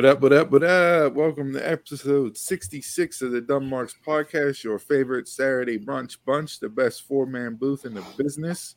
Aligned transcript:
What 0.00 0.06
up, 0.08 0.20
what 0.22 0.32
up, 0.32 0.50
what 0.50 0.62
up? 0.64 1.12
Welcome 1.12 1.52
to 1.52 1.70
episode 1.70 2.34
66 2.34 3.20
of 3.20 3.32
the 3.32 3.42
Dumb 3.42 3.68
Marks 3.68 3.94
Podcast, 4.02 4.64
your 4.64 4.78
favorite 4.78 5.28
Saturday 5.28 5.78
brunch 5.78 6.16
bunch, 6.24 6.58
the 6.58 6.70
best 6.70 7.02
four-man 7.06 7.56
booth 7.56 7.84
in 7.84 7.92
the 7.92 8.02
business. 8.16 8.76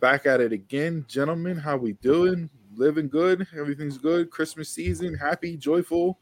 Back 0.00 0.26
at 0.26 0.40
it 0.40 0.52
again, 0.52 1.04
gentlemen. 1.06 1.58
How 1.58 1.76
we 1.76 1.92
doing? 1.92 2.50
Living 2.74 3.08
good? 3.08 3.46
Everything's 3.56 3.98
good. 3.98 4.32
Christmas 4.32 4.68
season, 4.68 5.14
happy, 5.14 5.56
joyful. 5.56 6.18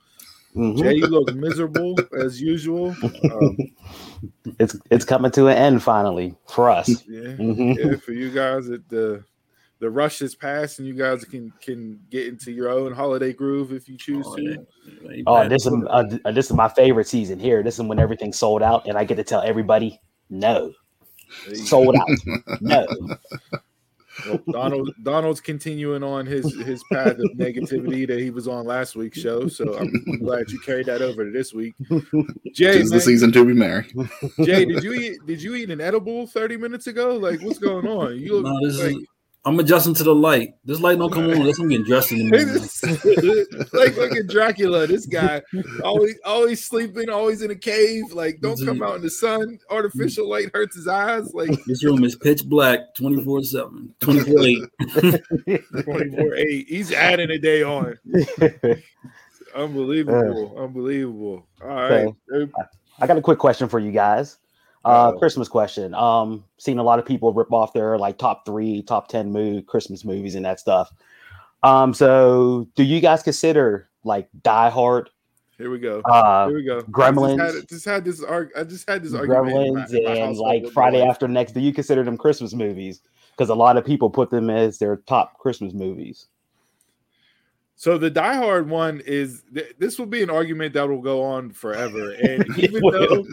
Mhm. 0.55 0.83
Jay, 0.83 0.97
you 0.97 1.07
look 1.07 1.35
miserable 1.35 1.99
as 2.21 2.39
usual. 2.39 2.95
Um, 3.33 3.57
It's 4.61 4.77
it's 4.91 5.07
coming 5.07 5.31
to 5.31 5.47
an 5.49 5.57
end 5.57 5.83
finally 5.83 6.35
for 6.47 6.69
us. 6.69 6.89
yeah, 7.09 7.23
Mhm. 7.39 7.75
yeah, 7.79 7.97
for 7.97 8.13
you 8.13 8.31
guys, 8.31 8.69
it, 8.69 8.87
the 8.91 9.25
the 9.79 9.91
rush 9.91 10.23
is 10.23 10.35
past, 10.35 10.79
and 10.79 10.89
you 10.89 10.95
guys 10.95 11.25
can 11.25 11.53
can 11.61 12.01
get 12.11 12.27
into 12.27 12.53
your 12.53 12.71
own 12.71 12.93
holiday 12.93 13.33
groove 13.33 13.73
if 13.73 13.89
you 13.89 13.97
choose 13.97 14.27
to. 14.37 14.67
Oh, 15.27 15.49
this 15.49 15.67
is 15.67 15.73
uh, 15.89 16.19
uh, 16.25 16.33
this 16.33 16.47
is 16.47 16.53
my 16.53 16.69
favorite 16.69 17.07
season 17.09 17.39
here. 17.39 17.63
This 17.63 17.79
is 17.79 17.85
when 17.85 17.99
everything's 17.99 18.39
sold 18.39 18.63
out, 18.63 18.87
and 18.87 18.97
I 18.97 19.05
get 19.05 19.17
to 19.17 19.25
tell 19.25 19.43
everybody 19.43 20.01
no, 20.31 20.73
sold 21.53 21.97
out. 21.97 22.09
No, 22.61 22.87
Well, 24.27 24.41
Donald 24.51 24.91
Donald's 25.03 25.41
continuing 25.41 26.03
on 26.03 26.27
his 26.27 26.55
his 26.61 26.83
path 26.91 27.19
of 27.19 27.31
negativity 27.37 28.07
that 28.09 28.19
he 28.19 28.31
was 28.31 28.49
on 28.49 28.65
last 28.65 28.97
week's 28.97 29.21
show. 29.21 29.49
So 29.49 29.77
I'm 29.77 29.93
glad 30.21 30.51
you 30.51 30.59
carried 30.61 30.87
that 30.87 31.03
over 31.03 31.25
to 31.25 31.31
this 31.31 31.53
week. 31.53 31.75
Jay, 32.53 32.79
Tis 32.79 32.91
the 32.91 32.97
man, 32.97 33.01
season 33.01 33.33
to 33.33 33.45
be 33.45 33.53
merry. 33.53 33.87
Jay, 34.43 34.65
did 34.65 34.83
you 34.83 34.95
eat 34.95 35.19
did 35.27 35.43
you 35.43 35.55
eat 35.55 35.71
an 35.71 35.81
edible 35.81 36.27
30 36.27 36.57
minutes 36.57 36.87
ago? 36.87 37.17
Like 37.17 37.43
what's 37.43 37.59
going 37.59 37.87
on? 37.87 38.19
You 38.19 38.43
No, 38.43 38.51
look 38.51 38.63
this 38.63 38.83
like, 38.83 38.97
is. 38.97 39.07
I'm 39.47 39.61
adjusting 39.61 39.95
to 39.95 40.03
the 40.03 40.13
light. 40.13 40.55
This 40.65 40.81
light 40.81 40.99
don't 40.99 41.13
come 41.13 41.31
on. 41.31 41.45
This 41.45 41.61
I'm 41.61 41.69
getting 41.69 41.87
dressed 41.87 42.11
in 42.11 42.29
the 42.29 42.37
morning. 42.37 43.69
like 43.73 43.95
fucking 43.95 44.27
Dracula. 44.27 44.89
This 44.89 45.07
guy 45.07 45.41
always 45.85 46.19
always 46.25 46.65
sleeping, 46.65 47.09
always 47.09 47.43
in 47.43 47.53
a 47.53 47.55
cave. 47.55 48.13
Like 48.13 48.41
don't 48.41 48.59
come 48.65 48.83
out 48.83 48.97
in 48.97 49.03
the 49.03 49.11
sun. 49.11 49.61
Artificial 49.71 50.29
light 50.29 50.51
hurts 50.53 50.75
his 50.75 50.89
eyes. 50.89 51.33
Like 51.33 51.51
This 51.67 51.85
room 51.85 52.03
is 52.03 52.17
pitch 52.17 52.45
black, 52.45 52.93
24 52.97 53.45
7, 53.45 53.95
24 54.01 54.41
8. 54.41 55.63
24 55.85 56.35
8. 56.35 56.67
He's 56.69 56.93
adding 56.93 57.31
a 57.31 57.39
day 57.39 57.63
on. 57.63 57.97
Unbelievable. 59.55 60.55
Uh, 60.57 60.65
unbelievable. 60.65 61.47
All 61.63 61.69
right. 61.69 62.09
I 62.99 63.07
got 63.07 63.17
a 63.17 63.23
quick 63.23 63.39
question 63.39 63.69
for 63.69 63.79
you 63.79 63.93
guys. 63.93 64.39
Uh. 64.87 65.13
Christmas 65.13 65.49
question. 65.49 65.95
Um, 65.95 66.45
seen 66.59 66.79
a 66.79 66.83
lot 66.83 66.99
of 66.99 67.05
people 67.07 67.33
rip 67.33 67.53
off 67.53 67.73
their 67.73 67.99
like 67.99 68.19
top 68.19 68.45
three, 68.47 68.83
top 68.83 69.09
ten 69.09 69.33
mood 69.33 69.67
Christmas 69.67 70.05
movies 70.05 70.35
and 70.35 70.45
that 70.45 70.61
stuff. 70.61 70.93
Um, 71.63 71.93
so 71.95 72.69
do 72.77 72.85
you 72.85 73.01
guys 73.01 73.23
consider 73.23 73.89
like 74.05 74.29
Die 74.43 74.69
Hard, 74.71 75.11
Here 75.59 75.71
we 75.71 75.79
go. 75.81 76.01
uh, 76.05 76.47
Here 76.49 76.57
we 76.57 76.65
go. 76.65 76.81
Gremlins. 76.83 77.41
I 77.41 77.47
just 77.47 77.57
had, 77.57 77.69
just 77.69 77.85
had 77.85 78.05
this 78.05 78.23
arg- 78.23 78.53
I 78.57 78.63
just 78.65 78.89
had 78.89 79.03
this 79.03 79.15
argument. 79.15 79.49
in 79.67 79.75
my- 79.75 79.81
Gremlins, 79.87 80.05
my 80.05 80.11
and 80.13 80.37
like 80.37 80.67
Friday 80.73 81.01
wife. 81.01 81.11
After 81.11 81.27
Next? 81.27 81.53
Do 81.53 81.61
you 81.61 81.73
consider 81.73 82.05
them 82.05 82.17
Christmas 82.17 82.55
movies? 82.55 83.01
Because 83.33 83.49
a 83.51 83.55
lot 83.55 83.77
of 83.77 83.85
people 83.85 84.09
put 84.09 84.31
them 84.31 84.49
as 84.49 84.79
their 84.79 84.99
top 84.99 85.39
Christmas 85.39 85.75
movies. 85.75 86.27
So 87.75 87.99
the 87.99 88.09
Die 88.11 88.35
Hard 88.37 88.71
one 88.71 89.01
is 89.05 89.43
th- 89.53 89.75
this 89.79 89.99
will 89.99 90.07
be 90.07 90.23
an 90.23 90.31
argument 90.31 90.73
that 90.75 90.89
will 90.89 91.03
go 91.03 91.23
on 91.23 91.51
forever. 91.51 92.15
And 92.23 92.47
even 92.59 92.81
though 92.81 93.27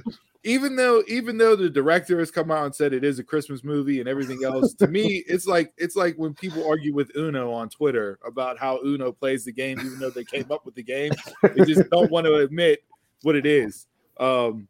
even 0.44 0.76
though 0.76 1.04
even 1.08 1.38
though 1.38 1.56
the 1.56 1.70
director 1.70 2.20
has 2.20 2.30
come 2.30 2.52
out 2.52 2.66
and 2.66 2.76
said 2.76 2.94
it 2.94 3.04
is 3.04 3.20
a 3.20 3.24
Christmas 3.24 3.64
movie 3.64 4.00
and 4.00 4.10
everything 4.10 4.44
else, 4.44 4.74
to 4.76 4.88
me 4.88 5.24
it's 5.28 5.48
like 5.48 5.74
it's 5.78 5.96
like 5.96 6.16
when 6.16 6.34
people 6.34 6.68
argue 6.68 6.94
with 6.94 7.16
Uno 7.16 7.52
on 7.52 7.70
Twitter 7.70 8.20
about 8.26 8.58
how 8.58 8.80
Uno 8.84 9.12
plays 9.12 9.46
the 9.46 9.52
game, 9.52 9.80
even 9.80 10.00
though 10.00 10.10
they 10.10 10.26
came 10.26 10.52
up 10.52 10.66
with 10.66 10.76
the 10.76 10.84
game, 10.84 11.14
they 11.42 11.66
just 11.66 11.90
don't 11.92 12.12
want 12.12 12.26
to 12.26 12.36
admit 12.36 12.84
what 13.22 13.36
it 13.36 13.46
is. 13.46 13.88
Um, 14.20 14.68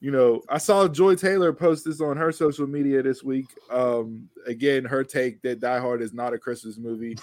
you 0.00 0.10
know, 0.10 0.42
I 0.48 0.58
saw 0.58 0.88
Joy 0.88 1.14
Taylor 1.14 1.52
post 1.52 1.84
this 1.84 2.00
on 2.00 2.16
her 2.16 2.32
social 2.32 2.66
media 2.66 3.02
this 3.02 3.22
week. 3.22 3.46
Um, 3.70 4.28
again, 4.46 4.84
her 4.84 5.04
take 5.04 5.40
that 5.42 5.60
Die 5.60 5.78
Hard 5.78 6.02
is 6.02 6.12
not 6.12 6.34
a 6.34 6.38
Christmas 6.38 6.76
movie. 6.76 7.16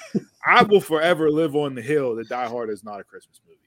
I 0.46 0.64
will 0.64 0.80
forever 0.80 1.30
live 1.30 1.58
on 1.58 1.76
the 1.76 1.82
hill 1.82 2.16
that 2.16 2.30
Die 2.30 2.48
Hard 2.48 2.70
is 2.70 2.84
not 2.84 3.02
a 3.02 3.04
Christmas 3.04 3.42
movie. 3.46 3.59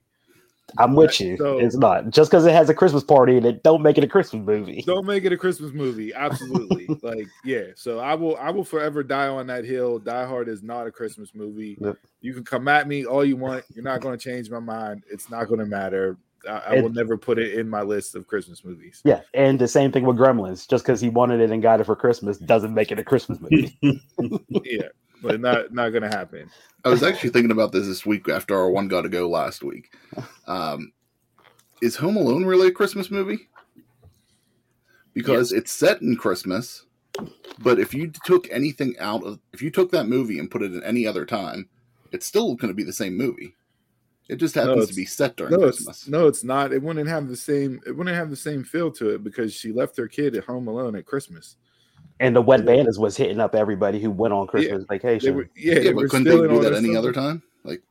I'm 0.79 0.95
with 0.95 1.21
you. 1.21 1.37
So- 1.37 1.59
it's 1.59 1.77
not 1.77 2.11
just 2.11 2.31
because 2.31 2.47
it 2.47 2.53
has 2.53 2.69
a 2.69 2.75
Christmas 2.75 3.05
party 3.05 3.37
and 3.37 3.47
it 3.47 3.63
don't 3.63 3.83
make 3.83 3.99
it 3.99 4.05
a 4.05 4.09
Christmas 4.09 4.45
movie. 4.45 4.83
Don't 4.87 5.07
make 5.07 5.25
it 5.25 5.33
a 5.33 5.37
Christmas 5.37 5.73
movie. 5.73 6.13
Absolutely. 6.15 6.87
like, 7.03 7.29
yeah. 7.45 7.67
So 7.77 7.99
I 7.99 8.15
will 8.15 8.37
I 8.37 8.51
will 8.51 8.65
forever 8.65 9.03
die 9.03 9.29
on 9.29 9.47
that 9.49 9.65
hill. 9.65 9.99
Die 9.99 10.27
Hard 10.27 10.49
is 10.49 10.63
not 10.63 10.87
a 10.87 10.91
Christmas 10.91 11.35
movie. 11.35 11.77
Yep. 11.81 11.97
You 12.21 12.35
can 12.35 12.45
come 12.45 12.69
at 12.69 12.87
me 12.89 13.05
all 13.05 13.25
you 13.25 13.37
want. 13.37 13.65
You're 13.75 13.85
not 13.85 14.01
going 14.01 14.17
to 14.17 14.23
change 14.23 14.51
my 14.51 14.61
mind. 14.61 15.03
It's 15.11 15.31
not 15.31 15.49
going 15.49 15.61
to 15.61 15.67
matter. 15.67 16.17
I, 16.49 16.51
I 16.51 16.75
It- 16.75 16.83
will 16.83 16.91
never 16.91 17.17
put 17.17 17.39
it 17.39 17.55
in 17.59 17.69
my 17.69 17.83
list 17.83 18.15
of 18.15 18.27
Christmas 18.27 18.65
movies. 18.65 19.01
Yeah, 19.05 19.21
and 19.35 19.59
the 19.59 19.69
same 19.69 19.93
thing 19.93 20.05
with 20.05 20.17
Gremlins. 20.17 20.69
Just 20.69 20.85
because 20.85 21.01
he 21.01 21.09
wanted 21.09 21.41
it 21.41 21.51
and 21.51 21.63
got 21.63 21.81
it 21.81 21.85
for 21.85 21.95
Christmas 21.97 22.39
doesn't 22.39 22.75
make 22.75 22.91
it 22.91 22.99
a 22.99 23.05
Christmas 23.05 23.39
movie. 23.41 23.79
yeah. 24.65 24.89
But 25.23 25.41
not 25.41 25.73
not 25.73 25.91
gonna 25.91 26.09
happen. 26.09 26.51
I 26.85 26.89
was 26.89 27.03
actually 27.03 27.31
thinking 27.31 27.53
about 27.53 27.71
this 27.73 27.87
this 27.87 28.05
week 28.05 28.29
after 28.29 28.57
our 28.57 28.69
one 28.71 28.89
got 28.89 29.03
to 29.03 29.09
go 29.09 29.29
last 29.29 29.63
week. 29.63 29.93
Um, 30.49 30.93
is 31.81 31.95
Home 31.97 32.17
Alone 32.17 32.45
really 32.45 32.69
a 32.69 32.73
Christmas 32.73 33.11
movie? 33.11 33.49
Because 35.15 35.53
it's 35.53 35.71
set 35.71 36.01
in 36.01 36.17
Christmas, 36.17 36.87
but 37.61 37.79
if 37.79 37.93
you 37.93 38.11
took 38.25 38.51
anything 38.51 38.97
out 38.99 39.23
of, 39.25 39.39
if 39.53 39.61
you 39.61 39.71
took 39.71 39.91
that 39.93 40.09
movie 40.09 40.39
and 40.39 40.51
put 40.51 40.63
it 40.63 40.73
in 40.73 40.83
any 40.83 41.07
other 41.07 41.25
time, 41.27 41.69
it's 42.13 42.27
still 42.27 42.55
going 42.55 42.69
to 42.71 42.75
be 42.75 42.83
the 42.83 42.93
same 42.93 43.17
movie. 43.17 43.55
It 44.29 44.37
just 44.37 44.57
No, 44.57 44.65
happens 44.67 44.89
to 44.89 44.95
be 44.95 45.05
set 45.05 45.37
during 45.37 45.53
No, 45.53 45.59
Christmas. 45.59 45.99
it's 46.03 46.09
no, 46.09 46.27
it's 46.27 46.43
not. 46.45 46.73
It 46.73 46.83
wouldn't 46.83 47.09
have 47.09 47.29
the 47.29 47.37
same 47.37 47.81
it 47.87 47.93
wouldn't 47.95 48.17
have 48.17 48.31
the 48.31 48.37
same 48.37 48.65
feel 48.65 48.91
to 48.93 49.11
it 49.11 49.23
because 49.23 49.53
she 49.53 49.71
left 49.73 49.97
her 49.99 50.09
kid 50.09 50.35
at 50.35 50.45
home 50.45 50.67
alone 50.69 50.97
at 50.97 51.05
Christmas. 51.07 51.57
And 52.21 52.35
the 52.37 52.43
Wet 52.43 52.65
Bandits 52.65 52.99
was 52.99 53.17
hitting 53.17 53.41
up 53.41 53.55
everybody 53.55 54.01
who 54.01 54.11
went 54.11 54.33
on 54.35 54.47
Christmas 54.47 54.85
They 54.89 54.97
vacation. 54.99 55.35
were 55.37 55.49
yeah, 55.57 55.75
yeah, 55.75 55.81
they 55.81 55.93
but 55.93 56.09
couldn't 56.11 56.25
they 56.25 56.31
do 56.49 56.61
that 56.63 56.73
any 56.75 56.91
stuff. 56.91 56.99
other 56.99 57.13
time? 57.13 57.43
Like, 57.65 57.83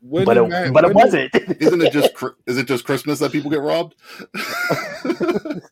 When 0.00 0.24
but 0.24 0.36
it, 0.36 0.48
Matt- 0.48 0.72
but 0.72 0.84
it 0.84 0.94
when 0.94 1.10
did- 1.10 1.30
wasn't. 1.34 1.62
isn't 1.62 1.82
it 1.82 1.92
just 1.92 2.12
is 2.46 2.58
it 2.58 2.66
just 2.66 2.84
Christmas 2.84 3.18
that 3.20 3.32
people 3.32 3.50
get 3.50 3.60
robbed? 3.60 3.94
but 5.04 5.62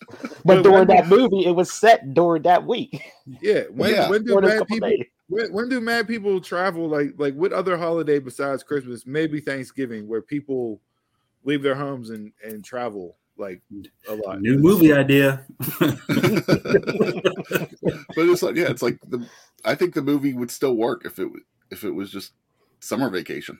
But 0.44 0.62
during 0.62 0.78
when 0.78 0.86
that 0.88 1.08
movie, 1.08 1.44
it 1.46 1.54
was 1.54 1.72
set 1.72 2.14
during 2.14 2.42
that 2.42 2.66
week. 2.66 3.02
Yeah, 3.40 3.62
when 3.70 3.90
Yeah. 3.94 4.08
when 4.10 4.24
do 4.24 4.32
During 4.40 4.48
mad 4.58 4.66
people 4.68 4.90
when, 5.28 5.52
when 5.52 5.68
do 5.68 5.80
mad 5.80 6.08
people 6.08 6.40
travel 6.40 6.88
like 6.88 7.14
like 7.18 7.34
what 7.34 7.52
other 7.52 7.76
holiday 7.76 8.18
besides 8.18 8.62
Christmas? 8.62 9.06
Maybe 9.06 9.40
Thanksgiving, 9.40 10.08
where 10.08 10.20
people 10.22 10.80
leave 11.44 11.62
their 11.62 11.74
homes 11.74 12.10
and 12.10 12.32
and 12.44 12.64
travel 12.64 13.16
like 13.36 13.62
a 14.08 14.14
lot. 14.14 14.40
New 14.40 14.58
movie 14.58 14.92
idea. 14.92 15.44
but 15.78 15.98
it's 18.16 18.42
like 18.42 18.56
yeah, 18.56 18.70
it's 18.70 18.82
like 18.82 18.98
the 19.08 19.26
I 19.64 19.74
think 19.74 19.94
the 19.94 20.02
movie 20.02 20.34
would 20.34 20.50
still 20.50 20.74
work 20.76 21.04
if 21.04 21.18
it 21.18 21.24
w- 21.24 21.44
if 21.70 21.84
it 21.84 21.90
was 21.90 22.10
just 22.10 22.32
summer 22.80 23.10
vacation. 23.10 23.58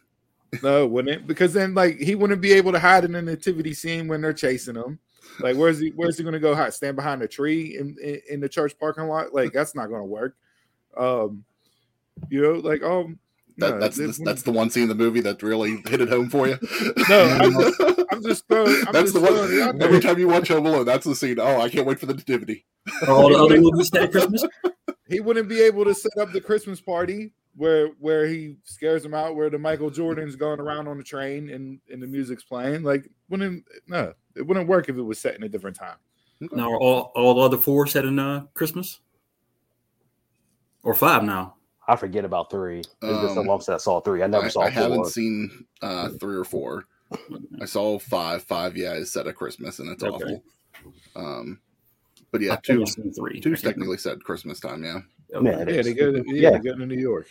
No, 0.62 0.86
wouldn't 0.86 1.14
it? 1.14 1.26
because 1.26 1.54
then 1.54 1.74
like 1.74 1.98
he 1.98 2.14
wouldn't 2.14 2.42
be 2.42 2.52
able 2.52 2.72
to 2.72 2.78
hide 2.78 3.04
in 3.04 3.12
the 3.12 3.22
nativity 3.22 3.72
scene 3.72 4.08
when 4.08 4.20
they're 4.20 4.32
chasing 4.34 4.76
him. 4.76 4.98
Like 5.40 5.56
where's 5.56 5.78
he 5.78 5.90
where's 5.90 6.18
he 6.18 6.24
gonna 6.24 6.38
go 6.38 6.54
hide? 6.54 6.74
Stand 6.74 6.96
behind 6.96 7.22
a 7.22 7.28
tree 7.28 7.78
in, 7.78 7.96
in, 8.02 8.20
in 8.28 8.40
the 8.40 8.48
church 8.48 8.78
parking 8.78 9.04
lot? 9.04 9.32
Like 9.32 9.52
that's 9.52 9.74
not 9.74 9.88
gonna 9.88 10.04
work. 10.04 10.36
Um 10.96 11.44
you 12.28 12.42
know, 12.42 12.52
like 12.52 12.82
um 12.82 13.18
That, 13.58 13.74
no, 13.74 13.80
that's 13.80 13.98
it 13.98 14.16
the, 14.16 14.24
that's 14.24 14.42
the 14.42 14.52
one 14.52 14.70
scene 14.70 14.84
in 14.84 14.88
the 14.88 14.94
movie 14.94 15.20
that 15.20 15.42
really 15.42 15.82
hit 15.88 16.00
it 16.00 16.08
home 16.08 16.30
for 16.30 16.48
you. 16.48 16.58
No, 17.08 17.24
I'm 17.40 17.52
just, 17.52 17.80
I'm 18.10 18.22
just 18.22 18.48
throwing. 18.48 18.74
I'm 18.86 18.92
that's 18.92 19.12
just 19.12 19.14
the 19.14 19.20
throwing 19.20 19.52
it 19.52 19.62
out 19.62 19.66
one. 19.68 19.78
there. 19.78 19.88
Every 19.88 20.00
time 20.00 20.18
you 20.18 20.28
watch 20.28 20.48
Home 20.48 20.66
Alone, 20.66 20.86
that's 20.86 21.04
the 21.04 21.14
scene. 21.14 21.38
Oh, 21.38 21.60
I 21.60 21.68
can't 21.68 21.86
wait 21.86 22.00
for 22.00 22.06
the 22.06 22.14
nativity. 22.14 22.64
All 23.08 23.28
the 23.28 23.36
other 23.36 23.60
movies 23.60 23.88
set 23.88 24.04
at 24.04 24.12
Christmas? 24.12 24.44
he 25.08 25.20
wouldn't 25.20 25.48
be 25.48 25.60
able 25.60 25.84
to 25.84 25.94
set 25.94 26.16
up 26.18 26.32
the 26.32 26.40
Christmas 26.40 26.80
party 26.80 27.32
where 27.54 27.88
where 27.98 28.26
he 28.26 28.56
scares 28.64 29.02
them 29.02 29.14
out, 29.14 29.36
where 29.36 29.50
the 29.50 29.58
Michael 29.58 29.90
Jordan's 29.90 30.36
going 30.36 30.60
around 30.60 30.88
on 30.88 30.96
the 30.96 31.04
train 31.04 31.50
and, 31.50 31.80
and 31.90 32.02
the 32.02 32.06
music's 32.06 32.44
playing. 32.44 32.82
Like 32.82 33.08
wouldn't 33.28 33.64
no, 33.86 34.14
it 34.36 34.46
wouldn't 34.46 34.68
work 34.68 34.88
if 34.88 34.96
it 34.96 35.02
was 35.02 35.18
set 35.18 35.36
in 35.36 35.42
a 35.42 35.48
different 35.48 35.76
time. 35.76 35.96
Now 36.50 36.72
are 36.72 36.80
all, 36.80 37.12
all 37.14 37.34
the 37.34 37.40
other 37.42 37.58
four 37.58 37.86
set 37.86 38.04
in 38.04 38.18
uh, 38.18 38.46
Christmas? 38.54 39.00
Or 40.82 40.94
five 40.94 41.22
now? 41.22 41.54
I 41.88 41.96
forget 41.96 42.24
about 42.24 42.50
three. 42.50 42.80
It's 42.80 42.96
been 43.00 43.28
so 43.34 43.40
Um, 43.40 43.46
long 43.46 43.60
since 43.60 43.74
I 43.74 43.84
saw 43.84 44.00
three. 44.00 44.22
I 44.22 44.26
never 44.26 44.46
I, 44.46 44.48
saw 44.48 44.62
I 44.62 44.68
haven't 44.70 45.06
seen 45.06 45.66
uh, 45.82 46.10
three 46.20 46.36
or 46.36 46.44
four. 46.44 46.84
I 47.60 47.64
saw 47.64 47.98
five. 47.98 48.44
Five, 48.44 48.76
yeah, 48.76 48.94
is 48.94 49.12
set 49.12 49.26
at 49.26 49.34
Christmas, 49.34 49.78
and 49.80 49.90
it's 49.90 50.02
Okay. 50.02 50.24
awful. 50.24 50.44
Um, 51.16 51.60
but 52.30 52.40
yeah, 52.40 52.54
I've 52.54 52.62
two 52.62 52.84
three. 52.86 53.38
I 53.38 53.40
two's 53.40 53.62
technically 53.62 53.98
set 53.98 54.22
Christmas 54.22 54.60
time. 54.60 54.84
Yeah, 54.84 55.00
remember. 55.32 55.70
Yeah, 55.70 55.74
Yeah, 55.74 55.80
is. 55.80 55.86
they 55.86 55.94
go 55.94 56.12
to, 56.12 56.24
yeah, 56.26 56.40
Yeah. 56.42 56.50
they 56.58 56.58
go 56.70 56.76
to 56.76 56.86
New 56.86 56.98
York. 56.98 57.28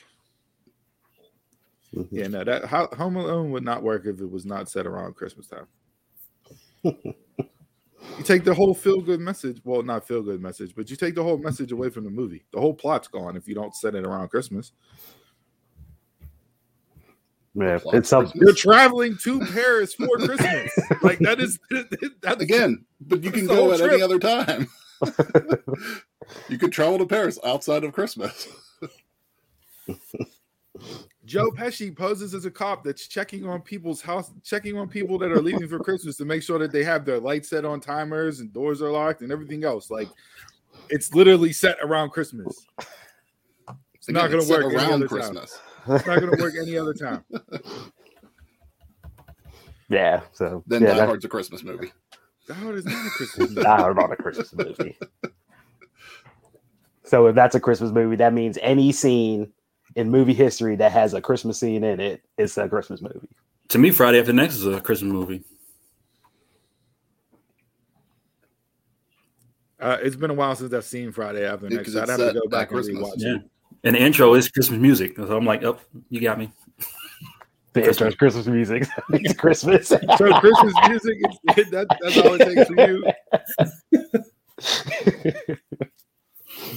Mhm. 1.95 2.07
Yeah, 2.11 2.27
no, 2.27 2.43
that 2.43 2.65
Home 2.65 3.15
Alone 3.15 3.51
would 3.51 3.63
not 3.63 3.83
work 3.83 4.05
if 4.05 4.19
it 4.21 4.29
was 4.29 4.45
not 4.45 4.69
set 4.69 4.85
around 4.85 5.15
Christmas 5.15 5.47
time. 5.47 5.67
you 8.17 8.23
take 8.23 8.43
the 8.43 8.53
whole 8.53 8.73
feel 8.73 9.01
good 9.01 9.19
message, 9.19 9.61
well, 9.63 9.83
not 9.83 10.07
feel 10.07 10.21
good 10.21 10.41
message, 10.41 10.73
but 10.75 10.89
you 10.89 10.95
take 10.95 11.15
the 11.15 11.23
whole 11.23 11.37
message 11.37 11.71
away 11.71 11.89
from 11.89 12.03
the 12.03 12.09
movie. 12.09 12.43
The 12.51 12.59
whole 12.59 12.73
plot's 12.73 13.07
gone 13.07 13.35
if 13.35 13.47
you 13.47 13.55
don't 13.55 13.75
set 13.75 13.95
it 13.95 14.05
around 14.05 14.29
Christmas. 14.29 14.71
Yeah, 17.53 17.79
it's 17.93 18.09
some, 18.09 18.23
Christmas. 18.23 18.41
You're 18.41 18.55
traveling 18.55 19.17
to 19.23 19.39
Paris 19.47 19.93
for 19.93 20.07
Christmas. 20.17 20.71
like 21.01 21.19
that 21.19 21.39
is 21.39 21.59
that's 22.21 22.41
Again, 22.41 22.85
but 23.01 23.23
you 23.23 23.31
can 23.33 23.47
go 23.47 23.55
whole 23.55 23.73
at 23.73 23.81
any 23.81 24.01
other 24.01 24.19
time. 24.19 24.67
you 26.47 26.57
could 26.57 26.71
travel 26.71 26.97
to 26.99 27.05
Paris 27.05 27.39
outside 27.43 27.83
of 27.83 27.91
Christmas. 27.93 28.47
Joe 31.31 31.49
Pesci 31.49 31.95
poses 31.95 32.33
as 32.33 32.43
a 32.43 32.51
cop 32.51 32.83
that's 32.83 33.07
checking 33.07 33.47
on 33.47 33.61
people's 33.61 34.01
house, 34.01 34.31
checking 34.43 34.77
on 34.77 34.89
people 34.89 35.17
that 35.19 35.31
are 35.31 35.41
leaving 35.41 35.65
for 35.65 35.79
Christmas 35.79 36.17
to 36.17 36.25
make 36.25 36.43
sure 36.43 36.59
that 36.59 36.73
they 36.73 36.83
have 36.83 37.05
their 37.05 37.19
lights 37.19 37.49
set 37.49 37.63
on 37.63 37.79
timers 37.79 38.41
and 38.41 38.51
doors 38.51 38.81
are 38.81 38.91
locked 38.91 39.21
and 39.21 39.31
everything 39.31 39.63
else. 39.63 39.89
Like 39.89 40.09
it's 40.89 41.15
literally 41.15 41.53
set 41.53 41.77
around 41.81 42.09
Christmas. 42.09 42.65
It's 43.95 44.09
not 44.09 44.29
going 44.29 44.41
to 44.41 44.45
set 44.45 44.61
work 44.61 44.73
any 44.73 44.75
around 44.75 44.93
other 44.93 45.07
Christmas. 45.07 45.57
time. 45.85 45.95
It's 45.95 46.05
not 46.05 46.19
going 46.19 46.35
to 46.35 46.43
work 46.43 46.53
any 46.61 46.77
other 46.77 46.93
time. 46.93 47.23
yeah. 49.89 50.21
So 50.33 50.63
Then 50.67 50.81
yeah, 50.81 50.95
Die 50.95 51.05
Hard's 51.05 51.23
a 51.23 51.29
Christmas 51.29 51.63
movie. 51.63 51.93
That 52.49 52.57
is 52.75 52.85
not 52.85 53.07
a 53.07 53.09
Christmas. 53.11 53.49
movie. 53.51 53.63
Die 53.63 53.77
Hard 53.77 53.95
not 53.95 54.11
a 54.11 54.17
Christmas 54.17 54.53
movie. 54.53 54.97
So 57.05 57.27
if 57.27 57.35
that's 57.35 57.55
a 57.55 57.59
Christmas 57.61 57.91
movie, 57.91 58.17
that 58.17 58.33
means 58.33 58.57
any 58.61 58.91
scene 58.91 59.53
in 59.95 60.09
movie 60.09 60.33
history 60.33 60.75
that 60.77 60.91
has 60.91 61.13
a 61.13 61.21
Christmas 61.21 61.59
scene 61.59 61.83
in 61.83 61.99
it. 61.99 62.21
it 62.37 62.43
is 62.43 62.57
a 62.57 62.67
Christmas 62.69 63.01
movie. 63.01 63.27
To 63.69 63.77
me, 63.77 63.91
Friday 63.91 64.19
After 64.19 64.33
Next 64.33 64.55
is 64.55 64.65
a 64.65 64.79
Christmas 64.81 65.11
movie. 65.11 65.43
Uh, 69.79 69.97
it's 70.01 70.15
been 70.15 70.29
a 70.29 70.33
while 70.33 70.55
since 70.55 70.71
I've 70.73 70.85
seen 70.85 71.11
Friday 71.11 71.45
After 71.45 71.67
Yeah, 71.67 71.77
Next. 71.77 71.89
'cause 71.89 71.95
I'd 71.97 72.09
have 72.09 72.19
to 72.19 72.33
go 72.33 72.41
at 72.45 72.49
back 72.51 72.71
and 72.71 72.79
rewatch 72.81 73.13
Yeah. 73.17 73.35
it. 73.35 73.41
And 73.83 73.95
the 73.95 74.01
intro 74.01 74.33
is 74.35 74.47
Christmas 74.49 74.79
music. 74.79 75.17
So 75.17 75.35
I'm 75.35 75.45
like, 75.45 75.63
oh, 75.63 75.77
you 76.09 76.21
got 76.21 76.37
me. 76.37 76.51
The 77.73 77.87
intro's 77.87 78.15
Christmas 78.15 78.45
music. 78.47 78.85
it's 79.13 79.33
Christmas. 79.33 79.89
So 80.17 80.39
Christmas 80.39 80.73
music, 80.87 81.17
is, 81.57 81.69
that, 81.71 81.87
that's 82.01 82.17
all 82.17 82.33
it 82.35 82.45
takes 82.45 82.67
for 82.67 82.75
you. 82.77 83.03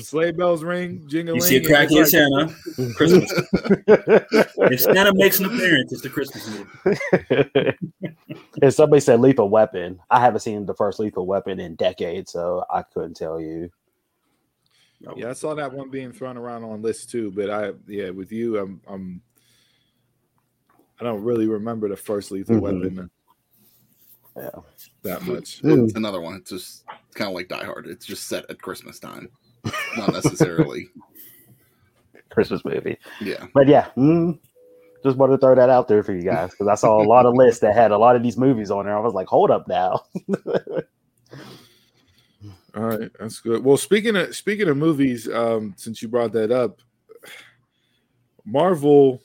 Sleigh 0.03 0.33
bells 0.33 0.65
ring, 0.65 1.05
jingle. 1.07 1.35
You 1.37 1.41
see 1.41 1.57
a 1.57 1.65
cracky 1.65 1.99
like, 1.99 2.07
Santa, 2.07 2.55
Christmas. 2.95 3.33
if 3.87 4.81
Santa 4.81 5.13
makes 5.15 5.39
an 5.41 5.47
appearance, 5.47 5.93
it's 5.93 6.03
the 6.03 6.09
Christmas 6.09 6.49
movie. 6.49 8.39
and 8.63 8.75
somebody 8.75 9.01
said 9.01 9.21
Lethal 9.21 9.49
Weapon. 9.49 10.01
I 10.11 10.21
haven't 10.21 10.41
seen 10.41 10.67
the 10.67 10.75
first 10.75 10.99
Lethal 11.01 11.27
Weapon 11.27 11.61
in 11.61 11.75
decades, 11.77 12.33
so 12.33 12.65
I 12.71 12.83
couldn't 12.83 13.15
tell 13.15 13.41
you. 13.41 13.71
Yeah, 15.17 15.31
I 15.31 15.33
saw 15.35 15.55
that 15.55 15.73
one 15.73 15.91
being 15.91 16.13
thrown 16.13 16.37
around 16.37 16.65
on 16.65 16.81
lists 16.83 17.07
too, 17.07 17.31
but 17.31 17.51
I 17.51 17.73
yeah, 17.87 18.11
with 18.11 18.33
you, 18.33 18.59
I'm 18.59 18.81
I'm 18.89 19.21
I 21.01 21.05
don't 21.05 21.23
really 21.23 21.47
remember 21.47 21.89
the 21.89 21.97
first 21.97 22.31
lethal 22.31 22.57
Mhm. 22.57 22.61
weapon 22.61 23.11
Yeah. 24.37 24.51
that 25.03 25.23
much. 25.23 25.61
It's 25.63 25.95
another 25.95 26.21
one. 26.21 26.37
It's 26.37 26.51
just 26.51 26.85
kind 27.15 27.29
of 27.29 27.35
like 27.35 27.49
Die 27.49 27.65
Hard. 27.65 27.87
It's 27.87 28.07
just 28.07 28.29
set 28.29 28.49
at 28.49 28.63
Christmas 28.63 28.99
time, 28.99 29.29
not 29.97 30.13
necessarily. 30.13 30.89
Christmas 32.31 32.65
movie. 32.65 32.99
yeah, 33.21 33.47
But 33.55 33.69
yeah, 33.69 33.89
mm, 33.97 34.39
just 35.05 35.17
wanted 35.17 35.35
to 35.35 35.39
throw 35.39 35.55
that 35.55 35.71
out 35.71 35.87
there 35.87 36.03
for 36.03 36.13
you 36.13 36.23
guys 36.23 36.51
because 36.51 36.67
I 36.67 36.75
saw 36.75 37.01
a 37.01 37.07
lot 37.07 37.27
of 37.27 37.35
lists 37.35 37.61
that 37.61 37.75
had 37.75 37.93
a 37.93 37.99
lot 37.99 38.17
of 38.17 38.23
these 38.23 38.37
movies 38.37 38.71
on 38.71 38.87
there. 38.87 38.97
I 38.97 39.01
was 39.01 39.15
like, 39.15 39.29
hold 39.29 39.51
up 39.51 39.69
now. 39.69 40.03
All 42.77 42.83
right, 42.83 43.11
that's 43.21 43.39
good. 43.39 43.63
Well, 43.63 43.77
speaking 43.77 44.17
of 44.17 44.35
speaking 44.35 44.69
of 44.69 44.77
movies, 44.77 45.29
um, 45.29 45.75
since 45.77 46.03
you 46.03 46.09
brought 46.09 46.33
that 46.33 46.51
up, 46.51 46.81
Marvel, 48.45 49.23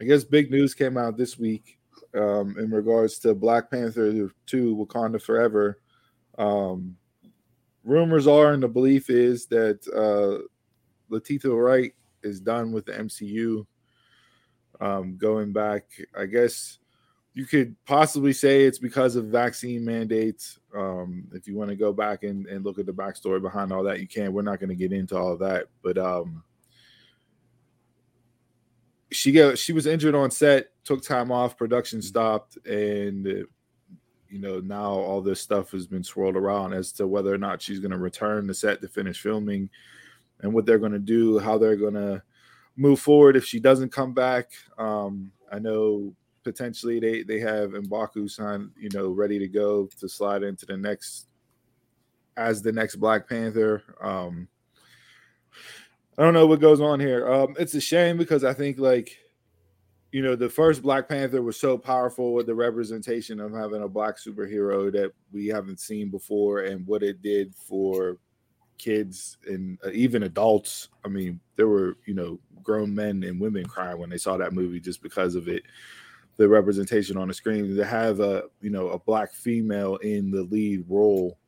I 0.00 0.04
guess 0.04 0.22
big 0.22 0.50
news 0.50 0.74
came 0.74 0.98
out 0.98 1.16
this 1.16 1.38
week 1.38 1.78
um, 2.14 2.56
in 2.58 2.70
regards 2.70 3.18
to 3.20 3.34
Black 3.34 3.70
Panther 3.70 4.30
2 4.46 4.76
Wakanda 4.76 5.20
Forever. 5.22 5.80
Um, 6.36 6.96
rumors 7.84 8.26
are, 8.26 8.52
and 8.52 8.62
the 8.62 8.68
belief 8.68 9.10
is 9.10 9.46
that 9.46 9.86
uh, 9.94 10.46
Letitia 11.08 11.52
Wright 11.52 11.92
is 12.22 12.40
done 12.40 12.72
with 12.72 12.86
the 12.86 12.92
MCU. 12.92 13.66
Um, 14.80 15.16
going 15.16 15.52
back, 15.52 15.84
I 16.18 16.26
guess 16.26 16.78
you 17.34 17.46
could 17.46 17.76
possibly 17.84 18.32
say 18.32 18.62
it's 18.62 18.78
because 18.78 19.16
of 19.16 19.26
vaccine 19.26 19.84
mandates. 19.84 20.58
Um, 20.74 21.28
if 21.32 21.46
you 21.46 21.56
want 21.56 21.70
to 21.70 21.76
go 21.76 21.92
back 21.92 22.22
and, 22.22 22.46
and 22.46 22.64
look 22.64 22.78
at 22.78 22.86
the 22.86 22.92
backstory 22.92 23.40
behind 23.40 23.72
all 23.72 23.84
that, 23.84 24.00
you 24.00 24.08
can. 24.08 24.32
We're 24.32 24.42
not 24.42 24.58
going 24.58 24.70
to 24.70 24.74
get 24.74 24.92
into 24.92 25.16
all 25.16 25.36
that, 25.38 25.66
but 25.82 25.98
um, 25.98 26.42
she 29.10 29.32
got 29.32 29.58
she 29.58 29.72
was 29.72 29.86
injured 29.86 30.14
on 30.14 30.30
set, 30.30 30.70
took 30.84 31.02
time 31.02 31.30
off, 31.30 31.56
production 31.56 32.02
stopped, 32.02 32.56
and 32.66 33.46
you 34.34 34.40
know 34.40 34.58
now 34.58 34.90
all 34.90 35.20
this 35.20 35.40
stuff 35.40 35.70
has 35.70 35.86
been 35.86 36.02
swirled 36.02 36.34
around 36.34 36.72
as 36.72 36.90
to 36.90 37.06
whether 37.06 37.32
or 37.32 37.38
not 37.38 37.62
she's 37.62 37.78
going 37.78 37.92
to 37.92 37.98
return 37.98 38.48
the 38.48 38.52
set 38.52 38.80
to 38.80 38.88
finish 38.88 39.20
filming, 39.20 39.70
and 40.40 40.52
what 40.52 40.66
they're 40.66 40.80
going 40.80 40.90
to 40.90 40.98
do, 40.98 41.38
how 41.38 41.56
they're 41.56 41.76
going 41.76 41.94
to 41.94 42.20
move 42.76 42.98
forward 42.98 43.36
if 43.36 43.44
she 43.44 43.60
doesn't 43.60 43.92
come 43.92 44.12
back. 44.12 44.50
Um, 44.76 45.30
I 45.52 45.60
know 45.60 46.12
potentially 46.42 46.98
they 46.98 47.22
they 47.22 47.38
have 47.38 47.70
Mbaku 47.70 48.28
signed, 48.28 48.72
you 48.76 48.88
know, 48.92 49.10
ready 49.10 49.38
to 49.38 49.46
go 49.46 49.88
to 50.00 50.08
slide 50.08 50.42
into 50.42 50.66
the 50.66 50.76
next 50.76 51.28
as 52.36 52.60
the 52.60 52.72
next 52.72 52.96
Black 52.96 53.28
Panther. 53.28 53.84
Um, 54.02 54.48
I 56.18 56.24
don't 56.24 56.34
know 56.34 56.48
what 56.48 56.60
goes 56.60 56.80
on 56.80 56.98
here. 56.98 57.32
Um, 57.32 57.54
it's 57.56 57.74
a 57.74 57.80
shame 57.80 58.16
because 58.16 58.42
I 58.42 58.52
think 58.52 58.80
like 58.80 59.16
you 60.14 60.22
know 60.22 60.36
the 60.36 60.48
first 60.48 60.80
Black 60.80 61.08
Panther 61.08 61.42
was 61.42 61.58
so 61.58 61.76
powerful 61.76 62.34
with 62.34 62.46
the 62.46 62.54
representation 62.54 63.40
of 63.40 63.52
having 63.52 63.82
a 63.82 63.88
black 63.88 64.16
superhero 64.16 64.92
that 64.92 65.12
we 65.32 65.48
haven't 65.48 65.80
seen 65.80 66.08
before 66.08 66.60
and 66.60 66.86
what 66.86 67.02
it 67.02 67.20
did 67.20 67.52
for 67.52 68.18
kids 68.78 69.38
and 69.48 69.76
uh, 69.84 69.90
even 69.90 70.22
adults. 70.22 70.88
I 71.04 71.08
mean, 71.08 71.40
there 71.56 71.66
were 71.66 71.96
you 72.06 72.14
know 72.14 72.38
grown 72.62 72.94
men 72.94 73.24
and 73.24 73.40
women 73.40 73.66
crying 73.66 73.98
when 73.98 74.08
they 74.08 74.16
saw 74.16 74.36
that 74.36 74.52
movie 74.52 74.78
just 74.78 75.02
because 75.02 75.34
of 75.34 75.48
it 75.48 75.64
the 76.36 76.48
representation 76.48 77.16
on 77.16 77.26
the 77.26 77.34
screen 77.34 77.74
to 77.74 77.84
have 77.84 78.20
a 78.20 78.44
you 78.60 78.70
know 78.70 78.90
a 78.90 78.98
black 79.00 79.32
female 79.32 79.96
in 79.96 80.30
the 80.30 80.44
lead 80.44 80.84
role 80.88 81.38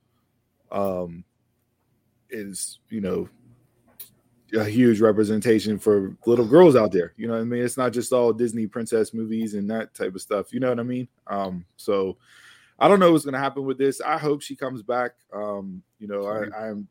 um 0.72 1.24
is 2.30 2.80
you 2.88 3.00
know 3.00 3.28
a 4.54 4.64
huge 4.64 5.00
representation 5.00 5.78
for 5.78 6.16
little 6.26 6.46
girls 6.46 6.76
out 6.76 6.92
there. 6.92 7.12
You 7.16 7.26
know 7.26 7.34
what 7.34 7.40
i 7.40 7.44
mean? 7.44 7.62
It's 7.62 7.76
not 7.76 7.92
just 7.92 8.12
all 8.12 8.32
disney 8.32 8.66
princess 8.66 9.12
movies 9.12 9.54
and 9.54 9.68
that 9.70 9.94
type 9.94 10.14
of 10.14 10.20
stuff. 10.20 10.52
You 10.52 10.60
know 10.60 10.68
what 10.68 10.80
i 10.80 10.84
mean? 10.84 11.08
Um 11.26 11.64
so 11.76 12.16
i 12.78 12.88
don't 12.88 13.00
know 13.00 13.12
what's 13.12 13.24
going 13.24 13.34
to 13.34 13.40
happen 13.40 13.64
with 13.64 13.78
this. 13.78 14.00
I 14.00 14.18
hope 14.18 14.42
she 14.42 14.54
comes 14.54 14.82
back. 14.82 15.12
Um 15.32 15.82
you 15.98 16.06
know 16.06 16.26
i 16.26 16.68
i'm 16.68 16.88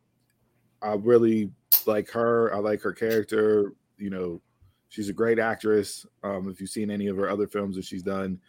i 0.82 0.94
really 0.94 1.52
like 1.86 2.10
her. 2.12 2.54
I 2.54 2.60
like 2.60 2.82
her 2.82 2.94
character. 2.94 3.74
You 3.98 4.10
know 4.10 4.42
she's 4.90 5.10
a 5.10 5.14
great 5.14 5.40
actress. 5.40 6.06
Um, 6.24 6.50
if 6.50 6.62
you've 6.62 6.70
seen 6.70 6.90
any 6.90 7.08
of 7.08 7.18
her 7.18 7.30
other 7.30 7.48
films 7.48 7.76
that 7.76 7.86
she's 7.86 8.04
done, 8.04 8.40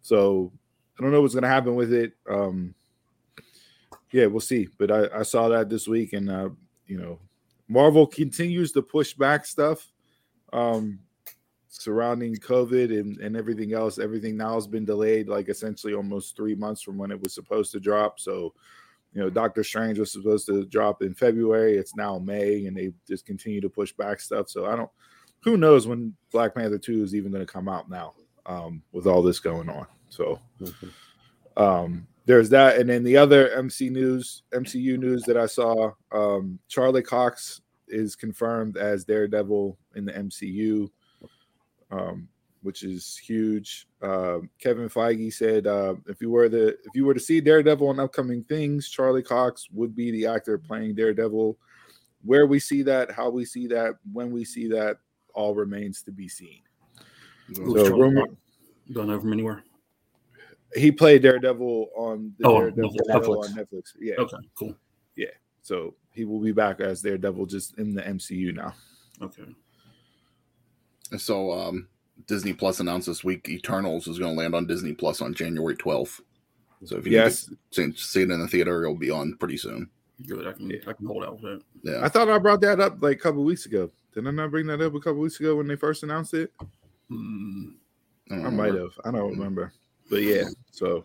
so 0.00 0.52
I 0.98 1.02
don't 1.02 1.12
know 1.12 1.20
what's 1.20 1.34
gonna 1.34 1.48
happen 1.48 1.74
with 1.74 1.92
it. 1.92 2.12
Um, 2.28 2.74
yeah, 4.10 4.26
we'll 4.26 4.40
see. 4.40 4.68
But 4.78 4.90
I, 4.90 5.20
I 5.20 5.22
saw 5.22 5.48
that 5.48 5.68
this 5.68 5.86
week, 5.86 6.12
and 6.12 6.30
uh, 6.30 6.50
you 6.86 6.98
know, 6.98 7.18
Marvel 7.72 8.06
continues 8.06 8.72
to 8.72 8.82
push 8.82 9.14
back 9.14 9.46
stuff 9.46 9.90
um, 10.52 10.98
surrounding 11.68 12.36
COVID 12.36 12.98
and, 12.98 13.18
and 13.18 13.36
everything 13.36 13.72
else. 13.72 13.98
Everything 13.98 14.36
now 14.36 14.54
has 14.54 14.66
been 14.66 14.84
delayed, 14.84 15.28
like 15.28 15.48
essentially 15.48 15.94
almost 15.94 16.36
three 16.36 16.54
months 16.54 16.82
from 16.82 16.98
when 16.98 17.10
it 17.10 17.20
was 17.20 17.34
supposed 17.34 17.72
to 17.72 17.80
drop. 17.80 18.20
So. 18.20 18.54
You 19.14 19.20
know, 19.20 19.28
Doctor 19.28 19.62
Strange 19.62 19.98
was 19.98 20.10
supposed 20.10 20.46
to 20.46 20.64
drop 20.64 21.02
in 21.02 21.12
February. 21.12 21.76
It's 21.76 21.94
now 21.94 22.18
May, 22.18 22.64
and 22.64 22.74
they 22.74 22.94
just 23.06 23.26
continue 23.26 23.60
to 23.60 23.68
push 23.68 23.92
back 23.92 24.20
stuff. 24.20 24.48
So 24.48 24.64
I 24.64 24.74
don't, 24.74 24.88
who 25.40 25.56
knows 25.56 25.86
when 25.86 26.14
Black 26.30 26.54
Panther 26.54 26.78
2 26.78 27.02
is 27.02 27.14
even 27.14 27.32
going 27.32 27.44
to 27.44 27.52
come 27.52 27.68
out 27.68 27.90
now 27.90 28.14
um, 28.46 28.82
with 28.92 29.06
all 29.06 29.22
this 29.22 29.40
going 29.40 29.68
on. 29.68 29.86
So 30.08 30.40
um, 31.56 32.06
there's 32.26 32.48
that. 32.50 32.78
And 32.78 32.88
then 32.88 33.02
the 33.02 33.16
other 33.16 33.50
MC 33.50 33.90
news, 33.90 34.42
MCU 34.52 34.98
news 34.98 35.22
that 35.24 35.36
I 35.36 35.46
saw, 35.46 35.92
um, 36.12 36.58
Charlie 36.68 37.02
Cox 37.02 37.61
is 37.92 38.16
confirmed 38.16 38.76
as 38.76 39.04
Daredevil 39.04 39.78
in 39.94 40.04
the 40.04 40.12
MCU, 40.12 40.88
um, 41.90 42.28
which 42.62 42.82
is 42.82 43.16
huge. 43.16 43.86
Uh, 44.00 44.38
Kevin 44.58 44.88
Feige 44.88 45.32
said 45.32 45.66
uh, 45.66 45.94
if 46.08 46.20
you 46.20 46.30
were 46.30 46.48
the 46.48 46.68
if 46.84 46.94
you 46.94 47.04
were 47.04 47.14
to 47.14 47.20
see 47.20 47.40
Daredevil 47.40 47.90
in 47.90 48.00
upcoming 48.00 48.42
things, 48.44 48.88
Charlie 48.88 49.22
Cox 49.22 49.68
would 49.72 49.94
be 49.94 50.10
the 50.10 50.26
actor 50.26 50.58
playing 50.58 50.94
Daredevil. 50.94 51.56
Where 52.24 52.46
we 52.46 52.60
see 52.60 52.82
that, 52.82 53.10
how 53.10 53.30
we 53.30 53.44
see 53.44 53.66
that, 53.68 53.96
when 54.12 54.30
we 54.30 54.44
see 54.44 54.68
that, 54.68 54.98
all 55.34 55.54
remains 55.54 56.02
to 56.04 56.12
be 56.12 56.28
seen. 56.28 56.60
Who's 57.48 57.82
So 57.82 57.96
rumor? 57.96 58.26
Don't 58.92 59.08
know 59.08 59.18
from 59.20 59.32
anywhere. 59.32 59.64
he 60.74 60.92
played 60.92 61.22
Daredevil 61.22 61.88
on 61.96 62.32
the 62.38 62.46
Oh, 62.46 62.60
Daredevil 62.70 62.94
Netflix. 63.08 63.44
on 63.44 63.54
Netflix. 63.54 63.82
Yeah, 64.00 64.14
Okay, 64.18 64.36
cool. 64.56 64.76
So 65.62 65.94
he 66.10 66.24
will 66.24 66.40
be 66.40 66.52
back 66.52 66.80
as 66.80 67.02
Daredevil 67.02 67.46
just 67.46 67.78
in 67.78 67.94
the 67.94 68.02
MCU 68.02 68.54
now. 68.54 68.74
Okay. 69.20 69.44
So 71.16 71.52
um, 71.52 71.88
Disney 72.26 72.52
Plus 72.52 72.80
announced 72.80 73.06
this 73.06 73.24
week 73.24 73.48
Eternals 73.48 74.08
is 74.08 74.18
going 74.18 74.34
to 74.34 74.38
land 74.38 74.54
on 74.54 74.66
Disney 74.66 74.92
Plus 74.92 75.20
on 75.20 75.34
January 75.34 75.76
12th. 75.76 76.20
So 76.84 76.96
if 76.96 77.06
you 77.06 77.12
Yes, 77.12 77.44
to 77.72 77.92
see, 77.92 77.92
see 77.96 78.22
it 78.22 78.30
in 78.30 78.40
the 78.40 78.48
theater, 78.48 78.82
it'll 78.82 78.96
be 78.96 79.10
on 79.10 79.36
pretty 79.38 79.56
soon. 79.56 79.88
Good. 80.26 80.46
I 80.46 80.52
can 80.52 80.72
I 80.86 80.92
can 80.92 81.06
hold 81.06 81.24
out 81.24 81.40
with 81.40 81.42
that. 81.42 81.62
Yeah. 81.82 82.04
I 82.04 82.08
thought 82.08 82.28
I 82.28 82.38
brought 82.38 82.60
that 82.60 82.80
up 82.80 83.02
like 83.02 83.16
a 83.16 83.20
couple 83.20 83.44
weeks 83.44 83.66
ago. 83.66 83.90
Did 84.14 84.26
I 84.26 84.30
not 84.30 84.50
bring 84.50 84.66
that 84.66 84.80
up 84.80 84.94
a 84.94 85.00
couple 85.00 85.20
weeks 85.20 85.40
ago 85.40 85.56
when 85.56 85.66
they 85.66 85.76
first 85.76 86.02
announced 86.02 86.34
it? 86.34 86.52
Mm, 87.10 87.74
don't 88.28 88.46
I 88.46 88.50
might 88.50 88.74
have. 88.74 88.92
I 89.04 89.10
don't 89.10 89.30
remember. 89.30 89.72
But 90.10 90.22
yeah, 90.22 90.44
so 90.70 91.04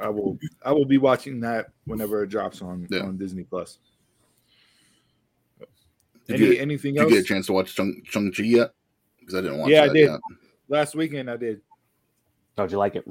I 0.00 0.08
will 0.08 0.38
I 0.64 0.72
will 0.72 0.84
be 0.86 0.98
watching 0.98 1.40
that 1.40 1.66
whenever 1.84 2.22
it 2.22 2.28
drops 2.28 2.62
on 2.62 2.86
Yeah. 2.90 3.00
on 3.02 3.16
Disney 3.16 3.44
Plus. 3.44 3.78
Did 6.26 6.36
Any 6.40 6.54
you, 6.56 6.60
anything 6.60 6.94
did 6.94 7.02
you 7.02 7.10
get 7.10 7.20
a 7.20 7.22
chance 7.22 7.46
to 7.46 7.52
watch 7.52 7.74
Chung 7.74 8.00
Shang-Chi 8.04 8.42
yet? 8.44 8.70
Because 9.20 9.34
I 9.34 9.40
didn't 9.42 9.58
watch 9.58 9.70
Yeah, 9.70 9.82
I 9.82 9.88
did. 9.88 10.08
yet. 10.08 10.20
Last 10.68 10.94
weekend 10.94 11.30
I 11.30 11.36
did. 11.36 11.60
How'd 12.56 12.72
you 12.72 12.78
like 12.78 12.96
it? 12.96 13.06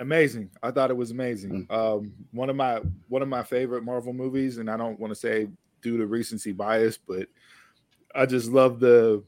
Amazing. 0.00 0.50
I 0.62 0.70
thought 0.70 0.90
it 0.90 0.96
was 0.96 1.10
amazing. 1.12 1.66
Mm. 1.66 1.72
Um 1.72 2.12
one 2.32 2.50
of 2.50 2.56
my 2.56 2.80
one 3.08 3.22
of 3.22 3.28
my 3.28 3.42
favorite 3.42 3.84
Marvel 3.84 4.12
movies, 4.12 4.58
and 4.58 4.70
I 4.70 4.76
don't 4.76 4.98
want 5.00 5.12
to 5.12 5.18
say 5.18 5.48
due 5.82 5.96
to 5.98 6.06
recency 6.06 6.52
bias, 6.52 6.98
but 6.98 7.28
I 8.14 8.26
just 8.26 8.50
love 8.50 8.80
the 8.80 9.22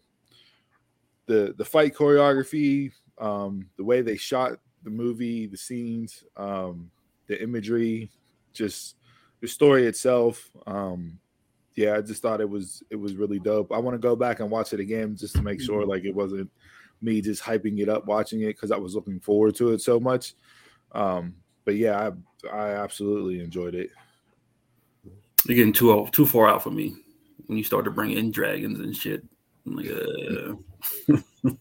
the 1.27 1.55
the 1.57 1.65
fight 1.65 1.95
choreography, 1.95 2.93
um, 3.19 3.69
the 3.77 3.85
way 3.85 4.01
they 4.03 4.17
shot 4.17 4.59
the 4.87 4.91
movie, 4.93 5.47
the 5.47 5.57
scenes, 5.57 6.23
um, 6.37 6.89
the 7.27 7.43
imagery, 7.43 8.09
just 8.55 8.95
the 9.41 9.49
story 9.49 9.85
itself. 9.85 10.49
Um, 10.65 11.19
yeah, 11.75 11.97
I 11.97 12.01
just 12.03 12.23
thought 12.23 12.41
it 12.41 12.49
was 12.49 12.85
it 12.89 12.97
was 12.97 13.17
really 13.17 13.41
dope. 13.41 13.73
I 13.73 13.79
want 13.79 13.97
to 13.97 13.99
go 13.99 14.15
back 14.15 14.39
and 14.39 14.49
watch 14.49 14.73
it 14.73 14.81
again 14.81 15.17
just 15.17 15.35
to 15.35 15.43
make 15.43 15.61
sure 15.61 15.85
like 15.85 16.05
it 16.05 16.15
wasn't 16.15 16.49
me 17.03 17.21
just 17.21 17.43
hyping 17.43 17.81
it 17.81 17.89
up 17.89 18.07
watching 18.07 18.43
it 18.43 18.55
because 18.55 18.71
I 18.71 18.77
was 18.77 18.95
looking 18.95 19.19
forward 19.19 19.57
to 19.57 19.73
it 19.73 19.81
so 19.81 19.99
much. 19.99 20.35
Um, 20.93 21.35
but 21.65 21.75
yeah, 21.75 22.11
I 22.45 22.49
I 22.49 22.69
absolutely 22.75 23.41
enjoyed 23.41 23.75
it. 23.75 23.91
you're 25.47 25.57
getting 25.57 25.73
too 25.73 25.93
out- 25.93 26.13
too 26.13 26.27
far 26.27 26.47
out 26.47 26.63
for 26.63 26.71
me 26.71 26.95
when 27.47 27.59
you 27.59 27.65
start 27.65 27.85
to 27.87 27.91
bring 27.91 28.13
in 28.13 28.31
dragons 28.31 28.79
and 28.79 28.97
shit. 28.97 29.25
I'm 29.67 29.77
like, 29.77 29.91
uh, 31.49 31.53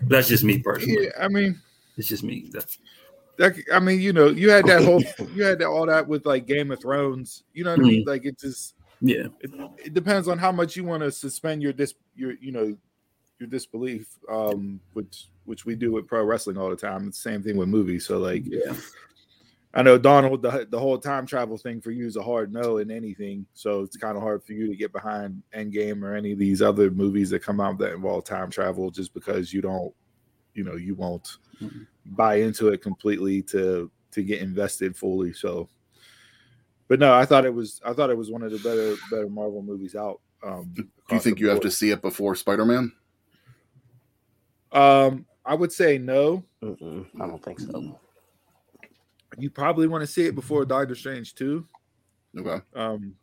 that's 0.08 0.28
just 0.28 0.44
me 0.44 0.58
personally. 0.60 1.04
Yeah, 1.04 1.24
I 1.24 1.28
mean, 1.28 1.60
It's 1.98 2.08
just 2.08 2.24
me. 2.24 2.48
That's 2.52 2.78
that 3.38 3.54
I 3.72 3.78
mean, 3.78 4.00
you 4.00 4.12
know, 4.12 4.28
you 4.28 4.50
had 4.50 4.66
that 4.66 4.84
whole 4.84 5.02
you 5.34 5.44
had 5.44 5.58
that, 5.58 5.68
all 5.68 5.86
that 5.86 6.06
with 6.08 6.24
like 6.24 6.46
Game 6.46 6.70
of 6.70 6.80
Thrones. 6.80 7.44
You 7.52 7.64
know 7.64 7.70
what 7.72 7.80
I 7.80 7.82
mean? 7.82 8.04
Like 8.06 8.24
it 8.24 8.38
just 8.38 8.74
yeah. 9.00 9.26
it, 9.40 9.50
it 9.78 9.94
depends 9.94 10.28
on 10.28 10.38
how 10.38 10.52
much 10.52 10.76
you 10.76 10.84
want 10.84 11.02
to 11.02 11.12
suspend 11.12 11.62
your 11.62 11.72
dis 11.72 11.94
your 12.16 12.32
you 12.40 12.52
know 12.52 12.76
your 13.38 13.48
disbelief 13.48 14.08
um 14.28 14.80
which 14.94 15.28
which 15.44 15.64
we 15.64 15.76
do 15.76 15.92
with 15.92 16.06
pro 16.06 16.24
wrestling 16.24 16.58
all 16.58 16.70
the 16.70 16.76
time 16.76 17.06
it's 17.06 17.22
the 17.22 17.30
same 17.30 17.42
thing 17.42 17.56
with 17.56 17.68
movies 17.68 18.04
so 18.04 18.18
like 18.18 18.42
Yeah. 18.44 18.74
i 19.74 19.82
know 19.82 19.96
donald 19.96 20.42
the, 20.42 20.66
the 20.68 20.78
whole 20.78 20.98
time 20.98 21.24
travel 21.24 21.56
thing 21.56 21.80
for 21.80 21.92
you 21.92 22.06
is 22.06 22.16
a 22.16 22.22
hard 22.22 22.52
no 22.52 22.78
in 22.78 22.90
anything 22.90 23.46
so 23.54 23.82
it's 23.82 23.96
kind 23.96 24.16
of 24.16 24.22
hard 24.22 24.42
for 24.42 24.54
you 24.54 24.66
to 24.66 24.74
get 24.74 24.92
behind 24.92 25.40
endgame 25.54 26.02
or 26.02 26.16
any 26.16 26.32
of 26.32 26.38
these 26.38 26.60
other 26.60 26.90
movies 26.90 27.30
that 27.30 27.40
come 27.40 27.60
out 27.60 27.78
that 27.78 27.92
involve 27.92 28.24
time 28.24 28.50
travel 28.50 28.90
just 28.90 29.14
because 29.14 29.52
you 29.52 29.60
don't 29.60 29.94
you 30.54 30.64
know 30.64 30.74
you 30.74 30.96
won't 30.96 31.38
Mhm. 31.60 31.86
buy 32.06 32.36
into 32.36 32.68
it 32.68 32.82
completely 32.82 33.42
to 33.42 33.90
to 34.10 34.22
get 34.22 34.40
invested 34.40 34.96
fully 34.96 35.32
so 35.32 35.68
but 36.88 36.98
no 36.98 37.12
i 37.14 37.24
thought 37.26 37.44
it 37.44 37.52
was 37.52 37.80
i 37.84 37.92
thought 37.92 38.10
it 38.10 38.16
was 38.16 38.30
one 38.30 38.42
of 38.42 38.50
the 38.50 38.58
better 38.58 38.94
better 39.10 39.28
marvel 39.28 39.62
movies 39.62 39.94
out 39.94 40.20
um 40.42 40.70
Do 40.74 40.84
you 41.10 41.18
think 41.20 41.38
you 41.40 41.48
have 41.48 41.60
to 41.60 41.70
see 41.70 41.90
it 41.90 42.00
before 42.00 42.34
Spider-Man? 42.34 42.92
um 44.72 45.26
i 45.44 45.54
would 45.54 45.72
say 45.72 45.98
no 45.98 46.44
Mm-mm, 46.62 47.06
I 47.20 47.26
don't 47.26 47.42
think 47.42 47.60
so. 47.60 47.98
you 49.38 49.50
probably 49.50 49.86
want 49.86 50.02
to 50.02 50.06
see 50.06 50.26
it 50.26 50.34
before 50.34 50.64
doctor 50.64 50.94
strange 50.94 51.34
too. 51.34 51.66
Okay. 52.38 52.62
um 52.74 53.14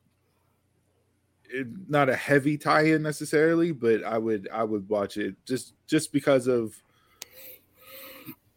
it, 1.49 1.67
not 1.87 2.09
a 2.09 2.15
heavy 2.15 2.57
tie-in 2.57 3.01
necessarily 3.03 3.71
but 3.71 4.03
i 4.03 4.17
would 4.17 4.47
i 4.51 4.63
would 4.63 4.87
watch 4.89 5.17
it 5.17 5.35
just 5.45 5.73
just 5.87 6.11
because 6.11 6.47
of 6.47 6.69
a 6.69 6.84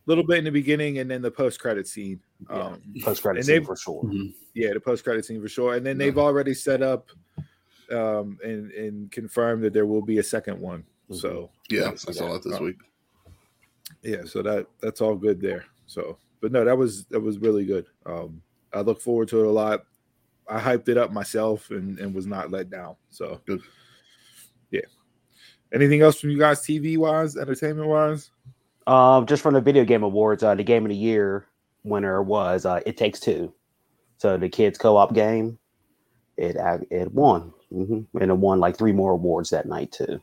little 0.08 0.24
bit 0.24 0.38
in 0.38 0.44
the 0.44 0.50
beginning 0.50 0.98
and 0.98 1.10
then 1.10 1.20
the 1.22 1.30
post-credit 1.30 1.86
scene 1.86 2.18
Yeah. 2.50 2.56
um 2.68 2.82
Post 3.02 3.22
credit 3.22 3.44
scene 3.44 3.64
for 3.64 3.76
sure. 3.76 4.02
Mhm. 4.04 4.34
yeah 4.54 4.72
the 4.72 4.80
post-credit 4.80 5.24
scene 5.24 5.40
for 5.42 5.48
sure. 5.48 5.74
And 5.76 5.84
then 5.86 5.98
they've 5.98 6.16
already 6.18 6.54
set 6.54 6.82
up 6.82 7.10
um 7.92 8.38
and 8.42 8.70
and 8.72 9.10
confirmed 9.12 9.62
that 9.64 9.72
there 9.72 9.86
will 9.86 10.02
be 10.02 10.18
a 10.18 10.22
second 10.22 10.58
one. 10.60 10.84
So 11.12 11.50
Yeah, 11.70 11.90
I 11.92 11.94
saw 12.12 12.32
that 12.32 12.42
this 12.42 12.58
week. 12.60 12.76
yeah 14.02 14.24
so 14.24 14.42
that 14.42 14.66
that's 14.80 15.00
all 15.00 15.14
good 15.14 15.40
there. 15.40 15.64
So 15.86 16.18
but 16.40 16.52
no 16.52 16.64
that 16.64 16.76
was 16.76 17.04
that 17.06 17.20
was 17.20 17.38
really 17.38 17.64
good. 17.66 17.86
Um 18.06 18.42
i 18.72 18.80
look 18.80 19.00
forward 19.00 19.28
to 19.28 19.40
it 19.40 19.46
a 19.46 19.50
lot. 19.50 19.84
I 20.48 20.58
hyped 20.60 20.88
it 20.88 20.96
up 20.98 21.12
myself 21.12 21.70
and 21.70 21.98
and 21.98 22.14
was 22.14 22.26
not 22.26 22.50
let 22.50 22.70
down. 22.70 22.96
So 23.10 23.40
Good. 23.46 23.60
yeah. 24.70 24.80
Anything 25.72 26.00
else 26.00 26.18
from 26.20 26.30
you 26.30 26.38
guys 26.38 26.60
tv 26.60 26.96
wise 26.96 27.36
entertainment 27.36 27.88
wise 27.88 28.30
Um, 28.88 29.26
just 29.26 29.42
from 29.42 29.54
the 29.54 29.60
video 29.60 29.84
game 29.84 30.02
awards, 30.02 30.42
uh, 30.42 30.54
the 30.54 30.64
game 30.64 30.84
of 30.84 30.88
the 30.88 30.96
year 30.96 31.46
winner 31.84 32.22
was 32.22 32.64
uh, 32.64 32.80
It 32.86 32.96
Takes 32.96 33.20
Two. 33.20 33.52
So 34.16 34.36
the 34.36 34.48
kids 34.48 34.78
co-op 34.78 35.14
game, 35.14 35.58
it 36.36 36.56
it 36.90 37.12
won, 37.12 37.52
hmm 37.70 38.00
and 38.18 38.30
it 38.30 38.36
won 38.36 38.60
like 38.60 38.76
three 38.76 38.92
more 38.92 39.12
awards 39.12 39.50
that 39.50 39.66
night 39.66 39.92
too. 39.92 40.20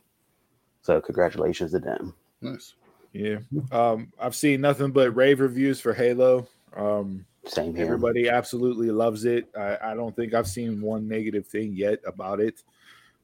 So 0.82 1.00
congratulations 1.00 1.70
to 1.72 1.78
them. 1.78 2.14
Nice. 2.42 2.74
yeah 3.12 3.38
um 3.72 4.12
i've 4.20 4.34
seen 4.36 4.60
nothing 4.60 4.90
but 4.90 5.16
rave 5.16 5.40
reviews 5.40 5.80
for 5.80 5.94
halo 5.94 6.46
um 6.76 7.24
Same 7.46 7.74
here. 7.74 7.86
Everybody 7.86 8.28
absolutely 8.28 8.90
loves 8.90 9.24
it. 9.24 9.46
I, 9.56 9.78
I 9.82 9.94
don't 9.94 10.14
think 10.14 10.34
I've 10.34 10.48
seen 10.48 10.80
one 10.82 11.08
negative 11.08 11.46
thing 11.46 11.72
yet 11.74 12.00
about 12.04 12.40
it. 12.40 12.62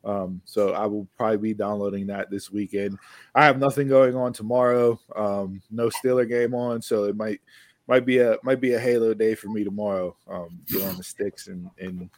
Um, 0.05 0.41
so 0.45 0.73
I 0.73 0.87
will 0.87 1.07
probably 1.17 1.37
be 1.39 1.55
downloading 1.55 2.07
that 2.09 2.31
this 2.31 2.51
weekend. 2.51 2.99
I 3.35 3.45
have 3.45 3.59
nothing 3.59 3.89
going 3.89 4.17
on 4.17 4.33
tomorrow. 4.33 4.99
Um, 5.15 5.63
no 5.71 5.89
Steeler 5.89 6.29
game 6.29 6.55
on, 6.55 6.83
so 6.83 7.05
it 7.05 7.17
might 7.17 7.41
might 7.89 8.05
be 8.05 8.19
a 8.19 8.37
might 8.43 8.61
be 8.61 8.73
a 8.75 8.81
Halo 8.81 9.15
day 9.15 9.35
for 9.35 9.49
me 9.49 9.65
tomorrow. 9.65 10.17
Um, 10.29 10.61
get 10.67 10.83
on 10.83 10.97
the 10.97 11.05
sticks 11.05 11.47
and 11.49 11.71
and 11.79 12.11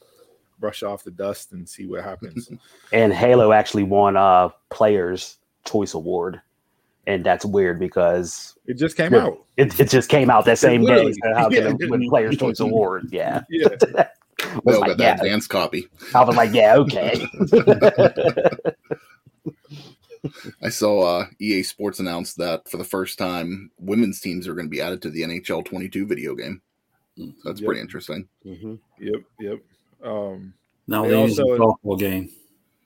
brush 0.61 0.83
off 0.83 1.05
the 1.05 1.11
dust 1.11 1.53
and 1.53 1.69
see 1.69 1.87
what 1.87 2.03
happens. 2.05 2.51
And 2.93 3.13
Halo 3.13 3.53
actually 3.53 3.83
won 3.83 4.17
a 4.17 4.55
Players 4.71 5.39
Choice 5.65 5.95
Award, 5.95 6.41
and 7.07 7.25
that's 7.25 7.45
weird 7.45 7.81
because 7.81 8.57
it 8.67 8.75
just 8.75 8.97
came 8.97 9.15
out. 9.15 9.45
it, 9.57 9.79
it 9.81 9.91
just 9.91 10.09
came 10.09 10.31
out 10.31 10.45
that 10.45 10.59
same 10.59 10.85
day. 10.85 11.13
So 11.13 11.49
Yeah. 11.51 11.73
Players 12.09 12.37
Choice 12.37 12.61
Award? 12.61 13.09
Yeah, 13.11 13.43
Yeah, 13.51 13.69
was 14.65 14.75
all 14.77 14.81
like, 14.81 14.89
got 14.91 14.99
that 14.99 15.05
yeah. 15.05 15.15
advanced 15.15 15.49
copy. 15.51 15.87
I 16.15 16.25
was 16.25 16.37
like, 16.37 16.53
yeah, 16.53 16.77
okay. 16.77 17.27
I 20.63 20.71
saw 20.71 21.21
uh, 21.21 21.27
EA 21.39 21.63
Sports 21.63 22.01
announce 22.01 22.35
that 22.35 22.69
for 22.69 22.79
the 22.79 22.85
first 22.85 23.19
time, 23.19 23.71
women's 23.79 24.21
teams 24.21 24.49
are 24.49 24.55
going 24.55 24.67
to 24.67 24.71
be 24.71 24.81
added 24.81 25.03
to 25.03 25.11
the 25.11 25.23
NHL 25.23 25.65
22 25.65 26.07
video 26.07 26.35
game. 26.35 26.63
So 27.19 27.27
that's 27.45 27.61
Yep. 27.61 27.67
pretty 27.67 27.81
interesting. 27.83 28.27
Mhm. 28.45 28.79
yep, 28.99 29.21
yep. 29.39 29.59
Um, 30.03 30.55
Now 30.87 31.03
They 31.05 31.11
they 31.11 31.23
use 31.25 31.39
a 31.39 31.43
also- 31.43 31.59
softball 31.85 31.99
game, 31.99 32.31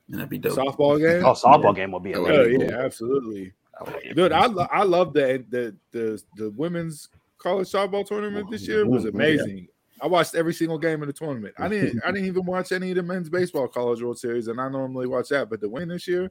and 0.09 0.19
that'd 0.19 0.29
be 0.29 0.39
dope. 0.39 0.55
softball 0.59 0.99
game. 0.99 1.25
Oh, 1.25 1.33
softball 1.33 1.75
game 1.75 1.93
will 1.93 2.01
be 2.01 2.15
Oh, 2.15 2.27
Oh 2.27 2.27
amazing. 2.27 2.61
yeah, 2.69 2.79
absolutely. 2.85 3.53
Oh. 3.81 3.93
Dude, 4.15 4.33
I 4.33 4.47
lo- 4.47 4.67
I 4.71 4.83
love 4.83 5.13
the 5.13 5.45
the 5.49 5.75
the 5.93 6.23
the 6.37 6.51
women's 6.51 7.09
college 7.39 7.69
softball 7.71 8.05
tournament 8.05 8.51
this 8.51 8.67
year 8.69 8.85
was 8.87 9.05
amazing. 9.05 9.69
I 10.01 10.07
watched 10.07 10.35
every 10.35 10.55
single 10.55 10.79
game 10.79 11.03
of 11.03 11.07
the 11.09 11.13
tournament. 11.13 11.55
I 11.59 11.69
didn't 11.69 12.01
I 12.05 12.11
didn't 12.13 12.27
even 12.27 12.45
watch 12.45 12.73
any 12.73 12.91
of 12.91 12.97
the 12.97 13.03
men's 13.03 13.29
baseball 13.29 13.69
college 13.69 14.03
world 14.03 14.19
series, 14.19 14.49
and 14.49 14.61
I 14.61 14.69
normally 14.69 15.07
watch 15.07 15.29
that. 15.31 15.51
But 15.51 15.61
the 15.61 15.69
win 15.69 15.89
this 15.89 16.07
year, 16.07 16.31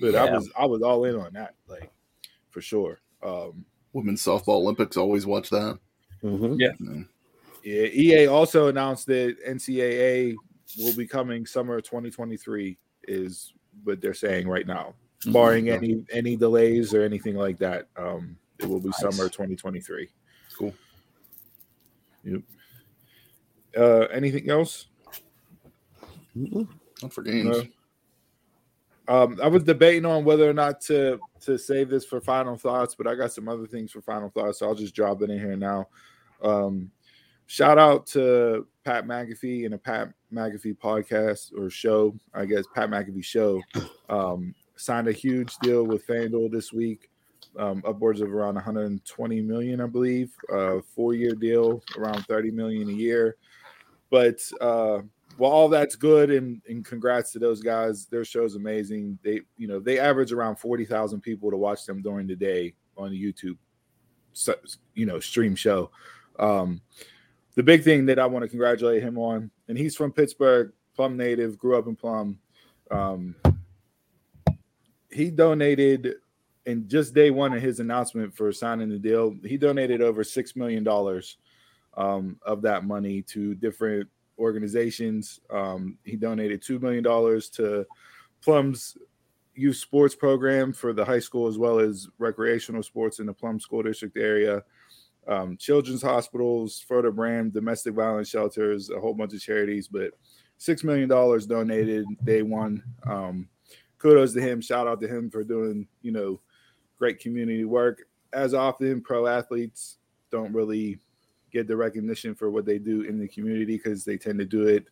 but 0.00 0.14
I 0.14 0.30
was 0.30 0.50
I 0.58 0.66
was 0.66 0.82
all 0.82 1.04
in 1.04 1.16
on 1.16 1.32
that, 1.34 1.54
like 1.68 1.90
for 2.50 2.60
sure. 2.60 3.00
Um, 3.22 3.64
Women's 3.92 4.22
softball 4.22 4.60
Olympics 4.60 4.96
always 4.96 5.26
watch 5.26 5.50
that. 5.50 5.78
Mhm. 6.22 6.56
Yeah. 6.58 6.72
You 6.78 6.86
know, 6.86 7.04
yeah, 7.64 7.86
EA 7.86 8.26
also 8.26 8.68
announced 8.68 9.06
that 9.06 9.36
NCAA 9.46 10.34
will 10.78 10.94
be 10.94 11.06
coming 11.06 11.46
summer 11.46 11.80
2023 11.80 12.78
is 13.04 13.52
what 13.84 14.00
they're 14.00 14.14
saying 14.14 14.48
right 14.48 14.66
now, 14.66 14.94
Mhm. 15.22 15.32
barring 15.32 15.66
Yeah. 15.66 15.74
any 15.74 16.04
any 16.12 16.36
delays 16.36 16.92
or 16.94 17.02
anything 17.02 17.34
like 17.36 17.58
that. 17.58 17.88
Um, 17.96 18.36
it 18.58 18.66
will 18.68 18.80
be 18.80 18.88
Nice. 18.88 19.00
summer 19.00 19.28
2023. 19.28 20.08
It's 20.46 20.54
cool. 20.56 20.74
Uh, 23.76 24.06
anything 24.12 24.50
else? 24.50 24.86
Not 26.34 27.12
for 27.12 27.22
games. 27.22 27.56
No. 27.56 27.62
Um, 29.08 29.38
I 29.42 29.48
was 29.48 29.62
debating 29.62 30.04
on 30.04 30.24
whether 30.24 30.48
or 30.48 30.52
not 30.52 30.80
to 30.82 31.18
to 31.40 31.58
save 31.58 31.88
this 31.88 32.04
for 32.04 32.20
final 32.20 32.56
thoughts, 32.56 32.94
but 32.94 33.06
I 33.06 33.14
got 33.14 33.32
some 33.32 33.48
other 33.48 33.66
things 33.66 33.90
for 33.90 34.02
final 34.02 34.28
thoughts, 34.28 34.58
so 34.58 34.66
I'll 34.66 34.74
just 34.74 34.94
drop 34.94 35.22
it 35.22 35.30
in 35.30 35.38
here 35.38 35.56
now. 35.56 35.88
Um, 36.42 36.90
shout 37.46 37.78
out 37.78 38.06
to 38.08 38.66
Pat 38.84 39.06
McAfee 39.06 39.64
and 39.64 39.74
a 39.74 39.78
Pat 39.78 40.12
McAfee 40.32 40.76
podcast 40.76 41.58
or 41.58 41.70
show, 41.70 42.14
I 42.34 42.44
guess 42.44 42.64
Pat 42.74 42.90
McAfee 42.90 43.24
show. 43.24 43.62
Um, 44.10 44.54
signed 44.76 45.08
a 45.08 45.12
huge 45.12 45.56
deal 45.58 45.84
with 45.84 46.06
FanDuel 46.06 46.50
this 46.50 46.72
week, 46.72 47.10
um, 47.58 47.82
upwards 47.86 48.20
of 48.20 48.32
around 48.32 48.54
120 48.54 49.40
million, 49.40 49.80
I 49.80 49.86
believe. 49.86 50.32
Uh, 50.52 50.78
four 50.94 51.14
year 51.14 51.34
deal, 51.34 51.82
around 51.96 52.24
30 52.26 52.50
million 52.50 52.88
a 52.88 52.92
year. 52.92 53.36
But 54.10 54.40
uh, 54.60 55.00
well, 55.38 55.52
all 55.52 55.68
that's 55.68 55.94
good, 55.94 56.30
and, 56.30 56.60
and 56.68 56.84
congrats 56.84 57.32
to 57.32 57.38
those 57.38 57.62
guys. 57.62 58.06
Their 58.06 58.24
show's 58.24 58.56
amazing. 58.56 59.18
They, 59.22 59.42
you 59.56 59.68
know, 59.68 59.78
they 59.78 59.98
average 59.98 60.32
around 60.32 60.56
40,000 60.56 61.20
people 61.20 61.50
to 61.50 61.56
watch 61.56 61.86
them 61.86 62.02
during 62.02 62.26
the 62.26 62.36
day 62.36 62.74
on 62.96 63.10
the 63.10 63.22
YouTube, 63.22 63.56
you 64.94 65.06
know, 65.06 65.20
stream 65.20 65.54
show. 65.54 65.90
Um, 66.38 66.80
the 67.54 67.62
big 67.62 67.84
thing 67.84 68.06
that 68.06 68.18
I 68.18 68.26
want 68.26 68.44
to 68.44 68.48
congratulate 68.48 69.02
him 69.02 69.18
on, 69.18 69.50
and 69.68 69.78
he's 69.78 69.96
from 69.96 70.12
Pittsburgh, 70.12 70.72
Plum 70.94 71.16
native, 71.16 71.58
grew 71.58 71.78
up 71.78 71.86
in 71.86 71.94
Plum. 71.94 72.38
Um, 72.90 73.36
he 75.10 75.30
donated 75.30 76.14
in 76.66 76.88
just 76.88 77.14
day 77.14 77.30
one 77.30 77.52
of 77.52 77.62
his 77.62 77.80
announcement 77.80 78.36
for 78.36 78.52
signing 78.52 78.88
the 78.88 78.98
deal. 78.98 79.36
He 79.44 79.56
donated 79.56 80.02
over 80.02 80.24
six 80.24 80.56
million 80.56 80.82
dollars 80.84 81.36
um, 81.98 82.38
of 82.42 82.62
that 82.62 82.84
money 82.84 83.20
to 83.22 83.54
different 83.56 84.08
organizations. 84.38 85.40
Um, 85.50 85.98
he 86.04 86.16
donated 86.16 86.62
two 86.62 86.78
million 86.78 87.02
dollars 87.02 87.50
to 87.50 87.84
Plum's 88.40 88.96
youth 89.54 89.76
sports 89.76 90.14
program 90.14 90.72
for 90.72 90.92
the 90.92 91.04
high 91.04 91.18
school 91.18 91.48
as 91.48 91.58
well 91.58 91.80
as 91.80 92.08
recreational 92.18 92.82
sports 92.82 93.18
in 93.18 93.26
the 93.26 93.32
Plum 93.34 93.58
School 93.58 93.82
District 93.82 94.16
area. 94.16 94.62
Um, 95.26 95.56
children's 95.56 96.00
hospitals, 96.00 96.80
Further 96.88 97.10
Brand, 97.10 97.52
domestic 97.52 97.94
violence 97.94 98.28
shelters, 98.28 98.88
a 98.90 99.00
whole 99.00 99.12
bunch 99.12 99.34
of 99.34 99.40
charities, 99.40 99.88
but 99.88 100.12
six 100.56 100.84
million 100.84 101.08
dollars 101.08 101.46
donated 101.46 102.06
day 102.24 102.42
one. 102.42 102.82
Um, 103.06 103.48
kudos 103.98 104.32
to 104.34 104.40
him. 104.40 104.60
Shout 104.60 104.86
out 104.86 105.00
to 105.00 105.08
him 105.08 105.30
for 105.30 105.42
doing 105.42 105.88
you 106.00 106.12
know 106.12 106.40
great 106.96 107.18
community 107.18 107.64
work. 107.64 108.02
As 108.32 108.54
often, 108.54 109.00
pro 109.00 109.26
athletes 109.26 109.98
don't 110.30 110.52
really 110.52 111.00
get 111.58 111.68
the 111.68 111.76
recognition 111.76 112.34
for 112.34 112.50
what 112.50 112.64
they 112.64 112.78
do 112.78 113.02
in 113.02 113.18
the 113.18 113.28
community 113.28 113.76
because 113.76 114.04
they 114.04 114.16
tend 114.16 114.38
to 114.38 114.44
do 114.44 114.68
it 114.68 114.86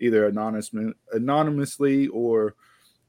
either 0.00 0.26
anonymous, 0.26 0.70
anonymously 1.12 2.08
or 2.08 2.54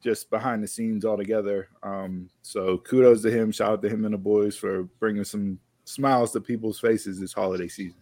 just 0.02 0.30
behind 0.30 0.64
the 0.64 0.68
scenes 0.68 1.06
altogether. 1.06 1.70
Um, 1.84 2.30
so 2.42 2.78
kudos 2.78 3.22
to 3.24 3.32
him. 3.32 3.52
Shout 3.52 3.72
out 3.72 3.82
to 3.82 3.90
him 3.90 4.06
and 4.06 4.14
the 4.14 4.18
boys 4.18 4.56
for 4.56 4.84
bringing 5.00 5.24
some 5.24 5.60
smiles 5.86 6.32
to 6.34 6.42
people's 6.42 6.80
faces 6.80 7.20
this 7.20 7.34
holiday 7.34 7.68
season. 7.68 8.00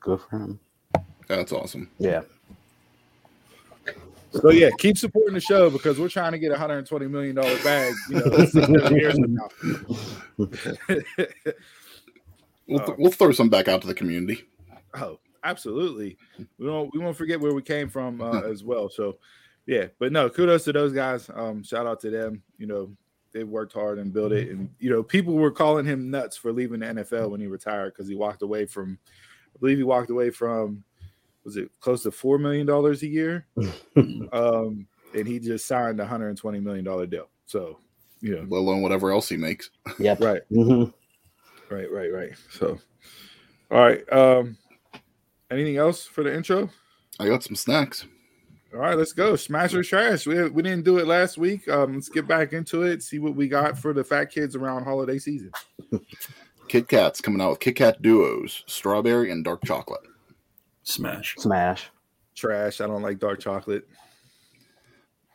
Good 0.00 0.20
for 0.20 0.38
him. 0.38 0.60
That's 1.26 1.52
awesome. 1.52 1.90
Yeah. 1.98 2.22
So 4.32 4.50
yeah, 4.50 4.70
keep 4.78 4.96
supporting 4.96 5.34
the 5.34 5.40
show 5.40 5.70
because 5.70 5.98
we're 5.98 6.08
trying 6.08 6.32
to 6.32 6.38
get 6.38 6.52
a 6.52 6.56
hundred 6.56 6.78
and 6.78 6.86
twenty 6.86 7.08
million 7.08 7.34
dollar 7.34 7.56
bag. 7.64 7.92
You 8.08 8.20
know, 8.20 8.90
years 8.90 9.18
from 9.18 9.34
now. 9.34 9.48
we'll, 12.70 12.86
th- 12.86 12.98
we'll 12.98 13.12
throw 13.12 13.32
some 13.32 13.48
back 13.48 13.68
out 13.68 13.80
to 13.82 13.86
the 13.86 13.94
community. 13.94 14.44
Oh, 14.94 15.18
absolutely. 15.44 16.16
We 16.58 16.68
won't 16.68 16.90
we 16.92 17.00
won't 17.00 17.16
forget 17.16 17.40
where 17.40 17.54
we 17.54 17.62
came 17.62 17.88
from 17.88 18.20
uh, 18.20 18.40
as 18.50 18.64
well. 18.64 18.88
So 18.88 19.18
yeah, 19.66 19.86
but 19.98 20.12
no, 20.12 20.28
kudos 20.28 20.64
to 20.64 20.72
those 20.72 20.92
guys. 20.92 21.30
Um, 21.32 21.62
shout 21.62 21.86
out 21.86 22.00
to 22.00 22.10
them. 22.10 22.42
You 22.58 22.66
know, 22.66 22.90
they 23.32 23.44
worked 23.44 23.72
hard 23.72 23.98
and 23.98 24.12
built 24.12 24.32
it. 24.32 24.50
And 24.50 24.70
you 24.78 24.90
know, 24.90 25.02
people 25.02 25.34
were 25.34 25.50
calling 25.50 25.86
him 25.86 26.10
nuts 26.10 26.36
for 26.36 26.52
leaving 26.52 26.80
the 26.80 26.86
NFL 26.86 27.30
when 27.30 27.40
he 27.40 27.46
retired 27.46 27.94
because 27.94 28.08
he 28.08 28.14
walked 28.14 28.42
away 28.42 28.66
from, 28.66 28.98
I 29.54 29.58
believe 29.58 29.78
he 29.78 29.84
walked 29.84 30.10
away 30.10 30.30
from 30.30 30.84
was 31.44 31.56
it 31.56 31.70
close 31.80 32.02
to 32.02 32.10
four 32.10 32.38
million 32.38 32.66
dollars 32.66 33.02
a 33.02 33.06
year, 33.06 33.46
um, 33.96 34.86
and 35.14 35.26
he 35.26 35.38
just 35.38 35.66
signed 35.66 36.00
a 36.00 36.06
hundred 36.06 36.28
and 36.28 36.38
twenty 36.38 36.60
million 36.60 36.84
dollar 36.84 37.06
deal. 37.06 37.28
So, 37.46 37.78
you 38.20 38.34
know, 38.34 38.46
let 38.48 38.58
alone 38.58 38.82
whatever 38.82 39.10
else 39.10 39.28
he 39.28 39.36
makes. 39.36 39.70
Yep. 39.98 40.20
right, 40.20 40.42
mm-hmm. 40.52 40.90
Right, 41.70 41.90
right, 41.90 42.12
right. 42.12 42.32
So, 42.50 42.78
all 43.70 43.78
right. 43.78 44.12
Um, 44.12 44.56
anything 45.50 45.76
else 45.76 46.06
for 46.06 46.22
the 46.24 46.34
intro? 46.34 46.70
I 47.18 47.26
got 47.26 47.42
some 47.42 47.56
snacks. 47.56 48.06
All 48.72 48.80
right, 48.80 48.96
let's 48.96 49.12
go. 49.12 49.34
Smash 49.34 49.74
or 49.74 49.82
trash. 49.82 50.26
We, 50.26 50.48
we 50.48 50.62
didn't 50.62 50.84
do 50.84 50.98
it 50.98 51.06
last 51.06 51.38
week. 51.38 51.68
Um, 51.68 51.94
let's 51.94 52.08
get 52.08 52.28
back 52.28 52.52
into 52.52 52.82
it. 52.82 53.02
See 53.02 53.18
what 53.18 53.34
we 53.34 53.48
got 53.48 53.76
for 53.76 53.92
the 53.92 54.04
fat 54.04 54.26
kids 54.26 54.54
around 54.54 54.84
holiday 54.84 55.18
season. 55.18 55.50
Kit 56.68 56.86
Kat's 56.86 57.20
coming 57.20 57.40
out 57.40 57.50
with 57.50 57.60
Kit 57.60 57.74
Kat 57.74 58.00
duos, 58.00 58.62
strawberry 58.66 59.32
and 59.32 59.44
dark 59.44 59.64
chocolate. 59.64 60.02
Smash. 60.84 61.34
Smash. 61.38 61.90
Trash. 62.36 62.80
I 62.80 62.86
don't 62.86 63.02
like 63.02 63.18
dark 63.18 63.40
chocolate. 63.40 63.88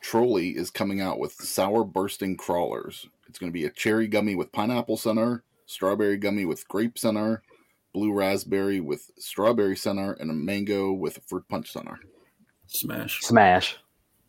Trolli 0.02 0.56
is 0.56 0.69
coming 0.69 1.02
out 1.02 1.19
with 1.19 1.34
sour 1.34 1.84
bursting 1.84 2.38
crawlers. 2.38 3.06
It's 3.28 3.38
going 3.38 3.52
to 3.52 3.54
be 3.54 3.65
a 3.65 3.71
cherry 3.71 4.08
gummy 4.08 4.36
with 4.36 4.52
pineapple 4.52 4.98
center, 4.98 5.43
strawberry 5.65 6.17
gummy 6.17 6.45
with 6.45 6.67
grape 6.67 6.97
center, 6.97 7.41
blue 7.93 8.13
raspberry 8.13 8.80
with 8.80 9.10
strawberry 9.17 9.75
center, 9.75 10.13
and 10.13 10.30
a 10.30 10.34
mango 10.34 10.91
with 10.91 11.19
fruit 11.28 11.47
punch 11.49 11.71
center. 11.71 11.99
Smash. 12.67 13.21
Smash. 13.21 13.78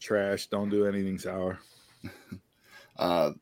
Trash. 0.01 0.47
Don't 0.49 0.69
do 0.69 0.87
anything 0.87 1.19
sour. 1.19 1.59
uh, 2.99 3.33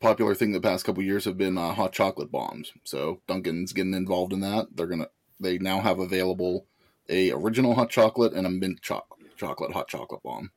popular 0.00 0.34
thing 0.34 0.52
the 0.52 0.60
past 0.60 0.84
couple 0.84 1.02
years 1.02 1.24
have 1.24 1.38
been 1.38 1.56
uh, 1.56 1.72
hot 1.72 1.92
chocolate 1.92 2.30
bombs. 2.30 2.72
So 2.84 3.20
Dunkin's 3.26 3.72
getting 3.72 3.94
involved 3.94 4.32
in 4.32 4.40
that. 4.40 4.68
They're 4.74 4.86
gonna. 4.86 5.08
They 5.40 5.58
now 5.58 5.80
have 5.80 5.98
available 5.98 6.66
a 7.08 7.32
original 7.32 7.74
hot 7.74 7.90
chocolate 7.90 8.32
and 8.32 8.46
a 8.46 8.50
mint 8.50 8.80
cho- 8.80 9.06
chocolate 9.36 9.72
hot 9.72 9.88
chocolate 9.88 10.22
bomb. 10.22 10.50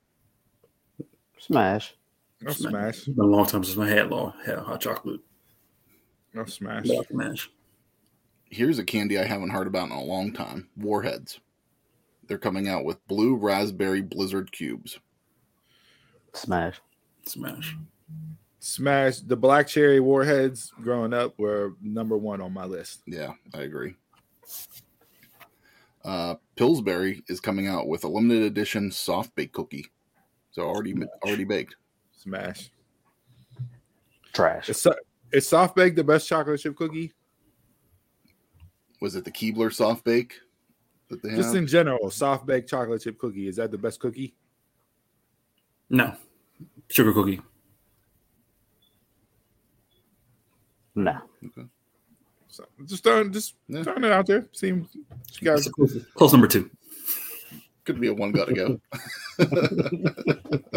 Smash. 1.40 1.96
No 2.42 2.52
smash. 2.52 2.98
It's 2.98 3.08
been 3.08 3.26
a 3.26 3.28
long 3.28 3.46
time 3.46 3.64
since 3.64 3.78
my 3.78 3.88
had 3.88 4.10
long 4.10 4.34
had 4.46 4.60
hot 4.60 4.82
chocolate. 4.82 5.22
No 6.36 6.44
smash. 6.44 6.86
Smash. 7.08 7.50
Here's 8.50 8.78
a 8.78 8.84
candy 8.84 9.18
I 9.18 9.24
haven't 9.24 9.50
heard 9.50 9.68
about 9.68 9.90
in 9.90 9.96
a 9.96 10.04
long 10.04 10.34
time. 10.34 10.68
Warheads. 10.76 11.40
They're 12.28 12.38
coming 12.38 12.68
out 12.68 12.84
with 12.84 13.06
blue 13.08 13.36
raspberry 13.36 14.02
blizzard 14.02 14.52
cubes. 14.52 15.00
Smash. 16.34 16.82
Smash. 17.26 17.78
Smash. 18.60 19.20
The 19.20 19.38
black 19.38 19.68
cherry 19.68 20.02
warheads 20.02 20.74
growing 20.82 21.14
up 21.14 21.40
were 21.40 21.76
number 21.82 22.18
one 22.18 22.42
on 22.42 22.52
my 22.52 22.66
list. 22.66 23.02
Yeah, 23.08 23.32
I 23.54 23.62
agree. 23.62 23.96
Uh, 26.04 26.36
Pillsbury 26.56 27.24
is 27.30 27.40
coming 27.40 27.68
out 27.68 27.88
with 27.88 28.04
a 28.04 28.08
limited 28.08 28.44
edition 28.44 28.92
soft 28.92 29.34
bake 29.36 29.54
cookie. 29.54 29.88
So 30.52 30.64
already 30.64 30.96
already 31.26 31.46
baked. 31.46 31.78
Smash. 32.18 32.70
Trash. 34.34 34.70
Is, 34.70 34.82
so- 34.82 34.94
is 35.32 35.48
soft 35.48 35.76
bake 35.76 35.96
the 35.96 36.04
best 36.04 36.28
chocolate 36.28 36.60
chip 36.60 36.76
cookie? 36.76 37.14
Was 39.02 39.16
it 39.16 39.26
the 39.26 39.32
Keebler 39.32 39.74
soft 39.74 40.04
bake 40.04 40.34
that 41.10 41.22
they 41.22 41.30
Just 41.36 41.50
have? 41.50 41.56
in 41.58 41.68
general, 41.68 42.10
soft 42.10 42.46
baked 42.46 42.70
chocolate 42.70 43.02
chip 43.02 43.18
cookie. 43.20 43.48
Is 43.48 43.58
that 43.58 43.72
the 43.72 43.78
best 43.78 44.00
cookie? 44.00 44.36
No. 45.90 46.16
Sugar 46.90 47.14
cookie. 47.14 47.42
No. 50.96 51.20
Okay. 51.46 51.68
So 52.48 52.66
just 52.86 53.04
throwing 53.04 53.32
just 53.34 53.56
Yeah. 53.68 53.84
throwing 53.84 54.06
it 54.06 54.12
out 54.12 54.26
there. 54.28 54.48
Seems 54.54 54.96
you 54.96 55.04
guys. 55.44 55.68
Close, 55.68 55.98
close 56.16 56.32
number 56.32 56.48
two. 56.48 56.70
Could 57.84 58.00
be 58.00 58.08
a 58.08 58.14
one 58.14 58.32
gotta 58.32 58.54
go. 58.54 58.80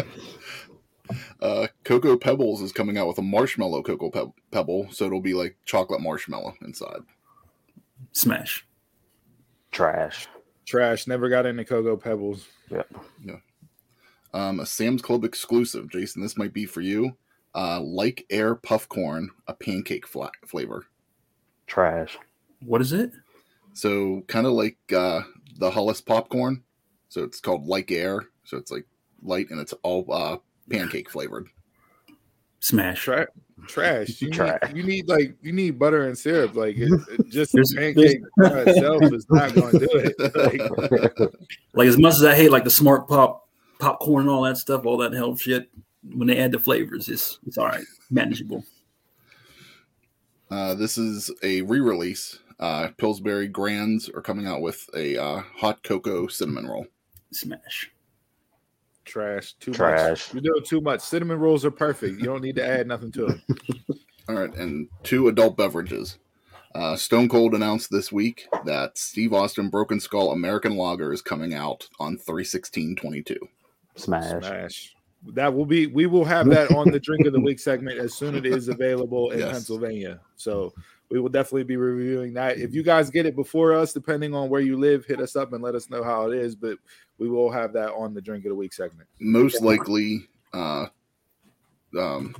uh, 1.41 1.67
Cocoa 1.83 2.17
Pebbles 2.17 2.61
is 2.61 2.71
coming 2.71 2.97
out 2.97 3.07
with 3.07 3.17
a 3.17 3.23
marshmallow 3.23 3.83
Cocoa 3.83 4.09
Pe- 4.09 4.41
Pebble, 4.51 4.87
so 4.91 5.05
it'll 5.05 5.21
be 5.21 5.33
like 5.33 5.57
chocolate 5.65 6.01
marshmallow 6.01 6.55
inside. 6.61 7.01
Smash. 8.11 8.65
Trash. 9.71 10.27
Trash. 10.65 11.07
Never 11.07 11.29
got 11.29 11.45
into 11.45 11.65
Cocoa 11.65 11.97
Pebbles. 11.97 12.47
Yep. 12.69 12.87
Yeah. 13.23 13.37
Um, 14.33 14.59
a 14.59 14.65
Sam's 14.65 15.01
Club 15.01 15.23
exclusive, 15.23 15.89
Jason. 15.89 16.21
This 16.21 16.37
might 16.37 16.53
be 16.53 16.65
for 16.65 16.81
you. 16.81 17.15
Uh, 17.55 17.81
like 17.81 18.25
Air 18.29 18.55
Puff 18.55 18.87
Corn, 18.87 19.29
a 19.47 19.53
pancake 19.53 20.05
fla- 20.07 20.31
flavor. 20.45 20.85
Trash. 21.65 22.17
What 22.63 22.81
is 22.81 22.93
it? 22.93 23.11
So 23.73 24.23
kind 24.27 24.45
of 24.45 24.53
like 24.53 24.77
uh, 24.95 25.21
the 25.57 25.71
Hollis 25.71 26.01
popcorn. 26.01 26.63
So 27.09 27.23
it's 27.23 27.39
called 27.39 27.65
Like 27.65 27.91
Air. 27.91 28.27
So 28.43 28.57
it's 28.57 28.71
like 28.71 28.85
light 29.23 29.49
and 29.49 29.59
it's 29.59 29.73
all 29.83 30.05
uh, 30.11 30.37
pancake 30.69 31.09
flavored. 31.09 31.47
Smash. 32.59 33.01
Trash. 33.03 33.27
Trash. 33.67 34.21
You 34.21 34.29
Trash. 34.31 34.59
need 34.73 34.77
you 34.77 34.83
need 34.83 35.07
like 35.09 35.35
you 35.41 35.51
need 35.51 35.77
butter 35.79 36.07
and 36.07 36.17
syrup. 36.17 36.55
Like 36.55 36.75
it, 36.77 36.89
it 37.11 37.27
just 37.29 37.53
There's- 37.53 37.73
pancake 37.73 38.21
by 38.37 38.63
itself 38.65 39.03
is 39.13 39.25
not 39.29 39.53
going 39.53 39.71
to 39.71 39.79
do 39.79 39.89
it. 39.93 40.35
Like, 40.35 41.31
Like 41.73 41.87
as 41.87 41.97
much 41.97 42.13
as 42.15 42.23
I 42.23 42.35
hate 42.35 42.51
like 42.51 42.63
the 42.63 42.69
smart 42.69 43.07
pop 43.07 43.47
popcorn 43.79 44.21
and 44.23 44.29
all 44.29 44.43
that 44.43 44.57
stuff, 44.57 44.85
all 44.85 44.97
that 44.97 45.13
health 45.13 45.41
shit, 45.41 45.69
when 46.15 46.27
they 46.27 46.37
add 46.37 46.51
the 46.51 46.59
flavors, 46.59 47.09
it's 47.09 47.39
it's 47.45 47.57
all 47.57 47.67
right, 47.67 47.83
manageable. 48.09 48.63
Uh, 50.51 50.73
this 50.73 50.97
is 50.97 51.29
a 51.43 51.61
re-release. 51.61 52.39
Uh, 52.59 52.89
Pillsbury 52.97 53.47
Grands 53.47 54.09
are 54.09 54.21
coming 54.21 54.47
out 54.47 54.61
with 54.61 54.89
a 54.95 55.15
uh, 55.15 55.41
hot 55.55 55.83
cocoa 55.83 56.27
cinnamon 56.27 56.65
roll. 56.65 56.87
Smash. 57.31 57.91
Trash. 59.09 59.53
Too 59.53 59.71
Trash. 59.73 60.09
much. 60.09 60.33
You're 60.33 60.53
doing 60.53 60.63
too 60.65 60.81
much. 60.81 61.01
Cinnamon 61.01 61.39
rolls 61.39 61.65
are 61.65 61.71
perfect. 61.71 62.19
You 62.19 62.25
don't 62.25 62.41
need 62.41 62.55
to 62.55 62.65
add 62.65 62.87
nothing 62.87 63.11
to 63.13 63.25
them. 63.25 63.43
All 64.29 64.35
right, 64.35 64.53
and 64.55 64.87
two 65.03 65.27
adult 65.27 65.57
beverages. 65.57 66.17
Uh, 66.75 66.95
Stone 66.95 67.29
Cold 67.29 67.55
announced 67.55 67.89
this 67.89 68.11
week 68.11 68.47
that 68.65 68.95
Steve 68.97 69.33
Austin 69.33 69.69
Broken 69.69 69.99
Skull 69.99 70.31
American 70.31 70.77
Lager 70.77 71.11
is 71.11 71.21
coming 71.21 71.55
out 71.55 71.89
on 71.99 72.15
31622. 72.17 73.35
Smash. 73.95 74.45
Smash. 74.45 74.95
That 75.33 75.53
will 75.53 75.65
be. 75.65 75.87
We 75.87 76.05
will 76.05 76.23
have 76.25 76.47
that 76.49 76.71
on 76.71 76.91
the 76.91 76.99
drink 76.99 77.25
of 77.25 77.33
the 77.33 77.41
week 77.41 77.59
segment 77.59 77.97
as 77.97 78.13
soon 78.13 78.35
as 78.35 78.39
it 78.39 78.45
is 78.45 78.69
available 78.69 79.31
in 79.31 79.39
Yes. 79.39 79.51
Pennsylvania. 79.51 80.21
So 80.37 80.71
we 81.09 81.19
will 81.19 81.27
definitely 81.27 81.63
be 81.63 81.75
reviewing 81.75 82.33
that. 82.35 82.57
If 82.59 82.73
you 82.73 82.83
guys 82.83 83.09
get 83.09 83.25
it 83.25 83.35
before 83.35 83.73
us, 83.73 83.91
depending 83.91 84.33
on 84.35 84.47
where 84.47 84.61
you 84.61 84.77
live, 84.77 85.05
hit 85.05 85.19
us 85.19 85.35
up 85.35 85.51
and 85.53 85.61
let 85.63 85.75
us 85.75 85.89
know 85.89 86.03
how 86.03 86.29
it 86.31 86.37
is. 86.37 86.55
But 86.55 86.77
we 87.19 87.29
will 87.29 87.51
have 87.51 87.73
that 87.73 87.91
on 87.91 88.13
the 88.13 88.21
drink 88.21 88.45
of 88.45 88.49
the 88.49 88.55
week 88.55 88.73
segment. 88.73 89.07
Most 89.19 89.61
likely, 89.61 90.27
uh, 90.53 90.87
um, 91.97 92.35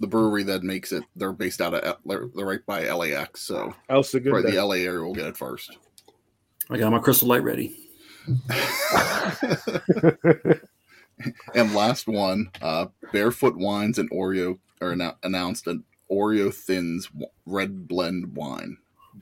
the 0.00 0.06
brewery 0.06 0.42
that 0.44 0.62
makes 0.62 0.92
it, 0.92 1.04
they're 1.14 1.32
based 1.32 1.60
out 1.60 1.74
of, 1.74 1.96
they're, 2.04 2.28
they're 2.34 2.46
right 2.46 2.64
by 2.66 2.90
LAX. 2.90 3.42
So 3.42 3.74
El 3.88 4.02
Segundo. 4.02 4.40
probably 4.40 4.50
the 4.52 4.64
LA 4.64 4.76
area 4.76 5.04
will 5.04 5.14
get 5.14 5.26
it 5.26 5.36
first. 5.36 5.76
I 6.70 6.78
got 6.78 6.90
my 6.90 6.98
crystal 6.98 7.28
light 7.28 7.44
ready. 7.44 7.76
and 11.54 11.74
last 11.74 12.08
one, 12.08 12.50
uh, 12.62 12.86
Barefoot 13.12 13.56
Wines 13.56 13.98
and 13.98 14.10
Oreo 14.10 14.58
are 14.80 14.94
annou- 14.94 15.16
announced 15.22 15.66
an 15.66 15.84
Oreo 16.10 16.52
Thins 16.52 17.06
w- 17.08 17.26
red 17.44 17.86
blend 17.86 18.34
wine. 18.34 18.78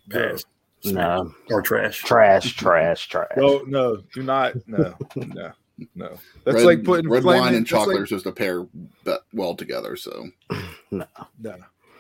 Pass. 0.09 0.45
No. 0.85 1.33
Or 1.51 1.62
trash. 1.62 1.99
Trash, 2.03 2.53
trash, 2.57 3.09
trash. 3.09 3.29
No, 3.37 3.62
no, 3.66 3.97
do 4.14 4.23
not. 4.23 4.55
No, 4.66 4.95
no, 5.16 5.53
no. 5.95 6.18
That's 6.45 6.57
red, 6.57 6.64
like 6.66 6.85
putting 6.85 7.09
red 7.11 7.23
flaming- 7.23 7.40
wine 7.42 7.55
and 7.55 7.64
that's 7.64 7.73
like- 7.73 7.81
chocolate 7.81 8.01
are 8.03 8.07
supposed 8.07 8.25
to 8.25 8.33
pair 8.33 8.64
be- 9.05 9.16
well 9.33 9.55
together. 9.55 9.97
So 9.97 10.27
No, 10.90 11.07
no, 11.40 11.57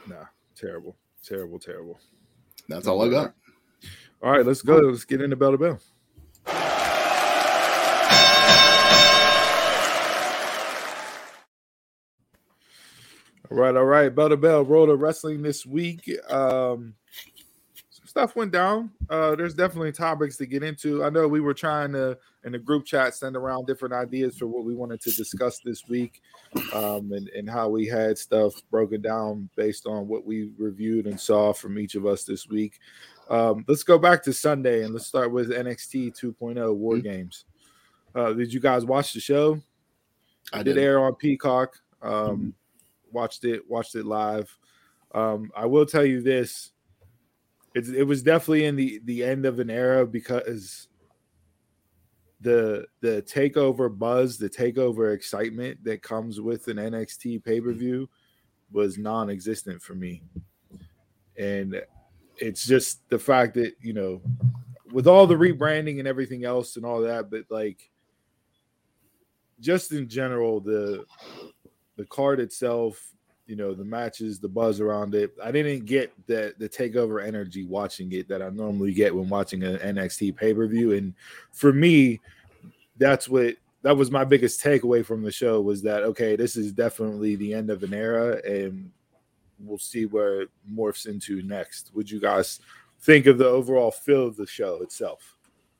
no. 0.08 0.26
terrible, 0.56 0.96
terrible, 1.24 1.58
terrible. 1.58 1.98
that's 2.68 2.86
all 2.86 3.02
I 3.02 3.08
got. 3.08 3.34
All 4.22 4.30
right, 4.32 4.44
let's 4.46 4.62
go. 4.62 4.76
Let's 4.78 5.04
get 5.04 5.20
into 5.20 5.36
Bell 5.36 5.52
to 5.52 5.58
Bell. 5.58 5.80
All 13.50 13.58
right, 13.58 13.76
all 13.76 13.84
right. 13.84 14.14
Bell 14.14 14.28
to 14.30 14.36
Bell, 14.36 14.64
Road 14.64 14.86
to 14.86 14.96
Wrestling 14.96 15.42
this 15.42 15.66
week. 15.66 16.10
Um, 16.30 16.94
some 17.12 17.31
stuff 18.12 18.36
went 18.36 18.52
down. 18.52 18.90
Uh, 19.08 19.34
there's 19.34 19.54
definitely 19.54 19.90
topics 19.90 20.36
to 20.36 20.44
get 20.44 20.62
into. 20.62 21.02
I 21.02 21.08
know 21.08 21.26
we 21.26 21.40
were 21.40 21.54
trying 21.54 21.92
to 21.94 22.18
in 22.44 22.52
the 22.52 22.58
group 22.58 22.84
chat 22.84 23.14
send 23.14 23.36
around 23.36 23.66
different 23.66 23.94
ideas 23.94 24.36
for 24.36 24.46
what 24.46 24.66
we 24.66 24.74
wanted 24.74 25.00
to 25.00 25.10
discuss 25.12 25.60
this 25.60 25.88
week, 25.88 26.20
um, 26.74 27.10
and 27.12 27.28
and 27.30 27.48
how 27.48 27.70
we 27.70 27.86
had 27.86 28.18
stuff 28.18 28.52
broken 28.70 29.00
down 29.00 29.48
based 29.56 29.86
on 29.86 30.08
what 30.08 30.26
we 30.26 30.50
reviewed 30.58 31.06
and 31.06 31.18
saw 31.18 31.54
from 31.54 31.78
each 31.78 31.94
of 31.94 32.04
us 32.04 32.24
this 32.24 32.46
week. 32.48 32.80
Um, 33.30 33.64
let's 33.66 33.82
go 33.82 33.96
back 33.96 34.22
to 34.24 34.32
Sunday 34.34 34.84
and 34.84 34.92
let's 34.92 35.06
start 35.06 35.32
with 35.32 35.48
NXT 35.50 36.12
2.0 36.14 36.74
War 36.76 36.96
Mhm. 36.96 37.02
Games. 37.02 37.46
Uh, 38.14 38.34
did 38.34 38.52
you 38.52 38.60
guys 38.60 38.84
watch 38.84 39.14
the 39.14 39.20
show? 39.20 39.58
I 40.52 40.58
did 40.62 40.74
did. 40.74 40.84
air 40.84 41.00
on 41.00 41.14
Peacock. 41.14 41.78
Um, 42.02 42.52
Watched 43.10 43.44
it, 43.44 43.62
watched 43.70 43.94
it 43.94 44.04
live. 44.06 44.50
Um, 45.14 45.50
I 45.54 45.66
will 45.66 45.84
tell 45.84 46.04
you 46.04 46.22
this: 46.22 46.72
it, 47.74 47.88
it 47.88 48.04
was 48.04 48.22
definitely 48.22 48.66
in 48.66 48.76
the 48.76 49.00
the 49.04 49.24
end 49.24 49.46
of 49.46 49.58
an 49.58 49.70
era 49.70 50.06
because 50.06 50.88
the 52.40 52.86
the 53.00 53.22
takeover 53.22 53.96
buzz, 53.96 54.36
the 54.36 54.50
takeover 54.50 55.14
excitement 55.14 55.82
that 55.84 56.02
comes 56.02 56.40
with 56.40 56.68
an 56.68 56.76
NXT 56.76 57.44
pay 57.44 57.60
per 57.60 57.72
view 57.72 58.08
was 58.72 58.98
non-existent 58.98 59.82
for 59.82 59.94
me, 59.94 60.22
and 61.38 61.80
it's 62.38 62.66
just 62.66 63.08
the 63.08 63.18
fact 63.18 63.54
that 63.54 63.74
you 63.80 63.92
know, 63.92 64.20
with 64.90 65.06
all 65.06 65.26
the 65.26 65.34
rebranding 65.34 65.98
and 65.98 66.08
everything 66.08 66.44
else 66.44 66.76
and 66.76 66.84
all 66.84 67.00
that, 67.02 67.30
but 67.30 67.44
like 67.48 67.90
just 69.60 69.92
in 69.92 70.08
general, 70.08 70.60
the 70.60 71.04
the 71.96 72.04
card 72.06 72.40
itself, 72.40 73.00
you 73.52 73.58
know, 73.58 73.74
the 73.74 73.84
matches, 73.84 74.38
the 74.38 74.48
buzz 74.48 74.80
around 74.80 75.14
it. 75.14 75.34
I 75.44 75.52
didn't 75.52 75.84
get 75.84 76.10
the 76.26 76.54
the 76.56 76.70
takeover 76.70 77.22
energy 77.22 77.66
watching 77.66 78.10
it 78.12 78.26
that 78.28 78.40
I 78.40 78.48
normally 78.48 78.94
get 78.94 79.14
when 79.14 79.28
watching 79.28 79.62
an 79.62 79.76
NXT 79.76 80.36
pay 80.36 80.54
per 80.54 80.66
view, 80.66 80.92
and 80.92 81.12
for 81.52 81.70
me, 81.70 82.18
that's 82.96 83.28
what 83.28 83.56
that 83.82 83.94
was 83.94 84.10
my 84.10 84.24
biggest 84.24 84.64
takeaway 84.64 85.04
from 85.04 85.22
the 85.22 85.30
show 85.30 85.60
was 85.60 85.82
that 85.82 86.02
okay, 86.02 86.34
this 86.34 86.56
is 86.56 86.72
definitely 86.72 87.36
the 87.36 87.52
end 87.52 87.68
of 87.68 87.82
an 87.82 87.92
era, 87.92 88.40
and 88.42 88.90
we'll 89.58 89.76
see 89.76 90.06
where 90.06 90.40
it 90.40 90.50
morphs 90.74 91.06
into 91.06 91.42
next. 91.42 91.90
Would 91.92 92.10
you 92.10 92.20
guys 92.20 92.58
think 93.02 93.26
of 93.26 93.36
the 93.36 93.48
overall 93.48 93.90
feel 93.90 94.28
of 94.28 94.36
the 94.36 94.46
show 94.46 94.76
itself? 94.76 95.36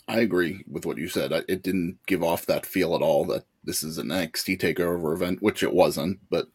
I 0.07 0.19
agree 0.19 0.63
with 0.71 0.85
what 0.85 0.99
you 0.99 1.09
said. 1.09 1.33
It 1.49 1.63
didn't 1.63 2.01
give 2.07 2.23
off 2.23 2.45
that 2.45 2.67
feel 2.67 2.95
at 2.95 3.01
all 3.01 3.25
that 3.29 3.47
this 3.65 3.83
is 3.83 3.97
an 3.97 4.09
NXT 4.09 4.61
takeover 4.61 5.15
event, 5.15 5.41
which 5.41 5.63
it 5.63 5.73
wasn't, 5.73 6.21
but 6.29 6.49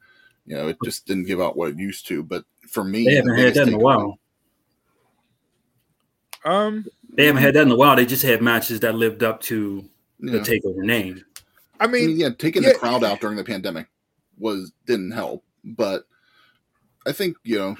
you 0.47 0.55
know, 0.55 0.69
it 0.69 0.77
just 0.83 1.05
didn't 1.05 1.25
give 1.25 1.41
out 1.41 1.55
what 1.57 1.69
it 1.69 1.77
used 1.77 2.07
to. 2.07 2.23
But 2.23 2.45
for 2.69 2.83
me, 2.83 3.05
They 3.05 3.15
haven't 3.15 3.37
had 3.37 3.53
that 3.55 3.67
in 3.67 3.73
a 3.75 3.77
while. 3.77 4.17
Um, 6.45 6.85
They 7.13 7.25
haven't 7.25 7.41
had 7.41 7.53
that 7.55 7.63
in 7.63 7.71
a 7.71 7.75
while. 7.75 7.95
They 7.95 8.05
just 8.05 8.23
had 8.23 8.41
matches 8.41 8.79
that 8.79 8.95
lived 8.95 9.23
up 9.23 9.41
to 9.43 9.87
the 10.19 10.37
Yeah. 10.37 10.43
takeover 10.43 10.83
name. 10.83 11.23
I 11.79 11.83
I 11.83 11.87
mean, 11.87 12.07
mean, 12.07 12.17
yeah, 12.17 12.29
taking 12.29 12.63
yeah. 12.63 12.73
the 12.73 12.79
crowd 12.79 13.03
out 13.03 13.19
during 13.21 13.37
the 13.37 13.43
pandemic 13.43 13.87
was 14.39 14.71
didn't 14.85 15.11
help, 15.11 15.43
but 15.63 16.07
I 17.05 17.11
think 17.11 17.37
you 17.43 17.59
know 17.59 17.75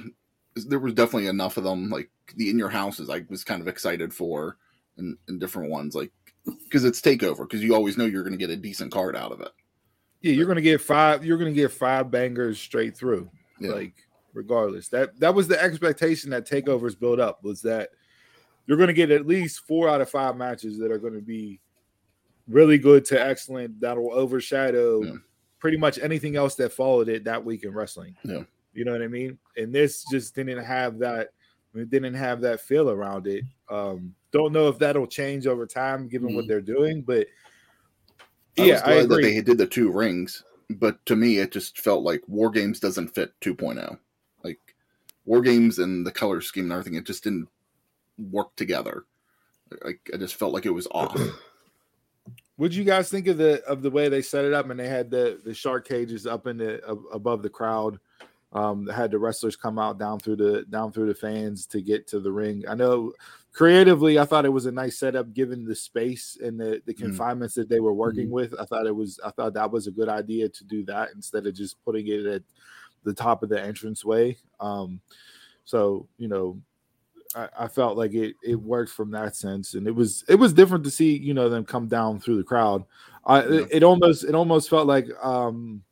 there 0.56 0.80
was 0.80 0.94
definitely 0.94 1.28
enough 1.28 1.58
of 1.58 1.64
them. 1.64 1.90
Like 1.90 2.10
the 2.36 2.50
in 2.50 2.60
your 2.60 2.70
houses, 2.70 3.10
I 3.10 3.26
was 3.30 3.44
kind 3.44 3.62
of 3.62 3.68
excited 3.68 4.14
for, 4.14 4.58
and, 4.98 5.18
and 5.28 5.40
different 5.40 5.72
ones, 5.72 5.96
like 5.96 6.12
because 6.46 6.84
it's 6.86 7.02
takeover, 7.02 7.40
because 7.40 7.64
you 7.64 7.74
always 7.74 7.98
know 7.98 8.06
you're 8.06 8.24
going 8.24 8.38
to 8.38 8.38
get 8.38 8.50
a 8.50 8.56
decent 8.56 8.92
card 8.92 9.16
out 9.16 9.32
of 9.32 9.42
it. 9.42 9.52
Yeah, 10.22 10.32
you're 10.34 10.48
gonna 10.48 10.62
get 10.62 10.82
five. 10.82 11.24
You're 11.26 11.38
gonna 11.38 11.52
get 11.52 11.72
five 11.72 12.10
bangers 12.12 12.60
straight 12.60 12.96
through. 12.98 13.30
Yeah. 13.60 13.72
like 13.72 13.94
regardless 14.34 14.88
that 14.90 15.20
that 15.20 15.34
was 15.34 15.48
the 15.48 15.60
expectation 15.60 16.30
that 16.30 16.48
takeovers 16.48 16.98
built 17.00 17.20
up 17.20 17.44
was 17.44 17.60
that 17.64 17.90
you're 18.68 18.78
going 18.78 18.86
to 18.88 18.94
get 18.94 19.10
at 19.10 19.26
least 19.26 19.62
four 19.66 19.90
out 19.90 20.00
of 20.00 20.12
five 20.12 20.38
matches 20.38 20.78
that 20.78 20.92
are 20.92 21.00
going 21.00 21.16
to 21.16 21.22
be 21.22 21.60
really 22.48 22.78
good 22.78 23.04
to 23.06 23.20
excellent 23.20 23.80
that 23.82 23.98
will 23.98 24.14
overshadow 24.14 25.02
Yeah. 25.02 25.14
pretty 25.58 25.78
much 25.78 25.98
anything 25.98 26.36
else 26.36 26.54
that 26.56 26.72
followed 26.72 27.10
it 27.10 27.24
that 27.24 27.44
week 27.44 27.64
in 27.64 27.74
wrestling 27.74 28.16
Yeah. 28.24 28.44
you 28.76 28.86
know 28.86 28.92
what 28.92 29.02
i 29.02 29.08
mean 29.08 29.40
and 29.56 29.74
this 29.74 30.06
just 30.12 30.36
didn't 30.36 30.64
have 30.64 31.00
that 31.00 31.30
it 31.74 31.90
didn't 31.90 32.14
have 32.14 32.40
that 32.42 32.62
feel 32.62 32.92
around 32.92 33.26
it 33.26 33.44
um 33.70 34.14
don't 34.32 34.54
know 34.54 34.68
if 34.68 34.78
that'll 34.78 35.08
change 35.08 35.48
over 35.48 35.66
time 35.66 36.08
given 36.08 36.36
what 36.36 36.46
Mhm. 36.46 36.48
they're 36.48 36.62
doing 36.62 37.02
but 37.02 37.26
I 38.60 38.64
yeah 38.64 38.82
i 38.84 38.94
glad 38.94 39.10
that 39.10 39.22
they 39.22 39.42
did 39.42 39.58
the 39.58 39.68
two 39.68 39.92
rings, 39.92 40.44
but 40.70 41.04
to 41.06 41.16
me, 41.16 41.38
it 41.38 41.52
just 41.52 41.80
felt 41.80 42.04
like 42.04 42.22
War 42.28 42.50
Games 42.50 42.80
doesn't 42.80 43.14
fit 43.14 43.34
2.0. 43.42 43.98
Like 44.44 44.60
War 45.26 45.42
Games 45.42 45.80
and 45.80 46.06
the 46.06 46.12
color 46.12 46.42
scheme 46.42 46.66
and 46.66 46.74
everything, 46.74 46.96
it 46.96 47.06
just 47.06 47.24
didn't 47.24 47.48
work 48.18 48.56
together. 48.56 49.06
Like 49.84 50.10
I 50.14 50.18
just 50.18 50.36
felt 50.36 50.54
like 50.54 50.66
it 50.66 50.72
was 50.72 50.88
off. 50.92 51.20
What 52.58 52.72
do 52.72 52.78
you 52.78 52.84
guys 52.84 53.08
think 53.08 53.28
of 53.28 53.38
the 53.38 53.64
of 53.66 53.84
the 53.84 53.92
way 53.92 54.10
they 54.10 54.24
set 54.24 54.44
it 54.44 54.52
up 54.52 54.68
and 54.70 54.80
they 54.80 54.88
had 54.88 55.12
the 55.12 55.40
the 55.46 55.54
shark 55.54 55.88
cages 55.88 56.26
up 56.26 56.48
in 56.48 56.58
the 56.58 56.82
ab- 56.90 57.06
above 57.14 57.44
the 57.44 57.52
crowd? 57.52 58.00
Um, 58.52 58.88
had 58.88 59.12
the 59.12 59.20
wrestlers 59.20 59.56
come 59.56 59.78
out 59.78 60.00
down 60.00 60.20
through 60.20 60.38
the 60.38 60.66
down 60.68 60.92
through 60.92 61.06
the 61.06 61.14
fans 61.14 61.68
to 61.68 61.82
get 61.82 62.08
to 62.08 62.20
the 62.20 62.32
ring. 62.32 62.64
I 62.68 62.74
know 62.74 63.14
creatively, 63.58 64.20
I 64.20 64.26
thought 64.26 64.46
it 64.46 64.50
was 64.54 64.68
a 64.68 64.72
nice 64.72 65.00
setup 65.00 65.34
given 65.34 65.66
the 65.66 65.74
space 65.76 66.38
and 66.44 66.60
the 66.60 66.80
the 66.86 66.94
Mhm. 66.94 66.98
confinements 67.00 67.56
that 67.56 67.68
they 67.70 67.80
were 67.80 67.94
working 67.94 68.30
with. 68.30 68.54
I 68.60 68.66
thought 68.66 68.86
it 68.86 68.96
was 68.96 69.20
I 69.26 69.32
thought 69.32 69.56
that 69.56 69.72
was 69.72 69.88
a 69.88 69.92
good 69.92 70.10
idea 70.10 70.48
to 70.48 70.64
do 70.64 70.84
that 70.86 71.10
instead 71.16 71.48
of 71.48 71.56
just 71.56 71.84
putting 71.84 72.08
it 72.08 72.26
at 72.28 72.44
the 73.04 73.14
top 73.14 73.42
of 73.42 73.50
the 73.50 73.58
entranceway. 73.64 74.38
Um, 74.60 75.02
so 75.66 76.08
you 76.20 76.28
know, 76.28 76.62
I, 77.36 77.50
I 77.62 77.68
felt 77.68 77.98
like 77.98 78.14
it 78.14 78.36
it 78.44 78.56
worked 78.56 78.92
from 78.92 79.10
that 79.12 79.36
sense, 79.36 79.74
and 79.74 79.88
it 79.88 79.96
was 79.96 80.24
it 80.30 80.36
was 80.36 80.54
different 80.54 80.84
to 80.84 80.92
see 80.92 81.18
you 81.18 81.34
know 81.34 81.50
them 81.50 81.66
come 81.66 81.88
down 81.88 82.20
through 82.20 82.38
the 82.38 82.44
crowd. 82.44 82.86
I 83.26 83.44
Yeah. 83.44 83.50
it, 83.62 83.68
it 83.72 83.84
almost 83.84 84.24
it 84.24 84.36
almost 84.36 84.70
felt 84.70 84.86
like 84.86 85.08
um 85.24 85.84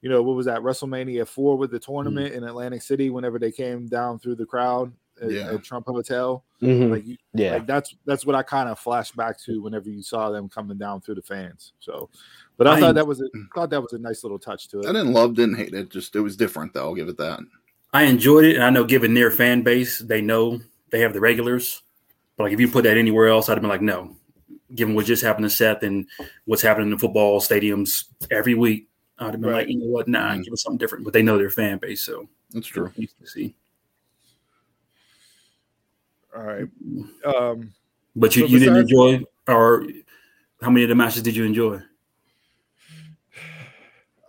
you 0.00 0.08
know 0.10 0.22
what 0.24 0.34
was 0.34 0.46
that 0.46 0.60
WrestleMania 0.62 1.24
four 1.28 1.56
with 1.56 1.70
the 1.70 1.78
tournament 1.78 2.34
in 2.34 2.42
Atlantic 2.42 2.82
City 2.82 3.10
whenever 3.10 3.38
they 3.38 3.52
came 3.52 3.86
down 3.86 4.18
through 4.18 4.34
the 4.34 4.44
crowd 4.44 4.92
Yeah. 5.30 5.52
at 5.52 5.62
Trump 5.62 5.86
Hotel. 5.86 6.44
Mhm. 6.60 6.90
Like 6.90 7.06
you, 7.06 7.16
Yeah. 7.34 7.52
like 7.54 7.66
that's 7.66 7.94
that's 8.06 8.24
what 8.26 8.34
I 8.34 8.42
kind 8.42 8.68
of 8.68 8.78
flashed 8.78 9.16
back 9.16 9.38
to 9.42 9.60
whenever 9.62 9.88
you 9.90 10.02
saw 10.02 10.30
them 10.30 10.48
coming 10.48 10.78
down 10.78 11.00
through 11.00 11.16
the 11.16 11.22
fans. 11.22 11.72
So, 11.80 12.08
but 12.56 12.66
I, 12.66 12.74
I- 12.76 12.80
thought 12.80 12.94
that 12.94 13.06
was 13.06 13.20
a 13.20 13.28
thought 13.54 13.70
that 13.70 13.82
was 13.82 13.92
a 13.92 13.98
nice 13.98 14.22
little 14.24 14.38
touch 14.38 14.68
to 14.68 14.80
it. 14.80 14.86
I 14.86 14.92
didn't 14.92 15.12
love, 15.12 15.34
didn't 15.34 15.56
hate 15.56 15.74
it. 15.74 15.90
Just 15.90 16.14
it 16.16 16.20
was 16.20 16.36
different, 16.36 16.72
though. 16.74 16.82
I'll 16.88 16.94
give 16.94 17.08
it 17.08 17.18
that. 17.18 17.40
I 17.92 18.04
enjoyed 18.04 18.44
it, 18.46 18.54
and 18.56 18.64
I 18.64 18.70
know 18.70 18.84
given 18.84 19.12
their 19.14 19.30
fan 19.30 19.62
base, 19.62 19.98
they 19.98 20.20
know 20.22 20.60
they 20.90 21.00
have 21.00 21.12
the 21.12 21.20
regulars. 21.20 21.82
But 22.36 22.44
like 22.44 22.52
if 22.54 22.60
you 22.60 22.68
put 22.68 22.84
that 22.84 22.96
anywhere 22.96 23.28
else, 23.28 23.48
I'd 23.48 23.52
have 23.54 23.60
been 23.62 23.68
like, 23.70 23.82
no, 23.82 24.16
given 24.74 24.94
what 24.94 25.04
just 25.04 25.22
happened 25.22 25.44
to 25.44 25.50
Seth 25.50 25.82
and 25.82 26.06
what's 26.46 26.62
happening 26.62 26.90
in 26.90 26.98
football 26.98 27.38
stadiums 27.40 28.04
every 28.30 28.54
week, 28.54 28.88
I'd 29.18 29.32
have 29.32 29.40
been 29.40 29.50
Right. 29.50 29.58
like, 29.66 29.68
you 29.68 29.78
know 29.78 29.86
what, 29.86 30.08
nah, 30.08 30.30
Mhm. 30.32 30.44
give 30.44 30.52
us 30.54 30.62
something 30.62 30.78
different. 30.78 31.04
But 31.04 31.12
they 31.12 31.22
know 31.22 31.36
their 31.36 31.50
fan 31.50 31.76
base, 31.78 32.02
so 32.02 32.26
That's 32.52 32.66
true. 32.66 32.90
used 32.96 33.18
to 33.20 33.26
see. 33.26 33.54
All 36.34 36.42
right. 36.42 36.68
Um, 37.24 37.72
But 38.16 38.34
you, 38.36 38.42
So 38.42 38.46
you 38.46 38.58
didn't 38.58 38.76
enjoy, 38.78 39.22
or 39.48 39.86
how 40.60 40.70
many 40.70 40.84
of 40.84 40.88
the 40.88 40.94
matches 40.94 41.22
did 41.22 41.36
you 41.36 41.44
enjoy? 41.44 41.80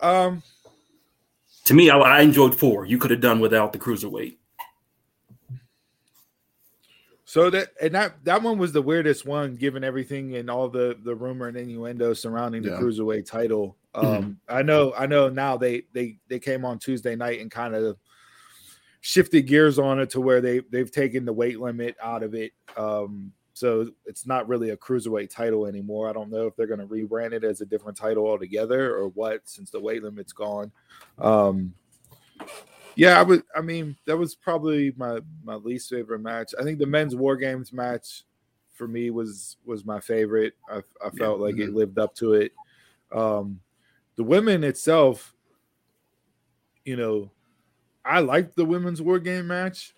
um, 0.00 0.42
To 1.64 1.74
me, 1.74 1.88
I, 1.90 1.98
I 1.98 2.20
enjoyed 2.20 2.54
four. 2.54 2.84
You 2.84 2.98
could 2.98 3.10
have 3.10 3.20
done 3.20 3.40
without 3.40 3.72
the 3.72 3.78
cruiserweight. 3.78 4.36
So 7.26 7.50
that 7.50 7.70
and 7.80 7.94
that 7.94 8.22
that 8.24 8.42
one 8.42 8.58
was 8.58 8.72
the 8.72 8.82
weirdest 8.82 9.24
one, 9.26 9.56
given 9.56 9.82
everything 9.82 10.36
and 10.36 10.48
all 10.50 10.68
the 10.68 10.96
the 11.02 11.14
rumor 11.14 11.48
and 11.48 11.56
innuendo 11.56 12.12
surrounding 12.12 12.62
the 12.62 12.70
Yeah. 12.70 12.78
cruiserweight 12.78 13.26
title. 13.26 13.76
Um, 13.94 14.04
Mm-hmm. 14.04 14.30
I 14.48 14.62
know, 14.62 14.92
I 14.96 15.06
know. 15.06 15.28
Now 15.30 15.56
they 15.56 15.82
they 15.92 16.18
they 16.28 16.38
came 16.38 16.64
on 16.64 16.78
Tuesday 16.78 17.16
night 17.16 17.40
and 17.40 17.50
kind 17.50 17.74
of 17.74 17.96
shifted 19.06 19.42
gears 19.42 19.78
on 19.78 20.00
it 20.00 20.08
to 20.08 20.18
where 20.18 20.40
they 20.40 20.60
they've 20.70 20.90
taken 20.90 21.26
the 21.26 21.32
weight 21.32 21.60
limit 21.60 21.94
out 22.02 22.22
of 22.22 22.34
it. 22.34 22.52
Um, 22.74 23.32
so 23.52 23.90
it's 24.06 24.26
not 24.26 24.48
really 24.48 24.70
a 24.70 24.78
cruiserweight 24.78 25.28
title 25.28 25.66
anymore. 25.66 26.08
I 26.08 26.14
don't 26.14 26.30
know 26.30 26.46
if 26.46 26.56
they're 26.56 26.66
going 26.66 26.80
to 26.80 26.86
rebrand 26.86 27.34
it 27.34 27.44
as 27.44 27.60
a 27.60 27.66
different 27.66 27.98
title 27.98 28.26
altogether 28.26 28.96
or 28.96 29.08
what, 29.08 29.42
since 29.44 29.70
the 29.70 29.78
weight 29.78 30.02
limit's 30.02 30.32
gone. 30.32 30.72
Um, 31.18 31.74
yeah, 32.96 33.20
I 33.20 33.22
would. 33.22 33.42
I 33.54 33.60
mean, 33.60 33.94
that 34.06 34.16
was 34.16 34.34
probably 34.34 34.94
my 34.96 35.20
my 35.44 35.56
least 35.56 35.90
favorite 35.90 36.20
match. 36.20 36.54
I 36.58 36.62
think 36.62 36.78
the 36.78 36.86
men's 36.86 37.14
war 37.14 37.36
games 37.36 37.74
match 37.74 38.22
for 38.72 38.88
me 38.88 39.10
was 39.10 39.58
was 39.66 39.84
my 39.84 40.00
favorite. 40.00 40.54
I, 40.70 40.80
I 41.04 41.10
felt 41.10 41.40
like 41.40 41.58
it 41.58 41.74
lived 41.74 41.98
up 41.98 42.14
to 42.16 42.32
it. 42.32 42.52
Um, 43.12 43.60
the 44.16 44.24
women 44.24 44.64
itself, 44.64 45.34
you 46.86 46.96
know, 46.96 47.30
I 48.04 48.20
liked 48.20 48.56
the 48.56 48.64
women's 48.64 49.00
war 49.02 49.18
game 49.18 49.46
match. 49.46 49.94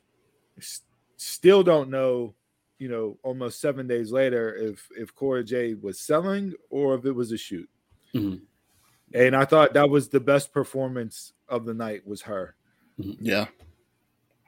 S- 0.59 0.83
Still 1.19 1.62
don't 1.62 1.88
know, 1.88 2.35
you 2.79 2.88
know, 2.88 3.19
almost 3.23 3.61
seven 3.61 3.87
days 3.87 4.12
later 4.12 4.55
if 4.55 4.87
if 4.97 5.14
Cora 5.14 5.42
Jade 5.42 5.81
was 5.83 5.99
selling 5.99 6.53
or 6.69 6.95
if 6.95 7.07
it 7.07 7.12
was 7.12 7.33
a 7.33 7.38
shoot. 7.38 7.69
Mhm. 8.14 8.42
And 9.14 9.35
I 9.35 9.45
thought 9.47 9.73
that 9.75 9.88
was 9.88 10.09
the 10.09 10.21
best 10.21 10.53
performance 10.53 11.33
of 11.49 11.64
the 11.64 11.73
night 11.75 12.07
was 12.07 12.21
her 12.23 12.55
Yeah. 12.99 13.47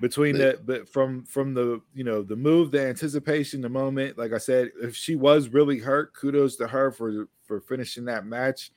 between 0.00 0.36
They- 0.36 0.52
the 0.52 0.60
but 0.64 0.88
from 0.88 1.24
from 1.24 1.54
the 1.54 1.80
you 1.94 2.04
know 2.04 2.22
the 2.22 2.36
move 2.36 2.70
the 2.70 2.80
anticipation 2.82 3.60
the 3.62 3.68
moment 3.68 4.18
like 4.18 4.32
i 4.32 4.38
said 4.38 4.70
if 4.82 4.94
she 4.96 5.16
was 5.16 5.48
really 5.48 5.78
hurt 5.78 6.12
kudos 6.14 6.56
to 6.56 6.66
her 6.68 6.90
for 6.90 7.28
for 7.44 7.60
finishing 7.60 8.04
that 8.06 8.26
match 8.26 8.72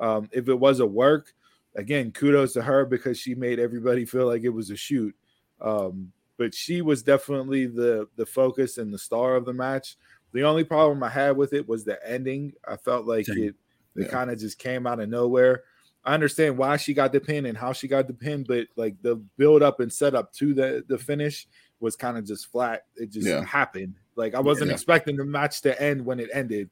um 0.00 0.28
if 0.32 0.48
it 0.48 0.54
was 0.58 0.80
a 0.80 0.86
work 0.86 1.32
again 1.76 2.10
kudos 2.12 2.52
to 2.52 2.62
her 2.62 2.84
because 2.84 3.18
she 3.18 3.34
made 3.34 3.58
everybody 3.58 4.04
feel 4.04 4.26
like 4.26 4.42
it 4.42 4.48
was 4.48 4.70
a 4.70 4.76
shoot 4.76 5.14
um 5.60 6.12
but 6.36 6.54
she 6.54 6.82
was 6.82 7.02
definitely 7.02 7.66
the 7.66 8.08
the 8.16 8.26
focus 8.26 8.78
and 8.78 8.92
the 8.92 8.98
star 8.98 9.34
of 9.36 9.44
the 9.44 9.52
match 9.52 9.96
the 10.32 10.42
only 10.42 10.64
problem 10.64 11.02
i 11.02 11.08
had 11.08 11.36
with 11.36 11.52
it 11.52 11.66
was 11.68 11.84
the 11.84 11.98
ending 12.08 12.52
i 12.68 12.76
felt 12.76 13.06
like 13.06 13.26
Same. 13.26 13.38
it 13.44 13.54
it 13.96 14.02
Yeah. 14.02 14.08
kind 14.08 14.30
of 14.30 14.38
just 14.38 14.58
came 14.58 14.86
out 14.86 15.00
of 15.00 15.08
nowhere 15.08 15.62
I 16.06 16.12
understand 16.12 16.58
why 16.58 16.76
she 16.76 16.92
got 16.92 17.12
the 17.12 17.20
pin 17.20 17.46
and 17.46 17.56
how 17.56 17.72
she 17.72 17.88
got 17.88 18.06
the 18.06 18.12
pin, 18.12 18.44
but 18.46 18.66
like 18.76 19.00
the 19.00 19.16
build 19.38 19.62
up 19.62 19.80
and 19.80 19.90
setup 19.90 20.34
to 20.34 20.52
the 20.52 20.84
the 20.86 20.98
finish 20.98 21.48
was 21.80 21.96
kind 21.96 22.18
of 22.18 22.26
just 22.26 22.48
flat. 22.52 22.82
It 22.94 23.10
just 23.10 23.26
Yeah. 23.26 23.42
happened. 23.42 23.94
Like 24.14 24.34
I 24.34 24.40
wasn't 24.40 24.68
Yeah. 24.68 24.74
expecting 24.74 25.16
the 25.16 25.24
match 25.24 25.62
to 25.62 25.80
end 25.82 26.04
when 26.04 26.20
it 26.20 26.28
ended. 26.30 26.68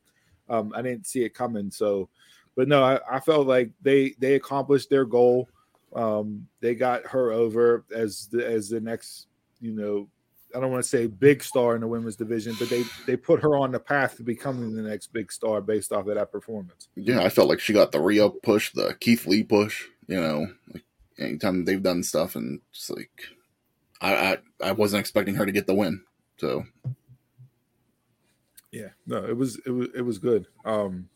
Um, 0.51 0.71
I 0.77 0.83
didn't 0.83 1.07
see 1.07 1.25
it 1.25 1.33
coming. 1.33 1.71
So, 1.71 2.11
but 2.57 2.69
no, 2.69 2.83
I, 2.83 2.99
I 3.11 3.21
felt 3.21 3.47
like 3.47 3.71
they 3.83 4.15
they 4.19 4.35
accomplished 4.35 4.91
their 4.91 5.05
goal. 5.05 5.49
Um, 5.95 6.47
they 6.61 6.75
got 6.75 7.07
her 7.07 7.33
over 7.33 7.85
as 7.95 8.29
the 8.29 8.47
as 8.47 8.69
the 8.69 8.81
next, 8.81 9.27
you 9.61 9.73
know, 9.73 10.09
I 10.55 10.61
don't 10.61 10.71
want 10.71 10.83
to 10.83 10.89
say 10.89 11.07
big 11.07 11.43
star 11.43 11.75
in 11.75 11.81
the 11.81 11.87
women's 11.87 12.17
division, 12.17 12.55
but 12.59 12.69
they 12.69 12.85
they 13.07 13.17
put 13.17 13.43
her 13.43 13.57
on 13.57 13.73
the 13.73 13.81
path 13.81 14.17
to 14.17 14.23
becoming 14.23 14.75
the 14.75 14.83
next 14.83 15.13
big 15.13 15.33
star 15.33 15.61
based 15.61 15.93
off 15.93 16.07
of 16.07 16.15
that 16.15 16.33
performance. 16.33 16.89
Yeah, 16.95 17.23
I 17.23 17.29
felt 17.29 17.49
like 17.49 17.61
she 17.61 17.73
got 17.73 17.93
the 17.93 18.01
Rhea 18.01 18.29
push, 18.29 18.73
the 18.73 18.97
Keith 19.01 19.27
Lee 19.27 19.43
push. 19.43 19.87
You 20.07 20.21
know, 20.21 20.47
like 20.73 20.85
anytime 21.19 21.65
they've 21.65 21.83
done 21.83 22.03
stuff, 22.03 22.37
and 22.37 22.61
just 22.73 22.91
like 22.91 23.11
I, 24.01 24.15
I, 24.15 24.39
I 24.69 24.73
wasn't 24.73 25.01
expecting 25.01 25.35
her 25.37 25.47
to 25.47 25.53
get 25.53 25.67
the 25.67 25.75
win. 25.75 26.03
So 26.39 26.65
Yeah, 28.73 28.89
no, 29.07 29.25
it 29.25 29.37
was 29.37 29.61
it 29.65 29.71
was 29.71 29.89
it 29.95 30.03
was 30.03 30.19
good. 30.19 30.47
Um 30.65 31.09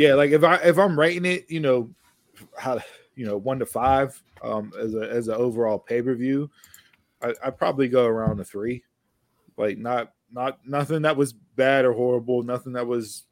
yeah, 0.00 0.14
like 0.14 0.30
if 0.30 0.42
I 0.42 0.54
if 0.56 0.78
I'm 0.78 0.98
rating 0.98 1.26
it, 1.26 1.44
you 1.50 1.60
know, 1.60 1.90
how 2.56 2.80
you 3.16 3.26
know, 3.26 3.36
one 3.36 3.58
to 3.58 3.66
five, 3.66 4.18
um, 4.42 4.72
as 4.80 4.94
a 4.94 5.00
as 5.00 5.28
an 5.28 5.34
overall 5.34 5.78
pay-per-view, 5.78 6.50
I 7.20 7.34
I'd 7.44 7.58
probably 7.58 7.86
go 7.86 8.06
around 8.06 8.40
a 8.40 8.44
three. 8.44 8.82
Like 9.58 9.76
not 9.76 10.14
not 10.32 10.58
nothing 10.66 11.02
that 11.02 11.18
was 11.18 11.34
bad 11.34 11.84
or 11.84 11.92
horrible, 11.92 12.42
nothing 12.42 12.72
that 12.72 12.86
was 12.86 13.24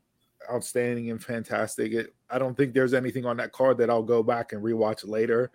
outstanding 0.53 1.11
and 1.11 1.25
fantastic. 1.25 1.95
It, 1.95 2.15
I 2.29 2.39
don't 2.39 2.55
think 2.55 2.75
there's 2.75 2.93
anything 2.93 3.25
on 3.25 3.39
that 3.39 3.53
card 3.53 3.79
that 3.79 3.89
I'll 3.89 4.03
go 4.03 4.23
back 4.23 4.53
and 4.53 4.63
rewatch 4.63 5.09
later. 5.09 5.51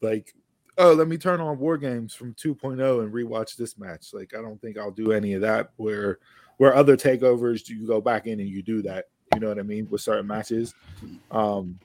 Like, 0.00 0.32
oh, 0.78 0.92
let 0.92 1.08
me 1.08 1.18
turn 1.18 1.40
on 1.40 1.58
War 1.58 1.76
Games 1.76 2.14
from 2.14 2.34
2.0 2.34 3.02
and 3.02 3.12
rewatch 3.12 3.56
this 3.56 3.76
match. 3.76 4.14
Like, 4.14 4.32
I 4.38 4.42
don't 4.42 4.60
think 4.60 4.78
I'll 4.78 4.92
do 4.92 5.10
any 5.10 5.32
of 5.32 5.40
that. 5.40 5.72
Where 5.74 6.20
where 6.58 6.76
other 6.76 6.96
takeovers 6.96 7.64
do 7.64 7.74
you 7.74 7.84
go 7.84 8.00
back 8.00 8.28
in 8.28 8.38
and 8.38 8.48
you 8.48 8.62
do 8.62 8.80
that. 8.82 9.06
You 9.34 9.40
know 9.40 9.48
what 9.48 9.58
I 9.58 9.62
mean 9.62 9.86
with 9.90 10.00
certain 10.00 10.26
matches. 10.26 10.74
Um, 11.30 11.78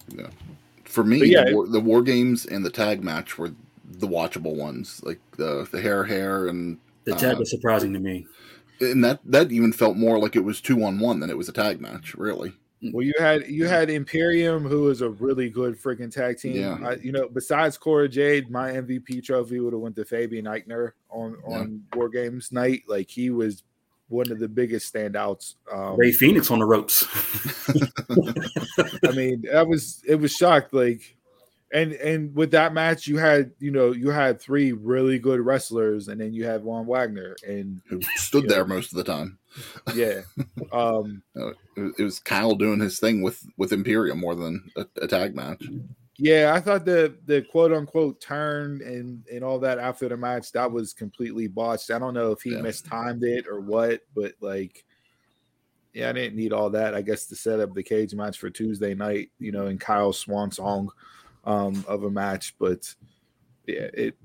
for 0.84 1.04
me, 1.04 1.26
yeah, 1.26 1.46
the, 1.46 1.54
war, 1.56 1.68
the 1.68 1.80
war 1.80 2.02
games 2.02 2.46
and 2.46 2.66
the 2.66 2.70
tag 2.72 3.04
match 3.04 3.38
were 3.38 3.52
the 4.00 4.08
watchable 4.08 4.56
ones, 4.56 5.02
like 5.04 5.20
the 5.38 5.68
the 5.72 5.80
hair 5.82 6.04
hair 6.04 6.48
and 6.48 6.78
The 7.04 7.14
tag 7.16 7.36
Uh, 7.36 7.40
was 7.40 7.50
surprising 7.52 7.94
to 7.94 8.00
me. 8.00 8.26
and 8.82 9.04
that 9.04 9.20
that 9.26 9.52
even 9.52 9.72
felt 9.72 9.96
more 9.96 10.18
like 10.20 10.36
it 10.36 10.44
was 10.44 10.60
two 10.60 10.84
on 10.84 11.00
one 11.00 11.20
than 11.20 11.30
it 11.30 11.38
was 11.38 11.48
a 11.50 11.54
tag 11.54 11.80
match. 11.82 12.16
Really, 12.16 12.52
Well, 12.94 13.06
you 13.06 13.14
had 13.20 13.48
you 13.48 13.68
had 13.68 13.90
Imperium, 13.92 14.64
who 14.66 14.90
is 14.90 15.02
a 15.02 15.10
really 15.10 15.50
good 15.50 15.80
freaking 15.80 16.12
tag 16.12 16.40
team. 16.40 16.56
Yeah. 16.56 16.78
I, 16.84 16.96
you 16.96 17.12
know, 17.12 17.28
besides 17.30 17.78
Cora 17.78 18.10
Jade, 18.10 18.50
my 18.50 18.72
MVP 18.72 19.24
trophy 19.24 19.60
would 19.60 19.74
have 19.74 19.82
went 19.82 19.96
to 19.98 20.06
Fabian 20.06 20.46
Aichner 20.46 20.94
on 21.10 21.38
Yeah. 21.48 21.58
on 21.60 21.84
War 21.96 22.10
Games 22.10 22.52
night. 22.52 22.84
Like 22.88 23.10
he 23.12 23.30
was 23.30 23.62
one 24.08 24.32
of 24.32 24.40
the 24.40 24.48
biggest 24.48 24.94
standouts. 24.94 25.56
Um, 25.72 25.98
Rey 25.98 26.12
Fenix 26.12 26.52
on 26.52 26.60
the 26.60 26.66
ropes. 26.66 27.04
I 29.04 29.12
mean, 29.12 29.44
that 29.52 29.68
was 29.68 30.02
it 30.08 30.16
was 30.16 30.32
shocked. 30.32 30.74
Like, 30.74 31.16
and 31.74 31.94
and 31.94 32.36
with 32.36 32.52
that 32.52 32.74
match, 32.74 33.08
you 33.08 33.18
had 33.18 33.52
you 33.60 33.72
know 33.72 33.92
you 33.92 34.10
had 34.10 34.40
three 34.40 34.72
really 34.72 35.20
good 35.20 35.40
wrestlers, 35.40 36.08
and 36.08 36.20
then 36.22 36.34
you 36.34 36.46
had 36.46 36.64
Von 36.64 36.86
Wagner, 36.86 37.36
and 37.48 37.82
who 37.90 38.00
stood 38.16 38.44
Yeah. 38.44 38.50
there 38.50 38.66
most 38.66 38.92
of 38.92 38.98
the 38.98 39.04
time. 39.04 39.40
yeah, 39.96 40.22
um, 40.72 41.24
It 41.36 41.82
was, 41.82 41.94
it 42.00 42.04
was 42.04 42.20
Kyle 42.20 42.56
doing 42.56 42.80
his 42.80 43.00
thing 43.00 43.22
with 43.22 43.46
with 43.58 43.74
Imperium 43.74 44.20
more 44.20 44.36
than 44.36 44.70
a, 44.78 44.86
a 45.02 45.08
tag 45.08 45.36
match. 45.36 45.64
Yeah, 46.18 46.54
I 46.56 46.62
thought 46.62 46.86
the 46.86 47.18
the 47.26 47.42
quote 47.42 47.74
unquote 47.74 48.22
turn 48.22 48.82
and 48.86 49.26
and 49.28 49.44
all 49.44 49.60
that 49.60 49.80
after 49.80 50.08
the 50.08 50.16
match 50.16 50.52
that 50.54 50.72
was 50.72 50.94
completely 50.94 51.48
botched. 51.48 51.92
I 51.92 52.00
don't 52.00 52.14
know 52.14 52.32
if 52.32 52.42
he 52.42 52.52
Yeah. 52.52 52.62
mistimed 52.62 53.24
it 53.24 53.48
or 53.48 53.60
what, 53.60 54.02
but 54.16 54.34
like, 54.40 54.86
yeah, 55.94 56.10
I 56.10 56.14
didn't 56.14 56.38
need 56.38 56.54
all 56.54 56.70
that. 56.70 56.96
I 56.96 57.02
guess 57.02 57.26
to 57.28 57.36
set 57.36 57.60
up 57.60 57.74
the 57.74 57.84
cage 57.84 58.14
match 58.14 58.38
for 58.40 58.50
Tuesday 58.50 58.94
night, 58.94 59.32
you 59.40 59.52
know, 59.52 59.68
in 59.68 59.78
Kyle's 59.78 60.18
swan 60.18 60.52
song 60.52 60.90
um, 61.44 61.84
of 61.88 62.04
a 62.04 62.12
match. 62.12 62.56
But 62.60 62.94
yeah, 63.68 63.90
it 63.94 64.16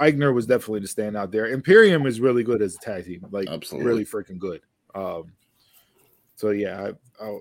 Aichner 0.00 0.32
was 0.34 0.46
definitely 0.46 0.80
the 0.80 0.88
standout 0.88 1.32
there. 1.32 1.48
Imperium 1.48 2.06
is 2.06 2.18
really 2.18 2.44
good 2.44 2.62
as 2.62 2.76
a 2.76 2.78
tag 2.78 3.04
team, 3.04 3.26
like 3.30 3.48
Absolutely. 3.48 3.86
really 3.86 4.04
freaking 4.06 4.38
good. 4.38 4.62
Um, 4.94 5.32
so 6.36 6.50
yeah, 6.50 6.92
I, 7.20 7.24
I 7.24 7.38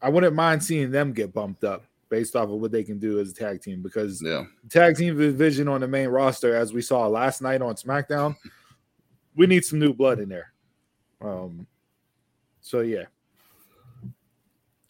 I 0.00 0.08
wouldn't 0.08 0.34
mind 0.34 0.64
seeing 0.64 0.90
them 0.90 1.12
get 1.12 1.34
bumped 1.34 1.64
up 1.64 1.84
based 2.14 2.36
off 2.36 2.48
of 2.48 2.60
what 2.60 2.70
they 2.70 2.84
can 2.84 3.00
do 3.00 3.18
as 3.18 3.32
a 3.32 3.34
tag 3.34 3.60
team 3.60 3.82
because 3.82 4.22
Yeah, 4.22 4.44
tag 4.70 4.96
team 4.96 5.18
division 5.18 5.66
on 5.66 5.80
the 5.80 5.88
main 5.88 6.08
roster, 6.08 6.54
as 6.54 6.72
we 6.72 6.80
saw 6.80 7.08
last 7.08 7.42
night 7.42 7.60
on 7.60 7.74
SmackDown, 7.74 8.36
we 9.36 9.48
need 9.48 9.64
some 9.64 9.80
new 9.80 9.92
blood 9.92 10.20
in 10.20 10.28
there. 10.28 10.52
Um, 11.20 11.66
so 12.60 12.80
yeah. 12.80 13.06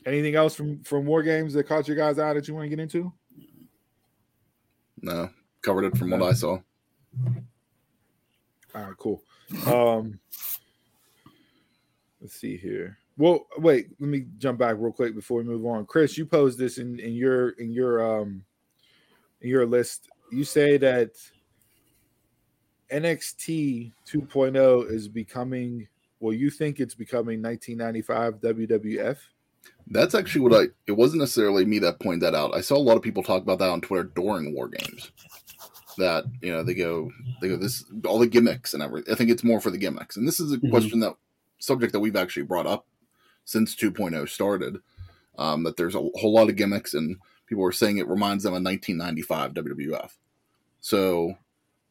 Anything 0.05 0.35
else 0.35 0.55
from 0.55 0.83
from 0.85 1.07
War 1.07 1.23
Games 1.23 1.55
that 1.55 1.65
caught 1.65 1.89
you 1.89 1.95
guys 1.95 2.19
out 2.19 2.35
that 2.35 2.47
you 2.47 2.55
want 2.55 2.67
to 2.67 2.69
get 2.69 2.79
into? 2.79 3.11
no, 5.01 5.31
covered 5.63 5.85
it 5.85 5.97
from 5.97 6.11
what 6.11 6.23
I 6.23 6.33
saw. 6.35 6.59
All 8.75 8.83
right, 8.83 8.97
cool. 8.99 9.23
Um, 9.67 10.19
let's 12.21 12.35
see 12.35 12.59
here. 12.59 12.99
Well, 13.17 13.47
wait, 13.59 13.89
let 14.01 14.09
me 14.09 14.27
jump 14.39 14.59
back 14.59 14.77
real 14.79 14.93
quick 14.93 15.15
before 15.15 15.39
we 15.39 15.45
move 15.45 15.65
on. 15.67 15.87
Chris, 15.87 16.19
you 16.19 16.27
posed 16.27 16.59
this 16.59 16.79
in, 16.79 16.99
in 16.99 17.13
your 17.13 17.51
in 17.51 17.71
your 17.71 18.21
um 18.21 18.45
in 19.41 19.49
your 19.49 19.67
list. 19.67 20.09
You 20.33 20.45
say 20.45 20.77
that 20.79 21.11
NXT 22.91 23.93
2.0 24.07 24.91
is 24.91 25.09
becoming 25.09 25.87
well, 26.21 26.33
you 26.33 26.49
think 26.49 26.81
it's 26.81 26.95
becoming 26.95 27.43
1995 27.43 28.41
WWF? 28.41 29.19
That's 29.89 30.15
actually 30.15 30.41
what 30.41 30.55
I. 30.55 30.65
It 30.87 30.93
wasn't 30.93 31.21
necessarily 31.21 31.65
me 31.65 31.79
that 31.81 32.01
pointed 32.01 32.23
that 32.23 32.35
out. 32.35 32.55
I 32.55 32.63
saw 32.63 32.77
a 32.77 32.79
lot 32.79 32.97
of 32.97 33.03
people 33.03 33.23
talk 33.23 33.43
about 33.43 33.59
that 33.59 33.69
on 33.69 33.81
Twitter 33.81 34.11
during 34.15 34.55
War 34.55 34.69
Games. 34.69 35.11
That 35.99 36.25
you 36.41 36.51
know 36.51 36.63
they 36.63 36.75
go 36.75 37.11
they 37.41 37.49
go 37.49 37.57
this 37.57 37.85
all 38.07 38.19
the 38.19 38.27
gimmicks 38.27 38.75
and 38.75 38.83
everything. 38.83 39.13
I 39.13 39.17
think 39.17 39.31
it's 39.31 39.45
more 39.45 39.61
for 39.61 39.71
the 39.71 39.79
gimmicks, 39.79 40.17
and 40.17 40.27
this 40.27 40.41
is 40.41 40.53
a 40.53 40.59
Mhm. 40.59 40.71
question 40.71 41.01
that 41.01 41.15
subject 41.59 41.93
that 41.93 42.01
we've 42.01 42.17
actually 42.17 42.43
brought 42.45 42.67
up 42.67 42.87
since 43.45 43.75
2.0 43.77 44.29
started. 44.29 44.79
Um, 45.37 45.65
that 45.65 45.77
there's 45.77 45.97
a 45.97 45.99
whole 46.15 46.33
lot 46.33 46.49
of 46.49 46.55
gimmicks, 46.57 46.95
and 46.95 47.17
people 47.47 47.65
are 47.65 47.73
saying 47.73 47.99
it 47.99 48.07
reminds 48.09 48.45
them 48.45 48.55
of 48.55 48.63
1995 48.63 49.53
WWF. 49.55 50.13
So 50.81 51.37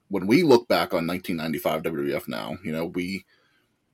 when 0.08 0.28
we 0.28 0.44
look 0.44 0.68
back 0.70 0.94
on 0.94 1.06
1995 1.08 1.84
WWF 1.84 2.28
now, 2.28 2.58
you 2.64 2.72
know 2.72 2.86
we 2.86 3.26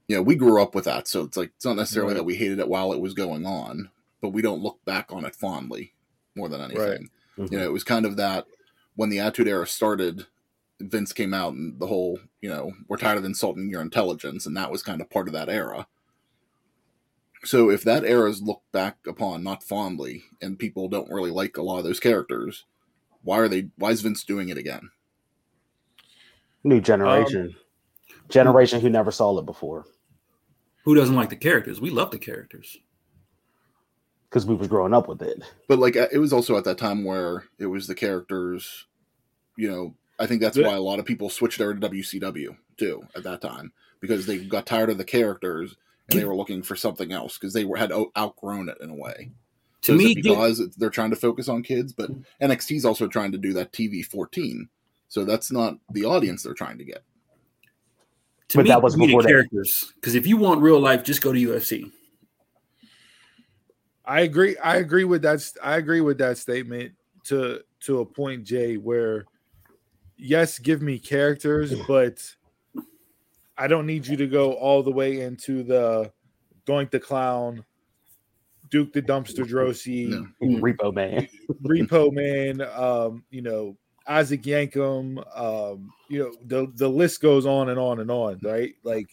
you 0.08 0.16
know, 0.16 0.24
we 0.24 0.34
grew 0.36 0.60
up 0.60 0.74
with 0.74 0.86
that, 0.86 1.08
so 1.08 1.22
it's 1.24 1.38
like 1.38 1.52
it's 1.56 1.66
not 1.66 1.76
necessarily 1.76 2.14
Right. 2.14 2.18
that 2.18 2.24
we 2.26 2.34
hated 2.36 2.58
it 2.58 2.68
while 2.68 2.94
it 2.94 3.00
was 3.00 3.14
going 3.14 3.46
on, 3.46 3.92
but 4.22 4.30
we 4.30 4.42
don't 4.42 4.62
look 4.64 4.84
back 4.84 5.12
on 5.12 5.24
it 5.24 5.36
fondly 5.36 5.94
more 6.36 6.50
than 6.50 6.62
anything. 6.62 7.10
Mhm. 7.38 7.52
You 7.52 7.60
know, 7.60 7.66
it 7.66 7.72
was 7.72 7.84
kind 7.84 8.08
of 8.08 8.18
that 8.18 8.48
when 8.96 9.10
the 9.10 9.20
Attitude 9.20 9.48
Era 9.48 9.68
started, 9.68 10.26
Vince 10.80 11.14
came 11.14 11.32
out 11.32 11.54
and 11.54 11.80
the 11.80 11.86
whole, 11.86 12.20
you 12.42 12.50
know, 12.50 12.72
we're 12.88 12.98
tired 12.98 13.20
of 13.20 13.24
insulting 13.26 13.70
your 13.70 13.82
intelligence, 13.82 14.48
and 14.48 14.58
that 14.58 14.72
was 14.72 14.82
kind 14.82 15.00
of 15.00 15.12
part 15.12 15.28
of 15.28 15.34
that 15.34 15.48
era. 15.48 15.88
So 17.44 17.70
if 17.70 17.84
that 17.84 18.04
era 18.04 18.30
is 18.30 18.42
looked 18.42 18.72
back 18.72 18.98
upon 19.08 19.44
not 19.44 19.64
fondly, 19.64 20.24
and 20.42 20.60
people 20.60 20.90
don't 20.90 21.10
really 21.12 21.32
like 21.32 21.58
a 21.58 21.62
lot 21.62 21.78
of 21.78 21.84
those 21.86 22.00
characters, 22.00 22.66
why 23.24 23.38
are 23.40 23.48
they? 23.48 23.70
Why 23.78 23.92
is 23.92 24.02
Vince 24.02 24.24
doing 24.24 24.50
it 24.50 24.58
again? 24.58 24.90
New 26.64 26.82
generation, 26.82 27.56
um, 28.14 28.22
generation 28.28 28.82
who 28.82 28.90
never 28.90 29.12
saw 29.12 29.38
it 29.40 29.46
before 29.46 29.86
Who 30.84 30.94
doesn't 30.96 31.16
like 31.16 31.30
the 31.30 31.38
characters? 31.38 31.80
We 31.80 31.90
love 31.90 32.12
the 32.12 32.20
characters. 32.20 32.78
because 34.30 34.46
we 34.46 34.56
was 34.56 34.68
growing 34.68 34.94
up 34.94 35.08
with 35.08 35.22
it. 35.22 35.42
but 35.70 35.80
like 35.80 35.96
it 35.96 36.20
was 36.20 36.34
also 36.34 36.58
at 36.58 36.66
that 36.66 36.78
time 36.78 37.06
where 37.06 37.46
it 37.58 37.68
was 37.68 37.88
the 37.88 37.96
characters 37.96 38.86
you 39.58 39.72
know 39.72 39.96
i 40.20 40.26
think 40.28 40.42
that's 40.42 40.58
The- 40.58 40.64
why 40.64 40.76
a 40.76 40.82
lot 40.82 41.00
of 41.00 41.06
people 41.06 41.30
switched 41.30 41.62
over 41.62 41.74
to 41.74 41.90
wcw 41.90 42.58
too 42.78 43.04
at 43.16 43.24
that 43.24 43.42
time 43.42 43.72
because 44.02 44.26
they 44.26 44.38
got 44.40 44.66
tired 44.66 44.90
of 44.90 44.98
the 44.98 45.04
characters 45.06 45.76
and 46.12 46.20
they 46.20 46.26
were 46.26 46.36
looking 46.36 46.62
for 46.64 46.76
something 46.76 47.12
else 47.12 47.38
because 47.38 47.54
they 47.54 47.66
were 47.66 47.78
had 47.78 47.92
outgrown 48.18 48.70
it 48.70 48.78
in 48.82 48.90
a 48.90 48.96
way 48.96 49.32
To 49.82 49.94
so 49.94 49.98
me, 49.98 50.06
is 50.06 50.12
it 50.12 50.24
because 50.24 50.76
they're 50.78 50.90
trying 50.90 51.10
to 51.12 51.16
focus 51.16 51.48
on 51.50 51.64
kids 51.64 51.94
but 51.94 52.10
nxt's 52.42 52.86
also 52.86 53.08
trying 53.08 53.32
to 53.32 53.38
do 53.38 53.54
that 53.54 53.72
tv 53.72 54.06
14 54.06 54.68
so 55.08 55.26
that's 55.26 55.52
not 55.52 55.78
the 55.92 56.06
audience 56.06 56.44
they're 56.44 56.54
trying 56.54 56.78
to 56.78 56.84
get 56.86 57.04
to 58.50 58.58
But 58.58 58.64
me, 58.64 58.70
that 58.70 58.82
was 58.82 58.96
before 58.96 59.22
that. 59.22 59.30
characters. 59.30 59.94
Because 59.96 60.16
if 60.16 60.26
you 60.26 60.36
want 60.36 60.62
real 60.62 60.80
life, 60.80 61.04
just 61.04 61.22
go 61.22 61.32
to 61.32 61.40
UFC. 61.40 61.92
I 64.06 64.22
agree. 64.22 64.58
I 64.58 64.78
agree 64.78 65.04
with 65.04 65.22
that. 65.22 65.48
I 65.64 65.78
agree 65.78 66.02
with 66.02 66.18
that 66.18 66.38
statement 66.40 66.94
to 67.26 67.62
to 67.82 68.00
a 68.00 68.06
point, 68.06 68.44
Jay. 68.44 68.78
Where 68.78 69.26
yes, 70.18 70.58
give 70.58 70.82
me 70.82 70.98
characters, 70.98 71.74
but 71.88 72.20
I 73.60 73.68
don't 73.68 73.86
need 73.86 74.08
you 74.08 74.16
to 74.18 74.26
go 74.26 74.54
all 74.54 74.82
the 74.82 74.92
way 74.92 75.22
into 75.22 75.64
the 75.64 76.12
Doink 76.66 76.92
the 76.92 77.00
Clown, 77.00 77.66
Duke 78.70 78.94
the 78.94 79.02
Dumpster 79.02 79.46
Droese, 79.46 80.08
No. 80.08 80.28
Mm. 80.42 80.62
Repo 80.62 80.94
Man. 80.94 81.28
Repo 81.64 82.12
Man, 82.12 82.62
um, 82.62 83.24
you 83.30 83.42
know, 83.42 83.76
Isaac 84.08 84.44
Yankem, 84.44 85.18
um, 85.38 85.92
you 86.08 86.20
know, 86.20 86.34
the 86.46 86.72
the 86.76 86.88
list 86.88 87.22
goes 87.22 87.46
on 87.46 87.70
and 87.70 87.78
on 87.78 88.00
and 88.00 88.10
on, 88.10 88.40
right? 88.42 88.74
Like, 88.84 89.10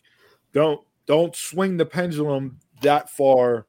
don't 0.53 0.81
don't 1.07 1.35
swing 1.35 1.77
the 1.77 1.85
pendulum 1.85 2.59
that 2.83 3.11
far 3.11 3.67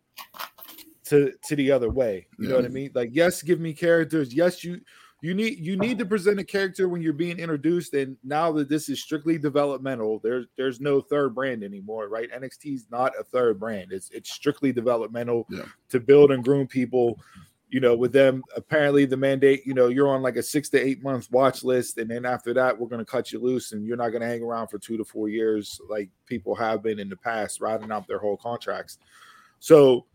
to 1.06 1.34
to 1.48 1.56
the 1.56 1.72
other 1.72 1.90
way. 1.90 2.28
You 2.38 2.50
know 2.50 2.56
what 2.56 2.66
I 2.66 2.70
mean? 2.70 2.92
Like, 2.94 3.10
yes, 3.14 3.42
give 3.42 3.60
me 3.60 3.74
characters. 3.74 4.34
Yes, 4.34 4.64
you 4.64 4.82
you 5.22 5.34
need 5.34 5.58
you 5.60 5.78
need 5.78 5.98
to 6.00 6.06
present 6.06 6.40
a 6.40 6.44
character 6.44 6.88
when 6.88 7.02
you're 7.02 7.14
being 7.14 7.40
introduced. 7.40 7.94
And 7.96 8.18
now 8.24 8.52
that 8.52 8.70
this 8.70 8.88
is 8.88 9.02
strictly 9.02 9.38
developmental, 9.38 10.20
there's 10.20 10.46
there's 10.58 10.80
no 10.80 11.02
third 11.02 11.34
brand 11.34 11.64
anymore, 11.64 12.08
right? 12.08 12.32
NXT 12.32 12.76
is 12.76 12.88
not 12.92 13.14
a 13.20 13.24
third 13.24 13.60
brand. 13.60 13.92
It's 13.92 14.10
it's 14.12 14.32
strictly 14.32 14.72
developmental 14.72 15.48
Yeah. 15.50 15.66
to 15.90 16.00
build 16.00 16.32
and 16.32 16.44
groom 16.44 16.68
people 16.68 17.20
you 17.70 17.82
know, 17.82 17.96
with 17.96 18.14
them, 18.14 18.42
apparently 18.56 19.06
the 19.06 19.18
mandate, 19.18 19.66
you 19.66 19.74
know, 19.74 19.88
you're 19.88 20.08
on 20.08 20.22
like 20.22 20.38
a 20.38 20.44
six 20.44 20.70
to 20.70 20.80
eight 20.80 21.04
month 21.04 21.30
watch 21.32 21.64
list, 21.64 21.98
and 21.98 22.10
then 22.10 22.26
after 22.26 22.54
that, 22.54 22.78
we're 22.78 22.88
going 22.88 23.04
to 23.04 23.12
cut 23.12 23.32
you 23.34 23.40
loose, 23.40 23.74
and 23.74 23.86
you're 23.86 23.98
not 23.98 24.10
going 24.10 24.22
to 24.22 24.28
hang 24.28 24.42
around 24.42 24.70
for 24.70 24.80
two 24.80 24.96
to 24.98 25.04
four 25.04 25.28
years 25.28 25.82
like 25.90 26.10
people 26.26 26.56
have 26.56 26.82
been 26.82 26.98
in 26.98 27.10
the 27.10 27.18
past, 27.18 27.60
riding 27.60 27.92
out 27.92 28.08
their 28.08 28.20
whole 28.20 28.38
contracts. 28.38 29.00
So, 29.60 30.06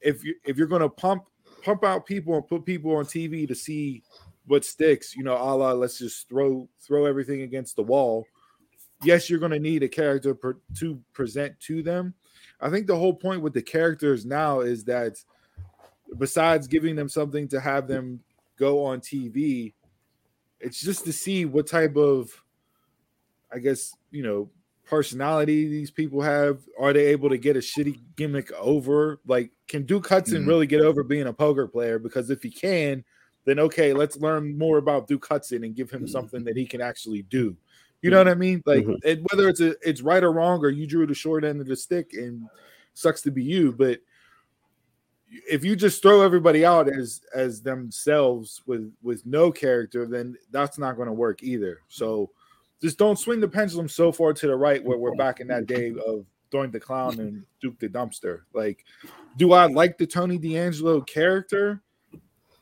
if 0.00 0.24
you 0.24 0.34
if 0.44 0.56
you're 0.56 0.66
going 0.66 0.80
to 0.80 0.88
pump 0.88 1.24
pump 1.62 1.84
out 1.84 2.06
people 2.06 2.36
and 2.36 2.46
put 2.46 2.64
people 2.64 2.96
on 2.96 3.04
TV 3.04 3.46
to 3.48 3.54
see 3.54 4.02
what 4.46 4.64
sticks, 4.64 5.14
you 5.16 5.24
know, 5.24 5.34
a 5.34 5.52
la 5.56 5.72
let's 5.72 5.98
just 5.98 6.28
throw 6.28 6.68
throw 6.80 7.06
everything 7.06 7.42
against 7.42 7.76
the 7.76 7.82
wall. 7.82 8.26
Yes, 9.02 9.28
you're 9.28 9.38
going 9.38 9.52
to 9.52 9.58
need 9.58 9.82
a 9.82 9.88
character 9.88 10.34
per, 10.34 10.56
to 10.78 11.00
present 11.12 11.58
to 11.60 11.82
them. 11.82 12.14
I 12.60 12.70
think 12.70 12.86
the 12.86 12.96
whole 12.96 13.14
point 13.14 13.42
with 13.42 13.52
the 13.52 13.62
characters 13.62 14.24
now 14.24 14.60
is 14.60 14.84
that 14.84 15.22
besides 16.18 16.66
giving 16.66 16.96
them 16.96 17.08
something 17.08 17.48
to 17.48 17.60
have 17.60 17.86
them 17.88 18.20
go 18.58 18.84
on 18.84 19.00
TV, 19.00 19.74
it's 20.60 20.80
just 20.80 21.04
to 21.04 21.12
see 21.12 21.44
what 21.44 21.66
type 21.66 21.96
of, 21.96 22.30
I 23.52 23.58
guess, 23.58 23.94
you 24.10 24.22
know, 24.22 24.50
personality 24.86 25.68
these 25.68 25.90
people 25.90 26.22
have. 26.22 26.60
Are 26.78 26.92
they 26.92 27.06
able 27.06 27.28
to 27.30 27.38
get 27.38 27.56
a 27.56 27.60
shitty 27.60 28.00
gimmick 28.16 28.52
over? 28.52 29.20
Like, 29.26 29.50
can 29.68 29.84
Duke 29.84 30.08
Hudson 30.08 30.44
Mhm. 30.44 30.48
really 30.48 30.66
get 30.66 30.80
over 30.80 31.02
being 31.02 31.26
a 31.26 31.32
poker 31.32 31.66
player? 31.66 31.98
Because 31.98 32.30
if 32.30 32.42
he 32.42 32.50
can, 32.50 33.04
then 33.44 33.58
okay, 33.58 33.92
let's 33.92 34.16
learn 34.16 34.56
more 34.56 34.78
about 34.78 35.06
Duke 35.06 35.26
Hudson 35.26 35.64
and 35.64 35.74
give 35.74 35.90
him 35.90 36.04
Mhm. 36.04 36.10
something 36.10 36.44
that 36.44 36.56
he 36.56 36.66
can 36.66 36.80
actually 36.80 37.22
do. 37.22 37.56
You 38.02 38.10
know 38.10 38.18
what 38.18 38.28
I 38.28 38.34
mean? 38.34 38.62
Like, 38.66 38.84
Mhm. 38.84 38.98
it, 39.04 39.20
whether 39.30 39.48
it's 39.48 39.60
a 39.60 39.76
it's 39.88 40.02
right 40.02 40.22
or 40.22 40.32
wrong, 40.32 40.64
or 40.64 40.68
you 40.70 40.86
drew 40.86 41.06
the 41.06 41.14
short 41.14 41.44
end 41.44 41.60
of 41.60 41.66
the 41.66 41.76
stick, 41.76 42.12
and 42.12 42.48
sucks 42.94 43.22
to 43.22 43.30
be 43.30 43.42
you, 43.42 43.72
but 43.72 44.00
if 45.48 45.64
you 45.64 45.74
just 45.74 46.00
throw 46.02 46.22
everybody 46.22 46.64
out 46.64 46.88
as 46.88 47.22
as 47.34 47.60
themselves 47.60 48.62
with 48.66 48.92
with 49.02 49.24
no 49.26 49.50
character 49.50 50.06
then 50.06 50.36
that's 50.50 50.78
not 50.78 50.94
going 50.96 51.06
to 51.08 51.12
work 51.12 51.42
either 51.42 51.80
so 51.88 52.30
just 52.80 52.98
don't 52.98 53.18
swing 53.18 53.40
the 53.40 53.48
pendulum 53.48 53.88
so 53.88 54.12
far 54.12 54.32
to 54.32 54.46
the 54.46 54.54
right 54.54 54.84
where 54.84 54.98
we're 54.98 55.16
back 55.16 55.40
in 55.40 55.48
that 55.48 55.66
day 55.66 55.92
of 56.06 56.24
throwing 56.50 56.70
the 56.70 56.78
clown 56.78 57.18
and 57.18 57.44
duke 57.60 57.76
the 57.80 57.88
dumpster 57.88 58.42
like 58.52 58.84
do 59.36 59.52
i 59.52 59.66
like 59.66 59.98
the 59.98 60.06
tony 60.06 60.38
d'angelo 60.38 61.00
character 61.00 61.82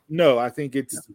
no 0.09 0.38
i 0.38 0.49
think 0.49 0.75
it's 0.77 1.09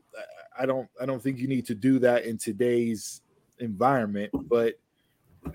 i 0.58 0.66
don't 0.66 0.88
i 1.02 1.06
don't 1.06 1.22
think 1.22 1.38
you 1.38 1.48
need 1.48 1.66
to 1.66 1.76
do 1.76 2.00
that 2.00 2.26
in 2.26 2.38
today's 2.38 3.22
environment 3.60 4.32
but 4.48 4.76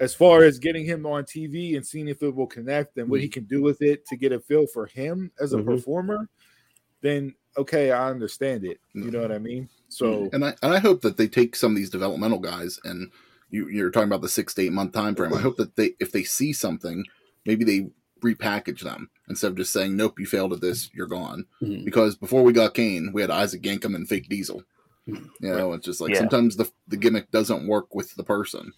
as 0.00 0.14
far 0.14 0.42
as 0.42 0.58
getting 0.58 0.84
him 0.84 1.06
on 1.06 1.24
TV 1.24 1.76
and 1.76 1.86
seeing 1.86 2.08
if 2.08 2.22
it 2.22 2.34
will 2.34 2.46
connect 2.46 2.96
and 2.98 3.08
what 3.08 3.20
he 3.20 3.26
mm-hmm. 3.26 3.32
can 3.32 3.44
do 3.44 3.62
with 3.62 3.82
it 3.82 4.06
to 4.06 4.16
get 4.16 4.32
a 4.32 4.40
feel 4.40 4.66
for 4.66 4.86
him 4.86 5.30
as 5.40 5.52
a 5.52 5.58
Mhm. 5.58 5.66
performer, 5.66 6.28
then 7.00 7.34
okay, 7.58 7.90
I 7.90 8.08
understand 8.08 8.64
it. 8.64 8.80
You 8.94 9.10
know 9.10 9.20
what 9.20 9.32
I 9.32 9.38
mean? 9.38 9.68
So 9.88 10.06
mm-hmm. 10.06 10.34
and 10.34 10.44
I 10.44 10.54
and 10.62 10.72
I 10.72 10.78
hope 10.78 11.02
that 11.02 11.16
they 11.16 11.28
take 11.28 11.56
some 11.56 11.72
of 11.72 11.76
these 11.76 11.90
developmental 11.90 12.38
guys 12.38 12.78
and 12.84 13.10
you, 13.50 13.68
you're 13.68 13.90
talking 13.90 14.08
about 14.08 14.22
the 14.22 14.28
six 14.28 14.54
to 14.54 14.62
eight 14.62 14.72
month 14.72 14.92
time 14.92 15.14
frame. 15.14 15.32
I 15.32 15.36
mm-hmm. 15.36 15.42
hope 15.42 15.56
that 15.58 15.76
they 15.76 15.92
if 16.00 16.12
they 16.12 16.22
see 16.22 16.52
something, 16.52 17.04
maybe 17.44 17.64
they 17.64 17.90
repackage 18.20 18.80
them 18.80 19.10
instead 19.28 19.48
of 19.52 19.56
just 19.56 19.72
saying, 19.72 19.96
"Nope, 19.96 20.18
you 20.18 20.26
failed 20.26 20.52
at 20.52 20.60
this, 20.60 20.90
you're 20.92 21.06
gone." 21.06 21.46
Mhm. 21.60 21.84
Because 21.84 22.16
before 22.16 22.42
we 22.42 22.52
got 22.52 22.74
Kane, 22.74 23.12
we 23.12 23.20
had 23.20 23.30
Isaac 23.30 23.62
Yankem 23.62 23.94
and 23.94 24.08
Fake 24.08 24.28
Diesel. 24.28 24.62
You 25.06 25.20
know, 25.40 25.72
it's 25.72 25.84
just 25.84 26.00
like 26.00 26.12
Yeah. 26.12 26.18
sometimes 26.20 26.56
the 26.56 26.70
the 26.88 26.96
gimmick 26.96 27.30
doesn't 27.30 27.66
work 27.66 27.94
with 27.94 28.14
the 28.14 28.22
person. 28.24 28.72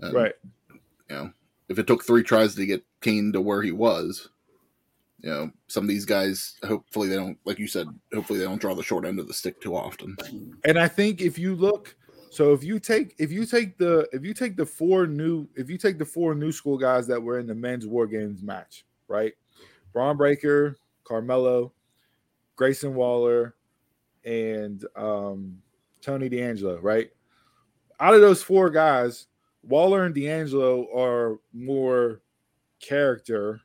And, 0.00 0.12
right. 0.14 0.34
You 1.08 1.16
know, 1.16 1.32
if 1.68 1.78
it 1.78 1.86
took 1.86 2.04
three 2.04 2.22
tries 2.22 2.54
to 2.56 2.66
get 2.66 2.84
Kane 3.00 3.32
to 3.32 3.40
where 3.40 3.62
he 3.62 3.72
was, 3.72 4.28
you 5.20 5.30
know, 5.30 5.50
some 5.68 5.84
of 5.84 5.88
these 5.88 6.04
guys, 6.04 6.56
hopefully 6.64 7.08
they 7.08 7.16
don't, 7.16 7.38
like 7.46 7.58
you 7.58 7.66
said, 7.66 7.88
hopefully 8.12 8.38
they 8.38 8.44
don't 8.44 8.60
draw 8.60 8.74
the 8.74 8.82
short 8.82 9.06
end 9.06 9.18
of 9.18 9.26
the 9.28 9.32
stick 9.32 9.60
too 9.60 9.74
often. 9.74 10.16
And 10.64 10.78
I 10.78 10.88
think 10.88 11.22
if 11.22 11.38
you 11.38 11.54
look, 11.54 11.96
so 12.30 12.52
if 12.52 12.62
you 12.64 12.78
take 12.78 13.14
if 13.18 13.30
you 13.32 13.46
take 13.46 13.78
the 13.78 14.06
if 14.12 14.24
you 14.24 14.34
take 14.34 14.56
the 14.56 14.66
four 14.66 15.06
new 15.06 15.48
if 15.54 15.70
you 15.70 15.78
take 15.78 15.96
the 15.98 16.04
four 16.04 16.34
new 16.34 16.52
school 16.52 16.76
guys 16.76 17.06
that 17.06 17.22
were 17.22 17.38
in 17.38 17.46
the 17.46 17.54
men's 17.54 17.86
war 17.86 18.06
games 18.06 18.42
match, 18.42 18.84
right? 19.08 19.32
Bron 19.94 20.18
Breakker, 20.18 20.76
Carmelo, 21.04 21.72
Grayson 22.56 22.94
Waller, 22.94 23.54
and 24.24 24.84
um 24.96 25.62
Tony 26.02 26.28
D'Angelo, 26.28 26.78
right? 26.80 27.10
Out 28.00 28.14
of 28.14 28.20
those 28.20 28.42
four 28.42 28.68
guys, 28.68 29.28
Waller 29.62 30.04
and 30.04 30.14
D'Angelo 30.14 30.86
are 30.94 31.38
more 31.54 32.20
character 32.80 33.60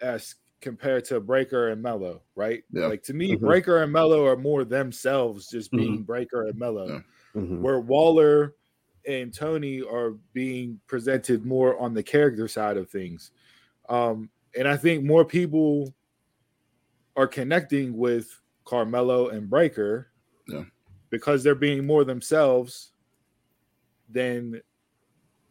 as 0.00 0.34
compared 0.60 1.04
to 1.06 1.20
Breakker 1.20 1.68
and 1.68 1.80
Melo, 1.82 2.22
right? 2.34 2.64
Yeah. 2.72 2.86
Like 2.86 3.02
to 3.04 3.14
me, 3.14 3.36
Mhm. 3.36 3.40
Breakker 3.40 3.82
and 3.82 3.92
Melo 3.92 4.26
are 4.26 4.36
more 4.36 4.64
themselves, 4.64 5.48
just 5.48 5.70
being 5.70 6.02
Breakker 6.02 6.46
and 6.46 6.58
Melo, 6.58 6.88
Yeah. 6.88 7.00
Mhm. 7.34 7.60
where 7.60 7.80
Waller 7.80 8.54
and 9.06 9.32
Tony 9.32 9.80
are 9.82 10.10
being 10.32 10.80
presented 10.86 11.44
more 11.46 11.78
on 11.78 11.94
the 11.94 12.02
character 12.02 12.48
side 12.48 12.76
of 12.76 12.90
things. 12.90 13.30
Um, 13.88 14.30
and 14.56 14.66
I 14.66 14.76
think 14.76 15.04
more 15.04 15.24
people 15.24 15.94
are 17.16 17.26
connecting 17.26 17.96
with 17.96 18.40
Carmelo 18.64 19.28
and 19.28 19.48
Breakker 19.48 20.08
Yeah. 20.48 20.64
because 21.10 21.42
they're 21.42 21.54
being 21.54 21.86
more 21.86 22.04
themselves 22.04 22.92
than 24.08 24.60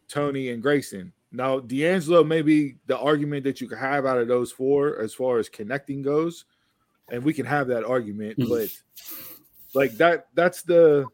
Tony 0.08 0.50
and 0.50 0.62
Grayson. 0.62 1.12
Now, 1.32 1.60
D'Angelo 1.60 2.24
may 2.24 2.42
be 2.42 2.76
the 2.86 2.98
argument 2.98 3.44
that 3.44 3.60
you 3.60 3.68
can 3.68 3.78
have 3.78 4.04
out 4.04 4.18
of 4.18 4.26
those 4.26 4.50
four 4.50 4.98
as 4.98 5.14
far 5.14 5.38
as 5.38 5.48
connecting 5.48 6.02
goes, 6.02 6.44
and 7.10 7.22
we 7.22 7.32
can 7.32 7.46
have 7.46 7.68
that 7.68 7.84
argument, 7.84 8.38
Mhm. 8.38 8.48
but 8.48 8.82
like 9.74 9.92
that 9.92 10.28
that's 10.34 10.62
the 10.62 11.06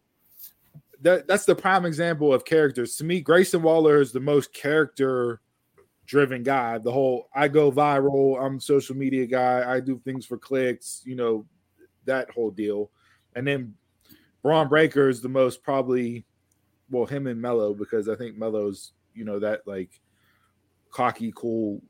that 1.03 1.27
that's 1.29 1.45
the 1.45 1.55
prime 1.55 1.85
example 1.85 2.33
of 2.33 2.47
characters. 2.47 2.97
To 2.97 3.05
me, 3.05 3.21
Grayson 3.21 3.63
Waller 3.63 4.01
is 4.01 4.13
the 4.13 4.21
most 4.21 4.55
character 4.55 5.43
driven 6.07 6.43
guy. 6.43 6.79
The 6.79 6.93
whole 6.93 7.29
I 7.35 7.49
go 7.49 7.71
viral, 7.71 8.43
I'm 8.43 8.61
social 8.61 8.97
media 8.97 9.27
guy, 9.27 9.65
I 9.71 9.81
do 9.81 9.99
things 9.99 10.25
for 10.25 10.39
clicks, 10.39 11.03
you 11.05 11.17
know, 11.17 11.45
that 12.07 12.31
whole 12.31 12.51
deal. 12.51 12.91
And 13.35 13.47
then 13.47 13.75
Bron 14.43 14.69
Breakker 14.69 15.09
is 15.09 15.21
the 15.21 15.29
most 15.29 15.63
probably 15.63 16.25
well, 16.91 17.07
him 17.07 17.27
and 17.27 17.41
Melo, 17.41 17.75
because 17.75 18.09
I 18.09 18.15
think 18.15 18.37
Melo's, 18.37 18.93
you 19.13 19.25
know, 19.25 19.41
that 19.41 19.67
like 19.67 20.01
cocky, 20.91 21.33
cool, 21.35 21.83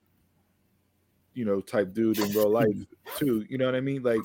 you 1.35 1.45
know, 1.45 1.61
type 1.61 1.93
dude 1.93 2.19
in 2.19 2.31
real 2.31 2.51
life 2.51 2.77
too. 3.17 3.45
You 3.49 3.59
know 3.59 3.67
what 3.67 3.75
I 3.75 3.81
mean? 3.81 4.03
Like, 4.03 4.25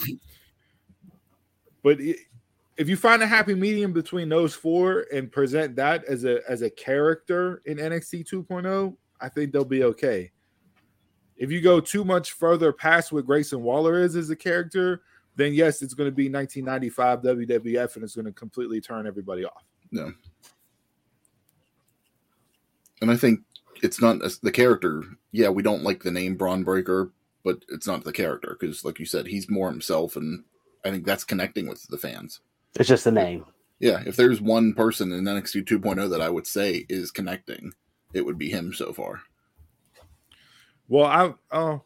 but 1.83 1.99
it, 1.99 2.17
if 2.77 2.87
you 2.87 2.95
find 2.95 3.21
a 3.21 3.27
happy 3.27 3.53
medium 3.53 3.91
between 3.91 4.29
those 4.29 4.55
four 4.55 5.05
and 5.13 5.31
present 5.31 5.75
that 5.75 6.05
as 6.05 6.23
a 6.23 6.39
as 6.49 6.61
a 6.61 6.69
character 6.69 7.61
in 7.65 7.77
NXT 7.77 8.27
2.0, 8.29 8.65
oh, 8.65 8.97
I 9.21 9.29
think 9.29 9.51
they'll 9.51 9.65
be 9.65 9.83
okay. 9.83 10.31
If 11.37 11.51
you 11.51 11.61
go 11.61 11.79
too 11.79 12.03
much 12.03 12.33
further 12.33 12.71
past 12.71 13.11
what 13.11 13.25
Grayson 13.25 13.63
Waller 13.63 13.99
is 13.99 14.15
as 14.15 14.29
a 14.29 14.35
character, 14.35 15.01
then 15.35 15.53
yes, 15.53 15.81
it's 15.81 15.93
going 15.93 16.09
to 16.09 16.15
be 16.15 16.29
1995 16.29 17.21
WWF 17.21 17.95
and 17.95 18.03
it's 18.03 18.15
going 18.15 18.25
to 18.25 18.31
completely 18.31 18.81
turn 18.81 19.07
everybody 19.07 19.45
off. 19.45 19.63
No. 19.91 20.13
And 23.01 23.09
I 23.09 23.17
think 23.17 23.39
it's 23.81 24.01
not 24.01 24.23
as- 24.23 24.39
the 24.39 24.51
character. 24.51 25.03
Yeah, 25.31 25.49
we 25.49 25.63
don't 25.63 25.83
like 25.83 26.03
the 26.03 26.11
name 26.11 26.35
Bron 26.35 26.63
Breakker, 26.63 27.11
but 27.43 27.63
it's 27.69 27.87
not 27.87 28.03
the 28.03 28.13
character 28.13 28.55
because, 28.59 28.85
like 28.85 28.99
you 28.99 29.05
said, 29.05 29.25
he's 29.25 29.49
more 29.49 29.69
himself, 29.69 30.15
and 30.15 30.43
I 30.85 30.91
think 30.91 31.05
that's 31.05 31.23
connecting 31.23 31.67
with 31.67 31.87
the 31.87 31.97
fans. 31.97 32.41
It's 32.75 32.89
just 32.89 33.03
the 33.03 33.11
name. 33.11 33.45
Yeah, 33.79 34.03
if 34.05 34.15
there's 34.15 34.39
one 34.39 34.73
person 34.73 35.11
in 35.11 35.23
NXT 35.23 35.65
2.0 35.65 36.09
that 36.11 36.21
I 36.21 36.29
would 36.29 36.45
say 36.45 36.85
is 36.87 37.09
connecting, 37.09 37.73
it 38.13 38.25
would 38.25 38.37
be 38.37 38.49
him 38.49 38.73
so 38.73 38.93
far. 38.93 39.21
Well, 40.87 41.05
I 41.05 41.33
oh, 41.51 41.81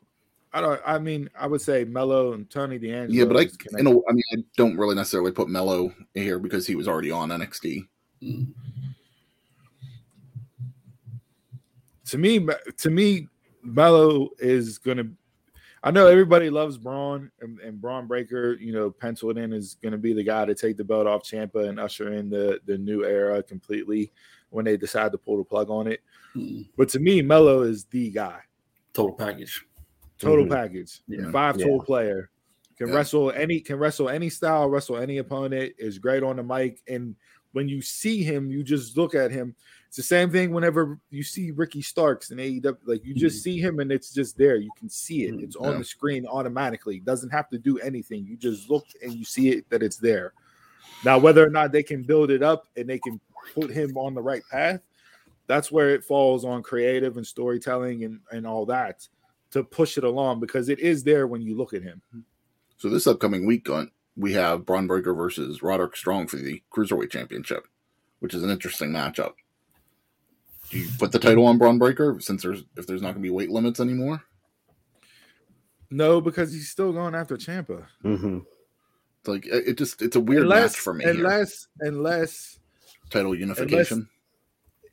I 0.52 0.62
don't. 0.62 0.82
I 0.86 0.98
mean, 0.98 1.30
I 1.38 1.48
would 1.48 1.62
say 1.62 1.84
Melo 1.84 2.34
and 2.34 2.50
Tony 2.50 2.80
D'Angelo. 2.80 3.10
Yeah, 3.10 3.26
but 3.26 3.38
I, 3.38 3.80
in 3.80 3.88
a, 3.88 3.92
I 3.92 4.14
mean, 4.14 4.24
I 4.34 4.38
don't 4.56 4.78
really 4.78 4.96
necessarily 4.96 5.32
put 5.32 5.50
Melo 5.50 5.94
here 6.14 6.40
because 6.40 6.66
he 6.66 6.76
was 6.76 6.88
already 6.88 7.12
on 7.12 7.30
NXT. 7.30 7.88
Mm. 8.24 8.54
to 12.06 12.18
me, 12.18 12.48
to 12.78 12.90
me, 12.90 13.28
Melo 13.64 14.30
is 14.40 14.78
gonna. 14.78 15.10
I 15.84 15.92
know 15.92 16.08
everybody 16.08 16.50
loves 16.50 16.80
Bron 16.80 17.30
and, 17.42 17.60
and 17.60 17.80
Bron 17.80 18.08
Breakker. 18.08 18.58
You 18.60 18.74
know, 18.74 18.90
penciled 18.90 19.38
in 19.38 19.54
is 19.54 19.76
going 19.84 19.92
to 19.92 20.00
be 20.00 20.14
the 20.14 20.24
guy 20.24 20.46
to 20.46 20.56
take 20.56 20.78
the 20.78 20.84
belt 20.84 21.06
off 21.06 21.24
Ciampa 21.24 21.68
and 21.68 21.80
usher 21.80 22.14
in 22.14 22.30
the 22.30 22.60
the 22.66 22.78
new 22.78 23.04
era 23.04 23.44
completely 23.44 24.12
when 24.56 24.64
they 24.66 24.78
decide 24.78 25.12
to 25.12 25.18
pull 25.18 25.38
the 25.38 25.44
plug 25.44 25.70
on 25.70 25.88
it. 25.88 26.00
Mm. 26.34 26.66
But 26.78 26.88
to 26.90 27.00
me, 27.00 27.22
Melo 27.22 27.62
is 27.64 27.84
the 27.86 28.10
guy. 28.10 28.40
Total 28.94 29.14
package. 29.14 29.66
Total 30.18 30.46
Mhm. 30.46 30.50
package, 30.50 31.02
Yeah. 31.08 31.30
five 31.30 31.58
tool 31.58 31.82
player. 31.84 32.30
Can 32.78 32.88
Yeah. 32.88 32.96
wrestle 32.96 33.32
any 33.32 33.60
can 33.60 33.78
wrestle 33.78 34.08
any 34.10 34.30
style, 34.30 34.70
wrestle 34.70 34.98
any 34.98 35.18
opponent. 35.18 35.74
Is 35.78 36.00
great 36.00 36.24
on 36.24 36.38
the 36.38 36.44
mic, 36.44 36.82
and 36.88 37.16
when 37.52 37.68
you 37.68 37.82
see 37.82 38.24
him, 38.24 38.50
you 38.50 38.64
just 38.64 38.96
look 38.98 39.14
at 39.14 39.32
him. 39.32 39.56
It's 39.88 39.98
the 39.98 40.04
same 40.04 40.30
thing 40.30 40.52
whenever 40.52 41.00
you 41.10 41.24
see 41.24 41.52
Ricky 41.52 41.82
Starks 41.82 42.32
in 42.32 42.40
AEW. 42.40 42.78
Like 42.86 43.06
you 43.06 43.14
just 43.14 43.44
see 43.44 43.60
him, 43.60 43.80
and 43.80 43.92
it's 43.92 44.14
just 44.14 44.38
there. 44.38 44.56
You 44.56 44.72
can 44.78 44.90
see 44.90 45.26
it. 45.26 45.36
Mhm. 45.36 45.44
It's 45.44 45.56
on 45.58 45.74
Yeah. 45.74 45.78
the 45.80 45.84
screen 45.86 46.26
automatically. 46.26 47.00
Doesn't 47.02 47.30
have 47.32 47.50
to 47.50 47.58
do 47.58 47.78
anything. 47.80 48.26
You 48.26 48.38
just 48.38 48.70
look 48.70 48.86
and 49.02 49.14
you 49.14 49.26
see 49.26 49.50
it 49.50 49.70
that 49.70 49.84
it's 49.84 49.98
there. 49.98 50.34
Now, 51.04 51.20
whether 51.20 51.46
or 51.46 51.50
not 51.50 51.72
they 51.74 51.84
can 51.84 52.04
build 52.04 52.32
it 52.32 52.42
up 52.42 52.68
and 52.78 52.88
they 52.90 53.00
can 53.00 53.20
put 53.54 53.70
him 53.70 53.98
on 53.98 54.14
the 54.14 54.22
right 54.22 54.44
path, 54.52 54.82
that's 55.48 55.72
where 55.72 55.90
it 55.90 56.04
falls 56.04 56.46
on 56.46 56.64
creative 56.64 57.18
and 57.18 57.26
storytelling 57.28 58.04
and 58.04 58.20
and 58.32 58.48
all 58.48 58.66
that 58.66 59.08
to 59.52 59.64
push 59.64 59.98
it 59.98 60.04
along 60.04 60.40
because 60.40 60.70
it 60.70 60.80
is 60.80 61.04
there 61.04 61.28
when 61.28 61.42
you 61.42 61.56
look 61.56 61.74
at 61.74 61.82
him. 61.82 62.02
So 62.78 62.90
this 62.90 63.08
upcoming 63.08 63.46
week, 63.46 63.70
on 63.70 63.92
we 64.18 64.34
have 64.34 64.66
Bron 64.66 64.88
Breakker 64.88 65.14
versus 65.14 65.62
Roderick 65.62 65.96
Strong 65.96 66.28
for 66.28 66.38
the 66.38 66.62
Cruiserweight 66.72 67.12
Championship, 67.12 67.68
which 68.20 68.34
is 68.34 68.44
an 68.44 68.50
interesting 68.50 68.92
matchup. 68.92 69.34
Do 70.70 70.80
you 70.80 70.90
put 70.98 71.12
the 71.12 71.20
title 71.20 71.46
on 71.46 71.58
Bron 71.58 71.78
Breakker 71.78 72.18
since 72.20 72.42
there's 72.42 72.64
if 72.76 72.88
there's 72.88 73.02
not 73.02 73.10
going 73.10 73.22
to 73.22 73.28
be 73.28 73.30
weight 73.30 73.52
limits 73.52 73.80
anymore? 73.80 74.24
No, 75.90 76.20
because 76.20 76.52
he's 76.52 76.70
still 76.70 76.92
going 76.92 77.16
after 77.16 77.38
Ciampa. 77.38 77.86
hmm 78.02 78.40
It's 79.20 79.28
like 79.28 79.46
it 79.46 79.68
it 79.70 79.78
just 79.78 80.02
it's 80.02 80.16
a 80.16 80.20
weird 80.20 80.44
unless, 80.44 80.74
match 80.74 80.80
for 80.80 80.94
me 80.94 81.06
here. 81.06 81.14
Unless, 81.14 81.68
unless, 81.80 82.60
Title 83.10 83.36
unification. 83.36 84.08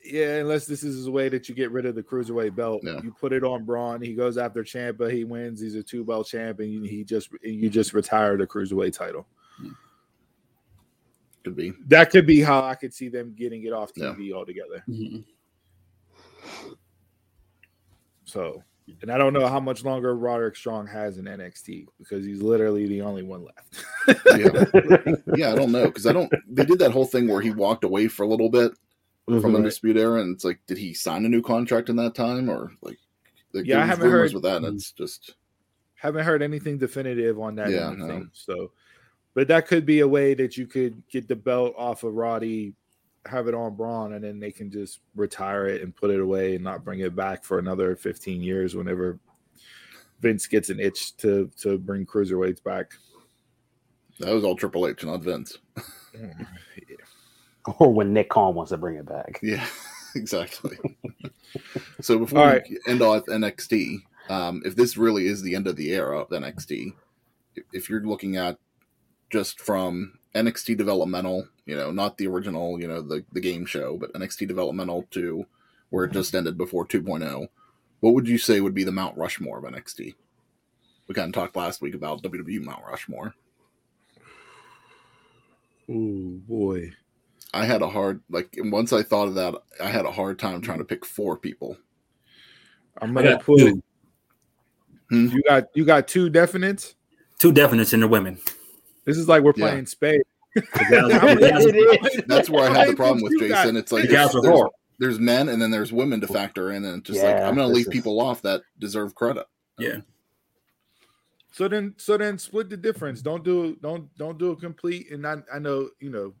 yeah, 0.05 0.37
unless 0.37 0.65
this 0.65 0.83
is 0.83 1.07
a 1.07 1.11
way 1.11 1.29
that 1.29 1.47
you 1.49 1.55
get 1.55 1.71
rid 1.71 1.85
of 1.85 1.95
the 1.95 2.03
cruiserweight 2.03 2.55
belt. 2.55 2.81
Yeah. 2.83 3.01
You 3.03 3.11
put 3.19 3.33
it 3.33 3.43
on 3.43 3.65
Bron. 3.65 4.01
He 4.01 4.13
goes 4.13 4.37
after 4.37 4.63
Ciampa. 4.63 5.11
He 5.11 5.23
wins. 5.23 5.59
He's 5.61 5.75
a 5.75 5.83
two 5.83 6.03
belt 6.03 6.27
champion. 6.27 6.83
He 6.83 7.03
just 7.03 7.29
you 7.41 7.69
just 7.69 7.93
retire 7.93 8.37
the 8.37 8.45
cruiserweight 8.47 8.93
title. 8.93 9.27
Could 11.43 11.55
be. 11.57 11.73
That 11.87 12.09
could 12.09 12.25
be 12.25 12.39
how 12.39 12.63
I 12.63 12.75
could 12.75 12.93
see 12.93 13.09
them 13.09 13.33
getting 13.37 13.63
it 13.63 13.73
off 13.73 13.91
Yeah. 13.95 14.13
TV 14.13 14.31
altogether. 14.33 14.81
Mhm. 14.87 15.25
So, 18.25 18.63
and 19.01 19.11
I 19.11 19.17
don't 19.17 19.33
know 19.33 19.47
how 19.47 19.59
much 19.59 19.83
longer 19.83 20.15
Roderick 20.15 20.55
Strong 20.55 20.87
has 20.87 21.17
in 21.17 21.25
NXT 21.25 21.87
because 21.99 22.25
he's 22.25 22.41
literally 22.41 22.87
the 22.87 23.01
only 23.01 23.23
one 23.23 23.45
left. 23.45 23.85
Yeah, 24.25 25.13
yeah. 25.35 25.51
I 25.51 25.55
don't 25.55 25.71
know 25.71 25.85
because 25.85 26.05
I 26.05 26.11
don't. 26.13 26.31
They 26.49 26.65
did 26.65 26.79
that 26.79 26.91
whole 26.91 27.05
thing 27.05 27.27
where 27.27 27.41
he 27.41 27.51
walked 27.51 27.83
away 27.83 28.07
for 28.07 28.23
a 28.23 28.27
little 28.27 28.49
bit 28.49 28.73
from 29.25 29.39
Mhm. 29.41 29.57
the 29.57 29.61
Dispute 29.63 29.97
Era, 29.97 30.21
and 30.21 30.33
it's 30.35 30.43
like, 30.43 30.59
did 30.67 30.77
he 30.77 30.93
sign 30.93 31.25
a 31.25 31.29
new 31.29 31.41
contract 31.41 31.89
in 31.89 31.95
that 31.97 32.13
time, 32.15 32.49
or 32.49 32.71
like? 32.81 32.97
like 33.53 33.65
Yeah, 33.65 33.81
I 33.81 33.85
haven't 33.85 34.09
heard- 34.11 34.33
with 34.33 34.43
that. 34.43 34.63
And 34.63 34.75
it's 34.75 34.91
just 34.91 35.35
Haven't 35.95 36.25
heard 36.25 36.41
anything 36.41 36.77
definitive 36.77 37.39
on 37.39 37.55
that. 37.55 37.69
Yeah, 37.69 37.93
no. 37.97 38.27
So, 38.33 38.71
but 39.35 39.47
that 39.47 39.67
could 39.67 39.85
be 39.85 40.01
a 40.01 40.07
way 40.07 40.33
that 40.33 40.57
you 40.57 40.67
could 40.67 41.01
get 41.07 41.29
the 41.29 41.35
belt 41.37 41.73
off 41.77 42.03
of 42.03 42.13
Roddy, 42.13 42.73
have 43.25 43.47
it 43.47 43.53
on 43.53 43.75
Bron, 43.75 44.13
and 44.13 44.23
then 44.23 44.39
they 44.39 44.51
can 44.51 44.69
just 44.71 44.99
retire 45.15 45.67
it 45.67 45.81
and 45.81 45.95
put 45.95 46.09
it 46.09 46.19
away 46.19 46.55
and 46.55 46.63
not 46.63 46.83
bring 46.83 46.99
it 46.99 47.15
back 47.15 47.43
for 47.43 47.57
another 47.59 47.95
15 47.95 48.41
years 48.41 48.75
whenever 48.75 49.19
Vince 50.21 50.47
gets 50.47 50.69
an 50.69 50.79
itch 50.79 51.15
to 51.17 51.49
to 51.61 51.77
bring 51.77 52.05
cruiserweights 52.05 52.63
back. 52.63 52.91
that 54.19 54.33
was 54.33 54.43
all 54.43 54.55
Triple 54.55 54.87
H, 54.87 55.03
not 55.05 55.21
Vince. 55.21 55.57
Or 57.79 57.93
when 57.93 58.11
Nick 58.13 58.29
Khan 58.29 58.55
wants 58.55 58.71
to 58.71 58.77
bring 58.77 58.97
it 58.97 59.05
back. 59.05 59.39
Yeah, 59.41 59.65
exactly. 60.15 60.77
so 62.01 62.19
before 62.19 62.39
All 62.39 62.45
we 62.47 62.51
right. 62.51 62.67
end 62.87 63.01
off 63.01 63.25
NXT, 63.27 63.99
um, 64.29 64.61
if 64.65 64.75
this 64.75 64.97
really 64.97 65.27
is 65.27 65.41
the 65.41 65.55
end 65.55 65.67
of 65.67 65.77
the 65.77 65.91
era 65.91 66.19
of 66.19 66.29
NXT, 66.29 66.93
if- 67.55 67.63
if 67.71 67.89
you're 67.89 68.01
looking 68.05 68.35
at 68.35 68.57
just 69.29 69.61
from 69.61 70.19
NXT 70.35 70.77
developmental, 70.77 71.47
you 71.65 71.75
know, 71.75 71.91
not 71.91 72.17
the 72.17 72.27
original, 72.27 72.79
you 72.79 72.87
know, 72.87 73.01
the, 73.01 73.23
the 73.31 73.41
game 73.41 73.65
show, 73.65 73.97
but 73.97 74.13
NXT 74.13 74.47
developmental 74.47 75.05
to 75.11 75.45
where 75.89 76.05
it 76.05 76.11
just 76.11 76.33
ended 76.33 76.57
before 76.57 76.85
2.0, 76.85 77.47
what 77.99 78.13
would 78.13 78.27
you 78.27 78.37
say 78.37 78.59
would 78.59 78.73
be 78.73 78.83
the 78.83 78.91
Mount 78.91 79.15
Rushmore 79.17 79.59
of 79.59 79.63
NXT? 79.63 80.15
We 81.07 81.15
kind 81.15 81.27
of 81.27 81.33
talked 81.33 81.55
last 81.55 81.81
week 81.81 81.93
about 81.93 82.23
WWE 82.23 82.63
Mount 82.63 82.83
Rushmore. 82.85 83.35
Oh 85.89 86.39
boy. 86.47 86.91
I 87.53 87.65
had 87.65 87.81
a 87.81 87.89
hard 87.89 88.21
like 88.29 88.55
once 88.57 88.91
I 88.93 89.03
thought 89.03 89.27
of 89.27 89.35
that, 89.35 89.55
I 89.81 89.89
had 89.89 90.05
a 90.05 90.11
hard 90.11 90.39
time 90.39 90.61
trying 90.61 90.79
to 90.79 90.85
pick 90.85 91.05
four 91.05 91.37
people. 91.37 91.77
I'm 92.99 93.13
gonna 93.13 93.37
put 93.37 93.59
two, 93.59 93.83
you 95.11 95.43
got 95.43 95.65
you 95.75 95.85
got 95.85 96.07
two 96.07 96.29
definites. 96.31 96.95
two 97.37 97.53
definites 97.53 97.93
in 97.93 97.99
the 97.99 98.07
women. 98.07 98.39
This 99.05 99.17
is 99.17 99.27
like 99.27 99.43
we're 99.43 99.53
playing 99.53 99.85
spade. 99.85 100.21
The 100.55 100.61
guys, 102.11 102.23
That's 102.27 102.49
where 102.49 102.69
I 102.69 102.73
had 102.73 102.89
the 102.89 102.95
problem 102.95 103.21
with 103.21 103.39
Jason. 103.39 103.75
It's 103.75 103.91
like 103.91 104.03
the 104.03 104.13
guys 104.13 104.35
are 104.35 104.69
there's, 104.99 105.19
men 105.19 105.49
and 105.49 105.61
then 105.61 105.71
there's 105.71 105.91
women 105.91 106.21
to 106.21 106.27
factor 106.27 106.71
in, 106.71 106.85
and 106.85 106.99
it's 106.99 107.09
just 107.09 107.23
like 107.23 107.35
I'm 107.35 107.55
going 107.55 107.67
to 107.67 107.73
leave 107.73 107.87
is- 107.87 107.93
people 107.93 108.21
off 108.21 108.41
that 108.43 108.61
deserve 108.79 109.15
credit. 109.15 109.47
Yeah. 109.79 109.97
So 111.51 111.67
then, 111.67 111.93
so 111.97 112.17
then, 112.17 112.39
split 112.39 112.69
the 112.69 112.77
difference. 112.77 113.21
Don't 113.21 113.43
do, 113.43 113.75
don't, 113.75 114.09
don't 114.17 114.39
do 114.39 114.51
a 114.51 114.55
complete. 114.55 115.11
And 115.11 115.25
I, 115.25 115.37
I 115.53 115.59
know, 115.59 115.89
you 115.99 116.09
know, 116.09 116.33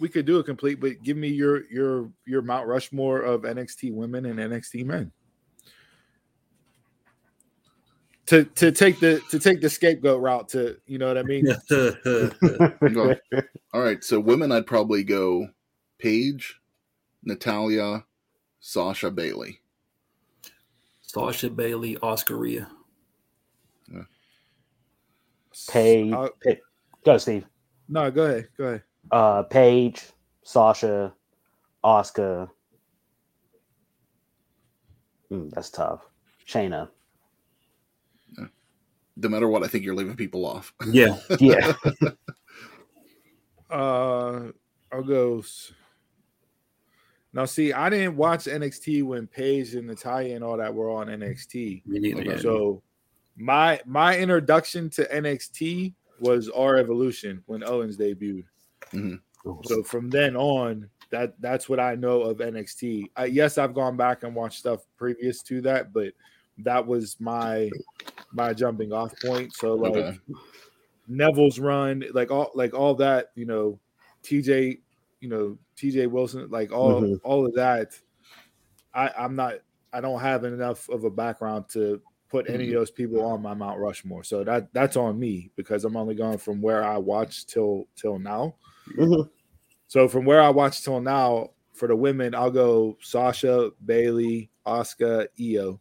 we 0.00 0.08
could 0.08 0.26
do 0.26 0.40
a 0.40 0.42
complete, 0.42 0.80
but 0.80 1.00
give 1.04 1.16
me 1.16 1.28
your, 1.28 1.64
your, 1.70 2.10
your 2.26 2.42
Mount 2.42 2.66
Rushmore 2.66 3.20
of 3.20 3.42
NXT 3.42 3.92
women 3.92 4.26
and 4.26 4.40
NXT 4.40 4.84
men. 4.84 5.12
To 8.26 8.44
to 8.44 8.70
take 8.70 9.00
the 9.00 9.20
to 9.30 9.38
take 9.38 9.60
the 9.60 9.68
scapegoat 9.68 10.20
route 10.20 10.48
to 10.50 10.76
you 10.86 10.98
know 10.98 11.08
what 11.08 11.18
I 11.18 11.22
mean. 11.24 11.44
Go. 11.68 13.14
All 13.74 13.80
right, 13.80 14.02
so 14.04 14.20
women, 14.20 14.52
I'd 14.52 14.66
probably 14.66 15.02
go 15.02 15.48
Paige, 15.98 16.60
Natalya, 17.24 18.04
Sasha 18.60 19.10
Bayley. 19.10 19.60
Sasha 21.00 21.50
Bayley, 21.50 21.96
Asuka 21.96 22.38
Rhea. 22.38 22.68
Paige. 25.68 26.12
Uh, 26.12 26.28
Pa- 26.42 26.50
go, 27.04 27.18
Steve. 27.18 27.44
no, 27.88 28.10
go 28.10 28.24
ahead. 28.24 28.48
Go 28.56 28.64
ahead. 28.64 28.82
Uh, 29.10 29.42
Paige, 29.42 30.02
Sasha, 30.42 31.12
Asuka. 31.84 32.48
Mm, 35.30 35.50
that's 35.50 35.70
tough. 35.70 36.00
Shayna. 36.46 36.88
No 39.16 39.28
matter 39.28 39.48
what, 39.48 39.62
I 39.62 39.68
think 39.68 39.84
you're 39.84 39.94
leaving 39.94 40.16
people 40.16 40.46
off. 40.46 40.72
Yeah. 40.86 41.18
Yeah. 41.38 41.72
Uh, 43.70 44.52
I'll 44.92 45.02
go. 45.02 45.42
Now, 47.32 47.46
see, 47.46 47.72
I 47.72 47.88
didn't 47.88 48.18
watch 48.18 48.44
NXT 48.44 49.02
when 49.02 49.26
Paige 49.26 49.76
and 49.76 49.86
Natalya 49.86 50.34
and 50.34 50.44
all 50.44 50.58
that 50.58 50.74
were 50.74 50.90
on 50.90 51.06
NXT. 51.06 51.86
Me 51.86 51.98
neither. 51.98 52.20
Okay. 52.20 52.38
So, 52.38 52.82
my 53.34 53.80
my 53.86 54.18
introduction 54.18 54.90
to 54.90 55.06
NXT 55.06 55.94
was 56.20 56.50
R 56.50 56.76
Evolution 56.76 57.42
when 57.46 57.64
Owens 57.64 57.96
debuted. 57.96 58.44
So 59.64 59.82
from 59.82 60.08
then 60.10 60.36
on, 60.36 60.88
that 61.10 61.34
that's 61.40 61.68
what 61.68 61.80
I 61.80 61.94
know 61.94 62.22
of 62.22 62.38
NXT. 62.38 63.10
Uh, 63.18 63.24
yes, 63.24 63.58
I've 63.58 63.74
gone 63.74 63.96
back 63.96 64.22
and 64.22 64.34
watched 64.34 64.58
stuff 64.58 64.86
previous 64.96 65.42
to 65.44 65.60
that, 65.62 65.92
but 65.92 66.12
that 66.58 66.86
was 66.86 67.18
my 67.20 67.70
my 68.32 68.52
jumping 68.54 68.92
off 68.92 69.18
point. 69.20 69.54
So 69.54 69.74
like 69.74 69.94
Okay. 69.96 70.18
Neville's 71.08 71.58
run, 71.58 72.04
like 72.12 72.30
all 72.30 72.50
like 72.54 72.74
all 72.74 72.94
that, 72.96 73.32
you 73.34 73.44
know, 73.44 73.78
TJ, 74.22 74.80
you 75.20 75.28
know, 75.28 75.58
TJ 75.76 76.06
Wilson, 76.10 76.48
like 76.50 76.72
all 76.72 77.02
Mhm. 77.02 77.20
all 77.24 77.46
of 77.46 77.54
that. 77.54 77.98
I 78.94 79.10
I'm 79.18 79.34
not 79.36 79.54
I 79.92 80.00
don't 80.00 80.20
have 80.20 80.44
enough 80.44 80.88
of 80.88 81.04
a 81.04 81.10
background 81.10 81.68
to 81.70 82.00
put 82.28 82.48
any 82.48 82.68
of 82.68 82.74
those 82.74 82.90
people 82.90 83.20
on 83.22 83.42
my 83.42 83.52
Mount 83.52 83.78
Rushmore. 83.78 84.24
So 84.24 84.42
that 84.44 84.72
that's 84.72 84.96
on 84.96 85.18
me 85.18 85.50
because 85.56 85.84
I'm 85.84 85.96
only 85.96 86.14
going 86.14 86.38
from 86.38 86.62
where 86.62 86.82
I 86.82 86.96
watched 86.98 87.48
till 87.50 87.86
till 87.96 88.18
now. 88.18 88.54
Mhm. 88.96 89.28
So 89.88 90.08
from 90.08 90.24
where 90.24 90.40
I 90.40 90.48
watched 90.48 90.84
till 90.84 91.00
now, 91.00 91.50
for 91.74 91.88
the 91.88 91.96
women, 91.96 92.34
I'll 92.34 92.50
go 92.50 92.96
Sasha, 93.00 93.70
Bayley, 93.84 94.50
Asuka, 94.66 95.28
Io. 95.40 95.80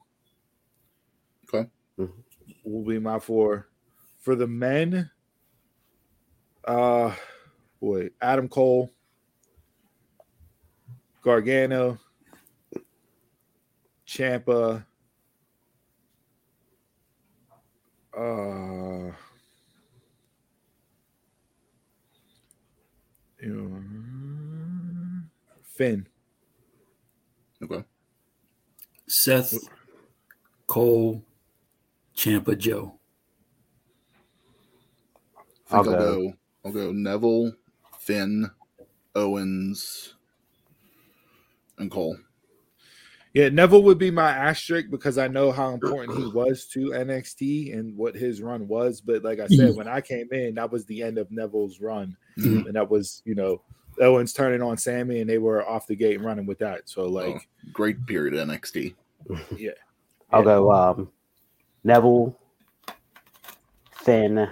Will 2.63 2.83
be 2.83 2.99
my 2.99 3.19
four. 3.19 3.67
For 4.19 4.35
the 4.35 4.47
men, 4.47 5.09
uh 6.65 7.15
boy, 7.79 8.09
Adam 8.21 8.47
Cole, 8.47 8.91
Gargano, 11.23 11.97
Ciampa, 14.05 14.85
uh 18.15 19.11
Finn. 25.81 26.07
Okay. 27.63 27.83
Seth, 29.07 29.57
Cole, 30.67 31.23
Ciampa, 32.21 32.55
Joe. 32.55 32.93
I 35.35 35.41
think 35.41 35.71
I'll 35.71 35.77
I'll 35.79 35.83
go- 35.85 36.21
go. 36.21 36.33
I'll 36.63 36.71
go 36.71 36.91
Neville, 36.91 37.53
Finn, 37.97 38.51
Owens, 39.15 40.13
and 41.79 41.89
Cole. 41.89 42.15
Yeah, 43.33 43.49
Neville 43.49 43.81
would 43.83 43.97
be 43.97 44.11
my 44.11 44.29
asterisk 44.29 44.91
because 44.91 45.17
I 45.17 45.27
know 45.29 45.51
how 45.51 45.69
important 45.73 46.15
he 46.19 46.27
was 46.27 46.67
to 46.73 46.89
NXT 46.91 47.73
and 47.75 47.97
what 47.97 48.13
his 48.13 48.41
run 48.41 48.67
was. 48.67 49.01
But 49.01 49.23
like 49.23 49.39
I 49.39 49.47
said, 49.47 49.73
when 49.75 49.87
I 49.87 50.01
came 50.01 50.27
in, 50.31 50.53
that 50.55 50.69
was 50.71 50.85
the 50.85 51.01
end 51.01 51.17
of 51.17 51.31
Neville's 51.31 51.79
run, 51.79 52.15
Mhm. 52.37 52.67
and 52.67 52.75
that 52.75 52.87
was 52.91 53.23
you 53.25 53.33
know 53.33 53.61
Owens 53.99 54.33
turning 54.33 54.61
on 54.61 54.77
Sami, 54.77 55.21
and 55.21 55.29
they 55.29 55.39
were 55.39 55.67
off 55.67 55.87
the 55.87 55.95
gate 55.95 56.17
and 56.17 56.25
running 56.25 56.45
with 56.45 56.59
that. 56.59 56.87
So 56.87 57.07
like, 57.07 57.33
Oh, 57.35 57.39
great 57.73 58.05
period 58.05 58.35
NXT. 58.35 58.93
yeah, 59.57 59.71
I'll 60.29 60.43
go 60.43 60.71
um, 60.71 61.09
Neville, 61.83 62.37
Finn, 63.91 64.49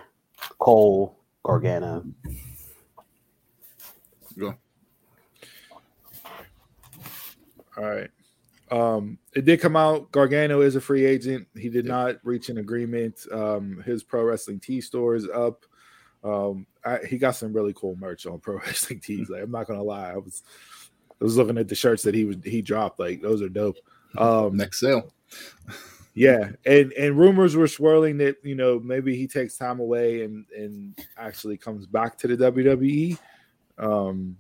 Cole, 0.60 1.18
Gargano. 1.44 2.06
Go. 4.38 4.56
All 7.78 7.84
right. 7.84 8.10
Um, 8.72 9.18
it 9.34 9.46
did 9.46 9.62
come 9.62 9.76
out. 9.76 10.12
Gargano 10.12 10.62
is 10.62 10.76
a 10.76 10.82
free 10.82 11.06
agent. 11.06 11.48
He 11.56 11.70
did 11.70 11.86
not 11.86 12.18
reach 12.24 12.50
an 12.50 12.60
agreement. 12.60 13.26
Um, 13.32 13.82
his 13.86 14.04
pro 14.04 14.24
wrestling 14.24 14.60
T 14.60 14.82
store 14.82 15.16
is 15.16 15.28
up. 15.28 15.66
Um, 16.24 16.68
I, 16.86 17.00
he 17.08 17.18
got 17.18 17.36
some 17.36 17.54
really 17.54 17.74
cool 17.74 17.96
merch 17.96 18.26
on 18.26 18.40
pro 18.40 18.58
wrestling 18.66 19.00
tees. 19.00 19.30
Like 19.30 19.44
I'm 19.44 19.52
not 19.52 19.68
gonna 19.68 19.84
lie, 19.84 20.12
I 20.12 20.18
was 20.18 20.44
I 21.20 21.24
was 21.24 21.38
looking 21.38 21.58
at 21.58 21.68
the 21.68 21.76
shirts 21.76 22.04
that 22.04 22.16
he 22.16 22.26
was 22.26 22.38
he 22.44 22.62
dropped. 22.62 23.00
Like 23.00 23.22
those 23.22 23.42
are 23.42 23.50
dope. 23.50 23.78
Um, 24.18 24.56
Next 24.58 24.80
sale. 24.80 25.14
yeah, 26.20 26.50
and 26.66 26.92
and 26.92 27.18
rumors 27.18 27.56
were 27.56 27.66
swirling 27.66 28.18
that 28.18 28.36
you 28.44 28.54
know 28.54 28.78
maybe 28.82 29.16
he 29.16 29.26
takes 29.26 29.56
time 29.56 29.80
away 29.80 30.26
and 30.26 30.46
and 30.54 31.00
actually 31.18 31.56
comes 31.56 31.88
back 31.88 32.18
to 32.18 32.28
the 32.28 32.52
WWE. 32.52 33.18
Um, 33.78 34.36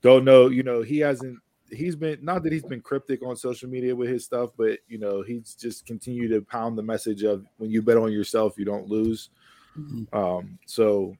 don't 0.00 0.24
know. 0.24 0.46
You 0.46 0.62
know 0.62 0.82
he 0.82 1.00
hasn't. 1.00 1.40
He's 1.72 1.96
been 1.96 2.20
not 2.22 2.44
that 2.44 2.52
he's 2.52 2.62
been 2.62 2.80
cryptic 2.80 3.24
on 3.26 3.34
social 3.34 3.68
media 3.68 3.96
with 3.96 4.08
his 4.08 4.24
stuff, 4.24 4.50
but 4.56 4.78
you 4.86 4.98
know 4.98 5.22
he's 5.22 5.56
just 5.56 5.86
continued 5.86 6.28
to 6.28 6.40
pound 6.42 6.78
the 6.78 6.84
message 6.84 7.24
of 7.24 7.44
when 7.56 7.68
you 7.68 7.82
bet 7.82 7.96
on 7.96 8.12
yourself, 8.12 8.56
you 8.56 8.64
don't 8.64 8.86
lose. 8.86 9.30
Mhm. 9.76 10.06
Um, 10.14 10.56
so 10.66 11.16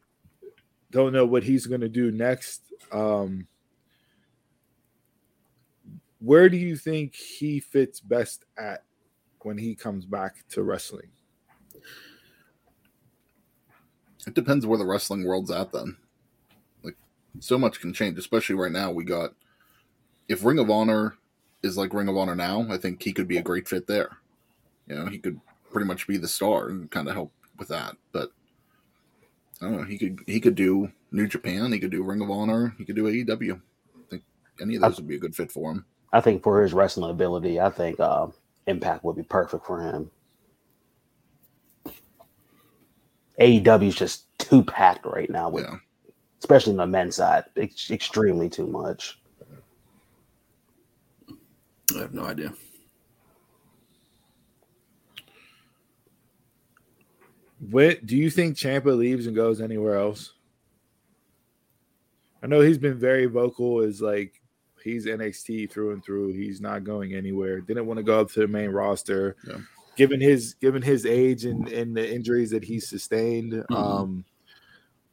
don't 0.92 1.12
know 1.12 1.26
what 1.26 1.42
he's 1.42 1.66
going 1.66 1.80
to 1.80 1.88
do 1.88 2.12
next. 2.12 2.62
Um, 2.92 3.48
where 6.20 6.48
do 6.48 6.56
you 6.56 6.76
think 6.76 7.16
he 7.16 7.58
fits 7.58 7.98
best 7.98 8.44
at 8.56 8.84
when 9.47 9.57
he 9.57 9.76
comes 9.76 10.05
back 10.05 10.44
to 10.49 10.64
wrestling? 10.64 11.09
It 14.26 14.34
depends 14.34 14.66
where 14.66 14.76
the 14.76 14.84
wrestling 14.84 15.24
world's 15.24 15.53
at 15.53 15.70
then. 15.70 15.97
Like 16.82 16.97
so 17.38 17.57
much 17.57 17.80
can 17.80 17.92
change, 17.92 18.18
especially 18.18 18.57
right 18.57 18.72
now. 18.72 18.90
We 18.90 19.05
got 19.05 19.34
if 20.28 20.44
Ring 20.44 20.59
of 20.59 20.68
Honor 20.68 21.16
is 21.62 21.78
like 21.78 21.94
Ring 21.94 22.09
of 22.09 22.16
Honor 22.16 22.34
now, 22.34 22.66
I 22.68 22.76
think 22.76 23.01
he 23.01 23.12
could 23.12 23.28
be 23.28 23.36
a 23.36 23.42
great 23.42 23.68
fit 23.68 23.86
there. 23.86 24.18
You 24.88 24.97
know, 24.97 25.07
he 25.07 25.18
could 25.18 25.40
pretty 25.70 25.86
much 25.86 26.09
be 26.09 26.16
the 26.16 26.26
star 26.26 26.68
and 26.68 26.90
kind 26.90 27.07
of 27.07 27.14
help 27.14 27.32
with 27.57 27.68
that. 27.68 27.97
But 28.11 28.32
I 29.62 29.66
don't 29.66 29.76
know, 29.76 29.84
he 29.84 29.97
could 29.97 30.18
he 30.26 30.40
could 30.40 30.57
do 30.57 30.90
New 31.12 31.28
Japan, 31.28 31.70
he 31.70 31.78
could 31.78 31.92
do 31.92 32.03
Ring 32.03 32.20
of 32.20 32.30
Honor, 32.30 32.74
he 32.78 32.84
could 32.84 32.97
do 32.97 33.05
AEW. 33.05 33.61
I 33.97 34.11
think 34.11 34.24
any 34.61 34.74
of 34.74 34.82
those 34.82 34.97
would 34.97 35.07
be 35.07 35.14
a 35.14 35.20
good 35.20 35.36
fit 35.36 35.53
for 35.53 35.70
him. 35.70 35.84
I 36.12 36.20
think 36.20 36.42
for 36.42 36.61
his 36.61 36.72
wrestling 36.72 37.12
ability, 37.12 37.61
I 37.61 37.70
think 37.70 38.01
uh, 38.01 38.26
Impact 38.66 39.04
would 39.04 39.16
be 39.16 39.22
perfect 39.22 39.64
for 39.66 39.80
him. 39.80 40.10
AEW 43.40 43.88
is 43.88 43.94
just 43.94 44.26
too 44.38 44.64
packed 44.64 45.04
right 45.04 45.30
now, 45.30 45.48
with, 45.50 45.64
Yeah. 45.64 45.76
especially 46.40 46.72
on 46.72 46.78
the 46.78 46.86
men's 46.86 47.16
side. 47.16 47.44
It's 47.54 47.90
extremely 47.90 48.48
too 48.48 48.66
much. 48.66 49.20
I 51.94 51.98
have 52.00 52.14
no 52.14 52.24
idea. 52.24 52.52
What 57.70 58.04
do 58.06 58.16
you 58.16 58.30
think 58.30 58.56
Ciampa 58.56 58.96
leaves 58.96 59.26
and 59.26 59.34
goes 59.36 59.60
anywhere 59.60 59.96
else? 59.96 60.32
I 62.42 62.46
know 62.46 62.60
he's 62.60 62.78
been 62.78 62.98
very 62.98 63.26
vocal. 63.26 63.80
Is 63.80 64.00
like 64.02 64.40
he's 64.87 65.07
NXT 65.07 65.70
through 65.70 65.93
and 65.93 66.05
through. 66.05 66.32
He's 66.32 66.61
not 66.61 66.84
going 66.84 67.14
anywhere. 67.14 67.61
Didn't 67.61 67.87
want 67.87 67.99
to 67.99 68.05
go 68.05 68.20
up 68.20 68.30
to 68.32 68.41
the 68.41 68.49
main 68.49 68.70
roster. 68.70 69.37
Yeah. 69.47 69.59
Given 69.97 70.20
his 70.20 70.55
given 70.55 70.82
his 70.82 71.07
age 71.07 71.45
and 71.45 71.68
and 71.68 71.97
the 71.97 72.14
injuries 72.14 72.51
that 72.51 72.64
he's 72.64 72.89
sustained, 72.89 73.64
um, 73.70 74.24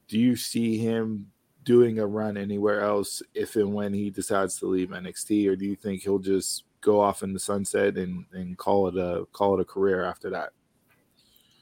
do 0.08 0.20
you 0.20 0.36
see 0.36 0.78
him 0.78 1.28
doing 1.64 2.00
a 2.00 2.06
run 2.06 2.38
anywhere 2.38 2.82
else 2.82 3.22
if 3.34 3.56
and 3.56 3.74
when 3.74 3.94
he 3.94 4.10
decides 4.10 4.58
to 4.60 4.66
leave 4.68 4.90
NXT, 4.90 5.48
or 5.50 5.56
do 5.56 5.66
you 5.66 5.76
think 5.76 6.02
he'll 6.02 6.20
just 6.20 6.66
go 6.82 7.00
off 7.00 7.24
in 7.24 7.34
the 7.34 7.40
sunset 7.40 7.98
and 7.98 8.26
and 8.34 8.58
call 8.58 8.88
it 8.88 8.98
a 8.98 9.26
call 9.32 9.56
it 9.58 9.62
a 9.62 9.66
career 9.66 10.04
after 10.04 10.30
that? 10.30 10.52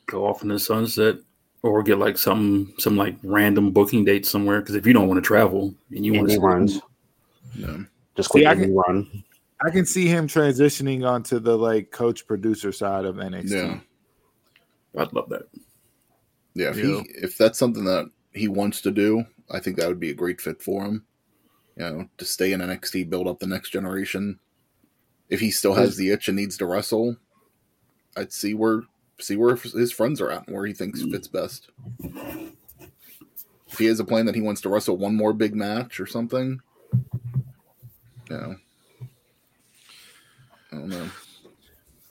Go 0.07 0.25
off 0.25 0.41
in 0.41 0.49
the 0.49 0.59
sunset 0.59 1.17
or 1.61 1.83
get 1.83 1.99
like 1.99 2.17
some 2.17 2.73
some 2.79 2.97
like 2.97 3.15
random 3.23 3.71
booking 3.71 4.03
date 4.03 4.25
somewhere. 4.25 4.59
Because 4.61 4.75
if 4.75 4.85
you 4.85 4.93
don't 4.93 5.07
want 5.07 5.19
to 5.19 5.27
travel 5.27 5.73
and 5.91 6.05
you 6.05 6.13
want 6.13 6.29
to 6.29 6.39
runs, 6.39 6.81
Yeah. 7.55 7.77
Just 8.15 8.31
See, 8.31 8.43
quick 8.43 8.47
I 8.47 8.55
can- 8.55 8.73
run. 8.75 9.23
I 9.63 9.69
can 9.69 9.85
see 9.85 10.07
him 10.07 10.27
transitioning 10.27 11.07
onto 11.07 11.39
the 11.39 11.55
like 11.55 11.91
coach 11.91 12.25
producer 12.25 12.71
side 12.71 13.05
of 13.05 13.17
NXT. 13.17 13.51
Yeah. 13.51 13.79
I'd 14.97 15.13
love 15.13 15.29
that. 15.29 15.47
Yeah, 16.55 16.69
if 16.71 16.77
Yeah. 16.77 16.83
he 16.83 17.11
if 17.21 17.37
that's 17.37 17.59
something 17.59 17.83
that 17.85 18.09
he 18.33 18.47
wants 18.47 18.81
to 18.81 18.91
do, 18.91 19.23
I 19.51 19.59
think 19.59 19.77
that 19.77 19.87
would 19.87 19.99
be 19.99 20.09
a 20.09 20.15
great 20.15 20.41
fit 20.41 20.61
for 20.61 20.83
him. 20.83 21.05
You 21.77 21.83
know, 21.83 22.09
to 22.17 22.25
stay 22.25 22.53
in 22.53 22.61
NXT, 22.61 23.09
build 23.09 23.27
up 23.27 23.39
the 23.39 23.47
next 23.47 23.69
generation. 23.69 24.39
If 25.29 25.39
he 25.39 25.51
still 25.51 25.75
has 25.75 25.95
the 25.95 26.09
itch 26.09 26.27
and 26.27 26.35
needs 26.35 26.57
to 26.57 26.65
wrestle, 26.65 27.17
I'd 28.17 28.33
see 28.33 28.53
where 28.53 28.81
see 29.19 29.37
where 29.37 29.55
his 29.55 29.91
friends 29.91 30.19
are 30.19 30.31
at 30.31 30.47
and 30.47 30.55
where 30.55 30.65
he 30.65 30.73
thinks 30.73 31.01
mm. 31.03 31.11
fits 31.11 31.27
best. 31.27 31.69
If 33.67 33.77
he 33.77 33.85
has 33.85 33.99
a 33.99 34.05
plan 34.05 34.25
that 34.25 34.35
he 34.35 34.41
wants 34.41 34.61
to 34.61 34.69
wrestle 34.69 34.97
one 34.97 35.15
more 35.15 35.33
big 35.33 35.55
match 35.55 35.99
or 35.99 36.05
something, 36.05 36.59
know, 38.31 38.55
I 40.71 40.75
don't 40.75 40.89
know. 40.89 41.09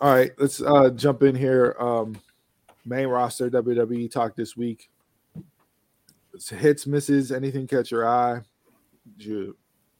All 0.00 0.14
right, 0.14 0.32
let's 0.38 0.62
uh 0.62 0.90
jump 0.90 1.22
in 1.22 1.34
here. 1.34 1.76
Um 1.78 2.16
main 2.84 3.06
roster 3.06 3.50
WWE 3.50 4.10
talk 4.10 4.34
this 4.34 4.56
week. 4.56 4.90
It's 6.34 6.48
hits, 6.48 6.86
misses, 6.86 7.32
anything 7.32 7.66
catch 7.66 7.90
your 7.90 8.06
eye? 8.06 8.40
You 9.18 9.56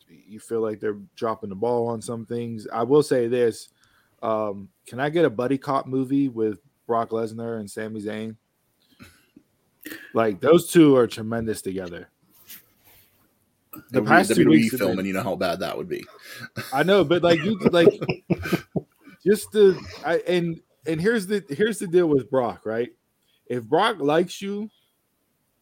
you 0.09 0.41
feel 0.41 0.61
like 0.61 0.81
they're 0.81 0.99
dropping 1.17 1.51
the 1.51 1.57
ball 1.57 1.89
on 1.89 2.01
some 2.01 2.27
things. 2.27 2.67
I 2.73 2.83
will 2.83 3.03
say 3.03 3.29
this. 3.29 3.69
Um, 4.23 4.69
can 4.87 5.01
I 5.01 5.09
get 5.09 5.25
a 5.25 5.31
buddy 5.31 5.59
cop 5.59 5.87
movie 5.87 6.29
with 6.29 6.59
Brock 6.87 7.11
Lesnar 7.11 7.59
and 7.59 7.71
Sami 7.71 8.01
Zayn? 8.01 8.37
Like 10.15 10.41
those 10.41 10.71
two 10.71 10.97
are 10.97 11.07
tremendous 11.07 11.63
together. 11.63 12.09
The 13.73 13.79
It 13.99 14.01
would 14.01 14.05
be 14.05 14.09
past 14.09 14.31
a 14.31 14.35
two 14.35 14.45
WWE 14.47 14.51
weeks 14.51 14.77
film, 14.77 14.99
and 14.99 15.07
you 15.07 15.15
know 15.15 15.23
how 15.23 15.37
bad 15.37 15.61
that 15.61 15.77
would 15.77 15.89
be. 15.89 16.05
I 16.73 16.83
know, 16.83 17.05
but 17.05 17.23
like 17.23 17.43
you 17.45 17.59
like 17.71 17.89
just 19.25 19.53
the 19.53 19.81
I 20.05 20.19
and 20.27 20.61
and 20.87 21.01
here's 21.01 21.27
the 21.27 21.45
here's 21.49 21.79
the 21.79 21.87
deal 21.87 22.07
with 22.07 22.31
Brock, 22.31 22.63
right? 22.65 22.91
If 23.47 23.65
Brock 23.65 24.01
likes 24.01 24.41
you, 24.43 24.71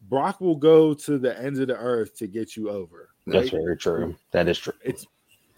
Brock 0.08 0.40
will 0.40 0.56
go 0.56 0.94
to 0.94 1.18
the 1.18 1.38
ends 1.38 1.58
of 1.58 1.68
the 1.68 1.76
earth 1.76 2.16
to 2.16 2.26
get 2.26 2.56
you 2.56 2.70
over. 2.70 3.10
That's 3.26 3.50
very 3.50 3.76
true. 3.76 4.16
That 4.30 4.48
is 4.48 4.58
true. 4.58 4.72
It's 4.82 5.06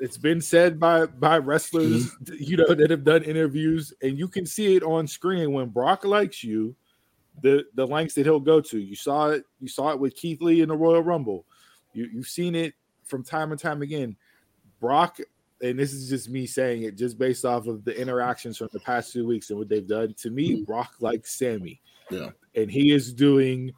it's 0.00 0.16
been 0.16 0.40
said 0.40 0.80
by 0.80 1.06
by 1.06 1.38
wrestlers, 1.38 2.10
mm-hmm. 2.10 2.34
you 2.38 2.56
know, 2.56 2.74
that 2.74 2.90
have 2.90 3.04
done 3.04 3.22
interviews, 3.22 3.92
and 4.02 4.18
you 4.18 4.28
can 4.28 4.46
see 4.46 4.74
it 4.76 4.82
on 4.82 5.06
screen 5.06 5.52
when 5.52 5.68
Brock 5.68 6.04
likes 6.04 6.42
you, 6.42 6.74
the 7.42 7.64
the 7.74 7.86
lengths 7.86 8.14
that 8.14 8.26
he'll 8.26 8.40
go 8.40 8.60
to. 8.60 8.78
You 8.78 8.96
saw 8.96 9.28
it, 9.28 9.44
you 9.60 9.68
saw 9.68 9.90
it 9.90 10.00
with 10.00 10.16
Keith 10.16 10.40
Lee 10.40 10.62
in 10.62 10.68
the 10.70 10.76
Royal 10.76 11.02
Rumble. 11.02 11.44
You 11.92 12.08
you've 12.12 12.26
seen 12.28 12.54
it 12.54 12.74
from 13.04 13.24
time 13.24 13.50
and 13.52 13.60
time 13.60 13.82
again. 13.82 14.16
Brock, 14.80 15.18
and 15.62 15.78
this 15.78 15.92
is 15.92 16.08
just 16.08 16.28
me 16.30 16.46
saying 16.46 16.84
it, 16.84 16.96
just 16.96 17.18
based 17.18 17.44
off 17.44 17.66
of 17.66 17.84
the 17.84 17.98
interactions 17.98 18.56
from 18.56 18.68
the 18.72 18.80
past 18.80 19.12
two 19.12 19.26
weeks 19.26 19.50
and 19.50 19.58
what 19.58 19.68
they've 19.68 19.86
done. 19.86 20.14
To 20.18 20.30
me, 20.30 20.64
Brock 20.66 20.94
likes 21.00 21.38
Sami, 21.38 21.80
Yeah. 22.10 22.30
and 22.54 22.70
he 22.70 22.92
is 22.92 23.12
doing 23.12 23.72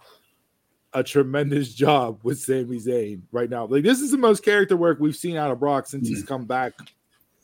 a 0.95 1.03
tremendous 1.03 1.75
job 1.75 2.21
with 2.23 2.39
Sami 2.39 2.79
Zayn 2.79 3.23
right 3.33 3.49
now. 3.51 3.65
Like 3.67 3.83
this 3.83 4.01
is 4.01 4.11
the 4.11 4.19
most 4.19 4.45
character 4.45 4.77
work 4.77 5.01
we've 5.01 5.17
seen 5.17 5.37
out 5.37 5.51
of 5.51 5.59
Brock 5.59 5.87
since 5.87 6.07
he's 6.07 6.19
mm-hmm. 6.19 6.29
come 6.29 6.45
back. 6.45 6.75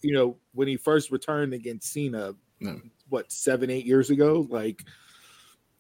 You 0.03 0.13
know, 0.13 0.37
when 0.55 0.69
he 0.69 0.77
first 0.77 1.11
returned 1.11 1.55
against 1.55 1.93
Cena, 1.93 2.35
Yeah. 2.61 2.77
what 3.09 3.33
seven, 3.33 3.71
eight 3.71 3.87
years 3.87 4.11
ago. 4.11 4.47
Like 4.49 4.85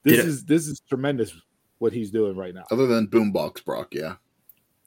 this 0.03 0.19
it- 0.21 0.25
is 0.25 0.45
this 0.45 0.67
is 0.67 0.81
tremendous 0.81 1.33
what 1.79 1.93
he's 1.93 2.11
doing 2.11 2.37
right 2.37 2.55
now. 2.55 2.65
Other 2.73 2.87
than 2.87 3.07
Boombox 3.07 3.65
Brock, 3.65 3.95
yeah. 3.95 4.17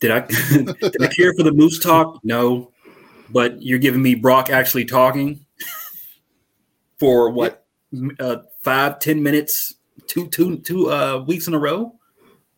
Did 0.02 0.12
I 0.12 0.20
did 0.52 1.02
I 1.02 1.08
care 1.08 1.34
for 1.36 1.43
the 1.43 1.54
moose 1.54 1.80
talk? 1.80 2.20
No, 2.24 2.72
but 3.30 3.62
you're 3.62 3.80
giving 3.80 4.02
me 4.02 4.16
Brock 4.16 4.49
actually 4.49 4.84
talking 4.84 5.45
for 6.97 7.30
what 7.30 7.66
uh, 8.20 8.38
five 8.64 8.99
ten 8.99 9.24
minutes, 9.24 9.76
two 10.08 10.28
two 10.28 10.58
two 10.58 10.91
uh, 10.91 11.24
weeks 11.26 11.47
in 11.47 11.54
a 11.54 11.60
row. 11.60 11.95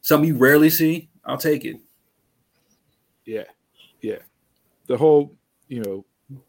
Something 0.01 0.29
you 0.29 0.37
rarely 0.37 0.69
see. 0.69 1.09
I'll 1.25 1.37
take 1.37 1.65
it. 1.65 1.77
Yeah, 3.25 3.43
yeah. 4.01 4.19
The 4.87 4.97
whole, 4.97 5.35
you 5.67 5.81
know, 5.81 6.05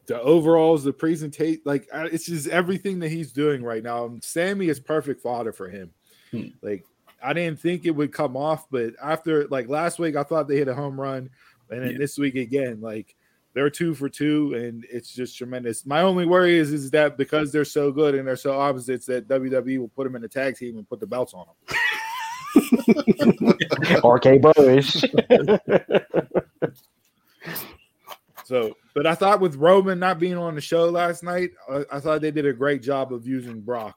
the 0.07 0.21
overalls, 0.21 0.85
the 0.85 0.93
presentation, 0.93 1.61
like 1.65 1.89
it's 1.93 2.27
just 2.27 2.49
everything 2.49 3.01
that 3.01 3.11
he's 3.11 3.33
doing 3.33 3.63
right 3.63 3.83
now. 3.83 4.17
Sami 4.23 4.69
is 4.69 4.79
perfect 4.79 5.23
fodder 5.23 5.53
for 5.53 5.69
him. 5.69 5.91
Hmm. 6.31 6.49
Like 6.63 6.85
I 7.25 7.33
didn't 7.33 7.59
think 7.61 7.87
it 7.87 7.91
would 7.91 8.13
come 8.13 8.37
off, 8.37 8.67
but 8.71 8.93
after 9.03 9.47
like 9.49 9.69
last 9.69 9.99
week, 9.99 10.15
I 10.17 10.23
thought 10.23 10.47
they 10.49 10.57
hit 10.57 10.69
a 10.69 10.75
home 10.75 11.01
run, 11.01 11.31
and 11.71 11.83
then 11.83 11.93
Yeah. 11.93 11.99
this 11.99 12.19
week 12.19 12.35
again, 12.35 12.81
like 12.81 13.17
they're 13.55 13.71
two 13.71 13.95
for 13.95 14.09
two, 14.09 14.53
and 14.55 14.85
it's 14.91 15.15
just 15.15 15.39
tremendous. 15.39 15.87
My 15.87 16.03
only 16.03 16.27
worry 16.27 16.59
is 16.59 16.73
is 16.73 16.91
that 16.91 17.17
because 17.17 17.51
they're 17.53 17.65
so 17.65 17.91
good 17.93 18.15
and 18.15 18.27
they're 18.29 18.37
so 18.37 18.59
opposites, 18.59 19.07
that 19.07 19.29
WWE 19.29 19.79
will 19.79 19.89
put 19.89 20.05
them 20.05 20.17
in 20.17 20.25
a 20.25 20.29
tag 20.29 20.57
team 20.57 20.77
and 20.77 20.89
put 20.89 21.01
the 21.01 21.07
belts 21.07 21.35
on 21.35 21.47
them. 21.47 21.79
RK 24.05 24.43
Bush. 24.43 25.03
So, 28.47 28.77
but 28.95 29.07
I 29.07 29.15
thought 29.15 29.41
with 29.41 29.57
Roman 29.57 29.99
not 29.99 30.19
being 30.19 30.37
on 30.37 30.55
the 30.55 30.61
show 30.61 30.91
last 30.91 31.23
night, 31.23 31.53
I, 31.71 31.85
I 31.93 31.99
thought 32.01 32.21
they 32.21 32.31
did 32.31 32.45
a 32.45 32.53
great 32.53 32.83
job 32.83 33.11
of 33.13 33.27
using 33.27 33.61
Brock 33.63 33.97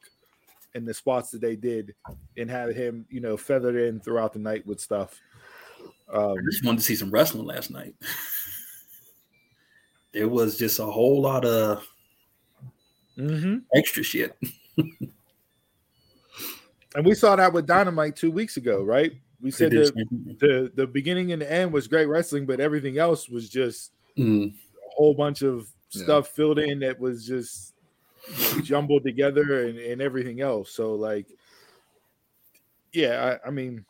in 0.78 0.86
the 0.86 0.94
spots 0.94 1.32
that 1.32 1.42
they 1.42 1.56
did 1.56 1.94
and 2.38 2.50
had 2.50 2.76
him, 2.76 3.06
you 3.10 3.20
know, 3.20 3.36
feathered 3.36 3.76
in 3.76 4.00
throughout 4.00 4.32
the 4.32 4.40
night 4.40 4.66
with 4.66 4.80
stuff. 4.80 5.20
Um, 6.12 6.38
I 6.38 6.42
just 6.50 6.64
wanted 6.64 6.78
to 6.78 6.86
see 6.86 6.96
some 6.96 7.12
wrestling 7.12 7.46
last 7.46 7.72
night. 7.72 7.96
there 10.14 10.30
was 10.30 10.58
just 10.58 10.80
a 10.80 10.86
whole 10.86 11.22
lot 11.22 11.44
of 11.44 11.86
mhm. 13.18 13.64
extra 13.76 14.04
shit. 14.04 14.38
And 16.96 17.06
we 17.06 17.14
saw 17.14 17.36
that 17.36 17.54
with 17.54 17.68
Dynamite 17.68 18.16
two 18.16 18.32
weeks 18.32 18.58
ago, 18.58 18.82
right? 18.82 19.12
We 19.40 19.52
said 19.52 19.70
the, 19.70 19.92
the 19.92 20.36
the 20.40 20.72
the 20.74 20.88
beginning 20.88 21.32
and 21.32 21.42
the 21.42 21.52
end 21.52 21.72
was 21.72 21.88
great 21.88 22.08
wrestling, 22.08 22.48
but 22.48 22.60
everything 22.60 22.98
else 22.98 23.30
was 23.30 23.50
just 23.50 23.92
Mm, 24.18 24.52
a 24.52 24.90
whole 24.96 25.14
bunch 25.14 25.44
of 25.44 25.70
Yeah. 25.92 26.04
stuff 26.04 26.30
filled 26.30 26.58
in 26.58 26.80
that 26.80 27.00
was 27.00 27.26
just 27.26 27.76
jumbled 28.64 29.04
together 29.04 29.66
and, 29.66 29.78
and 29.78 30.02
everything 30.02 30.42
else. 30.42 30.72
So 30.72 30.94
like, 30.94 31.28
yeah, 32.94 33.38
I, 33.44 33.48
I 33.48 33.52
mean, 33.52 33.86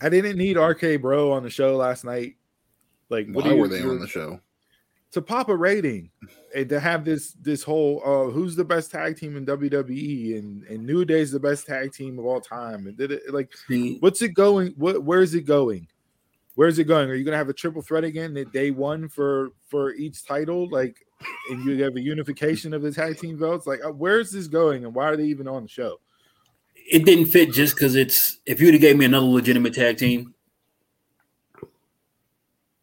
I 0.00 0.08
didn't 0.08 0.36
need 0.36 0.56
RK 0.56 1.00
Bro 1.00 1.32
on 1.32 1.42
the 1.42 1.50
show 1.50 1.76
last 1.76 2.04
night. 2.04 2.36
Like, 3.08 3.26
what 3.30 3.44
Why 3.44 3.52
you, 3.52 3.56
were 3.56 3.68
they 3.68 3.82
on 3.82 4.00
the 4.00 4.06
show? 4.06 4.40
to 5.10 5.22
pop 5.22 5.48
a 5.48 5.56
rating 5.56 6.10
and 6.54 6.68
to 6.68 6.78
have 6.78 7.04
this 7.04 7.32
this 7.40 7.62
whole 7.62 8.02
uh 8.04 8.30
who's 8.30 8.54
the 8.56 8.64
best 8.64 8.90
tag 8.90 9.16
team 9.16 9.36
in 9.36 9.46
WWE 9.46 10.38
and 10.38 10.64
and 10.64 10.86
New 10.86 11.04
Day's 11.04 11.32
the 11.32 11.40
best 11.40 11.66
tag 11.66 11.92
team 11.92 12.18
of 12.18 12.26
all 12.26 12.40
time 12.40 12.86
and 12.86 12.96
did 12.96 13.12
it 13.12 13.22
like 13.32 13.52
what's 14.00 14.22
it 14.22 14.34
going 14.34 14.74
what 14.76 15.02
where 15.02 15.20
is 15.20 15.34
it 15.34 15.46
going 15.46 15.86
where's 16.56 16.78
it 16.78 16.84
going 16.84 17.08
are 17.08 17.14
you 17.14 17.24
gonna 17.24 17.36
have 17.36 17.48
a 17.48 17.54
triple 17.54 17.82
threat 17.82 18.04
again 18.04 18.36
at 18.36 18.52
day 18.52 18.70
one 18.70 19.08
for 19.08 19.50
for 19.68 19.94
each 19.94 20.24
title 20.26 20.68
like 20.70 21.06
and 21.50 21.64
you 21.64 21.82
have 21.82 21.96
a 21.96 22.00
unification 22.00 22.72
of 22.72 22.82
the 22.82 22.92
tag 22.92 23.18
team 23.18 23.36
belts 23.38 23.66
like 23.66 23.80
uh, 23.84 23.90
where's 23.90 24.30
this 24.30 24.46
going 24.46 24.84
and 24.84 24.94
why 24.94 25.04
are 25.04 25.16
they 25.16 25.24
even 25.24 25.48
on 25.48 25.62
the 25.64 25.68
show 25.68 25.98
it 26.90 27.04
didn't 27.04 27.26
fit 27.26 27.52
just 27.52 27.74
because 27.74 27.94
it's. 27.94 28.38
If 28.46 28.60
you'd 28.60 28.72
have 28.72 28.80
gave 28.80 28.96
me 28.96 29.04
another 29.04 29.26
legitimate 29.26 29.74
tag 29.74 29.98
team, 29.98 30.34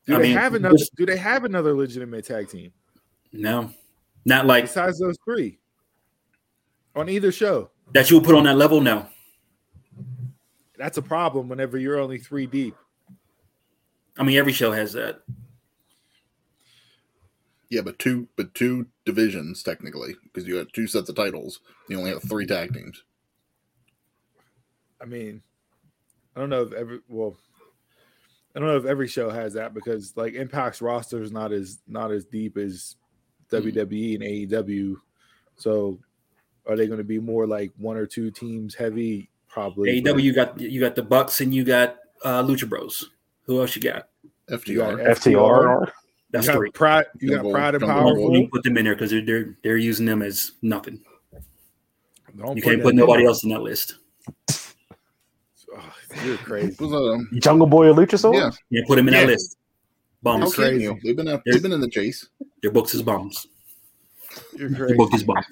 do 0.05 0.15
I 0.15 0.17
they 0.19 0.23
mean, 0.25 0.38
have 0.38 0.53
another 0.53 0.77
do 0.95 1.05
they 1.05 1.17
have 1.17 1.43
another 1.43 1.73
legitimate 1.73 2.25
tag 2.25 2.49
team 2.49 2.71
no, 3.33 3.71
not 4.23 4.45
like 4.45 4.65
besides 4.65 4.99
those 4.99 5.17
three 5.25 5.57
on 6.95 7.09
either 7.09 7.31
show 7.31 7.71
that. 7.93 8.09
You 8.11 8.17
would 8.17 8.25
put 8.25 8.36
on 8.36 8.43
that 8.43 8.57
level. 8.57 8.79
No, 8.79 9.07
that's 10.77 10.97
a 10.97 11.01
problem 11.01 11.49
whenever 11.49 11.77
you're 11.79 11.99
only 11.99 12.19
three 12.19 12.45
deep 12.45 12.75
I 14.17 14.23
mean 14.23 14.38
every 14.38 14.53
show 14.53 14.71
has 14.71 14.93
that. 14.93 15.21
Yeah, 17.70 17.82
but 17.82 17.97
two, 17.99 18.28
but 18.36 18.53
two 18.53 18.88
divisions 19.05 19.63
technically, 19.63 20.16
because 20.24 20.47
you 20.47 20.55
had 20.55 20.68
two 20.74 20.88
sets 20.88 21.09
of 21.09 21.16
titles. 21.16 21.59
You 21.89 21.97
only 21.97 22.11
have 22.11 22.24
three 22.24 22.45
tag 22.45 22.74
teams. 22.74 23.03
I 25.01 25.05
mean, 25.05 25.41
I 26.36 26.39
don't 26.39 26.49
know 26.49 26.63
if 26.63 26.74
every 26.74 26.99
well, 27.07 27.36
I 28.55 28.59
don't 28.59 28.68
know 28.68 28.78
if 28.78 28.86
every 28.86 29.07
show 29.07 29.30
has 29.30 29.53
that 29.53 29.74
because 29.74 30.16
like 30.16 30.34
Impact's 30.34 30.82
roster 30.82 31.22
is 31.22 31.32
not 31.32 31.51
as 31.51 31.80
not 31.88 32.11
as 32.11 32.26
deep 32.26 32.57
as 32.57 32.95
WWE 33.51 34.16
and 34.16 34.24
AEW. 34.24 34.95
So, 35.55 35.99
are 36.68 36.76
they 36.76 36.88
going 36.88 36.97
to 36.99 37.03
be 37.03 37.20
more 37.20 37.47
like 37.47 37.72
one 37.78 37.97
or 37.97 38.05
two 38.05 38.32
teams 38.32 38.76
heavy? 38.76 39.30
Probably. 39.47 40.01
AEW, 40.01 40.22
you 40.22 40.34
got 40.34 40.59
you 40.59 40.80
got 40.80 40.95
the 40.95 41.03
Bucks 41.03 41.41
and 41.41 41.53
you 41.53 41.63
got 41.63 41.97
uh, 42.24 42.43
Lucha 42.43 42.68
Bros. 42.68 43.09
Who 43.43 43.61
else 43.61 43.76
you 43.76 43.82
got? 43.82 44.09
You 44.47 44.78
got 44.78 44.95
FTR. 44.95 45.07
FTR. 45.07 45.91
That's 46.36 46.47
you 46.47 46.51
got 46.53 46.57
three. 46.59 46.71
Pride. 46.71 47.05
You 47.19 47.29
got 47.29 47.36
Jungle- 47.38 47.51
Pride 47.53 47.75
and 47.75 47.81
Jungle 47.81 47.97
I 47.97 48.01
Powerful. 48.01 48.31
want 48.31 48.51
put 48.51 48.63
them 48.63 48.77
in 48.77 48.86
there 48.86 48.95
because 48.95 49.11
they're, 49.11 49.25
they're 49.25 49.57
they're 49.63 49.77
using 49.77 50.05
them 50.05 50.21
as 50.21 50.51
nothing. 50.61 51.01
Don't 52.38 52.57
You 52.57 52.61
put 52.63 52.69
can't 52.69 52.81
put 52.83 52.95
nobody 52.95 53.23
there. 53.23 53.29
else 53.29 53.43
in 53.43 53.49
that 53.51 53.61
list. 53.61 53.95
Oh, 55.77 55.93
you're 56.25 56.38
crazy. 56.38 56.75
Was 56.83 56.93
um, 56.93 57.29
Jungle 57.41 57.67
Boy 57.67 57.89
and 57.89 57.97
Luchasaurus? 57.97 58.33
yeah, 58.36 58.51
You 58.69 58.79
can't 58.81 58.88
put 58.88 58.99
him 58.99 59.07
in 59.07 59.13
Yeah. 59.13 59.21
that 59.21 59.27
list. 59.27 59.57
how 60.25 60.38
Bombs. 60.39 60.55
Crazy. 60.55 60.99
They've 61.03 61.15
been 61.15 61.27
out, 61.27 61.41
they've 61.45 61.61
been 61.61 61.71
in 61.71 61.81
the 61.81 61.89
chase. 61.89 62.27
Their 62.61 62.71
books 62.71 62.93
is 62.93 63.01
bombs. 63.01 63.47
You're 64.57 64.69
He 64.69 64.75
crazy. 64.75 64.95
broke 64.95 65.11
his 65.13 65.23
bone. 65.23 65.43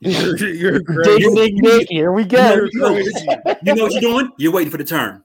You're, 0.00 0.36
you're 0.48 0.78
Ding, 0.78 0.84
crazy. 0.84 1.34
ding, 1.34 1.56
ding. 1.60 1.86
Here 1.88 2.12
we 2.12 2.24
go. 2.24 2.54
You're. 2.54 2.66
You 2.66 3.74
know 3.74 3.82
what 3.84 3.92
you're 3.92 4.00
doing? 4.00 4.30
You're 4.38 4.52
waiting 4.52 4.70
for 4.70 4.76
the 4.78 4.84
turn. 4.84 5.22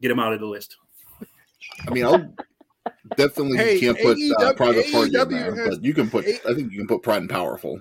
Get 0.00 0.10
him 0.10 0.18
out 0.20 0.32
of 0.32 0.40
the 0.40 0.46
list. 0.46 0.76
I 1.86 1.90
mean, 1.92 2.04
I'll 2.04 2.32
definitely 3.16 3.56
Hey, 3.58 3.80
can't 3.80 3.98
put 3.98 4.16
uh, 4.16 4.20
AEW 4.20 4.56
private 4.56 4.92
party 4.92 5.16
in 5.18 5.28
there, 5.28 5.54
has- 5.54 5.68
but 5.76 5.84
you 5.84 5.94
can 5.94 6.08
put. 6.10 6.26
A- 6.26 6.48
I 6.48 6.54
think 6.54 6.72
you 6.72 6.78
can 6.78 6.86
put 6.86 7.02
Proud 7.02 7.22
and 7.22 7.30
Powerful. 7.30 7.80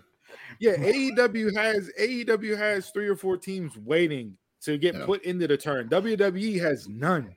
Yeah, 0.59 0.75
AEW 0.75 1.55
has 1.55 1.89
AEW 1.99 2.55
has 2.57 2.89
three 2.91 3.07
or 3.07 3.15
four 3.15 3.35
teams 3.37 3.75
waiting 3.77 4.37
to 4.61 4.77
get 4.77 4.93
Yeah. 4.95 5.05
put 5.05 5.23
into 5.23 5.47
the 5.47 5.57
turn. 5.57 5.89
WWE 5.89 6.59
has 6.61 6.87
none. 6.87 7.35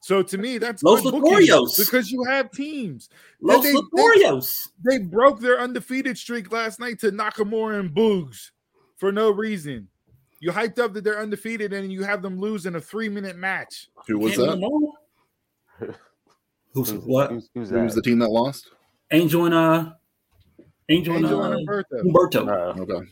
So 0.00 0.22
to 0.22 0.38
me, 0.38 0.58
that's 0.58 0.82
Los 0.82 1.02
good 1.02 1.12
because 1.78 2.10
you 2.10 2.24
have 2.24 2.50
teams. 2.50 3.08
Los 3.40 3.62
they- 3.62 3.72
they- 3.72 4.98
They 4.98 4.98
broke 5.04 5.40
their 5.40 5.60
undefeated 5.60 6.16
streak 6.18 6.50
last 6.50 6.80
night 6.80 6.98
to 7.00 7.12
Nakamura 7.12 7.78
and 7.78 7.90
Boogs 7.94 8.50
for 8.96 9.12
no 9.12 9.30
reason. 9.30 9.88
You 10.40 10.50
hyped 10.50 10.80
up 10.80 10.92
that 10.94 11.04
they're 11.04 11.20
undefeated 11.20 11.72
and 11.72 11.92
you 11.92 12.02
have 12.02 12.20
them 12.22 12.40
lose 12.40 12.66
in 12.66 12.74
a 12.74 12.80
three 12.80 13.08
minute 13.08 13.36
match. 13.36 13.90
Who 14.08 14.18
was 14.18 14.34
Can't 14.36 14.60
that? 14.60 15.96
remember. 16.74 16.74
Who's 16.74 16.90
Who's, 16.90 17.04
what? 17.04 17.30
Who's, 17.30 17.48
who's 17.54 17.70
Who 17.70 17.82
was 17.82 17.94
the 17.94 18.02
team 18.02 18.18
that 18.20 18.30
lost? 18.30 18.70
Angel 19.10 19.44
and 19.44 19.54
uh, 19.54 19.92
Angel, 20.88 21.14
Angel 21.14 21.42
and 21.42 21.54
and 21.54 21.68
uh, 21.68 21.72
Humberto, 21.72 22.02
Humberto. 22.02 22.48
Uh, 22.78 22.82
Okay. 22.82 23.06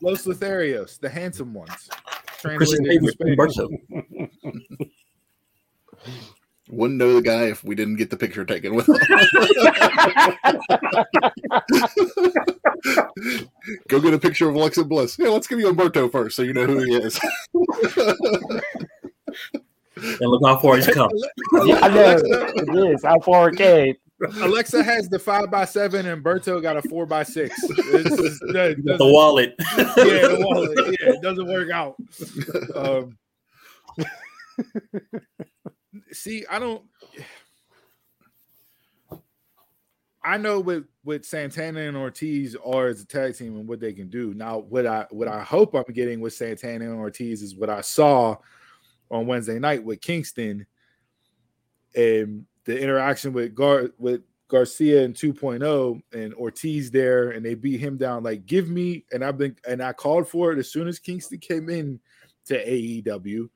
Los 0.00 0.26
Lotharios, 0.26 0.98
the 0.98 1.08
handsome 1.08 1.54
ones. 1.54 1.88
Christian 2.42 2.84
Translated 2.84 3.16
favorite. 3.22 3.50
Humberto. 3.52 4.88
Wouldn't 6.70 6.98
know 6.98 7.14
the 7.14 7.22
guy 7.22 7.44
if 7.44 7.62
we 7.62 7.74
didn't 7.74 7.96
get 7.96 8.10
the 8.10 8.16
picture 8.16 8.44
taken 8.44 8.74
with 8.74 8.88
him. 8.88 8.96
Go 13.88 14.00
get 14.00 14.14
a 14.14 14.18
picture 14.18 14.48
of 14.48 14.54
Alexa 14.54 14.84
Bliss. 14.84 15.18
Yeah, 15.18 15.28
let's 15.28 15.46
give 15.46 15.60
you 15.60 15.68
Umberto 15.68 16.08
first 16.08 16.34
so 16.34 16.42
you 16.42 16.54
know 16.54 16.66
who 16.66 16.78
he 16.78 16.94
is. 16.94 17.20
And 20.02 20.20
look 20.30 20.42
how 20.44 20.56
far 20.58 20.76
he's 20.76 20.86
come. 20.86 21.10
yeah, 21.64 21.78
I 21.82 21.88
know. 21.88 22.04
Alexa, 22.04 22.52
It 22.56 22.94
is. 22.94 23.04
How 23.04 23.18
far 23.20 23.48
it 23.50 23.56
came. 23.56 23.94
Alexa 24.40 24.82
has 24.82 25.08
the 25.08 25.18
five 25.18 25.50
by 25.50 25.64
seven, 25.64 26.06
and 26.06 26.22
Berto 26.24 26.62
got 26.62 26.76
a 26.76 26.82
four 26.82 27.06
by 27.06 27.22
six. 27.24 27.56
It's 27.64 28.16
just- 28.16 28.40
that 28.52 28.76
You 28.78 28.84
got 28.84 28.98
the 28.98 29.06
wallet. 29.06 29.54
yeah, 29.76 29.84
the 29.94 30.36
wallet. 30.40 30.96
Yeah, 31.00 31.14
it 31.14 31.22
doesn't 31.22 31.46
work 31.46 31.70
out. 31.70 31.96
Um, 32.76 33.18
see, 36.12 36.44
I 36.50 36.58
don't. 36.58 36.82
I 40.24 40.36
know 40.36 40.60
what 40.60 40.84
what 41.02 41.24
Santana 41.24 41.80
and 41.80 41.96
Ortiz 41.96 42.54
are 42.64 42.86
as 42.86 43.00
a 43.00 43.06
tag 43.06 43.36
team 43.36 43.56
and 43.56 43.66
what 43.68 43.80
they 43.80 43.92
can 43.92 44.08
do. 44.08 44.34
Now, 44.34 44.58
what 44.58 44.86
I 44.86 45.06
what 45.10 45.26
I 45.26 45.42
hope 45.42 45.74
I'm 45.74 45.82
getting 45.92 46.20
with 46.20 46.32
Santana 46.32 46.84
and 46.84 46.98
Ortiz 47.00 47.42
is 47.42 47.56
what 47.56 47.68
I 47.70 47.80
saw 47.80 48.36
on 49.12 49.26
Wednesday 49.26 49.58
night 49.58 49.84
with 49.84 50.00
Kingston 50.00 50.66
and 51.94 52.46
the 52.64 52.80
interaction 52.80 53.32
with 53.32 53.54
Gar 53.54 53.90
with 53.98 54.22
Garcia 54.48 55.02
in 55.02 55.12
2.0 55.12 56.02
and 56.12 56.34
Ortiz 56.34 56.90
there, 56.90 57.30
and 57.30 57.44
they 57.44 57.54
beat 57.54 57.80
him 57.80 57.96
down. 57.96 58.22
Like, 58.22 58.46
give 58.46 58.68
me, 58.68 59.04
and 59.12 59.24
I've 59.24 59.38
been 59.38 59.56
and 59.68 59.82
I 59.82 59.92
called 59.92 60.28
for 60.28 60.52
it 60.52 60.58
as 60.58 60.70
soon 60.70 60.88
as 60.88 60.98
Kingston 60.98 61.38
came 61.38 61.68
in 61.68 62.00
to 62.46 62.64
AEW. 62.64 63.48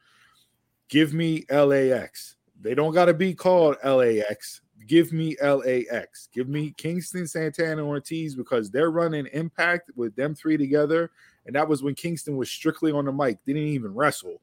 Give 0.89 1.13
me 1.13 1.45
LAX. 1.51 2.37
They 2.61 2.75
don't 2.75 2.95
got 2.95 3.07
to 3.07 3.15
be 3.15 3.35
called 3.35 3.77
LAX. 3.85 4.61
Give 4.87 5.13
me 5.13 5.37
LAX. 5.43 6.29
Give 6.33 6.49
me 6.49 6.73
Kingston, 6.77 7.27
Santana, 7.27 7.83
and 7.83 7.89
Ortiz 7.89 8.35
because 8.35 8.71
they're 8.71 8.91
running 8.91 9.27
Impact 9.33 9.91
with 9.97 10.15
them 10.15 10.35
three 10.35 10.57
together, 10.57 11.11
and 11.45 11.55
that 11.57 11.69
was 11.69 11.83
when 11.83 11.95
Kingston 11.95 12.37
was 12.37 12.51
strictly 12.51 12.93
on 12.93 13.05
the 13.05 13.13
mic, 13.13 13.39
didn't 13.45 13.63
even 13.63 13.95
wrestle. 13.95 14.41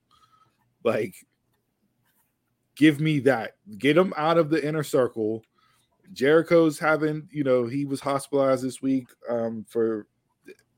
Like, 0.83 1.15
give 2.75 2.99
me 2.99 3.19
that. 3.19 3.55
Get 3.77 3.97
him 3.97 4.13
out 4.17 4.37
of 4.37 4.49
the 4.49 4.65
inner 4.65 4.83
circle. 4.83 5.43
Jericho's 6.11 6.77
having, 6.77 7.27
you 7.31 7.43
know, 7.43 7.65
he 7.65 7.85
was 7.85 7.99
hospitalized 7.99 8.63
this 8.63 8.81
week 8.81 9.07
um, 9.29 9.65
for 9.67 10.07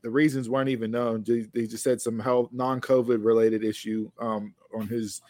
the 0.02 0.10
reasons 0.10 0.48
weren't 0.48 0.68
even 0.68 0.92
known. 0.92 1.24
They, 1.26 1.66
just 1.66 1.82
said 1.82 2.00
some 2.00 2.18
health 2.18 2.50
non-COVID 2.52 3.24
related 3.24 3.64
issue 3.64 4.10
um, 4.20 4.54
on 4.74 4.86
his 4.86 5.20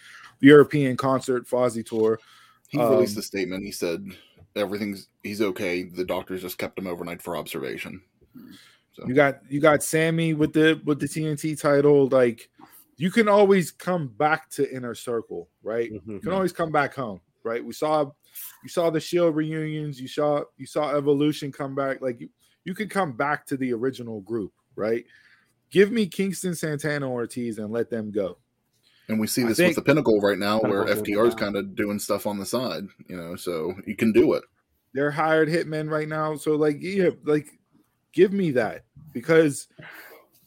European 0.40 0.96
concert 0.96 1.48
Fozzy 1.48 1.84
tour. 1.84 2.20
He 2.68 2.78
released 2.78 3.16
Um, 3.16 3.20
a 3.20 3.22
statement. 3.22 3.64
He 3.64 3.72
said 3.72 4.06
everything's 4.54 5.08
he's 5.22 5.40
okay. 5.40 5.84
The 5.84 6.04
doctors 6.04 6.42
just 6.42 6.58
kept 6.58 6.78
him 6.78 6.86
overnight 6.86 7.22
for 7.22 7.36
observation. 7.36 8.02
So. 8.92 9.06
You 9.06 9.14
got 9.14 9.40
you 9.48 9.60
got 9.60 9.82
Sammy 9.82 10.34
with 10.34 10.52
the 10.52 10.80
with 10.84 11.00
the 11.00 11.06
TNT 11.06 11.58
title. 11.58 12.08
Like 12.08 12.50
you 12.96 13.10
can 13.10 13.28
always 13.28 13.70
come 13.70 14.08
back 14.08 14.48
to 14.50 14.74
inner 14.74 14.94
circle, 14.94 15.48
right? 15.62 15.92
Mhm. 15.92 16.06
You 16.14 16.20
can 16.20 16.32
always 16.32 16.52
come 16.52 16.72
back 16.72 16.94
home, 16.94 17.20
right? 17.44 17.64
We 17.64 17.72
saw 17.72 18.10
you 18.62 18.68
saw 18.68 18.90
the 18.90 19.00
Shield 19.00 19.34
reunions, 19.36 20.00
you 20.00 20.08
saw 20.08 20.44
you 20.56 20.66
saw 20.66 20.94
Evolution 20.96 21.52
come 21.52 21.74
back. 21.74 22.00
Like 22.00 22.20
you, 22.20 22.28
you 22.64 22.74
could 22.74 22.90
come 22.90 23.12
back 23.12 23.46
to 23.46 23.56
the 23.56 23.72
original 23.72 24.20
group, 24.20 24.52
right? 24.74 25.04
Give 25.70 25.90
me 25.90 26.06
Kingston, 26.06 26.54
Santana, 26.54 27.10
Ortiz, 27.10 27.58
and 27.58 27.72
let 27.72 27.90
them 27.90 28.10
go. 28.10 28.38
And 29.08 29.20
we 29.20 29.26
see 29.26 29.42
this 29.44 29.56
think- 29.56 29.76
with 29.76 29.84
the 29.84 29.88
Pinnacle 29.88 30.20
right 30.20 30.38
now, 30.38 30.60
where 30.60 30.84
FTR 30.84 31.26
is 31.28 31.34
kind 31.34 31.56
of 31.56 31.74
doing 31.76 31.98
stuff 31.98 32.26
on 32.26 32.38
the 32.38 32.46
side. 32.46 32.84
You 33.08 33.16
know, 33.16 33.36
so 33.36 33.74
you 33.86 33.94
can 33.96 34.12
do 34.12 34.32
it. 34.34 34.44
They're 34.94 35.10
hired 35.10 35.48
hitmen 35.48 35.90
right 35.90 36.08
now, 36.08 36.36
so 36.36 36.56
like 36.56 36.78
yeah, 36.80 37.10
like 37.24 37.46
give 38.12 38.32
me 38.32 38.50
that 38.52 38.84
because 39.12 39.68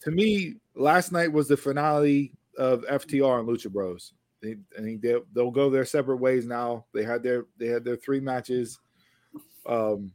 to 0.02 0.12
me, 0.12 0.56
last 0.76 1.12
night 1.12 1.32
was 1.32 1.48
the 1.48 1.58
finale 1.58 2.34
of 2.60 2.82
FTR 2.84 3.40
and 3.40 3.48
Lucha 3.48 3.72
Bros. 3.72 4.14
They, 4.42 4.56
I 4.78 4.82
think 4.82 5.02
they, 5.02 5.16
they'll 5.34 5.52
go 5.52 5.70
their 5.70 5.86
separate 5.86 6.18
ways 6.18 6.46
now. 6.46 6.86
They 6.94 7.04
had 7.04 7.24
their 7.24 7.46
they 7.58 7.68
had 7.68 7.84
their 7.84 7.96
three 7.96 8.20
matches. 8.20 8.80
Um, 9.66 10.14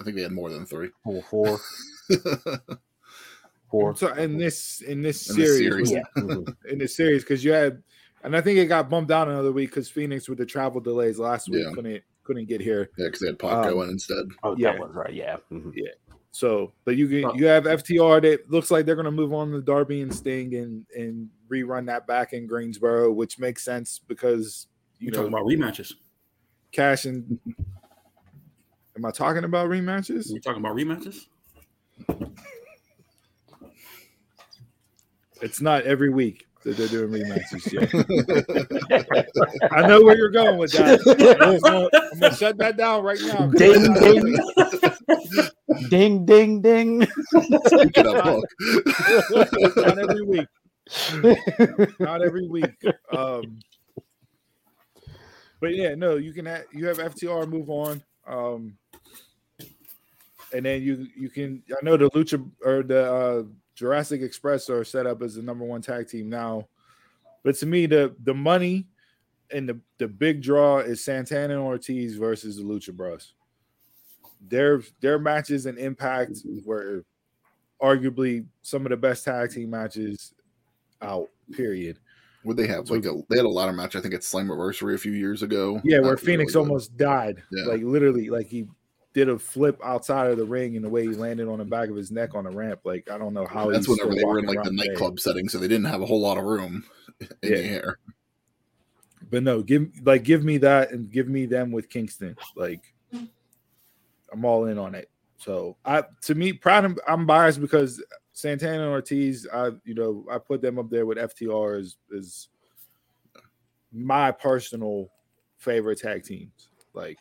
I 0.00 0.04
think 0.04 0.16
they 0.16 0.22
had 0.22 0.32
more 0.32 0.50
than 0.50 0.64
three. 0.66 0.90
Four, 1.04 1.22
four. 3.70 3.96
so 3.96 4.12
in 4.14 4.38
this 4.38 4.80
in 4.82 5.02
this 5.02 5.28
In 5.28 5.36
series, 5.36 5.58
series. 5.58 5.90
Yeah. 5.92 6.02
mhm. 6.16 6.54
in 6.70 6.78
this 6.78 6.96
series 6.96 7.22
because 7.22 7.44
you 7.44 7.52
had, 7.52 7.82
and 8.24 8.36
I 8.36 8.40
think 8.40 8.58
it 8.58 8.66
got 8.66 8.88
bumped 8.88 9.10
out 9.10 9.28
another 9.28 9.52
week 9.52 9.70
because 9.70 9.88
Fenix 9.90 10.28
with 10.28 10.38
the 10.38 10.46
travel 10.46 10.80
delays 10.80 11.18
last 11.18 11.48
week 11.50 11.64
Yeah. 11.66 11.72
couldn't 11.74 12.02
couldn't 12.24 12.46
get 12.46 12.60
here. 12.60 12.90
Yeah, 12.98 13.06
because 13.06 13.20
they 13.20 13.26
had 13.28 13.38
Pac 13.38 13.66
Um, 13.66 13.72
going 13.72 13.90
instead. 13.90 14.26
Oh, 14.42 14.54
Yeah. 14.56 14.72
that 14.72 14.80
was 14.80 14.94
right. 14.94 15.12
Yeah. 15.14 15.36
mhm. 15.50 15.72
So, 16.30 16.72
but 16.84 16.96
you 16.96 17.08
can 17.08 17.34
you 17.38 17.46
have 17.46 17.64
FTR 17.64 18.20
that 18.22 18.50
looks 18.50 18.70
like 18.70 18.86
they're 18.86 18.94
going 18.94 19.06
to 19.06 19.10
move 19.10 19.32
on 19.32 19.50
to 19.52 19.60
Darby 19.60 20.02
and 20.02 20.14
Sting 20.14 20.54
and 20.54 20.84
and 20.96 21.28
rerun 21.50 21.86
that 21.86 22.06
back 22.06 22.32
in 22.32 22.46
Greensboro, 22.46 23.12
which 23.12 23.38
makes 23.38 23.64
sense 23.64 24.00
because 24.06 24.66
you 24.98 25.06
You're 25.06 25.14
know 25.24 25.28
talking 25.30 25.34
about 25.34 25.46
rematches. 25.74 25.94
Cash 26.72 27.04
and. 27.06 27.38
Am 28.96 29.04
I 29.04 29.10
talking 29.10 29.44
about 29.44 29.68
rematches? 29.70 30.32
We're 30.32 30.40
talking 30.40 30.60
about 30.64 30.76
rematches. 30.76 31.26
It's 35.40 35.60
not 35.60 35.84
every 35.84 36.10
week 36.10 36.46
that 36.64 36.76
they're 36.76 36.88
doing 36.88 37.10
rematches 37.12 37.72
yet. 37.72 37.88
I 39.72 39.86
know 39.86 40.02
where 40.02 40.16
you're 40.16 40.30
going 40.30 40.58
with 40.58 40.72
that. 40.72 40.98
I'm 41.40 41.60
gonna, 41.60 41.88
I'm 42.12 42.18
gonna 42.18 42.34
shut 42.34 42.58
that 42.58 42.76
down 42.76 43.04
right 43.04 43.20
now. 43.22 43.48
'cause 43.48 43.52
Ding, 43.56 43.72
it's 45.08 45.32
not 45.32 45.90
ding, 45.90 46.26
ding, 46.26 46.60
ding. 46.60 47.06
Speaking 47.66 48.06
of 48.06 48.16
Hook, 48.24 49.76
not 49.76 49.98
every 49.98 50.22
week. 50.22 50.48
Not 52.00 52.22
every 52.22 52.48
week. 52.48 52.74
Um, 53.10 53.58
but 55.60 55.74
yeah, 55.74 55.94
no, 55.94 56.16
you 56.16 56.34
can 56.34 56.44
have, 56.44 56.64
you 56.72 56.86
have 56.86 56.98
FTR 56.98 57.48
move 57.48 57.70
on. 57.70 58.02
Um, 58.26 58.76
and 60.52 60.64
then 60.64 60.82
you 60.82 61.06
you 61.16 61.28
can 61.28 61.62
I 61.70 61.84
know 61.84 61.96
the 61.96 62.10
Lucha 62.10 62.48
or 62.64 62.82
the 62.82 63.12
uh, 63.12 63.42
Jurassic 63.74 64.22
Express 64.22 64.68
are 64.70 64.84
set 64.84 65.06
up 65.06 65.22
as 65.22 65.34
the 65.34 65.42
number 65.42 65.64
one 65.64 65.82
tag 65.82 66.08
team 66.08 66.28
now. 66.28 66.68
But 67.44 67.56
to 67.56 67.66
me, 67.66 67.86
the 67.86 68.14
the 68.24 68.34
money 68.34 68.86
and 69.50 69.68
the, 69.68 69.80
the 69.98 70.08
big 70.08 70.42
draw 70.42 70.78
is 70.78 71.04
Santana 71.04 71.54
and 71.54 71.62
Ortiz 71.62 72.16
versus 72.16 72.56
the 72.56 72.62
Lucha 72.62 72.94
Bros. 72.94 73.34
Their 74.40 74.82
their 75.00 75.18
matches 75.18 75.66
and 75.66 75.78
impact 75.78 76.38
were 76.64 77.04
arguably 77.80 78.46
some 78.62 78.84
of 78.86 78.90
the 78.90 78.96
best 78.96 79.24
tag 79.24 79.50
team 79.50 79.70
matches 79.70 80.34
out. 81.02 81.28
Period. 81.52 81.98
would 82.44 82.56
they 82.56 82.66
have 82.66 82.90
like 82.90 83.04
a? 83.06 83.14
They 83.30 83.36
had 83.36 83.46
a 83.46 83.48
lot 83.48 83.68
of 83.68 83.74
match. 83.74 83.96
I 83.96 84.00
think 84.00 84.14
at 84.14 84.20
Slammiversary 84.20 84.94
a 84.94 84.98
few 84.98 85.12
years 85.12 85.42
ago. 85.42 85.80
Yeah, 85.84 86.00
where 86.00 86.16
Fenix 86.16 86.54
really 86.54 86.66
almost 86.68 86.96
died. 86.96 87.42
Yeah. 87.52 87.64
Like 87.64 87.82
literally, 87.82 88.28
like 88.30 88.46
he 88.46 88.68
did 89.14 89.28
a 89.30 89.38
flip 89.38 89.80
outside 89.82 90.30
of 90.30 90.36
the 90.36 90.44
ring 90.44 90.76
and 90.76 90.84
the 90.84 90.88
way 90.88 91.02
he 91.02 91.08
landed 91.14 91.48
on 91.48 91.58
the 91.58 91.64
back 91.64 91.88
of 91.88 91.96
his 91.96 92.10
neck 92.10 92.34
on 92.34 92.44
the 92.44 92.50
ramp. 92.50 92.80
Like 92.84 93.10
I 93.10 93.16
don't 93.18 93.32
know 93.34 93.46
how 93.46 93.70
That's 93.70 93.88
whenever 93.88 94.14
they 94.14 94.22
were 94.24 94.38
in 94.38 94.44
like 94.46 94.62
the 94.62 94.70
nightclub 94.72 95.18
setting, 95.18 95.48
so 95.48 95.58
they 95.58 95.68
didn't 95.68 95.86
have 95.86 96.02
a 96.02 96.06
whole 96.06 96.20
lot 96.20 96.36
of 96.38 96.44
room 96.44 96.84
in 97.20 97.28
Yeah. 97.42 97.56
the 97.56 97.64
air. 97.64 97.98
But 99.30 99.42
no, 99.42 99.62
give 99.62 99.88
like 100.04 100.22
give 100.22 100.44
me 100.44 100.58
that 100.58 100.92
and 100.92 101.10
give 101.10 101.28
me 101.28 101.46
them 101.46 101.70
with 101.72 101.88
Kingston. 101.90 102.36
Like 102.56 102.82
I'm 104.32 104.44
all 104.44 104.66
in 104.66 104.78
on 104.78 104.94
it. 104.94 105.10
So 105.38 105.76
I 105.84 106.04
to 106.22 106.34
me, 106.34 106.52
proud 106.52 106.98
I'm 107.06 107.26
biased 107.26 107.60
because 107.60 108.02
Santana 108.38 108.84
and 108.84 108.92
Ortiz, 108.92 109.48
I 109.52 109.72
you 109.84 109.94
know, 109.94 110.24
I 110.30 110.38
put 110.38 110.62
them 110.62 110.78
up 110.78 110.90
there 110.90 111.06
with 111.06 111.18
FTR 111.18 111.80
as 111.80 111.96
is 112.12 112.50
my 113.92 114.30
personal 114.30 115.10
favorite 115.56 115.98
tag 115.98 116.22
teams. 116.22 116.68
Like 116.94 117.18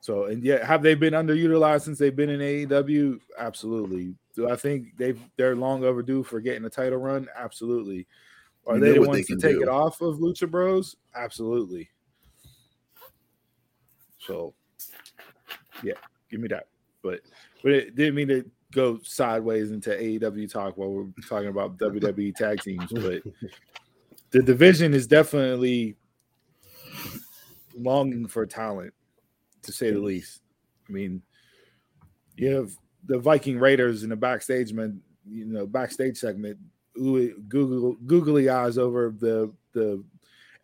so, 0.00 0.24
and 0.24 0.44
yet 0.44 0.62
have 0.64 0.82
they 0.82 0.94
been 0.94 1.14
underutilized 1.14 1.82
since 1.82 1.98
they've 1.98 2.14
been 2.14 2.28
in 2.28 2.40
AEW? 2.40 3.18
Absolutely. 3.38 4.14
Do 4.36 4.50
I 4.50 4.56
think 4.56 4.94
they've 4.98 5.18
they're 5.38 5.56
long 5.56 5.84
overdue 5.84 6.22
for 6.22 6.38
getting 6.38 6.66
a 6.66 6.70
title 6.70 6.98
run? 6.98 7.28
Absolutely. 7.34 8.06
Are 8.66 8.74
You 8.74 8.80
they 8.82 8.92
the 8.92 9.00
ones 9.00 9.26
they 9.26 9.34
to 9.34 9.40
take 9.40 9.56
do. 9.56 9.62
it 9.62 9.68
off 9.68 10.02
of 10.02 10.18
Lucha 10.18 10.50
Bros? 10.50 10.96
Absolutely. 11.14 11.88
So, 14.18 14.52
yeah, 15.82 15.94
give 16.30 16.40
me 16.40 16.48
that. 16.48 16.66
But 17.02 17.20
but 17.62 17.72
it 17.72 17.96
didn't 17.96 18.16
mean 18.16 18.28
to 18.28 18.44
go 18.72 18.98
sideways 19.02 19.70
into 19.70 19.90
AEW 19.90 20.50
talk 20.50 20.76
while 20.76 20.90
we're 20.90 21.06
talking 21.28 21.48
about 21.48 21.78
WWE 21.78 22.34
tag 22.34 22.60
teams. 22.60 22.90
But 22.92 23.22
the 24.30 24.42
division 24.42 24.94
is 24.94 25.06
definitely 25.06 25.96
longing 27.76 28.26
for 28.26 28.46
talent, 28.46 28.92
to 29.62 29.72
say 29.72 29.90
the 29.90 30.00
least. 30.00 30.40
I 30.88 30.92
mean, 30.92 31.22
you 32.36 32.54
have 32.54 32.72
the 33.06 33.18
Viking 33.18 33.58
Raiders 33.58 34.02
in 34.02 34.10
the 34.10 34.16
backstage 34.16 34.72
man, 34.72 35.00
you 35.28 35.46
know, 35.46 35.66
backstage 35.66 36.16
segment, 36.16 36.58
Google 36.94 37.96
googly 38.06 38.48
eyes 38.48 38.78
over 38.78 39.14
the 39.18 39.52
the 39.72 40.02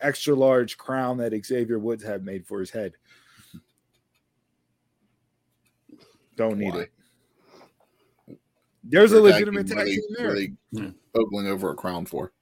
extra 0.00 0.34
large 0.34 0.76
crown 0.76 1.16
that 1.18 1.34
Xavier 1.44 1.78
Woods 1.78 2.04
had 2.04 2.24
made 2.24 2.46
for 2.46 2.60
his 2.60 2.70
head. 2.70 2.92
Don't 6.36 6.58
need 6.58 6.74
Why? 6.74 6.80
it. 6.82 6.92
There's 8.84 9.12
a 9.12 9.20
legitimate 9.20 9.66
team, 9.66 9.76
tag 9.76 9.86
what 9.86 9.92
team 9.92 10.02
there. 10.16 10.28
what 10.28 10.82
are 10.82 10.86
hmm. 10.86 10.90
ogling 11.14 11.46
over 11.48 11.70
a 11.70 11.74
crown 11.74 12.06
for? 12.06 12.32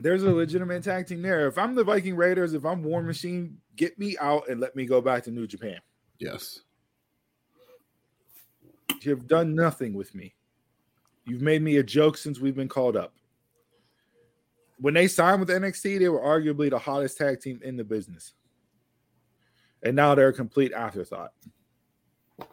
There's 0.00 0.24
a 0.24 0.30
legitimate 0.30 0.82
tag 0.82 1.06
team 1.06 1.22
there. 1.22 1.46
If 1.46 1.58
I'm 1.58 1.74
the 1.74 1.84
Viking 1.84 2.16
Raiders, 2.16 2.54
if 2.54 2.64
I'm 2.64 2.82
War 2.82 3.02
Machine, 3.02 3.58
get 3.76 3.98
me 3.98 4.16
out 4.20 4.48
and 4.48 4.60
let 4.60 4.74
me 4.74 4.84
go 4.84 5.00
back 5.00 5.22
to 5.24 5.30
New 5.30 5.46
Japan. 5.46 5.78
Yes. 6.18 6.60
You've 9.00 9.28
done 9.28 9.54
nothing 9.54 9.94
with 9.94 10.14
me. 10.14 10.34
You've 11.24 11.42
made 11.42 11.62
me 11.62 11.76
a 11.76 11.82
joke 11.82 12.16
since 12.16 12.40
we've 12.40 12.56
been 12.56 12.68
called 12.68 12.96
up. 12.96 13.14
When 14.78 14.94
they 14.94 15.06
signed 15.06 15.40
with 15.40 15.50
NXT, 15.50 16.00
they 16.00 16.08
were 16.08 16.20
arguably 16.20 16.68
the 16.68 16.78
hottest 16.78 17.18
tag 17.18 17.40
team 17.40 17.60
in 17.62 17.76
the 17.76 17.84
business. 17.84 18.34
And 19.84 19.94
now 19.94 20.14
they're 20.14 20.28
a 20.28 20.32
complete 20.32 20.72
afterthought. 20.72 21.32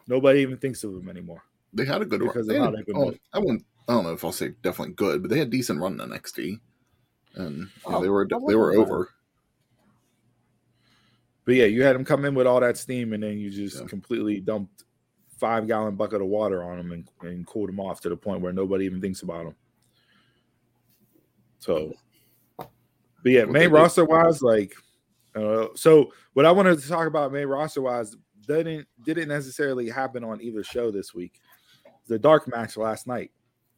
Nobody 0.06 0.40
even 0.40 0.56
thinks 0.58 0.84
of 0.84 0.92
them 0.94 1.08
anymore. 1.08 1.42
They 1.72 1.84
had 1.84 2.02
a 2.02 2.04
good 2.04 2.20
Because 2.20 2.34
run. 2.34 2.40
of 2.42 2.46
They 2.48 2.58
how 2.58 2.64
had, 2.66 2.74
they've 2.74 2.86
been 2.86 2.96
oh. 2.96 3.14
I 3.32 3.38
wouldn't. 3.38 3.64
I 3.88 3.92
don't 3.94 4.04
know 4.04 4.12
if 4.12 4.24
I'll 4.24 4.32
say 4.32 4.54
definitely 4.62 4.94
good, 4.94 5.22
but 5.22 5.30
they 5.30 5.38
had 5.38 5.50
decent 5.50 5.80
run 5.80 6.00
in 6.00 6.10
NXT, 6.10 6.60
and 7.34 7.56
you 7.58 7.66
know, 7.90 7.96
Oh, 7.98 8.02
they 8.02 8.08
were 8.08 8.26
they 8.46 8.54
were 8.54 8.72
over. 8.74 9.08
But 11.44 11.54
yeah, 11.54 11.64
you 11.64 11.82
had 11.82 11.96
them 11.96 12.04
come 12.04 12.24
in 12.24 12.34
with 12.34 12.46
all 12.46 12.60
that 12.60 12.76
steam, 12.76 13.12
and 13.12 13.22
then 13.22 13.38
you 13.38 13.50
just 13.50 13.80
Yeah. 13.80 13.86
completely 13.86 14.40
dumped 14.40 14.84
five 15.38 15.66
gallon 15.66 15.96
bucket 15.96 16.20
of 16.20 16.28
water 16.28 16.62
on 16.62 16.76
them 16.76 16.92
and, 16.92 17.08
and 17.22 17.46
cooled 17.46 17.68
them 17.70 17.80
off 17.80 18.00
to 18.02 18.08
the 18.10 18.16
point 18.16 18.42
where 18.42 18.52
nobody 18.52 18.84
even 18.84 19.00
thinks 19.00 19.22
about 19.22 19.44
them. 19.44 19.54
So, 21.58 21.94
but 22.58 22.68
yeah, 23.24 23.44
What 23.44 23.52
main 23.52 23.62
they 23.62 23.68
roster 23.68 24.04
wise, 24.04 24.42
like, 24.42 24.74
uh, 25.34 25.68
so 25.74 26.12
what 26.34 26.44
I 26.46 26.52
wanted 26.52 26.78
to 26.78 26.88
talk 26.88 27.06
about 27.06 27.32
main 27.32 27.46
roster 27.46 27.80
wise 27.82 28.14
didn't 28.56 28.88
didn't 29.04 29.28
necessarily 29.28 29.88
happen 29.88 30.24
on 30.24 30.40
either 30.40 30.62
show 30.62 30.90
this 30.90 31.14
week. 31.14 31.40
The 32.06 32.18
dark 32.18 32.48
match 32.48 32.76
last 32.76 33.06
night 33.06 33.30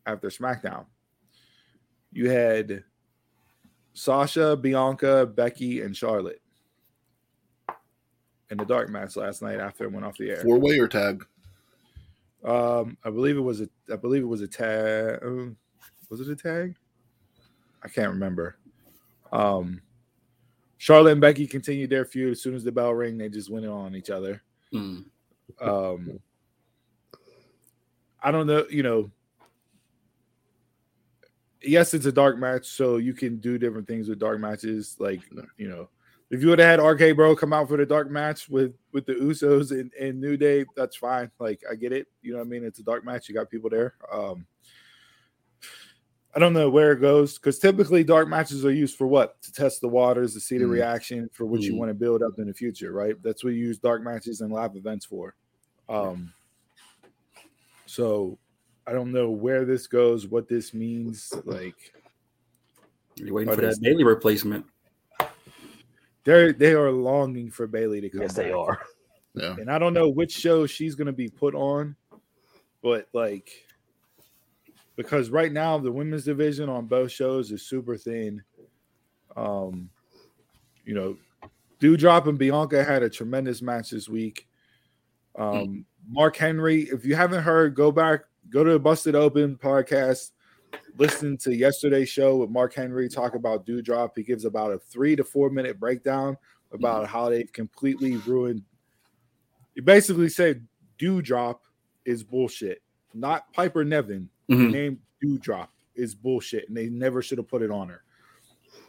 after 0.06 0.28
SmackDown, 0.28 0.86
you 2.12 2.30
had 2.30 2.84
Sasha, 3.94 4.56
Bianca, 4.56 5.26
Becky, 5.26 5.82
and 5.82 5.96
Charlotte 5.96 6.40
in 8.50 8.58
the 8.58 8.64
dark 8.64 8.90
match 8.90 9.16
last 9.16 9.42
night 9.42 9.58
after 9.58 9.84
it 9.84 9.92
went 9.92 10.04
off 10.04 10.18
the 10.18 10.30
air. 10.30 10.42
Four 10.42 10.58
way 10.58 10.78
or 10.78 10.86
tag? 10.88 11.24
Um, 12.44 12.96
I 13.04 13.10
believe 13.10 13.36
it 13.36 13.40
was 13.40 13.60
a 13.60 13.68
I 13.92 13.96
believe 13.96 14.22
it 14.22 14.26
was 14.26 14.42
a 14.42 14.48
tag. 14.48 15.20
Was 16.10 16.20
it 16.20 16.28
a 16.28 16.36
tag? 16.36 16.76
I 17.82 17.88
can't 17.88 18.12
remember. 18.12 18.56
Um, 19.32 19.80
Charlotte 20.76 21.12
and 21.12 21.20
Becky 21.20 21.46
continued 21.46 21.90
their 21.90 22.04
feud 22.04 22.32
as 22.32 22.42
soon 22.42 22.54
as 22.54 22.64
the 22.64 22.72
bell 22.72 22.92
rang. 22.92 23.16
They 23.16 23.28
just 23.28 23.50
went 23.50 23.66
on 23.66 23.94
each 23.94 24.10
other. 24.10 24.42
Mm. 24.72 25.04
Um, 25.60 26.20
I 28.22 28.30
don't 28.30 28.46
know. 28.46 28.66
You 28.70 28.82
know, 28.82 29.10
yes, 31.62 31.94
it's 31.94 32.06
a 32.06 32.12
dark 32.12 32.38
match, 32.38 32.66
so 32.66 32.96
you 32.96 33.14
can 33.14 33.38
do 33.38 33.58
different 33.58 33.86
things 33.86 34.08
with 34.08 34.18
dark 34.18 34.40
matches. 34.40 34.96
Like 34.98 35.20
you 35.56 35.68
know, 35.68 35.88
if 36.30 36.42
you 36.42 36.48
would 36.48 36.58
have 36.58 36.80
had 36.80 36.84
RK 36.84 37.16
Bro 37.16 37.36
come 37.36 37.52
out 37.52 37.68
for 37.68 37.76
the 37.76 37.86
dark 37.86 38.10
match 38.10 38.48
with 38.48 38.74
with 38.92 39.06
the 39.06 39.14
Usos 39.14 39.70
and, 39.72 39.92
and 40.00 40.20
New 40.20 40.36
Day, 40.36 40.64
that's 40.76 40.96
fine. 40.96 41.30
Like 41.38 41.60
I 41.70 41.74
get 41.74 41.92
it. 41.92 42.08
You 42.22 42.32
know 42.32 42.38
what 42.38 42.46
I 42.46 42.50
mean? 42.50 42.64
It's 42.64 42.78
a 42.78 42.84
dark 42.84 43.04
match. 43.04 43.28
You 43.28 43.34
got 43.34 43.50
people 43.50 43.70
there. 43.70 43.94
Um, 44.12 44.46
I 46.34 46.38
don't 46.38 46.54
know 46.54 46.70
where 46.70 46.92
it 46.92 47.00
goes 47.00 47.36
because 47.38 47.58
typically 47.58 48.02
dark 48.04 48.26
matches 48.28 48.64
are 48.64 48.72
used 48.72 48.96
for 48.96 49.06
what? 49.06 49.40
To 49.42 49.52
test 49.52 49.80
the 49.82 49.88
waters, 49.88 50.32
to 50.34 50.40
see 50.40 50.56
the 50.56 50.64
Mm. 50.64 50.70
reaction 50.70 51.28
for 51.32 51.44
what 51.44 51.60
you 51.60 51.74
Mm. 51.74 51.78
want 51.78 51.90
to 51.90 51.94
build 51.94 52.22
up 52.22 52.38
in 52.38 52.46
the 52.46 52.54
future, 52.54 52.90
right? 52.92 53.20
That's 53.22 53.44
what 53.44 53.52
you 53.52 53.60
use 53.60 53.78
dark 53.78 54.02
matches 54.02 54.40
and 54.40 54.50
live 54.52 54.74
events 54.76 55.04
for. 55.04 55.34
Um, 55.90 56.32
so 57.86 58.38
I 58.86 58.92
don't 58.92 59.12
know 59.12 59.30
where 59.30 59.64
this 59.64 59.86
goes, 59.86 60.26
what 60.26 60.48
this 60.48 60.72
means. 60.72 61.32
Like 61.44 61.92
You're 63.16 63.34
waiting 63.34 63.52
for 63.54 63.60
there's- 63.60 63.76
that 63.78 63.84
daily 63.84 64.04
replacement. 64.04 64.64
they're 66.24 66.52
they 66.52 66.72
are 66.72 66.90
longing 66.90 67.50
for 67.50 67.66
Bayley 67.66 68.00
to 68.00 68.08
come. 68.08 68.22
Yes, 68.22 68.34
they 68.34 68.52
are. 68.52 68.80
Yeah. 69.34 69.56
and 69.58 69.70
I 69.70 69.78
don't 69.78 69.94
know 69.94 70.08
which 70.10 70.30
show 70.32 70.66
she's 70.66 70.94
going 70.94 71.06
to 71.06 71.12
be 71.12 71.28
put 71.28 71.54
on, 71.54 71.96
but 72.82 73.08
like 73.14 73.50
because 75.02 75.30
right 75.30 75.52
now 75.52 75.78
the 75.78 75.92
women's 75.92 76.24
division 76.24 76.68
on 76.68 76.86
both 76.86 77.10
shows 77.10 77.50
is 77.50 77.66
super 77.66 77.96
thin. 77.96 78.42
Um, 79.36 79.90
you 80.84 80.94
know, 80.94 81.16
Doudrop 81.80 82.26
and 82.28 82.38
Bianca 82.38 82.84
had 82.84 83.02
a 83.02 83.10
tremendous 83.10 83.60
match 83.62 83.90
this 83.90 84.08
week. 84.08 84.46
Um, 85.36 85.84
Mark 86.08 86.36
Henry, 86.36 86.82
if 86.82 87.04
you 87.04 87.16
haven't 87.16 87.42
heard, 87.42 87.74
go 87.74 87.90
back, 87.90 88.20
go 88.50 88.62
to 88.62 88.72
the 88.72 88.78
Busted 88.78 89.14
Open 89.14 89.56
podcast, 89.56 90.30
listen 90.96 91.36
to 91.38 91.54
yesterday's 91.54 92.08
show 92.08 92.36
with 92.36 92.50
Mark 92.50 92.74
Henry 92.74 93.08
talk 93.08 93.34
about 93.34 93.66
Doudrop. 93.66 94.10
He 94.14 94.22
gives 94.22 94.44
about 94.44 94.72
a 94.72 94.78
three 94.78 95.16
to 95.16 95.24
four 95.24 95.50
minute 95.50 95.80
breakdown 95.80 96.36
about 96.72 97.06
how 97.06 97.28
they've 97.28 97.52
completely 97.52 98.16
ruined. 98.18 98.62
He 99.74 99.80
basically 99.80 100.28
said 100.28 100.66
Doudrop 100.98 101.58
is 102.04 102.22
bullshit, 102.22 102.82
not 103.14 103.52
Piper 103.52 103.84
Niven. 103.84 104.28
The 104.52 104.64
Mhm. 104.64 104.72
name 104.72 105.00
Doudrop 105.22 105.68
is 105.94 106.14
bullshit, 106.14 106.68
and 106.68 106.76
they 106.76 106.88
never 106.88 107.22
should 107.22 107.38
have 107.38 107.48
put 107.48 107.62
it 107.62 107.70
on 107.70 107.88
her. 107.88 108.02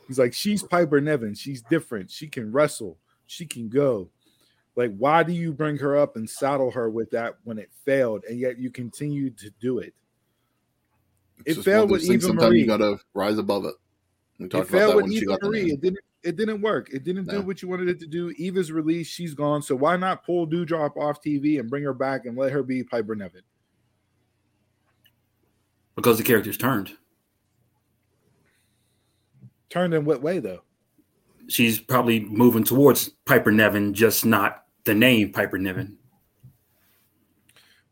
He's 0.08 0.20
like, 0.20 0.34
she's 0.34 0.62
Piper 0.64 1.00
Niven. 1.00 1.34
She's 1.34 1.62
different. 1.62 2.12
She 2.12 2.28
can 2.28 2.52
wrestle. 2.52 2.98
She 3.26 3.46
can 3.46 3.70
go. 3.70 4.10
Like, 4.76 4.96
why 4.98 5.24
do 5.24 5.32
you 5.32 5.54
bring 5.54 5.78
her 5.78 5.96
up 5.98 6.16
and 6.16 6.30
saddle 6.30 6.72
her 6.72 6.90
with 6.90 7.12
that 7.12 7.38
when 7.44 7.58
it 7.60 7.70
failed, 7.86 8.24
and 8.28 8.40
yet 8.40 8.58
you 8.60 8.70
continue 8.72 9.30
to 9.32 9.50
do 9.62 9.80
it? 9.80 9.94
It's 11.46 11.60
It 11.60 11.64
failed 11.64 11.92
with 11.92 12.04
Eva 12.04 12.22
Sometimes 12.22 12.50
Marie. 12.50 12.62
you 12.62 12.68
gotta 12.68 13.00
rise 13.14 13.38
above 13.38 13.66
it. 13.66 13.76
We 14.40 14.46
It 14.46 14.50
talked 14.52 14.70
about 14.70 14.78
failed 14.80 14.92
that 15.00 15.04
with 15.04 15.14
Eva 15.14 15.38
Marie. 15.42 15.72
It 15.72 15.82
didn't. 15.82 16.00
It 16.24 16.38
didn't 16.38 16.62
work. 16.62 16.90
It 16.94 17.04
didn't 17.04 17.26
do 17.26 17.40
No. 17.40 17.42
what 17.42 17.62
you 17.62 17.68
wanted 17.68 17.90
it 17.90 18.00
to 18.00 18.08
do. 18.08 18.32
Eva's 18.38 18.72
released. 18.72 19.12
She's 19.12 19.34
gone. 19.34 19.62
So 19.62 19.76
why 19.76 19.98
not 19.98 20.26
pull 20.26 20.48
Doudrop 20.48 20.96
off 20.96 21.22
TV 21.22 21.60
and 21.60 21.70
bring 21.70 21.84
her 21.84 21.94
back 21.94 22.26
and 22.26 22.38
let 22.38 22.54
her 22.54 22.64
be 22.64 22.82
Piper 22.82 23.14
Niven? 23.14 23.42
Because 25.96 26.18
the 26.18 26.24
character's 26.24 26.58
turned. 26.58 26.92
Turned 29.70 29.94
in 29.94 30.06
what 30.06 30.22
way 30.22 30.40
though? 30.40 30.62
She's 31.48 31.80
probably 31.80 32.22
moving 32.22 32.64
towards 32.64 33.10
Piper 33.26 33.52
Niven, 33.52 33.94
just 33.94 34.26
not 34.26 34.66
the 34.86 34.94
name 34.94 35.32
Piper 35.32 35.58
Niven. 35.58 35.98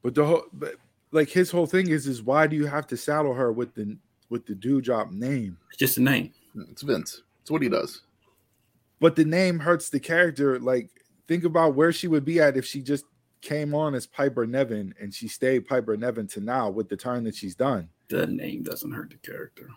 But 0.03 0.15
the 0.15 0.25
whole, 0.25 0.43
but 0.53 0.75
like 1.11 1.29
his 1.29 1.51
whole 1.51 1.65
thing 1.65 1.89
is, 1.89 2.07
is 2.07 2.23
why 2.23 2.47
do 2.47 2.55
you 2.55 2.65
have 2.65 2.87
to 2.87 2.97
saddle 2.97 3.33
her 3.33 3.51
with 3.51 3.73
the 3.75 3.97
with 4.29 4.45
the 4.45 4.53
Doudrop 4.53 5.11
name? 5.11 5.57
It's 5.69 5.77
just 5.77 5.97
a 5.97 6.01
name. 6.01 6.31
It's 6.71 6.81
Vince. 6.81 7.23
It's 7.41 7.51
what 7.51 7.61
he 7.61 7.69
does. 7.69 8.01
But 8.99 9.15
the 9.15 9.25
name 9.25 9.59
hurts 9.59 9.89
the 9.89 9.99
character. 9.99 10.59
Like 10.59 10.89
think 11.27 11.43
about 11.43 11.75
where 11.75 11.91
she 11.91 12.07
would 12.07 12.25
be 12.25 12.39
at 12.39 12.57
if 12.57 12.65
she 12.65 12.81
just 12.81 13.05
came 13.41 13.73
on 13.73 13.95
as 13.95 14.05
Piper 14.07 14.45
Niven 14.45 14.93
and 14.99 15.13
she 15.13 15.27
stayed 15.27 15.67
Piper 15.67 15.97
Niven 15.97 16.27
to 16.27 16.39
now 16.41 16.69
with 16.69 16.89
the 16.89 16.97
turn 16.97 17.23
that 17.25 17.35
she's 17.35 17.55
done. 17.55 17.89
The 18.09 18.27
name 18.27 18.63
doesn't 18.63 18.91
hurt 18.91 19.09
the 19.09 19.17
character. 19.17 19.67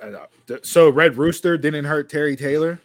And, 0.00 0.14
uh, 0.14 0.26
th- 0.46 0.66
so 0.66 0.90
Red 0.90 1.16
Rooster 1.16 1.56
didn't 1.56 1.84
hurt 1.86 2.10
Terry 2.10 2.36
Taylor. 2.36 2.78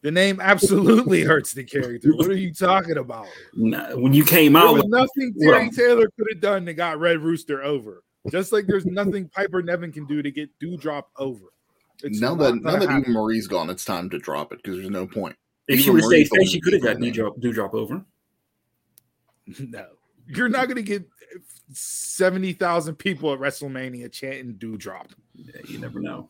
The 0.00 0.10
name 0.10 0.40
absolutely 0.40 1.20
hurts 1.24 1.52
the 1.52 1.62
character. 1.64 2.14
What 2.16 2.28
are 2.28 2.34
you 2.36 2.52
talking 2.54 2.96
about? 2.96 3.26
Nah, 3.54 3.94
when 3.96 4.12
you 4.14 4.24
came 4.24 4.54
There 4.54 4.62
out, 4.62 4.72
was 4.74 4.82
with, 4.84 4.90
nothing 4.90 5.34
Terry 5.38 5.64
Well- 5.64 5.70
Taylor 5.70 6.08
could 6.16 6.26
have 6.32 6.40
done 6.40 6.64
that 6.64 6.74
got 6.74 6.98
Red 6.98 7.18
Rooster 7.20 7.62
over. 7.62 8.02
Just 8.30 8.52
like 8.52 8.66
there's 8.66 8.86
nothing 8.86 9.28
Piper 9.28 9.62
Niven 9.62 9.90
can 9.92 10.06
do 10.06 10.22
to 10.22 10.30
get 10.30 10.48
Doudrop 10.60 11.04
over. 11.16 11.46
It's 12.04 12.20
now 12.20 12.34
not 12.34 12.38
that 12.54 12.62
now 12.62 12.72
that 12.78 12.88
happen. 12.88 13.00
Eva 13.02 13.10
Marie's 13.10 13.46
gone, 13.48 13.68
it's 13.68 13.84
time 13.84 14.08
to 14.10 14.18
drop 14.18 14.52
it 14.52 14.60
because 14.62 14.78
there's 14.78 14.90
no 14.90 15.06
point. 15.06 15.36
if 15.68 15.78
she 15.80 15.84
Eva 15.86 15.92
would 15.94 16.02
have 16.02 16.08
stayed 16.08 16.28
face, 16.38 16.50
she 16.50 16.60
could 16.60 16.72
have 16.72 16.82
got 16.82 16.96
Doudrop, 16.96 17.00
do 17.00 17.06
in. 17.06 17.12
drop, 17.12 17.40
do 17.40 17.52
drop 17.52 17.74
over. 17.74 18.04
no, 19.60 19.86
you're 20.26 20.48
not 20.48 20.68
gonna 20.68 20.82
get 20.82 21.04
seventy 21.72 22.52
thousand 22.52 22.96
people 22.96 23.32
at 23.32 23.38
WrestleMania 23.40 24.10
chanting 24.12 24.54
Doudrop. 24.54 25.10
Yeah, 25.34 25.60
you 25.68 25.78
never 25.78 26.00
know. 26.00 26.28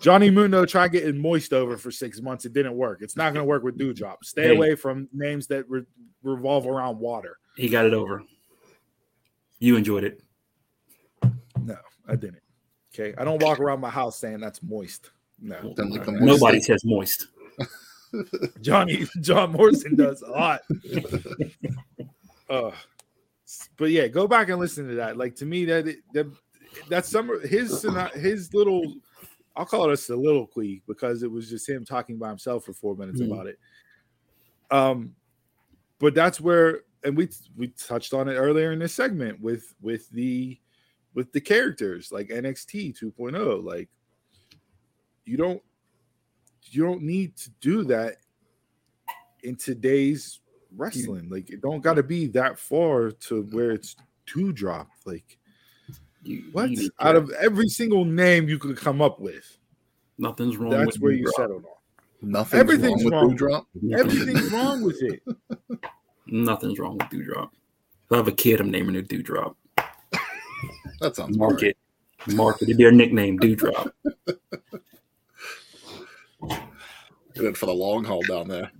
Johnny 0.00 0.30
Mundo 0.30 0.64
tried 0.64 0.92
getting 0.92 1.18
moist 1.20 1.52
over 1.52 1.76
for 1.76 1.90
six 1.90 2.20
months. 2.20 2.44
It 2.44 2.52
didn't 2.52 2.76
work. 2.76 3.02
It's 3.02 3.16
not 3.16 3.32
going 3.34 3.42
to 3.44 3.48
work 3.48 3.64
with 3.64 3.76
Doudrop. 3.76 4.18
Stay 4.22 4.44
Hey. 4.44 4.54
away 4.56 4.76
from 4.76 5.08
names 5.12 5.48
that 5.48 5.68
re- 5.68 5.82
revolve 6.22 6.68
around 6.68 7.00
water. 7.00 7.36
He 7.56 7.68
got 7.68 7.84
it 7.84 7.92
over. 7.94 8.22
You 9.58 9.74
enjoyed 9.76 10.04
it. 10.04 10.22
No, 11.60 11.76
I 12.06 12.14
didn't. 12.14 12.42
Okay. 12.94 13.12
I 13.18 13.24
don't 13.24 13.42
walk 13.42 13.58
around 13.58 13.80
my 13.80 13.90
house 13.90 14.20
saying 14.20 14.38
that's 14.38 14.62
moist. 14.62 15.10
No. 15.40 15.74
Like 15.76 16.04
the 16.04 16.12
moist- 16.12 16.22
Nobody 16.22 16.60
says 16.60 16.84
moist. 16.84 17.26
Johnny 18.60 19.06
John 19.20 19.52
Morrison 19.52 19.96
does 19.96 20.22
a 20.22 20.30
lot. 20.30 20.60
Uh, 22.50 22.70
but 23.76 23.90
yeah, 23.90 24.06
go 24.08 24.26
back 24.26 24.48
and 24.48 24.58
listen 24.58 24.88
to 24.88 24.94
that. 24.94 25.18
Like 25.18 25.36
to 25.36 25.44
me, 25.44 25.66
that 25.66 25.84
that 26.14 26.26
that's 26.88 27.06
some 27.10 27.28
of 27.28 27.42
his 27.42 27.84
his 28.14 28.54
little. 28.54 28.94
I'll 29.54 29.66
call 29.66 29.90
it 29.90 29.92
a 29.92 29.96
soliloquy 29.98 30.82
because 30.88 31.22
it 31.22 31.30
was 31.30 31.50
just 31.50 31.68
him 31.68 31.84
talking 31.84 32.16
by 32.16 32.30
himself 32.30 32.64
for 32.64 32.72
four 32.72 32.96
minutes 32.96 33.20
Mhm. 33.20 33.30
about 33.30 33.48
it. 33.48 33.58
Um, 34.70 35.14
but 35.98 36.14
that's 36.14 36.40
where, 36.40 36.84
and 37.04 37.14
we 37.16 37.28
we 37.54 37.68
touched 37.68 38.14
on 38.14 38.28
it 38.28 38.36
earlier 38.36 38.72
in 38.72 38.78
this 38.78 38.94
segment 38.94 39.38
with 39.42 39.74
with 39.82 40.08
the 40.08 40.58
with 41.12 41.30
the 41.32 41.40
characters 41.42 42.10
like 42.10 42.28
NXT 42.28 42.98
2.0. 42.98 43.36
oh. 43.36 43.56
Like 43.56 43.90
you 45.26 45.36
don't 45.36 45.60
you 46.74 46.84
don't 46.84 47.02
need 47.02 47.36
to 47.38 47.50
do 47.60 47.84
that 47.84 48.16
in 49.42 49.56
today's 49.56 50.40
wrestling. 50.76 51.28
Like 51.30 51.50
it 51.50 51.60
don't 51.62 51.80
got 51.82 51.94
to 51.94 52.02
be 52.02 52.26
that 52.28 52.58
far 52.58 53.10
to 53.10 53.42
where 53.52 53.70
it's 53.72 53.96
two 54.26 54.52
drop. 54.52 54.88
Like 55.06 55.38
You, 56.22 56.44
what 56.52 56.70
you 56.70 56.90
out 57.00 57.16
of 57.16 57.30
every 57.40 57.68
single 57.68 58.04
name 58.04 58.48
you 58.48 58.58
could 58.58 58.76
come 58.76 59.00
up 59.00 59.20
with, 59.20 59.56
nothing's 60.18 60.56
wrong. 60.56 60.70
That's 60.70 60.98
with 60.98 61.02
where 61.02 61.12
you 61.12 61.24
Doudrop. 61.26 61.32
settled 61.36 61.64
on. 61.64 61.70
Nothing's 62.20 62.60
Everything's 62.60 63.04
wrong 63.04 63.12
wrong. 63.12 63.28
with 63.30 63.38
Doudrop. 63.40 63.98
Everything's 63.98 64.52
wrong 64.52 64.82
with 64.82 65.00
it. 65.02 65.22
Nothing's 66.26 66.78
wrong 66.78 66.98
with 66.98 67.08
Doudrop. 67.08 67.50
If 68.06 68.12
I 68.12 68.16
have 68.16 68.28
a 68.28 68.32
kid, 68.32 68.60
I'm 68.60 68.70
naming 68.70 68.96
it 68.96 69.08
Doudrop. 69.08 69.54
That 71.00 71.14
sounds 71.14 71.38
Mark 71.38 71.62
right. 71.62 71.76
it. 72.26 72.34
Mark 72.34 72.56
it. 72.60 72.64
It'd 72.64 72.76
be 72.76 72.82
their 72.82 72.90
nickname, 72.92 73.38
Doudrop. 73.38 73.92
It 77.34 77.56
for 77.56 77.66
the 77.66 77.72
long 77.72 78.04
haul 78.04 78.22
down 78.22 78.48
there. 78.48 78.70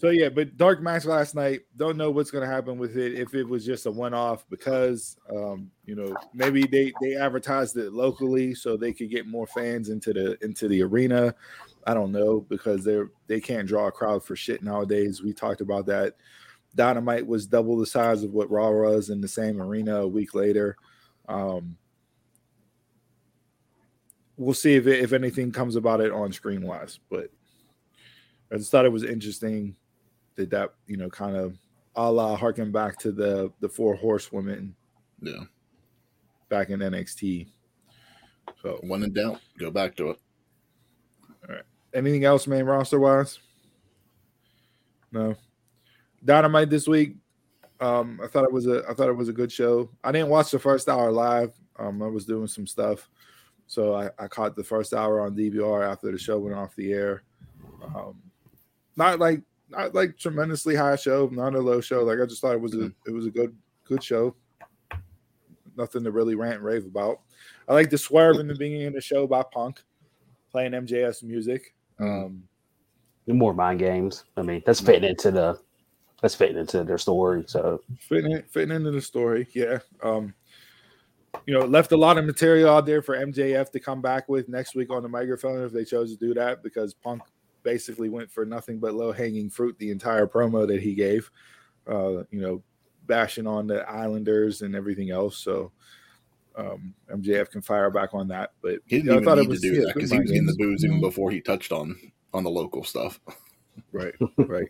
So 0.00 0.08
yeah, 0.08 0.30
but 0.30 0.56
dark 0.56 0.80
match 0.80 1.04
last 1.04 1.34
night. 1.34 1.60
Don't 1.76 1.98
know 1.98 2.10
what's 2.10 2.30
gonna 2.30 2.46
happen 2.46 2.78
with 2.78 2.96
it. 2.96 3.12
If 3.12 3.34
it 3.34 3.46
was 3.46 3.66
just 3.66 3.84
a 3.84 3.90
one 3.90 4.14
off, 4.14 4.46
because 4.48 5.18
um, 5.30 5.70
you 5.84 5.94
know 5.94 6.16
maybe 6.32 6.62
they 6.62 6.90
they 7.02 7.16
advertised 7.16 7.76
it 7.76 7.92
locally 7.92 8.54
so 8.54 8.78
they 8.78 8.94
could 8.94 9.10
get 9.10 9.26
more 9.26 9.46
fans 9.46 9.90
into 9.90 10.14
the 10.14 10.42
into 10.42 10.68
the 10.68 10.82
arena. 10.82 11.34
I 11.86 11.92
don't 11.92 12.12
know 12.12 12.40
because 12.48 12.82
they're 12.82 13.10
they 13.26 13.42
can't 13.42 13.68
draw 13.68 13.88
a 13.88 13.92
crowd 13.92 14.24
for 14.24 14.36
shit 14.36 14.62
nowadays. 14.62 15.22
We 15.22 15.34
talked 15.34 15.60
about 15.60 15.84
that. 15.88 16.14
Dynamite 16.74 17.26
was 17.26 17.46
double 17.46 17.76
the 17.76 17.84
size 17.84 18.22
of 18.22 18.32
what 18.32 18.50
Raw 18.50 18.70
was 18.70 19.10
in 19.10 19.20
the 19.20 19.28
same 19.28 19.60
arena 19.60 20.00
a 20.00 20.08
week 20.08 20.34
later. 20.34 20.78
Um, 21.28 21.76
we'll 24.40 24.54
see 24.54 24.74
if 24.74 24.86
it, 24.86 25.00
if 25.00 25.12
anything 25.12 25.52
comes 25.52 25.76
about 25.76 26.00
it 26.00 26.10
on 26.12 26.32
screen 26.32 26.62
wise, 26.62 26.98
but 27.10 27.30
I 28.50 28.56
just 28.56 28.70
thought 28.70 28.86
it 28.86 28.92
was 28.92 29.04
interesting 29.04 29.76
that 30.36 30.50
that 30.50 30.72
you 30.86 30.96
know 30.96 31.10
kind 31.10 31.36
of 31.36 31.56
a 31.96 32.10
la 32.10 32.34
harken 32.36 32.72
back 32.72 32.98
to 33.00 33.12
the 33.12 33.52
the 33.60 33.68
four 33.68 33.94
horsewomen 33.94 34.74
Yeah. 35.20 35.44
back 36.48 36.70
in 36.70 36.80
NXT. 36.80 37.48
So 38.62 38.78
When 38.82 39.02
in 39.02 39.12
doubt, 39.12 39.40
go 39.58 39.70
back 39.70 39.94
to 39.96 40.10
it. 40.10 40.18
All 41.48 41.54
right. 41.54 41.64
Anything 41.94 42.24
else 42.24 42.46
main 42.46 42.64
roster 42.64 42.98
wise? 42.98 43.38
No. 45.12 45.34
Dynamite 46.24 46.70
this 46.70 46.88
week. 46.88 47.16
Um, 47.80 48.20
I 48.22 48.26
thought 48.26 48.44
it 48.44 48.52
was 48.52 48.66
a 48.66 48.84
I 48.88 48.94
thought 48.94 49.08
it 49.08 49.16
was 49.16 49.28
a 49.28 49.34
good 49.34 49.52
show. 49.52 49.90
I 50.02 50.12
didn't 50.12 50.28
watch 50.28 50.50
the 50.50 50.58
first 50.58 50.88
hour 50.88 51.10
live. 51.10 51.52
Um, 51.78 52.02
I 52.02 52.06
was 52.06 52.24
doing 52.24 52.46
some 52.46 52.66
stuff. 52.66 53.08
So 53.70 53.94
I, 53.94 54.10
I 54.18 54.26
caught 54.26 54.56
the 54.56 54.64
first 54.64 54.92
hour 54.92 55.20
on 55.20 55.36
DVR 55.36 55.88
after 55.88 56.10
the 56.10 56.18
show 56.18 56.40
went 56.40 56.56
off 56.56 56.74
the 56.74 56.92
air. 56.92 57.22
Um, 57.84 58.20
not 58.96 59.20
like 59.20 59.42
not 59.68 59.94
like 59.94 60.18
tremendously 60.18 60.74
high 60.74 60.96
show, 60.96 61.28
not 61.30 61.54
a 61.54 61.60
low 61.60 61.80
show. 61.80 62.02
Like 62.02 62.18
I 62.20 62.26
just 62.26 62.40
thought 62.40 62.56
it 62.56 62.60
was 62.60 62.74
a 62.74 62.90
it 63.06 63.12
was 63.12 63.26
a 63.26 63.30
good 63.30 63.56
good 63.84 64.02
show. 64.02 64.34
Nothing 65.76 66.02
to 66.02 66.10
really 66.10 66.34
rant 66.34 66.56
and 66.56 66.64
rave 66.64 66.84
about. 66.84 67.20
I 67.68 67.74
like 67.74 67.90
the 67.90 67.96
swerve 67.96 68.40
in 68.40 68.48
the 68.48 68.56
beginning 68.56 68.88
of 68.88 68.94
the 68.94 69.00
show 69.00 69.28
by 69.28 69.44
Punk 69.44 69.80
playing 70.50 70.72
MJF's 70.72 71.22
music. 71.22 71.72
Um, 72.00 72.42
More 73.28 73.54
mind 73.54 73.78
games. 73.78 74.24
I 74.36 74.42
mean, 74.42 74.64
that's 74.66 74.80
fitting 74.80 75.08
into 75.08 75.30
the 75.30 75.60
that's 76.20 76.34
fitting 76.34 76.58
into 76.58 76.82
their 76.82 76.98
story. 76.98 77.44
So 77.46 77.80
fitting 78.00 78.42
fitting 78.50 78.74
into 78.74 78.90
the 78.90 79.00
story, 79.00 79.46
yeah. 79.54 79.78
Um, 80.02 80.34
you 81.46 81.54
know, 81.58 81.64
left 81.64 81.92
a 81.92 81.96
lot 81.96 82.18
of 82.18 82.24
material 82.24 82.70
out 82.70 82.86
there 82.86 83.02
for 83.02 83.16
MJF 83.16 83.70
to 83.70 83.80
come 83.80 84.00
back 84.00 84.28
with 84.28 84.48
next 84.48 84.74
week 84.74 84.90
on 84.90 85.02
the 85.02 85.08
microphone 85.08 85.62
if 85.62 85.72
they 85.72 85.84
chose 85.84 86.10
to 86.12 86.18
do 86.18 86.34
that 86.34 86.62
because 86.62 86.94
Punk 86.94 87.22
basically 87.62 88.08
went 88.08 88.30
for 88.30 88.44
nothing 88.44 88.78
but 88.78 88.94
low 88.94 89.12
hanging 89.12 89.50
fruit 89.50 89.76
the 89.78 89.90
entire 89.90 90.26
promo 90.26 90.66
that 90.66 90.80
he 90.80 90.94
gave. 90.94 91.30
Uh, 91.86 92.24
you 92.30 92.40
know, 92.40 92.62
bashing 93.06 93.46
on 93.46 93.66
the 93.66 93.88
Islanders 93.90 94.62
and 94.62 94.74
everything 94.74 95.10
else. 95.10 95.38
So 95.38 95.72
um, 96.56 96.94
MJF 97.12 97.50
can 97.50 97.62
fire 97.62 97.90
back 97.90 98.14
on 98.14 98.28
that. 98.28 98.52
But 98.62 98.80
He 98.86 98.96
didn't 98.96 99.06
yeah, 99.06 99.12
I 99.12 99.16
even 99.16 99.24
thought 99.24 99.38
it 99.38 99.42
need 99.42 99.48
was 99.48 99.60
to 99.60 99.70
do 99.70 99.74
yeah, 99.76 99.86
that 99.86 99.94
because 99.94 100.10
he 100.10 100.20
was 100.20 100.30
in 100.30 100.46
the 100.46 100.54
booze 100.56 100.84
even 100.84 101.00
before 101.00 101.30
he 101.30 101.40
touched 101.40 101.72
on 101.72 101.96
on 102.32 102.44
the 102.44 102.50
local 102.50 102.84
stuff. 102.84 103.20
Right, 103.92 104.14
right. 104.36 104.68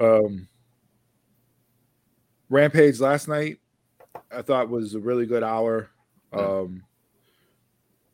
um, 0.00 0.48
Rampage 2.48 2.98
last 2.98 3.28
night, 3.28 3.58
I 4.30 4.42
thought 4.42 4.68
was 4.68 4.94
a 4.94 5.00
really 5.00 5.26
good 5.26 5.42
hour. 5.42 5.90
Um, 6.32 6.82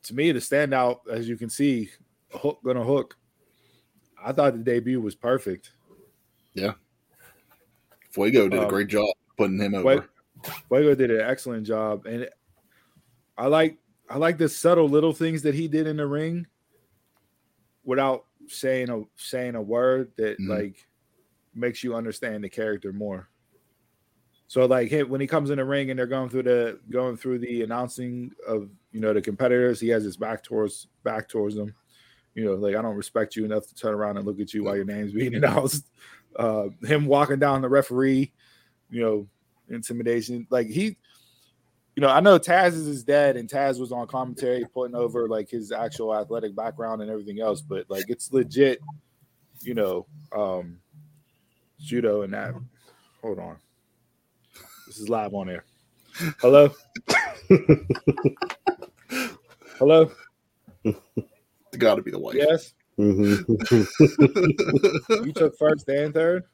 to 0.05 0.15
me, 0.15 0.33
the 0.33 0.39
standout, 0.41 1.01
as 1.11 1.29
you 1.29 1.37
can 1.37 1.49
see, 1.49 1.91
hook 2.31 2.61
gonna 2.65 2.85
hook. 2.85 3.17
I 4.23 4.33
thought 4.33 4.53
the 4.53 4.59
debut 4.61 5.01
was 5.01 5.15
perfect. 5.15 5.73
Yeah, 6.55 6.75
Fuego 8.11 8.49
did 8.49 8.61
a 8.61 8.63
Um, 8.65 8.69
great 8.69 8.89
job 8.89 9.09
putting 9.37 9.59
him 9.59 9.75
over. 9.75 10.09
Fuego- 10.69 10.95
did 10.95 11.11
an 11.11 11.21
excellent 11.21 11.67
job, 11.67 12.07
and 12.07 12.29
I 13.39 13.47
like 13.47 13.79
I 14.09 14.19
like 14.19 14.37
the 14.39 14.49
subtle 14.49 14.89
little 14.89 15.13
things 15.15 15.43
that 15.43 15.55
he 15.55 15.69
did 15.69 15.87
in 15.87 15.97
the 15.97 16.07
ring, 16.07 16.47
without 17.85 18.27
saying 18.49 18.91
a 18.91 19.03
saying 19.17 19.55
a 19.55 19.63
word 19.63 20.13
that 20.17 20.39
Mhm. 20.39 20.49
like 20.49 20.87
makes 21.55 21.83
you 21.83 21.95
understand 21.95 22.45
the 22.45 22.49
character 22.51 22.93
more. 22.93 23.29
So 24.53 24.67
like 24.67 24.91
hey, 24.91 25.03
when 25.03 25.23
he 25.23 25.27
comes 25.27 25.49
in 25.49 25.57
the 25.57 25.65
ring 25.65 25.89
and 25.89 25.99
they're 25.99 26.07
going 26.07 26.29
through 26.29 26.43
the 26.43 26.79
going 26.91 27.17
through 27.17 27.39
the 27.39 27.63
announcing 27.63 28.33
of 28.47 28.69
you 28.91 29.01
know 29.01 29.15
the 29.15 29.23
competitors, 29.23 29.81
he 29.81 29.89
has 29.89 30.05
his 30.05 30.19
back 30.19 30.43
towards 30.43 30.89
back 31.05 31.27
towards 31.27 31.55
them. 31.55 31.75
You 32.35 32.45
know, 32.45 32.55
like 32.57 32.77
I 32.77 32.83
don't 32.83 32.95
respect 32.95 33.35
you 33.35 33.47
enough 33.47 33.67
to 33.69 33.75
turn 33.75 33.95
around 33.95 34.19
and 34.19 34.27
look 34.27 34.41
at 34.41 34.53
you 34.53 34.65
while 34.65 34.77
your 34.77 34.85
name's 34.85 35.15
being 35.15 35.35
announced. 35.37 35.89
Uh, 36.37 36.67
him 36.83 37.07
walking 37.07 37.39
down 37.39 37.63
the 37.63 37.69
referee, 37.71 38.31
you 38.91 39.01
know, 39.01 39.27
intimidation. 39.71 40.47
Like 40.51 40.67
he, 40.67 40.99
you 41.97 42.03
know, 42.03 42.11
I 42.11 42.21
know 42.21 42.39
Taz 42.39 42.75
is 42.75 42.85
his 42.85 43.05
dad, 43.05 43.39
and 43.39 43.49
Taz 43.49 43.81
was 43.81 43.91
on 43.91 44.07
commentary 44.07 44.67
putting 44.75 44.95
over 44.95 45.29
like 45.29 45.49
his 45.49 45.73
actual 45.73 46.15
athletic 46.15 46.55
background 46.55 47.01
and 47.01 47.11
everything 47.11 47.41
else, 47.41 47.63
but 47.63 47.89
like 47.89 48.05
it's 48.09 48.31
legit, 48.35 48.81
you 49.63 49.73
know, 49.73 50.07
um 50.37 50.77
judo 51.81 52.21
and 52.21 52.35
that. 52.35 52.53
Hold 53.23 53.39
on. 53.39 53.57
This 54.93 55.01
is 55.01 55.09
live 55.09 55.33
on 55.33 55.49
air. 55.49 55.65
Hello? 56.43 56.69
Hello? 59.79 60.11
It's 60.85 61.79
got 61.79 61.95
to 61.95 62.03
be 62.03 62.11
the 62.11 62.19
wife. 62.19 62.35
Yes. 62.35 62.75
mhm. 63.01 63.43
You 65.25 65.33
took 65.33 65.57
first 65.59 65.89
and 65.89 66.13
third? 66.13 66.45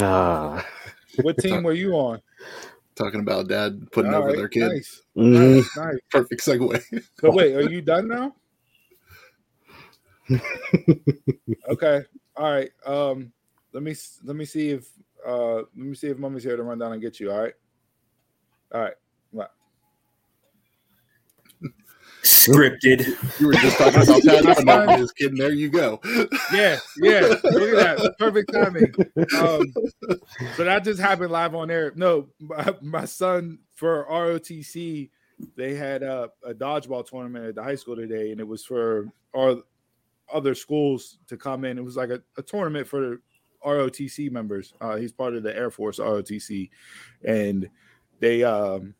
Ah, 0.00 0.66
What 1.22 1.38
team 1.38 1.62
were 1.62 1.74
you 1.74 1.92
on? 1.92 2.20
talking 2.96 3.20
about 3.20 3.46
dad 3.46 3.86
putting 3.92 4.12
All 4.12 4.18
over 4.22 4.30
right, 4.30 4.36
their 4.36 4.48
kid. 4.48 4.68
Nice, 4.72 5.00
Mhm. 5.16 5.58
nice, 5.58 5.76
nice. 5.76 5.98
Perfect 6.10 6.44
segue. 6.44 7.04
So 7.20 7.30
wait, 7.30 7.54
are 7.54 7.70
you 7.70 7.82
done 7.82 8.08
now? 8.08 8.34
okay. 11.68 12.02
All 12.36 12.52
right. 12.52 12.70
Um, 12.84 13.32
let 13.72 13.82
me 13.82 13.94
let 14.24 14.36
me 14.36 14.44
see 14.44 14.70
if 14.70 14.88
uh 15.26 15.56
let 15.56 15.76
me 15.76 15.94
see 15.94 16.08
if 16.08 16.18
mommy's 16.18 16.44
here 16.44 16.56
to 16.56 16.62
run 16.62 16.78
down 16.78 16.92
and 16.92 17.00
get 17.00 17.20
you. 17.20 17.30
All 17.30 17.40
right. 17.40 17.54
All 18.72 18.80
right. 18.80 18.94
Well, 19.32 19.50
Scripted. 22.22 23.06
You 23.40 23.46
were 23.46 23.52
just 23.52 23.78
talking 23.78 24.02
about 24.02 24.22
dad 24.22 24.44
putting 24.44 24.68
over 24.68 24.96
his 24.96 25.12
kid, 25.12 25.36
there 25.36 25.52
you 25.52 25.68
go. 25.68 26.00
Yeah, 26.52 26.78
yeah. 26.98 27.20
Look 27.20 27.78
at 27.78 27.98
that. 27.98 28.14
Perfect 28.18 28.52
timing. 28.52 28.94
Um, 29.38 29.72
so 30.56 30.64
that 30.64 30.82
just 30.82 31.00
happened 31.00 31.30
live 31.30 31.54
on 31.54 31.70
air. 31.70 31.92
No, 31.94 32.28
my, 32.40 32.74
my 32.82 33.04
son 33.04 33.60
for 33.74 34.06
ROTC, 34.10 35.10
they 35.56 35.74
had 35.74 36.02
a, 36.02 36.30
a 36.44 36.52
dodgeball 36.52 37.06
tournament 37.06 37.46
at 37.46 37.54
the 37.54 37.62
high 37.62 37.76
school 37.76 37.94
today, 37.94 38.32
and 38.32 38.40
it 38.40 38.48
was 38.48 38.64
for 38.64 39.06
our 39.34 39.56
other 40.32 40.54
schools 40.54 41.18
to 41.28 41.36
come 41.36 41.64
in. 41.64 41.78
It 41.78 41.84
was 41.84 41.96
like 41.96 42.10
a, 42.10 42.22
a 42.36 42.42
tournament 42.42 42.86
for 42.86 43.20
ROTC 43.64 44.30
members. 44.30 44.72
Uh, 44.80 44.96
he's 44.96 45.12
part 45.12 45.34
of 45.34 45.42
the 45.42 45.56
Air 45.56 45.70
Force 45.70 45.98
ROTC, 45.98 46.70
and 47.24 47.68
they 48.20 48.44
um, 48.44 48.94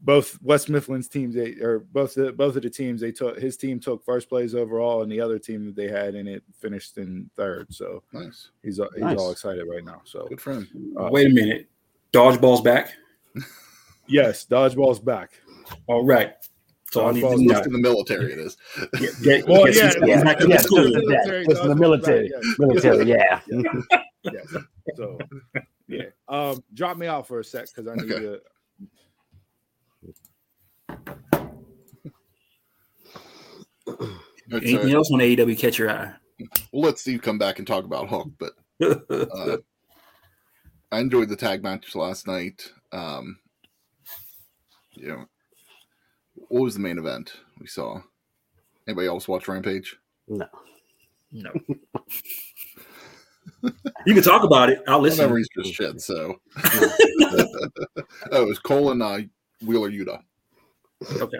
both 0.00 0.40
West 0.42 0.68
Mifflin's 0.68 1.08
teams, 1.08 1.34
they 1.34 1.54
or 1.60 1.80
both 1.80 2.14
the, 2.14 2.32
both 2.32 2.56
of 2.56 2.62
the 2.62 2.70
teams, 2.70 3.00
they 3.00 3.12
took 3.12 3.38
his 3.38 3.56
team 3.56 3.78
took 3.80 4.04
first 4.04 4.28
place 4.28 4.54
overall, 4.54 5.02
and 5.02 5.10
the 5.10 5.20
other 5.20 5.38
team 5.38 5.66
that 5.66 5.76
they 5.76 5.88
had 5.88 6.14
in 6.14 6.26
it 6.28 6.42
finished 6.60 6.98
in 6.98 7.28
third. 7.36 7.72
So 7.72 8.02
Nice, 8.12 8.50
he's 8.62 8.76
he's 8.94 9.02
Nice. 9.02 9.18
all 9.18 9.30
excited 9.32 9.64
right 9.68 9.84
now. 9.84 10.02
So 10.04 10.26
good 10.28 10.40
for 10.40 10.52
him. 10.54 10.94
uh, 10.98 11.08
Wait 11.10 11.26
a 11.26 11.30
minute. 11.34 11.68
Dodgeball's 12.12 12.62
back. 12.62 12.92
yes, 14.06 14.46
dodgeball's 14.46 14.98
back. 15.00 15.32
All 15.86 16.04
right. 16.04 16.34
So 16.90 17.06
I 17.06 17.12
need 17.12 17.20
to 17.20 17.26
Dodgeball's 17.26 17.40
know. 17.42 17.60
In 17.62 17.72
the 17.72 17.78
military, 17.78 18.32
it 18.32 18.38
is. 18.38 18.56
Get, 18.98 19.12
get, 19.22 19.48
Well, 19.48 19.64
get 19.66 19.74
yeah, 19.74 19.90
some- 19.90 20.06
yeah, 20.06 20.22
to 20.22 20.48
yeah, 20.48 20.48
the 20.48 20.54
just 20.54 20.70
Military, 20.72 21.46
Just 21.46 21.62
in 21.62 21.68
the 21.68 21.74
military. 21.76 22.28
back, 22.30 22.42
yes. 22.44 22.58
Military, 22.58 23.08
yeah. 23.08 23.40
yes. 24.24 24.56
So 24.96 25.18
yeah. 25.88 26.02
Um, 26.28 26.62
drop 26.74 26.96
me 26.96 27.06
out 27.06 27.26
for 27.28 27.40
a 27.40 27.44
sec 27.44 27.66
because 27.74 27.86
I 27.88 27.94
need 27.96 28.10
Okay. 28.12 28.20
to. 28.22 28.40
It's, 30.06 30.20
Anything 34.50 34.92
else 34.94 35.10
on 35.12 35.20
AEW 35.20 35.58
catch 35.58 35.78
your 35.78 35.90
eye? 35.90 36.12
we'll 36.72 36.82
let 36.84 36.98
Steve 36.98 37.20
come 37.20 37.36
back 37.38 37.58
and 37.58 37.66
talk 37.66 37.84
about 37.84 38.08
Hook, 38.08 38.28
but 38.38 38.52
uh, 38.80 39.56
I 40.92 41.00
enjoyed 41.00 41.28
the 41.28 41.36
tag 41.36 41.62
match 41.62 41.94
last 41.94 42.26
night. 42.26 42.70
Um, 42.92 43.38
you 44.92 45.08
know, 45.08 45.24
what 46.48 46.62
was 46.62 46.74
the 46.74 46.80
main 46.80 46.98
event 46.98 47.32
we 47.60 47.66
saw? 47.66 48.00
Anybody 48.86 49.06
else 49.08 49.28
watch 49.28 49.48
Rampage? 49.48 49.96
No. 50.28 50.46
no. 51.32 51.52
you 54.06 54.14
can 54.14 54.22
talk 54.22 54.44
about 54.44 54.70
it. 54.70 54.82
I'll 54.88 54.98
My 54.98 55.04
listen. 55.04 55.24
memory's 55.26 55.48
just 55.56 55.74
shit. 55.74 56.00
So, 56.00 56.36
oh, 56.74 58.42
it 58.42 58.46
was 58.48 58.58
Cole 58.58 58.90
and 58.92 59.02
uh, 59.02 59.18
Wheeler 59.64 59.90
Yuta. 59.90 60.20
Okay. 61.20 61.38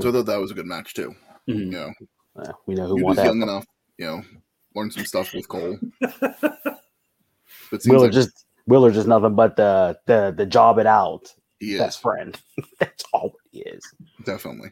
So 0.00 0.10
I 0.10 0.12
thought 0.12 0.26
that 0.26 0.40
was 0.40 0.50
a 0.50 0.54
good 0.54 0.66
match 0.66 0.92
too. 0.94 1.14
You 1.46 1.54
Mhm. 1.54 1.70
know, 1.72 1.90
Uh, 2.38 2.52
we 2.66 2.74
know 2.74 2.86
who 2.86 2.96
he 2.96 3.02
won 3.02 3.10
was 3.10 3.16
that. 3.16 3.26
young 3.26 3.40
enough. 3.42 3.64
You 3.98 4.06
know, 4.06 4.22
learn 4.74 4.90
some 4.90 5.06
stuff 5.06 5.32
with 5.34 5.48
Cole. 5.48 5.78
But 7.70 7.82
Wheeler 7.84 7.98
like 8.04 8.12
just 8.12 8.44
Wheeler 8.66 8.90
just 8.92 9.08
nothing 9.08 9.34
but 9.34 9.56
the 9.56 9.98
the 10.06 10.32
the 10.36 10.46
job 10.46 10.78
it 10.78 10.86
out 10.86 11.32
he 11.60 11.74
is. 11.74 11.78
best 11.80 12.02
friend. 12.02 12.40
That's 12.80 13.04
all 13.12 13.34
he 13.50 13.60
is. 13.60 13.84
definitely. 14.24 14.70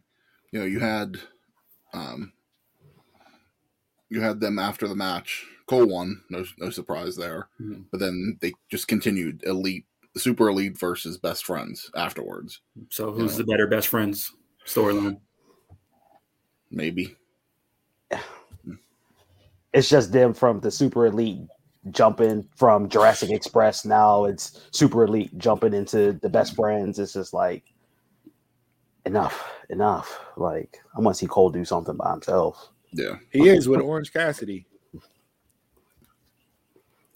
You 0.52 0.60
know, 0.60 0.66
you 0.66 0.80
had 0.80 1.16
um 1.92 2.32
you 4.10 4.20
had 4.20 4.40
them 4.40 4.58
after 4.58 4.86
the 4.86 4.94
match. 4.94 5.46
Cole 5.66 5.86
won, 5.86 6.22
no 6.30 6.44
no 6.58 6.70
surprise 6.70 7.16
there. 7.16 7.48
Mhm. 7.60 7.84
But 7.90 8.00
then 8.00 8.38
they 8.40 8.52
just 8.68 8.86
continued 8.88 9.42
elite 9.44 9.86
super 10.16 10.48
elite 10.48 10.78
versus 10.78 11.18
best 11.18 11.44
friends 11.44 11.90
afterwards. 11.96 12.60
So 12.90 13.10
who's 13.12 13.32
Yeah. 13.32 13.38
the 13.38 13.44
better 13.44 13.66
best 13.66 13.88
friends 13.88 14.32
storyline? 14.66 15.20
Maybe. 16.70 17.16
It's 19.72 19.88
just 19.88 20.12
them 20.12 20.32
from 20.34 20.60
the 20.60 20.70
super 20.70 21.06
elite 21.06 21.48
jumping 21.90 22.48
from 22.56 22.88
Jurassic 22.88 23.30
Express. 23.30 23.84
Now 23.84 24.24
it's 24.24 24.60
super 24.70 25.04
elite 25.04 25.36
jumping 25.38 25.74
into 25.74 26.12
the 26.14 26.28
best 26.28 26.54
friends. 26.54 26.98
It's 26.98 27.12
just 27.12 27.32
like 27.34 27.62
enough, 29.06 29.50
enough. 29.70 30.20
Like 30.36 30.78
I 30.96 31.00
want 31.00 31.16
to 31.16 31.18
see 31.18 31.26
Cole 31.26 31.50
do 31.50 31.64
something 31.64 31.96
by 31.96 32.10
himself. 32.12 32.70
Yeah. 32.92 33.16
He 33.32 33.48
is 33.48 33.68
with 33.68 33.80
Orange 33.80 34.12
Cassidy. 34.12 34.66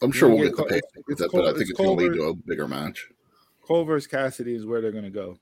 I'm 0.00 0.12
sure 0.12 0.28
we'll 0.28 0.38
yeah, 0.38 0.44
get 0.44 0.50
the 0.50 0.56
Cole- 0.56 0.66
pay 0.68 0.76
it's- 0.76 1.02
it's 1.08 1.20
that, 1.20 1.30
but 1.32 1.42
I 1.44 1.48
think 1.48 1.62
it's 1.62 1.70
it's, 1.70 1.78
going 1.78 1.98
to 1.98 2.04
lead 2.04 2.18
Cole 2.18 2.34
to 2.34 2.38
a 2.40 2.46
bigger 2.46 2.68
match. 2.68 3.08
Cole 3.62 3.84
versus 3.84 4.06
Cassidy 4.06 4.54
is 4.54 4.64
where 4.64 4.80
they're 4.80 4.92
going 4.92 5.04
to 5.04 5.10
go. 5.10 5.38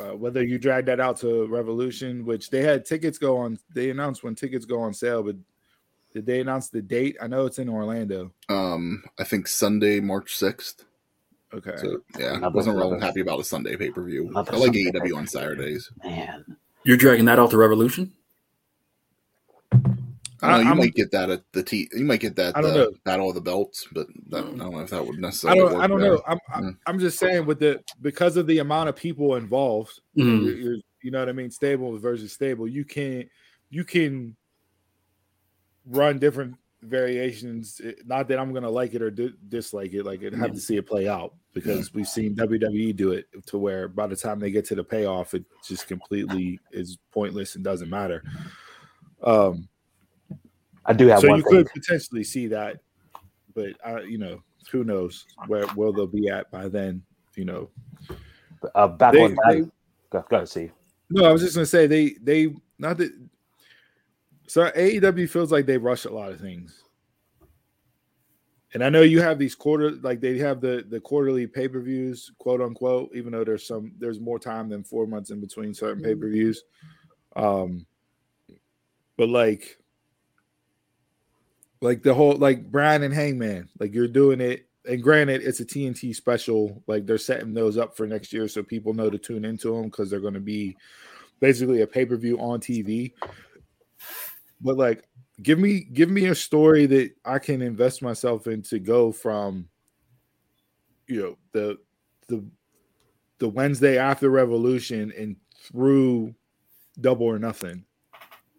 Uh, 0.00 0.16
whether 0.16 0.42
you 0.44 0.58
drag 0.58 0.84
that 0.86 1.00
out 1.00 1.16
to 1.18 1.46
Revolution, 1.46 2.24
which 2.24 2.50
they 2.50 2.62
had 2.62 2.84
tickets 2.84 3.18
go 3.18 3.36
on, 3.38 3.58
they 3.74 3.90
announced 3.90 4.22
when 4.22 4.34
tickets 4.34 4.64
go 4.64 4.80
on 4.80 4.92
sale, 4.92 5.22
but 5.22 5.36
did 6.16 6.24
they 6.24 6.40
announce 6.40 6.70
the 6.70 6.80
date? 6.80 7.14
I 7.20 7.26
know 7.26 7.44
it's 7.44 7.58
in 7.58 7.68
Orlando. 7.68 8.32
Um, 8.48 9.04
I 9.20 9.24
think 9.24 9.46
Sunday, 9.46 10.00
March 10.00 10.34
6th. 10.34 10.84
Okay. 11.52 11.76
So 11.76 11.98
yeah, 12.18 12.38
I 12.42 12.48
wasn't 12.48 12.78
real 12.78 12.98
happy 12.98 13.20
about 13.20 13.38
a 13.38 13.44
Sunday 13.44 13.76
pay 13.76 13.90
per 13.90 14.02
view. 14.02 14.32
I 14.34 14.40
like 14.40 14.48
Sunday 14.74 14.84
AEW 14.90 15.14
on. 15.16 15.26
Saturdays. 15.26 15.90
Man, 16.02 16.56
You're 16.84 16.96
dragging 16.96 17.26
that 17.26 17.38
out 17.38 17.50
to 17.50 17.58
Revolution? 17.58 18.14
I 20.42 20.52
know, 20.52 20.58
you 20.60 20.68
I'm- 20.68 20.78
might 20.78 20.94
get 20.94 21.10
that 21.12 21.28
at 21.28 21.42
the 21.52 21.62
T. 21.62 21.88
You 21.94 22.04
might 22.06 22.20
get 22.20 22.34
that 22.36 22.56
I 22.56 22.62
don't 22.62 22.72
the 22.72 22.78
know. 22.78 22.92
Battle 23.04 23.28
of 23.28 23.34
the 23.34 23.40
Belts, 23.42 23.86
but 23.92 24.06
that, 24.30 24.38
I 24.38 24.40
don't 24.42 24.56
know 24.56 24.78
if 24.80 24.88
that 24.90 25.06
would 25.06 25.16
I 25.16 25.20
necessarily. 25.20 25.60
don't. 25.60 25.72
work 25.74 25.82
I 25.82 25.86
don't 25.86 26.00
there. 26.00 26.12
know. 26.14 26.22
I'm. 26.26 26.38
I'm, 26.54 26.62
Mm. 26.64 26.76
I'm 26.86 26.98
just 26.98 27.18
saying 27.18 27.44
with 27.44 27.58
the 27.58 27.82
because 28.00 28.36
of 28.38 28.46
the 28.46 28.58
amount 28.58 28.88
of 28.88 28.96
people 28.96 29.36
involved. 29.36 30.00
Mhm. 30.16 30.42
you're- 30.44 30.62
you're- 30.62 30.82
you 31.02 31.10
know 31.10 31.18
what 31.20 31.28
I 31.28 31.32
mean? 31.32 31.50
Stable 31.50 31.96
versus 31.98 32.32
stable. 32.32 32.66
You 32.66 32.84
can. 32.86 33.28
You 33.68 33.84
can 33.84 34.34
run 35.86 36.18
different 36.18 36.56
variations. 36.82 37.80
Not 38.04 38.28
that 38.28 38.38
I'm 38.38 38.52
gonna 38.52 38.70
like 38.70 38.94
it 38.94 39.02
or 39.02 39.10
di- 39.10 39.34
dislike 39.48 39.92
it. 39.94 40.04
Like 40.04 40.22
I 40.22 40.36
have 40.36 40.52
to 40.52 40.60
see 40.60 40.76
it 40.76 40.86
play 40.86 41.08
out 41.08 41.34
because 41.52 41.92
we've 41.94 42.08
seen 42.08 42.34
WWE 42.36 42.94
do 42.94 43.12
it 43.12 43.26
to 43.46 43.58
where 43.58 43.88
by 43.88 44.06
the 44.06 44.16
time 44.16 44.38
they 44.38 44.50
get 44.50 44.64
to 44.66 44.74
the 44.74 44.84
payoff, 44.84 45.34
it 45.34 45.44
just 45.66 45.88
completely 45.88 46.60
is 46.72 46.98
pointless 47.12 47.54
and 47.54 47.64
doesn't 47.64 47.90
matter. 47.90 48.22
Um. 49.22 49.68
I 50.88 50.92
do 50.92 51.08
have 51.08 51.18
so 51.18 51.28
one 51.28 51.38
you 51.38 51.44
thing. 51.44 51.64
could 51.64 51.66
potentially 51.82 52.22
see 52.22 52.46
that, 52.46 52.76
but 53.56 53.70
I, 53.84 54.02
you 54.02 54.18
know, 54.18 54.40
who 54.70 54.84
knows 54.84 55.26
where 55.48 55.66
where 55.68 55.90
they'll 55.90 56.06
be 56.06 56.28
at 56.28 56.48
by 56.52 56.68
then. 56.68 57.02
You 57.34 57.44
know, 57.44 57.70
Uh, 58.72 58.86
back 58.86 59.12
they, 59.14 59.24
on 59.24 59.36
they-. 59.48 59.62
Go, 60.10 60.24
go 60.30 60.44
see. 60.44 60.70
no, 61.10 61.24
I 61.24 61.32
was 61.32 61.42
just 61.42 61.56
gonna 61.56 61.66
say 61.66 61.88
they 61.88 62.10
they 62.22 62.54
not 62.78 62.98
that. 62.98 63.10
So 64.46 64.70
AEW 64.70 65.28
feels 65.28 65.50
like 65.50 65.66
they 65.66 65.78
rush 65.78 66.04
a 66.04 66.10
lot 66.10 66.30
of 66.30 66.40
things, 66.40 66.84
and 68.74 68.84
I 68.84 68.90
know 68.90 69.02
you 69.02 69.20
have 69.20 69.38
these 69.38 69.54
quarter 69.54 69.90
like 69.90 70.20
they 70.20 70.38
have 70.38 70.60
the 70.60 70.84
the 70.88 71.00
quarterly 71.00 71.46
pay 71.46 71.68
per 71.68 71.80
views, 71.80 72.30
quote 72.38 72.60
unquote. 72.60 73.10
Even 73.14 73.32
though 73.32 73.44
there's 73.44 73.66
some 73.66 73.92
there's 73.98 74.20
more 74.20 74.38
time 74.38 74.68
than 74.68 74.84
four 74.84 75.06
months 75.06 75.30
in 75.30 75.40
between 75.40 75.74
certain 75.74 76.02
pay 76.02 76.14
per 76.14 76.28
views, 76.28 76.62
um, 77.34 77.86
but 79.16 79.28
like 79.28 79.78
like 81.80 82.02
the 82.02 82.14
whole 82.14 82.34
like 82.36 82.70
Bryan 82.70 83.02
and 83.02 83.14
Hangman, 83.14 83.68
like 83.78 83.94
you're 83.94 84.08
doing 84.08 84.40
it. 84.40 84.66
And 84.88 85.02
granted, 85.02 85.42
it's 85.42 85.60
a 85.60 85.64
TNT 85.64 86.14
special. 86.14 86.82
Like 86.86 87.06
they're 87.06 87.18
setting 87.18 87.54
those 87.54 87.76
up 87.76 87.96
for 87.96 88.06
next 88.06 88.32
year, 88.32 88.46
so 88.46 88.62
people 88.62 88.94
know 88.94 89.10
to 89.10 89.18
tune 89.18 89.44
into 89.44 89.74
them 89.74 89.84
because 89.86 90.10
they're 90.10 90.20
going 90.20 90.34
to 90.34 90.40
be 90.40 90.76
basically 91.40 91.82
a 91.82 91.86
pay 91.86 92.06
per 92.06 92.16
view 92.16 92.38
on 92.38 92.60
TV. 92.60 93.12
But 94.66 94.76
like, 94.76 95.04
give 95.40 95.60
me 95.60 95.86
give 95.92 96.10
me 96.10 96.26
a 96.26 96.34
story 96.34 96.86
that 96.86 97.12
I 97.24 97.38
can 97.38 97.62
invest 97.62 98.02
myself 98.02 98.48
in 98.48 98.62
to 98.62 98.80
go 98.80 99.12
from, 99.12 99.68
you 101.06 101.22
know, 101.22 101.38
the 101.52 101.78
the 102.26 102.44
the 103.38 103.48
Wednesday 103.48 103.96
after 103.96 104.28
Revolution 104.28 105.12
and 105.16 105.36
through 105.56 106.34
Double 107.00 107.26
or 107.26 107.38
Nothing. 107.38 107.84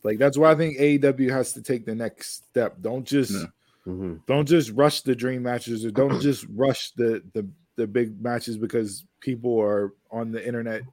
Like 0.04 0.18
that's 0.18 0.38
why 0.38 0.50
I 0.50 0.56
think 0.56 0.78
AEW 0.78 1.30
has 1.30 1.52
to 1.54 1.62
take 1.62 1.86
the 1.86 1.94
next 1.94 2.48
step. 2.48 2.78
Don't 2.80 3.06
just 3.06 3.34
Yeah. 3.34 3.48
hmm 3.84 4.16
don't 4.28 4.48
just 4.48 4.72
rush 4.72 5.02
the 5.02 5.16
dream 5.16 5.44
matches 5.44 5.84
or 5.84 5.92
don't 5.92 6.22
just 6.22 6.46
rush 6.56 6.92
the 6.92 7.22
the 7.34 7.46
the 7.76 7.86
big 7.86 8.22
matches 8.22 8.58
because 8.58 9.06
people 9.20 9.60
are 9.60 9.94
on 10.10 10.32
the 10.32 10.46
internet 10.46 10.84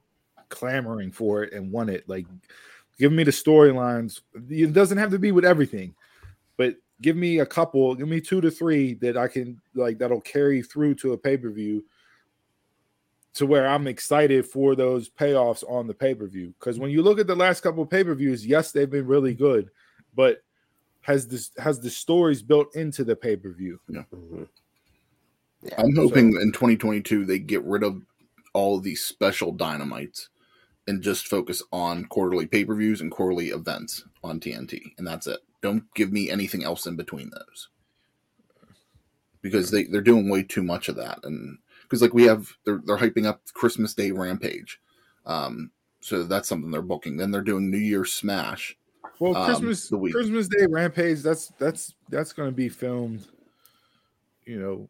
clamoring 0.49 1.11
for 1.11 1.43
it 1.43 1.53
and 1.53 1.71
want 1.71 1.89
it 1.89 2.07
like 2.09 2.27
give 2.97 3.11
me 3.11 3.23
the 3.23 3.31
storylines 3.31 4.21
it 4.49 4.73
doesn't 4.73 4.97
have 4.97 5.11
to 5.11 5.19
be 5.19 5.31
with 5.31 5.45
everything 5.45 5.93
but 6.57 6.75
give 7.01 7.15
me 7.15 7.39
a 7.39 7.45
couple, 7.45 7.95
give 7.95 8.07
me 8.07 8.21
two 8.21 8.41
to 8.41 8.51
three 8.51 8.93
that 8.95 9.17
I 9.17 9.27
can 9.27 9.61
like 9.73 9.97
that'll 9.97 10.21
carry 10.21 10.61
through 10.61 10.95
to 10.95 11.13
a 11.13 11.17
pay 11.17 11.37
per 11.37 11.49
view 11.49 11.83
to 13.33 13.45
where 13.45 13.67
I'm 13.67 13.87
excited 13.87 14.45
for 14.45 14.75
those 14.75 15.09
payoffs 15.09 15.63
on 15.69 15.87
the 15.87 15.93
pay 15.93 16.15
per 16.15 16.27
view. 16.27 16.53
Because 16.59 16.79
when 16.79 16.91
you 16.91 17.01
look 17.01 17.19
at 17.19 17.27
the 17.27 17.35
last 17.35 17.61
couple 17.61 17.85
pay 17.85 18.03
per 18.03 18.15
views, 18.15 18.45
yes, 18.45 18.71
they've 18.71 18.89
been 18.89 19.07
really 19.07 19.33
good, 19.33 19.69
but 20.15 20.41
has 21.01 21.27
this 21.27 21.51
has 21.57 21.79
the 21.79 21.89
stories 21.89 22.41
built 22.41 22.75
into 22.75 23.03
the 23.03 23.15
pay 23.15 23.35
per 23.35 23.51
view? 23.51 23.79
Mhm. 23.89 24.47
I'm 25.77 25.95
hoping 25.95 26.39
in 26.39 26.51
2022 26.51 27.25
they 27.25 27.39
get 27.39 27.63
rid 27.63 27.83
of 27.83 28.01
all 28.53 28.77
of 28.77 28.83
these 28.83 29.03
special 29.03 29.51
dynamites 29.51 30.29
and 30.87 31.01
just 31.01 31.27
focus 31.27 31.63
on 31.71 32.05
quarterly 32.05 32.45
pay 32.45 32.63
per 32.65 32.75
views 32.75 33.01
and 33.01 33.11
quarterly 33.11 33.49
events 33.49 34.03
on 34.23 34.39
TNT, 34.39 34.81
and 34.97 35.05
that's 35.07 35.27
it. 35.27 35.39
Don't 35.61 35.83
give 35.95 36.11
me 36.11 36.29
anything 36.29 36.63
else 36.63 36.85
in 36.85 36.95
between 36.95 37.31
those 37.31 37.69
because 39.41 39.71
they 39.71 39.83
they're 39.83 40.01
doing 40.01 40.29
way 40.29 40.43
too 40.43 40.63
much 40.63 40.89
of 40.89 40.95
that, 40.95 41.19
and 41.23 41.57
because 41.83 42.01
like 42.01 42.13
we 42.13 42.23
have 42.23 42.51
they're 42.65 42.81
they're 42.85 42.97
hyping 42.97 43.25
up 43.25 43.41
Christmas 43.53 43.93
Day 43.93 44.11
Rampage, 44.11 44.79
um, 45.25 45.71
so 46.01 46.23
that's 46.23 46.47
something 46.49 46.71
they're 46.71 46.81
booking. 46.81 47.17
Then 47.17 47.31
they're 47.31 47.41
doing 47.41 47.69
New 47.71 47.77
Year's 47.77 48.13
Smash. 48.13 48.77
Well, 49.19 49.35
um, 49.35 49.45
Christmas 49.45 49.89
the 49.89 49.97
week. 49.97 50.13
Christmas 50.13 50.47
Day 50.47 50.65
Rampage. 50.67 51.21
That's 51.21 51.47
that's 51.57 51.95
that's 52.09 52.33
going 52.33 52.49
to 52.49 52.55
be 52.55 52.69
filmed. 52.69 53.25
You 54.45 54.59
know, 54.59 54.89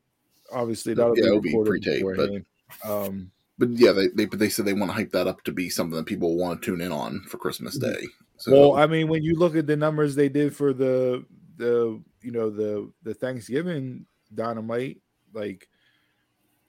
obviously 0.54 0.94
that'll 0.94 1.18
Yeah, 1.18 1.40
be 1.40 1.54
be 1.54 1.64
pre-taped, 1.64 2.06
but- 2.18 2.90
Um, 2.90 3.32
But 3.58 3.70
yeah, 3.70 3.94
they 3.94 4.08
they 4.08 4.26
but 4.26 4.40
they 4.40 4.50
said 4.50 4.66
they 4.66 4.74
want 4.74 4.90
to 4.90 4.96
hype 4.96 5.12
that 5.12 5.28
up 5.28 5.44
to 5.44 5.52
be 5.52 5.70
something 5.70 5.96
that 5.96 6.06
people 6.06 6.36
want 6.36 6.62
to 6.62 6.66
tune 6.66 6.82
in 6.82 6.92
on 6.92 7.22
for 7.22 7.38
Christmas 7.38 7.78
Day. 7.78 8.06
So 8.38 8.52
well, 8.52 8.76
I 8.76 8.86
mean, 8.86 9.08
when 9.08 9.24
you 9.24 9.36
look 9.36 9.56
at 9.56 9.66
the 9.66 9.78
numbers 9.78 10.16
they 10.16 10.30
did 10.30 10.56
for 10.56 10.74
the 10.74 11.26
the 11.58 12.02
you 12.22 12.32
know 12.32 12.50
the 12.50 12.92
the 13.04 13.14
Thanksgiving 13.14 14.06
Dynamite, 14.34 14.98
like 15.34 15.70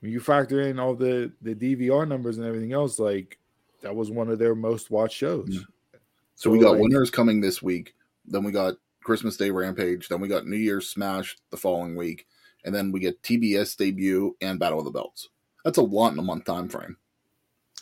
when 0.00 0.12
you 0.12 0.20
factor 0.20 0.60
in 0.60 0.78
all 0.78 0.94
the 0.94 1.32
the 1.42 1.54
DVR 1.54 2.06
numbers 2.06 2.38
and 2.38 2.46
everything 2.46 2.72
else, 2.72 3.00
like 3.00 3.38
that 3.82 3.94
was 3.94 4.10
one 4.10 4.28
of 4.28 4.38
their 4.38 4.54
most 4.54 4.90
watched 4.90 5.16
shows. 5.16 5.48
Yeah. 5.50 5.98
So 6.36 6.50
we 6.50 6.60
got 6.60 6.72
like, 6.72 6.82
winners 6.82 7.10
coming 7.10 7.40
this 7.40 7.62
week. 7.62 7.94
Then 8.26 8.44
we 8.44 8.52
got 8.52 8.74
Christmas 9.02 9.36
Day 9.36 9.50
Rampage. 9.50 10.08
Then 10.08 10.20
we 10.20 10.28
got 10.28 10.46
New 10.46 10.56
Year's 10.56 10.88
Smash 10.88 11.36
the 11.50 11.56
following 11.56 11.96
week, 11.96 12.26
and 12.64 12.74
then 12.74 12.92
we 12.92 13.00
get 13.00 13.22
TBS 13.22 13.76
debut 13.76 14.36
and 14.40 14.60
Battle 14.60 14.78
of 14.78 14.84
the 14.84 14.90
Belts. 14.92 15.30
That's 15.66 15.78
a 15.78 15.82
lot 15.82 16.12
in 16.12 16.18
a 16.20 16.22
month 16.22 16.44
time 16.44 16.68
frame. 16.68 16.96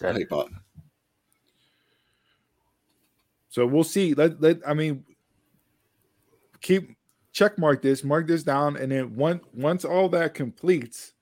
I 0.00 0.06
That- 0.06 0.16
hate 0.16 0.30
that. 0.30 0.46
So 3.50 3.66
we'll 3.66 3.84
see. 3.84 4.14
Let 4.14 4.40
let 4.40 4.66
I 4.66 4.72
mean 4.72 5.04
keep 6.62 6.96
check 7.32 7.58
mark 7.58 7.82
this, 7.82 8.02
mark 8.02 8.26
this 8.26 8.42
down, 8.42 8.78
and 8.78 8.90
then 8.90 9.14
once 9.16 9.44
once 9.52 9.84
all 9.84 10.08
that 10.08 10.32
completes, 10.32 11.12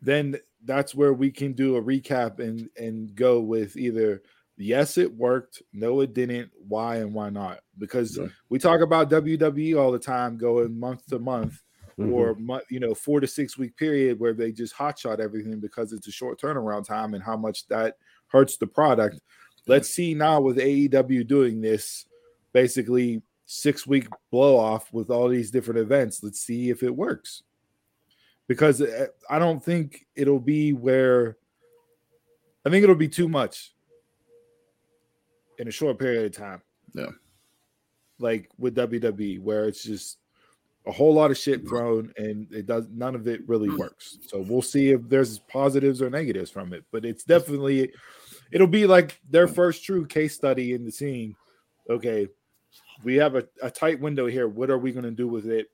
then 0.00 0.36
that's 0.64 0.94
where 0.94 1.12
we 1.12 1.32
can 1.32 1.52
do 1.52 1.74
a 1.76 1.82
recap 1.82 2.38
and 2.38 2.70
and 2.76 3.12
go 3.16 3.40
with 3.40 3.76
either 3.76 4.22
yes 4.56 4.98
it 4.98 5.12
worked, 5.16 5.62
no 5.72 6.00
it 6.00 6.14
didn't, 6.14 6.52
why 6.68 6.98
and 6.98 7.12
why 7.12 7.28
not. 7.28 7.58
Because 7.76 8.16
Yeah. 8.16 8.28
we 8.50 8.60
talk 8.60 8.82
about 8.82 9.10
WWE 9.10 9.74
all 9.74 9.90
the 9.90 9.98
time 9.98 10.36
going 10.38 10.78
month 10.78 11.06
to 11.06 11.18
month 11.18 11.60
Mhm. 11.98 12.12
or 12.12 12.62
you 12.70 12.80
know 12.80 12.94
four 12.94 13.20
to 13.20 13.26
six 13.26 13.58
week 13.58 13.76
period 13.76 14.20
where 14.20 14.32
they 14.32 14.52
just 14.52 14.74
hotshot 14.74 15.18
everything 15.18 15.58
because 15.58 15.92
it's 15.92 16.06
a 16.06 16.12
short 16.12 16.40
turnaround 16.40 16.86
time 16.86 17.14
and 17.14 17.22
how 17.22 17.36
much 17.36 17.66
that 17.68 17.96
hurts 18.28 18.56
the 18.56 18.66
product. 18.66 19.20
Let's 19.66 19.90
see 19.90 20.14
now 20.14 20.40
with 20.40 20.58
AEW 20.58 21.26
doing 21.26 21.60
this, 21.60 22.06
basically 22.52 23.20
six 23.46 23.86
week 23.86 24.06
blow 24.30 24.56
off 24.56 24.92
with 24.92 25.10
all 25.10 25.28
these 25.28 25.50
different 25.50 25.80
events. 25.80 26.22
Let's 26.22 26.40
see 26.40 26.70
if 26.70 26.82
it 26.82 26.94
works. 26.94 27.42
Because 28.46 28.80
uh, 28.80 29.08
I 29.28 29.38
don't 29.38 29.62
think 29.62 30.06
it'll 30.14 30.40
be 30.40 30.72
where 30.72 31.36
I 32.64 32.70
think 32.70 32.82
it'll 32.84 32.94
be 32.94 33.08
too 33.08 33.28
much 33.28 33.74
in 35.58 35.68
a 35.68 35.72
short 35.72 35.98
period 35.98 36.26
of 36.26 36.32
time. 36.32 36.62
Yeah. 36.94 37.10
Like 38.18 38.48
with 38.58 38.74
WWE, 38.76 39.40
where 39.40 39.66
it's 39.66 39.82
just 39.82 40.18
a 40.88 40.92
whole 40.92 41.12
lot 41.12 41.30
of 41.30 41.36
shit 41.36 41.68
thrown 41.68 42.12
and 42.16 42.50
it 42.50 42.66
does 42.66 42.86
none 42.90 43.14
of 43.14 43.28
it 43.28 43.46
really 43.46 43.68
mm-hmm. 43.68 43.78
works. 43.78 44.18
So 44.26 44.40
we'll 44.40 44.62
see 44.62 44.90
if 44.90 45.06
there's 45.08 45.38
positives 45.40 46.00
or 46.00 46.08
negatives 46.08 46.50
from 46.50 46.72
it. 46.72 46.84
But 46.90 47.04
it's 47.04 47.24
definitely 47.24 47.92
it'll 48.50 48.66
be 48.66 48.86
like 48.86 49.20
their 49.28 49.46
first 49.46 49.84
true 49.84 50.06
case 50.06 50.34
study 50.34 50.72
in 50.72 50.84
the 50.84 50.90
scene. 50.90 51.36
Okay, 51.90 52.28
we 53.04 53.16
have 53.16 53.34
a, 53.34 53.46
a 53.62 53.70
tight 53.70 54.00
window 54.00 54.26
here. 54.26 54.48
What 54.48 54.70
are 54.70 54.78
we 54.78 54.92
going 54.92 55.04
to 55.04 55.10
do 55.10 55.28
with 55.28 55.46
it? 55.46 55.68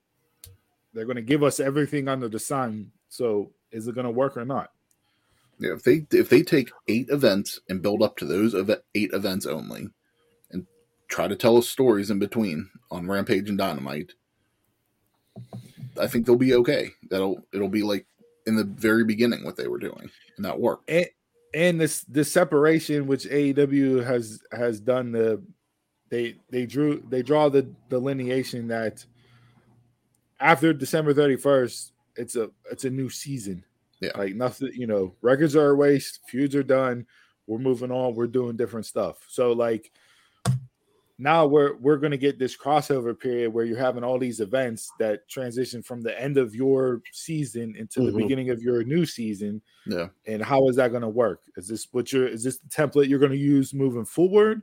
They're 0.93 1.07
going 1.07 1.17
to 1.17 1.23
give 1.23 1.43
us 1.43 1.61
everything 1.61 2.09
under 2.09 2.29
the 2.29 2.39
sun. 2.39 2.91
So 3.09 3.53
is 3.71 3.87
it 3.87 3.95
going 3.95 4.07
to 4.07 4.11
work 4.11 4.37
or 4.37 4.45
not? 4.45 4.71
Yeah, 5.61 5.75
if 5.75 5.85
they 5.85 6.05
if 6.11 6.29
they 6.29 6.43
take 6.43 6.73
eight 6.89 7.09
events 7.11 7.61
and 7.69 7.81
build 7.83 8.03
up 8.03 8.17
to 8.17 8.25
those 8.25 8.55
eight 8.95 9.13
events 9.13 9.47
only, 9.47 9.87
and 10.51 10.67
try 11.07 11.29
to 11.29 11.37
tell 11.37 11.57
us 11.57 11.69
stories 11.69 12.11
in 12.11 12.19
between 12.19 12.69
on 12.91 13.07
Rampage 13.07 13.49
and 13.49 13.57
Dynamite, 13.57 14.15
I 15.99 16.07
think 16.07 16.27
they'll 16.27 16.37
be 16.37 16.55
okay. 16.55 16.91
That'll 17.11 17.41
it'll 17.53 17.69
be 17.69 17.83
like 17.83 18.07
in 18.47 18.57
the 18.57 18.65
very 18.65 19.05
beginning 19.05 19.45
what 19.45 19.57
they 19.57 19.69
were 19.69 19.79
doing, 19.79 20.11
and 20.37 20.45
that 20.45 20.59
worked. 20.59 20.91
and 20.91 21.07
and 21.55 21.81
this 21.81 22.03
this 22.03 22.31
separation 22.33 23.07
which 23.07 23.25
AEW 23.27 24.05
has 24.05 24.41
has 24.53 24.81
done 24.81 25.13
the 25.13 25.43
they 26.11 26.37
they 26.51 26.67
drew 26.67 27.03
they 27.09 27.23
draw 27.23 27.49
the 27.49 27.63
delineation 27.89 28.69
that 28.69 29.05
after 30.41 30.73
December 30.73 31.15
31st 31.15 31.93
it's 32.17 32.37
a 32.37 32.51
it's 32.71 32.85
a 32.85 32.91
new 32.91 33.09
season. 33.09 33.65
Yeah. 34.01 34.11
Like 34.17 34.35
nothing, 34.35 34.73
you 34.75 34.87
know, 34.87 35.15
records 35.23 35.57
are 35.57 35.71
erased, 35.71 36.21
feuds 36.27 36.55
are 36.55 36.63
done, 36.65 37.07
we're 37.47 37.59
moving 37.59 37.91
on, 37.91 38.15
we're 38.15 38.27
doing 38.27 38.57
different 38.57 38.87
stuff. 38.87 39.25
So 39.29 39.53
like 39.53 39.93
now 41.19 41.47
we're 41.47 41.77
we're 41.77 41.97
going 41.97 42.11
to 42.11 42.19
get 42.19 42.39
this 42.39 42.57
crossover 42.57 43.19
period 43.19 43.53
where 43.53 43.65
you're 43.65 43.79
having 43.79 44.03
all 44.03 44.19
these 44.19 44.41
events 44.41 44.91
that 44.99 45.29
transition 45.29 45.83
from 45.83 46.01
the 46.01 46.21
end 46.21 46.37
of 46.39 46.55
your 46.55 47.03
season 47.13 47.77
into 47.77 48.01
the 48.01 48.11
Mhm. 48.11 48.17
beginning 48.17 48.51
of 48.51 48.61
your 48.63 48.83
new 48.83 49.07
season. 49.07 49.63
Yeah, 49.87 50.09
and 50.27 50.43
how 50.43 50.69
is 50.69 50.77
that 50.77 50.91
going 50.91 51.03
to 51.03 51.09
work? 51.09 51.43
Is 51.57 51.69
this 51.69 51.87
what 51.93 52.13
you're 52.13 52.27
is 52.27 52.43
this 52.43 52.59
the 52.59 52.69
template 52.69 53.09
you're 53.09 53.21
going 53.21 53.31
to 53.33 53.39
use 53.39 53.73
moving 53.73 54.05
forward? 54.05 54.63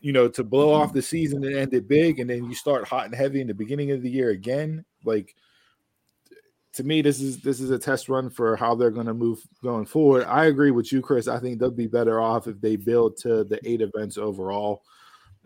You 0.00 0.12
know 0.12 0.28
to 0.28 0.44
blow 0.44 0.72
off 0.72 0.92
the 0.92 1.02
season 1.02 1.44
and 1.44 1.54
end 1.56 1.74
it 1.74 1.86
big 1.88 2.18
and 2.20 2.28
then 2.30 2.44
you 2.44 2.54
start 2.54 2.86
hot 2.86 3.06
and 3.06 3.14
heavy 3.14 3.40
in 3.40 3.46
the 3.48 3.54
beginning 3.54 3.90
of 3.92 4.02
the 4.02 4.10
year 4.10 4.30
again? 4.30 4.84
Like 5.04 5.34
to 6.74 6.84
me 6.84 7.02
this 7.02 7.20
is 7.20 7.40
this 7.42 7.60
is 7.60 7.70
a 7.70 7.78
test 7.78 8.08
run 8.08 8.30
for 8.30 8.56
how 8.56 8.74
they're 8.74 8.90
going 8.90 9.06
to 9.06 9.14
move 9.14 9.46
going 9.62 9.84
forward. 9.84 10.24
I 10.24 10.46
agree 10.46 10.70
with 10.70 10.92
you 10.92 11.02
chris. 11.02 11.28
I 11.28 11.38
think 11.38 11.58
they'll 11.58 11.70
be 11.70 11.86
better 11.86 12.20
off 12.20 12.46
if 12.48 12.60
they 12.60 12.76
build 12.76 13.16
to 13.18 13.44
the 13.44 13.60
eight 13.68 13.80
events 13.80 14.18
overall 14.18 14.82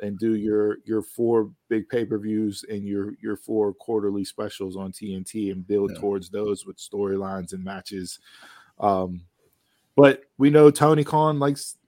and 0.00 0.18
do 0.18 0.34
your 0.34 0.78
your 0.84 1.02
four 1.02 1.50
big 1.68 1.88
pay-per-views 1.88 2.64
and 2.68 2.84
your 2.84 3.14
your 3.22 3.36
four 3.36 3.72
quarterly 3.74 4.24
specials 4.24 4.76
on 4.76 4.92
tnt 4.92 5.50
and 5.52 5.66
build 5.66 5.90
Yeah. 5.92 6.00
towards 6.00 6.28
those 6.28 6.66
with 6.66 6.76
storylines 6.76 7.52
and 7.52 7.64
matches 7.64 8.18
um, 8.78 9.22
but 9.96 10.24
we 10.36 10.50
know 10.50 10.70
Tony 10.70 11.02
Khan 11.04 11.38
likes 11.38 11.78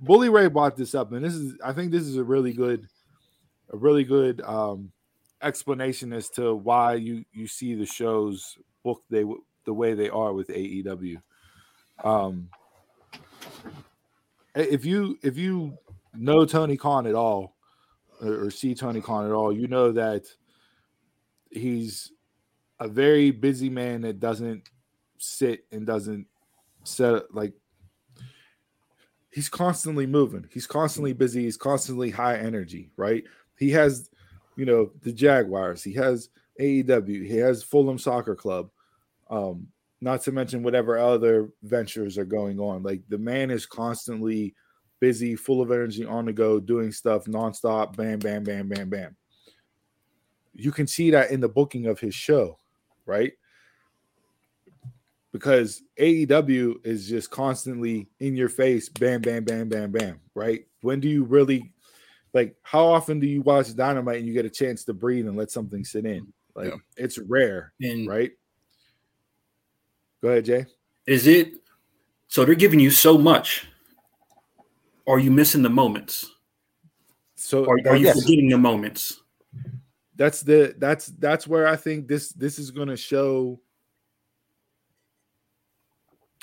Bully 0.00 0.30
Ray 0.30 0.48
brought 0.48 0.76
this 0.76 0.94
up, 0.94 1.12
and 1.12 1.24
this 1.24 1.34
is 1.34 1.54
I 1.62 1.72
think 1.72 1.92
this 1.92 2.02
is 2.04 2.16
a 2.16 2.24
really 2.24 2.52
good, 2.52 2.88
a 3.72 3.76
really 3.76 4.02
good 4.02 4.40
um, 4.40 4.90
explanation 5.42 6.12
as 6.12 6.28
to 6.30 6.54
why 6.54 6.94
you 6.94 7.24
you 7.32 7.46
see 7.46 7.74
the 7.74 7.86
shows 7.86 8.58
booked 8.82 9.04
they 9.10 9.24
the 9.64 9.72
way 9.72 9.94
they 9.94 10.08
are 10.08 10.32
with 10.32 10.48
AEW. 10.48 11.22
Um, 12.02 12.48
if 14.54 14.84
you 14.84 15.18
if 15.22 15.36
you 15.36 15.76
know 16.14 16.44
Tony 16.44 16.76
Khan 16.76 17.06
at 17.06 17.14
all, 17.14 17.56
or, 18.20 18.44
or 18.44 18.50
see 18.50 18.74
Tony 18.74 19.00
Khan 19.00 19.26
at 19.26 19.32
all, 19.32 19.52
you 19.52 19.66
know 19.68 19.92
that 19.92 20.24
he's 21.50 22.12
a 22.80 22.88
very 22.88 23.30
busy 23.30 23.68
man 23.68 24.02
that 24.02 24.20
doesn't 24.20 24.68
sit 25.18 25.64
and 25.70 25.86
doesn't 25.86 26.26
set 26.84 27.32
like 27.32 27.52
he's 29.30 29.48
constantly 29.48 30.06
moving. 30.06 30.46
He's 30.52 30.66
constantly 30.66 31.12
busy. 31.12 31.44
He's 31.44 31.56
constantly 31.56 32.10
high 32.10 32.36
energy 32.38 32.90
right? 32.96 33.24
He 33.58 33.70
has 33.70 34.10
you 34.56 34.64
know 34.64 34.90
the 35.02 35.12
jaguars. 35.12 35.82
He 35.82 35.92
has 35.94 36.28
aew 36.60 37.26
he 37.26 37.36
has 37.36 37.62
fulham 37.62 37.98
soccer 37.98 38.34
club. 38.34 38.70
Um 39.30 39.68
not 40.00 40.20
to 40.22 40.32
mention 40.32 40.64
whatever 40.64 40.98
other 40.98 41.50
ventures 41.62 42.18
are 42.18 42.24
going 42.24 42.58
on. 42.58 42.82
Like 42.82 43.02
the 43.08 43.18
man 43.18 43.52
is 43.52 43.66
constantly 43.66 44.54
busy 45.02 45.34
full 45.34 45.60
of 45.60 45.72
energy 45.72 46.04
on 46.04 46.26
the 46.26 46.32
go 46.32 46.60
doing 46.60 46.92
stuff 46.92 47.24
nonstop 47.24 47.96
bam 47.96 48.20
bam 48.20 48.44
bam 48.44 48.68
bam 48.68 48.88
bam 48.88 49.16
you 50.54 50.70
can 50.70 50.86
see 50.86 51.10
that 51.10 51.32
in 51.32 51.40
the 51.40 51.48
booking 51.48 51.86
of 51.86 51.98
his 51.98 52.14
show 52.14 52.56
right 53.04 53.32
because 55.32 55.82
AEW 55.98 56.86
is 56.86 57.08
just 57.08 57.30
constantly 57.30 58.06
in 58.20 58.36
your 58.36 58.50
face, 58.50 58.90
bam, 58.90 59.22
bam, 59.22 59.44
bam, 59.44 59.66
bam, 59.66 59.90
bam. 59.90 60.20
Right? 60.34 60.66
When 60.82 61.00
do 61.00 61.08
you 61.08 61.24
really 61.24 61.72
like? 62.34 62.54
How 62.62 62.84
often 62.84 63.18
do 63.18 63.26
you 63.26 63.40
watch 63.40 63.74
Dynamite 63.74 64.18
and 64.18 64.26
you 64.26 64.34
get 64.34 64.44
a 64.44 64.50
chance 64.50 64.84
to 64.84 64.92
breathe 64.92 65.26
and 65.26 65.34
let 65.34 65.50
something 65.50 65.84
sit 65.86 66.04
in? 66.04 66.30
Like 66.54 66.68
Yeah. 66.68 66.76
it's 66.98 67.16
rare, 67.16 67.72
And 67.80 68.06
right? 68.06 68.30
Go 70.22 70.28
ahead, 70.28 70.44
Jay. 70.44 70.66
is 71.06 71.26
it 71.26 71.54
so 72.28 72.44
they're 72.44 72.54
giving 72.54 72.78
you 72.78 72.90
so 72.90 73.16
much? 73.16 73.66
Are 75.06 75.18
you 75.18 75.30
missing 75.30 75.62
the 75.62 75.70
moments? 75.70 76.30
So 77.34 77.64
Or 77.64 77.78
are 77.86 77.96
you 77.96 78.06
Yes. 78.06 78.22
forgetting 78.22 78.48
the 78.48 78.58
moments? 78.58 79.20
that's 80.14 80.42
the 80.42 80.74
that's 80.78 81.06
that's 81.06 81.46
where 81.46 81.66
I 81.66 81.74
think 81.76 82.06
this 82.06 82.32
this 82.32 82.58
is 82.58 82.70
going 82.70 82.88
to 82.88 82.96
show. 82.96 83.60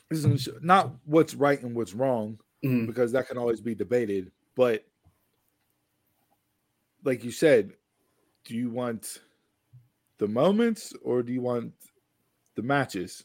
This 0.09 0.19
is 0.19 0.25
gonna 0.25 0.37
show, 0.39 0.57
not 0.61 0.95
what's 1.05 1.35
right 1.35 1.61
and 1.61 1.75
what's 1.75 1.93
wrong 1.93 2.39
Mhm. 2.65 2.87
because 2.87 3.11
that 3.11 3.27
can 3.27 3.37
always 3.37 3.61
be 3.61 3.75
debated. 3.75 4.31
But 4.55 4.85
like 7.03 7.23
you 7.23 7.31
said, 7.31 7.73
do 8.43 8.55
you 8.55 8.71
want 8.71 9.21
the 10.17 10.27
moments 10.27 10.93
or 11.03 11.21
do 11.21 11.31
you 11.31 11.41
want 11.41 11.73
the 12.55 12.63
matches? 12.63 13.23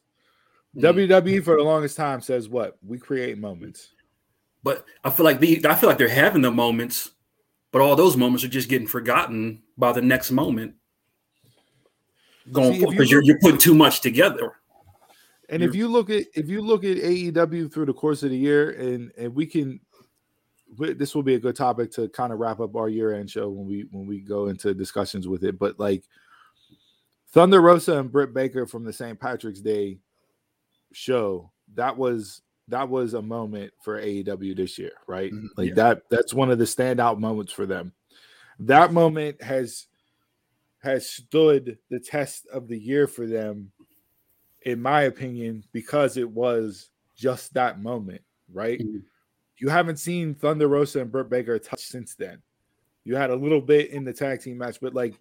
Mhm. 0.77 0.82
WWE 0.82 1.43
for 1.43 1.56
the 1.56 1.62
longest 1.62 1.97
time 1.97 2.20
says 2.20 2.48
what 2.51 2.77
we 2.82 2.98
create 2.98 3.39
moments. 3.39 3.94
But 4.65 4.86
I 5.05 5.11
feel 5.11 5.24
like 5.24 5.41
the 5.41 5.65
I 5.69 5.74
feel 5.74 5.91
like 5.91 5.99
they're 5.99 6.09
having 6.09 6.43
the 6.43 6.51
moments, 6.51 7.11
but 7.70 7.82
all 7.82 7.95
those 7.95 8.16
moments 8.16 8.43
are 8.45 8.49
just 8.49 8.70
getting 8.70 8.89
forgotten 8.89 9.62
by 9.77 9.93
the 9.93 10.01
next 10.01 10.31
moment. 10.31 10.74
Going 12.51 12.73
See, 12.73 12.77
if 12.77 12.81
you 12.81 12.91
because 12.91 13.11
you 13.11 13.19
are 13.19 13.23
you're 13.23 13.39
putting 13.39 13.59
too 13.59 13.74
much 13.74 14.01
together. 14.01 14.55
And 15.51 15.62
if 15.62 15.74
you 15.74 15.89
look 15.89 16.09
at 16.09 16.24
if 16.35 16.49
you 16.49 16.62
look 16.62 16.82
at 16.82 16.97
AEW 16.97 17.73
through 17.73 17.85
the 17.85 17.93
course 17.93 18.23
of 18.23 18.31
the 18.31 18.36
year, 18.39 18.70
and 18.70 19.12
and 19.19 19.35
we 19.35 19.45
can, 19.45 19.78
this 20.78 21.15
will 21.15 21.23
be 21.23 21.35
a 21.35 21.39
good 21.39 21.55
topic 21.55 21.93
to 21.93 22.09
kind 22.09 22.32
of 22.32 22.39
wrap 22.39 22.61
up 22.61 22.74
our 22.74 22.89
year 22.89 23.12
end 23.12 23.31
show 23.31 23.51
when 23.51 23.66
we 23.66 23.86
when 23.91 24.07
we 24.07 24.20
go 24.20 24.47
into 24.47 24.73
discussions 24.73 25.28
with 25.28 25.45
it. 25.45 25.59
But 25.59 25.78
like 25.78 26.05
Thunder 27.32 27.61
Rosa 27.61 27.99
and 27.99 28.11
Britt 28.11 28.32
Baker 28.32 28.66
from 28.66 28.85
the 28.85 28.93
St. 28.93 29.20
Patrick's 29.20 29.61
Day 29.61 29.99
show, 30.93 31.53
that 31.74 31.99
was 31.99 32.41
that 32.69 32.89
was 32.89 33.15
a 33.15 33.23
moment 33.23 33.73
for 33.82 34.01
AEW 34.01 34.57
this 34.57 34.78
year, 34.78 34.93
right? 35.07 35.32
Mhm, 35.32 35.49
Like 35.57 35.69
yeah. 35.70 35.74
that 35.74 36.03
that's 36.09 36.32
one 36.32 36.51
of 36.51 36.59
the 36.59 36.65
standout 36.65 37.19
moments 37.19 37.53
for 37.53 37.66
them. 37.66 37.93
That 38.61 38.93
moment 38.93 39.43
has 39.43 39.86
has 40.78 41.09
stood 41.09 41.78
the 41.89 41.99
test 42.01 42.47
of 42.47 42.69
the 42.69 42.78
year 42.78 43.07
for 43.07 43.27
them 43.27 43.73
in 44.62 44.81
my 44.81 45.03
opinion, 45.03 45.62
because 45.73 46.16
it 46.16 46.31
was 46.31 46.89
just 47.15 47.53
that 47.53 47.81
moment, 47.82 48.23
right? 48.51 48.81
Mhm. 48.81 49.03
You 49.59 49.69
haven't 49.69 49.99
seen 49.99 50.35
Thunder 50.35 50.69
Rosa 50.69 51.03
and 51.03 51.12
Britt 51.12 51.28
Baker 51.28 51.59
touch 51.59 51.85
since 51.85 52.15
then. 52.15 52.43
You 53.05 53.15
had 53.15 53.28
a 53.31 53.36
little 53.36 53.61
bit 53.61 53.91
in 53.91 54.05
the 54.05 54.12
tag 54.12 54.41
team 54.41 54.57
match, 54.59 54.81
but 54.81 54.95
like 54.95 55.15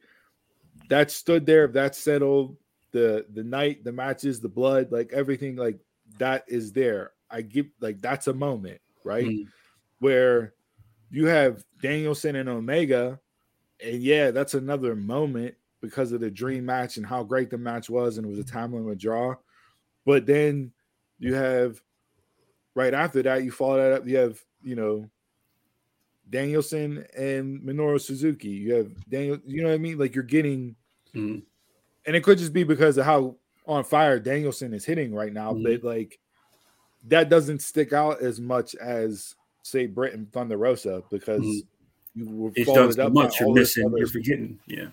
that 0.89 1.11
stood 1.11 1.45
there, 1.45 1.67
that 1.67 1.95
settled 1.95 2.57
the 2.91 3.25
the 3.33 3.43
night, 3.43 3.83
the 3.83 3.91
matches, 3.91 4.39
the 4.39 4.47
blood, 4.49 4.91
like 4.91 5.11
everything, 5.11 5.55
like 5.57 5.77
that 6.19 6.45
is 6.47 6.71
there. 6.71 7.11
I 7.33 7.41
give 7.41 7.65
like 7.81 7.99
that's 8.01 8.27
a 8.27 8.33
moment, 8.33 8.79
right? 9.03 9.25
Mhm. 9.25 9.47
Where 9.99 10.53
you 11.11 11.25
have 11.25 11.65
Danielson 11.81 12.35
and 12.35 12.47
Omega, 12.47 13.19
and 13.83 14.01
yeah, 14.01 14.31
that's 14.31 14.53
another 14.53 14.95
moment 14.95 15.55
because 15.81 16.11
of 16.11 16.21
the 16.21 16.31
dream 16.31 16.65
match 16.65 16.97
and 16.97 17.05
how 17.05 17.23
great 17.23 17.49
the 17.49 17.57
match 17.57 17.89
was, 17.89 18.17
and 18.17 18.25
it 18.25 18.29
was 18.29 18.39
a 18.39 18.43
time 18.43 18.73
limit 18.73 18.97
draw. 18.99 19.35
But 20.05 20.25
then 20.25 20.71
you 21.19 21.33
have 21.33 21.81
right 22.75 22.93
after 22.93 23.21
that, 23.23 23.43
you 23.43 23.51
follow 23.51 23.77
that 23.77 23.91
up. 23.91 24.07
You 24.07 24.17
have 24.17 24.41
you 24.63 24.75
know 24.75 25.09
Danielson 26.29 27.05
and 27.17 27.61
Minoru 27.61 27.99
Suzuki. 27.99 28.49
You 28.49 28.73
have 28.75 29.09
Daniel. 29.09 29.39
You 29.45 29.61
know 29.61 29.69
what 29.69 29.75
I 29.75 29.79
mean? 29.79 29.97
Like 29.97 30.15
you're 30.15 30.23
getting, 30.23 30.75
Mhm. 31.13 31.43
and 32.05 32.15
it 32.15 32.23
could 32.23 32.37
just 32.37 32.53
be 32.53 32.63
because 32.63 32.97
of 32.97 33.05
how 33.05 33.37
on 33.65 33.83
fire 33.83 34.19
Danielson 34.19 34.73
is 34.73 34.85
hitting 34.85 35.13
right 35.13 35.31
now. 35.33 35.53
Mhm. 35.53 35.63
But 35.63 35.83
like 35.83 36.19
that 37.07 37.29
doesn't 37.29 37.61
stick 37.61 37.93
out 37.93 38.21
as 38.21 38.39
much 38.39 38.75
as 38.75 39.35
say 39.63 39.85
Britt 39.87 40.13
and 40.13 40.31
Thunder 40.31 40.57
Rosa 40.57 41.03
because 41.11 41.41
Mhm. 41.41 41.61
you 42.15 42.29
were 42.29 42.51
It's 42.55 42.65
followed 42.69 42.99
up 42.99 43.13
much. 43.13 43.39
You're 43.39 43.53
missing. 43.53 43.93
You're 43.97 44.07
forgetting. 44.07 44.59
Yeah. 44.67 44.87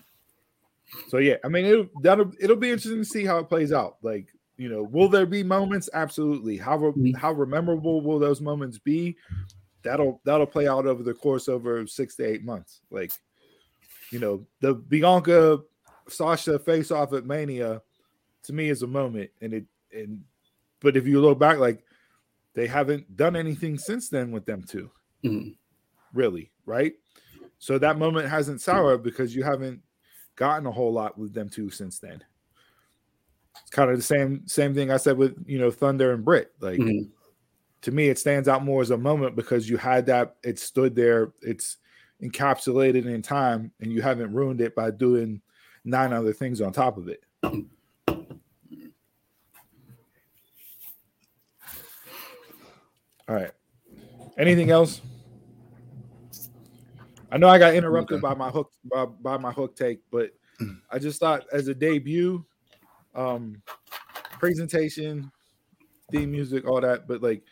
so 1.07 1.17
yeah, 1.19 1.35
I 1.43 1.47
mean 1.47 1.65
it'll 1.65 1.87
that'll 2.01 2.31
it'll 2.39 2.55
be 2.57 2.69
interesting 2.71 2.99
to 3.01 3.05
see 3.05 3.23
how 3.25 3.37
it 3.39 3.47
plays 3.49 3.71
out. 3.71 3.97
Like, 4.01 4.27
you 4.57 4.67
know, 4.69 4.83
will 4.83 5.07
there 5.09 5.25
be 5.25 5.41
moments? 5.43 5.89
Absolutely. 5.93 6.57
How 6.57 6.77
re- 6.77 7.11
Mhm. 7.13 7.15
how 7.15 7.33
memorable 7.33 8.01
will 8.01 8.19
those 8.19 8.41
moments 8.41 8.77
be? 8.77 9.15
That'll 9.83 10.19
that'll 10.25 10.45
play 10.47 10.67
out 10.67 10.85
over 10.85 11.01
the 11.03 11.13
course 11.13 11.47
over 11.47 11.87
six 11.87 12.15
to 12.17 12.25
eight 12.25 12.43
months. 12.43 12.81
Like, 12.91 13.11
you 14.11 14.19
know, 14.19 14.45
the 14.59 14.73
Bianca 14.75 15.61
Sasha 16.09 16.59
face 16.59 16.91
off 16.91 17.13
at 17.13 17.25
Mania 17.25 17.81
to 18.43 18.53
me 18.53 18.69
is 18.69 18.83
a 18.83 18.87
moment, 18.87 19.31
and 19.39 19.53
it 19.53 19.65
and 19.93 20.23
but 20.81 20.97
if 20.97 21.07
you 21.07 21.21
look 21.21 21.39
back, 21.39 21.57
like 21.57 21.83
they 22.53 22.67
haven't 22.67 23.15
done 23.15 23.35
anything 23.35 23.77
since 23.77 24.09
then 24.09 24.31
with 24.31 24.45
them 24.45 24.63
two 24.63 24.91
Mhm. 25.23 25.55
really, 26.13 26.51
right? 26.65 26.93
So 27.59 27.77
that 27.77 27.97
moment 27.99 28.27
hasn't 28.27 28.61
soured 28.61 29.03
because 29.03 29.35
you 29.35 29.43
haven't 29.43 29.81
gotten 30.35 30.65
a 30.65 30.71
whole 30.71 30.91
lot 30.91 31.17
with 31.17 31.33
them 31.33 31.49
two 31.49 31.69
since 31.69 31.99
then. 31.99 32.23
It's 33.61 33.69
kind 33.69 33.91
of 33.91 33.97
the 33.97 34.03
same 34.03 34.47
same 34.47 34.73
thing 34.73 34.91
I 34.91 34.97
said 34.97 35.17
with 35.17 35.37
you 35.45 35.59
know 35.59 35.71
Thunder 35.71 36.13
and 36.13 36.25
Brit. 36.25 36.53
Like 36.59 36.79
Mhm. 36.79 37.11
to 37.81 37.91
me, 37.91 38.09
it 38.09 38.17
stands 38.19 38.47
out 38.47 38.63
more 38.63 38.81
as 38.81 38.91
a 38.91 38.97
moment 38.97 39.35
because 39.35 39.69
you 39.69 39.77
had 39.77 40.05
that. 40.07 40.37
It 40.43 40.57
stood 40.59 40.95
there. 40.95 41.33
It's 41.41 41.77
encapsulated 42.21 43.05
in 43.05 43.21
time, 43.21 43.71
and 43.79 43.91
you 43.91 44.01
haven't 44.01 44.33
ruined 44.33 44.61
it 44.61 44.75
by 44.75 44.91
doing 44.91 45.41
nine 45.83 46.13
other 46.13 46.33
things 46.33 46.61
on 46.61 46.71
top 46.73 46.97
of 46.97 47.07
it. 47.07 47.23
All 53.27 53.35
right. 53.35 53.51
Anything 54.37 54.71
else? 54.71 55.01
I 57.31 57.37
know 57.37 57.47
I 57.47 57.57
got 57.57 57.75
interrupted 57.75 58.17
Okay. 58.17 58.21
by 58.21 58.33
my 58.33 58.49
hook 58.49 58.71
by, 58.83 59.05
by 59.05 59.37
my 59.37 59.51
hook 59.51 59.75
take, 59.75 60.01
but 60.11 60.31
I 60.89 60.99
just 60.99 61.19
thought 61.19 61.45
as 61.51 61.67
a 61.67 61.73
debut, 61.73 62.45
um, 63.15 63.61
presentation, 64.39 65.31
theme 66.11 66.31
music, 66.31 66.67
all 66.67 66.81
that. 66.81 67.07
But 67.07 67.21
like, 67.21 67.43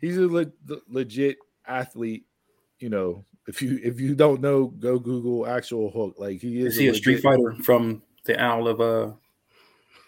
he's 0.00 0.18
a 0.18 0.26
le- 0.28 0.52
legit 0.88 1.38
athlete. 1.66 2.26
You 2.80 2.90
know, 2.90 3.24
if 3.48 3.62
you 3.62 3.80
if 3.82 3.98
you 3.98 4.14
don't 4.14 4.40
know, 4.40 4.66
go 4.66 4.98
Google 4.98 5.46
actual 5.46 5.90
hook. 5.90 6.16
Like 6.18 6.40
he 6.40 6.60
is 6.60 6.74
Is 6.74 6.76
he 6.80 6.88
a 6.88 6.94
street 6.94 7.22
fighter 7.22 7.54
from 7.62 8.02
the 8.26 8.38
Isle 8.40 8.68
of 8.68 8.80
uh 8.80 9.12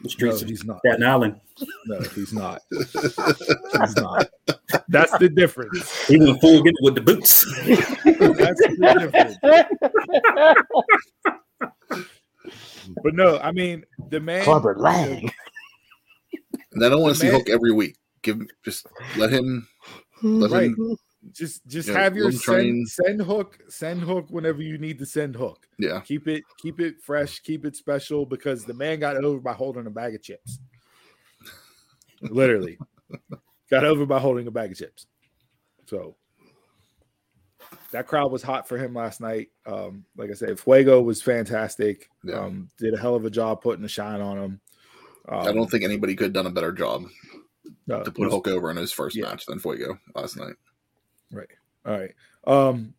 the 0.00 0.04
No, 0.04 0.08
streets 0.10 0.42
of 0.42 0.48
he's 0.48 0.64
not. 0.64 0.78
Staten 0.80 1.02
Island? 1.04 1.40
No, 1.86 2.00
he's 2.00 2.32
not. 2.32 2.60
He's 2.70 3.96
not. 3.96 4.28
That's 4.88 5.16
the 5.18 5.28
difference. 5.34 6.06
He 6.06 6.18
went 6.18 6.38
full 6.40 6.62
get 6.62 6.74
with 6.82 6.94
the 6.96 7.00
boots. 7.00 7.44
That's 7.64 8.60
the 8.60 8.98
difference. 9.00 9.36
But 13.02 13.14
no, 13.14 13.38
I 13.38 13.52
mean 13.52 13.84
the 14.10 14.20
man. 14.20 14.44
Clubber 14.44 14.76
Lang. 14.78 15.30
And 16.72 16.84
I 16.84 16.88
don't 16.90 17.00
want 17.00 17.14
to 17.14 17.20
see 17.20 17.28
Man- 17.28 17.36
Hook 17.36 17.48
every 17.48 17.72
week. 17.72 17.96
Give 18.22 18.36
him 18.36 18.48
just 18.64 18.86
let 19.16 19.30
him 19.30 19.66
let 20.22 20.50
Right. 20.50 20.64
him 20.66 20.96
Just 21.32 21.66
just 21.66 21.88
have 21.88 22.16
your 22.16 22.30
send, 22.30 22.88
send 22.88 23.20
hook, 23.20 23.58
send 23.68 24.02
hook 24.02 24.26
whenever 24.30 24.62
you 24.62 24.78
need 24.78 24.98
to 24.98 25.06
send 25.06 25.34
hook. 25.34 25.66
yeah. 25.78 26.00
Keep 26.00 26.28
it 26.28 26.44
keep 26.58 26.80
it 26.80 27.00
fresh, 27.02 27.40
keep 27.40 27.64
it 27.64 27.76
special 27.76 28.26
because 28.26 28.64
the 28.64 28.74
man 28.74 29.00
got 29.00 29.16
over 29.16 29.40
by 29.40 29.52
holding 29.52 29.86
a 29.86 29.90
bag 29.90 30.14
of 30.14 30.22
chips. 30.22 30.58
Literally. 32.20 32.78
got 33.70 33.84
over 33.84 34.06
by 34.06 34.18
holding 34.18 34.46
a 34.46 34.50
bag 34.50 34.72
of 34.72 34.78
chips. 34.78 35.06
So 35.86 36.16
that 37.92 38.06
crowd 38.06 38.30
was 38.30 38.42
hot 38.42 38.68
for 38.68 38.78
him 38.78 38.94
last 38.94 39.20
night. 39.20 39.48
Um, 39.66 40.04
like 40.16 40.30
I 40.30 40.34
said, 40.34 40.58
Fuego 40.58 41.00
was 41.02 41.22
fantastic. 41.22 42.08
Yeah. 42.24 42.40
Um, 42.40 42.68
did 42.78 42.94
a 42.94 42.98
hell 42.98 43.14
of 43.14 43.24
a 43.24 43.30
job 43.30 43.62
putting 43.62 43.82
the 43.82 43.88
shine 43.88 44.20
on 44.20 44.38
him. 44.38 44.60
Um, 45.28 45.40
I 45.40 45.52
don't 45.52 45.70
think 45.70 45.84
anybody 45.84 46.14
could 46.14 46.26
have 46.26 46.32
done 46.32 46.46
a 46.46 46.50
better 46.50 46.72
job 46.72 47.06
no, 47.86 48.02
to 48.02 48.10
put 48.10 48.30
Hook 48.30 48.48
over 48.48 48.70
in 48.70 48.76
his 48.76 48.92
first 48.92 49.16
yeah. 49.16 49.24
match 49.24 49.46
than 49.46 49.58
Fuego 49.58 49.98
last 50.14 50.36
night. 50.36 50.54
Right. 51.30 51.48
All 51.84 51.98
right. 51.98 52.14
Um, 52.46 52.94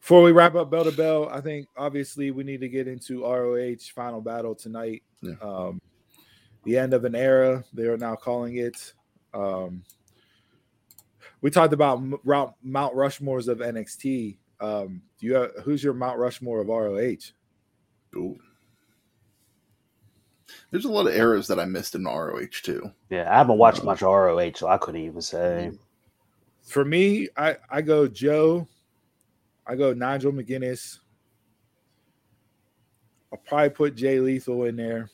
before 0.00 0.22
we 0.22 0.32
wrap 0.32 0.54
up 0.54 0.70
bell 0.70 0.84
to 0.84 0.92
bell, 0.92 1.28
I 1.30 1.40
think 1.40 1.68
obviously 1.76 2.30
we 2.32 2.42
need 2.42 2.60
to 2.60 2.68
get 2.68 2.88
into 2.88 3.24
ROH 3.24 3.92
final 3.94 4.20
battle 4.20 4.54
tonight. 4.54 5.02
Yeah. 5.20 5.34
Um, 5.40 5.80
the 6.64 6.76
end 6.78 6.94
of 6.94 7.04
an 7.04 7.14
era, 7.14 7.64
they 7.72 7.84
are 7.84 7.96
now 7.96 8.16
calling 8.16 8.56
it. 8.56 8.92
Um, 9.32 9.84
we 11.40 11.50
talked 11.50 11.72
about 11.72 11.98
M- 11.98 12.18
Mount 12.24 12.94
Rushmores 12.94 13.48
of 13.48 13.58
NXT. 13.58 14.38
Um, 14.60 15.02
do 15.18 15.26
you 15.26 15.34
have, 15.34 15.50
who's 15.64 15.82
your 15.82 15.94
Mount 15.94 16.18
Rushmore 16.18 16.60
of 16.60 16.68
ROH? 16.68 17.32
Ooh. 18.16 18.38
There's 20.70 20.84
a 20.84 20.90
lot 20.90 21.06
of 21.06 21.14
eras 21.14 21.46
that 21.48 21.58
I 21.58 21.64
missed 21.64 21.94
in 21.94 22.04
ROH 22.04 22.60
too. 22.62 22.90
Yeah, 23.10 23.32
I 23.32 23.38
haven't 23.38 23.58
watched 23.58 23.84
much 23.84 24.02
ROH, 24.02 24.52
so 24.56 24.68
I 24.68 24.78
couldn't 24.78 25.02
even 25.02 25.22
say. 25.22 25.70
For 26.62 26.84
me, 26.84 27.28
I, 27.36 27.56
I 27.70 27.82
go 27.82 28.06
Joe, 28.06 28.66
I 29.66 29.74
go 29.76 29.92
Nigel 29.92 30.32
McGuinness, 30.32 30.98
I'll 33.32 33.38
probably 33.38 33.70
put 33.70 33.94
Jay 33.94 34.20
Lethal 34.20 34.64
in 34.64 34.76
there. 34.76 35.08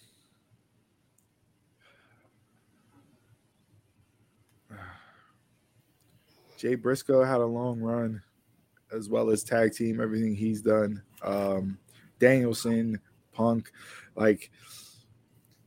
Jay 6.59 6.75
Briscoe 6.75 7.23
had 7.23 7.41
a 7.41 7.47
long 7.47 7.81
run, 7.81 8.20
as 8.93 9.09
well 9.09 9.31
as 9.31 9.45
tag 9.45 9.73
team, 9.73 10.01
everything 10.01 10.35
he's 10.35 10.62
done. 10.62 11.01
Um, 11.23 11.79
Danielson, 12.19 13.01
Punk, 13.33 13.70
like 14.16 14.51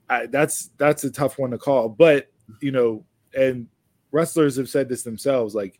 I, 0.09 0.25
that's 0.25 0.71
that's 0.77 1.05
a 1.05 1.11
tough 1.11 1.39
one 1.39 1.51
to 1.51 1.57
call. 1.57 1.87
But 1.87 2.27
you 2.59 2.71
know, 2.71 3.05
and 3.33 3.67
wrestlers 4.11 4.57
have 4.57 4.69
said 4.69 4.89
this 4.89 5.03
themselves, 5.03 5.55
like 5.55 5.79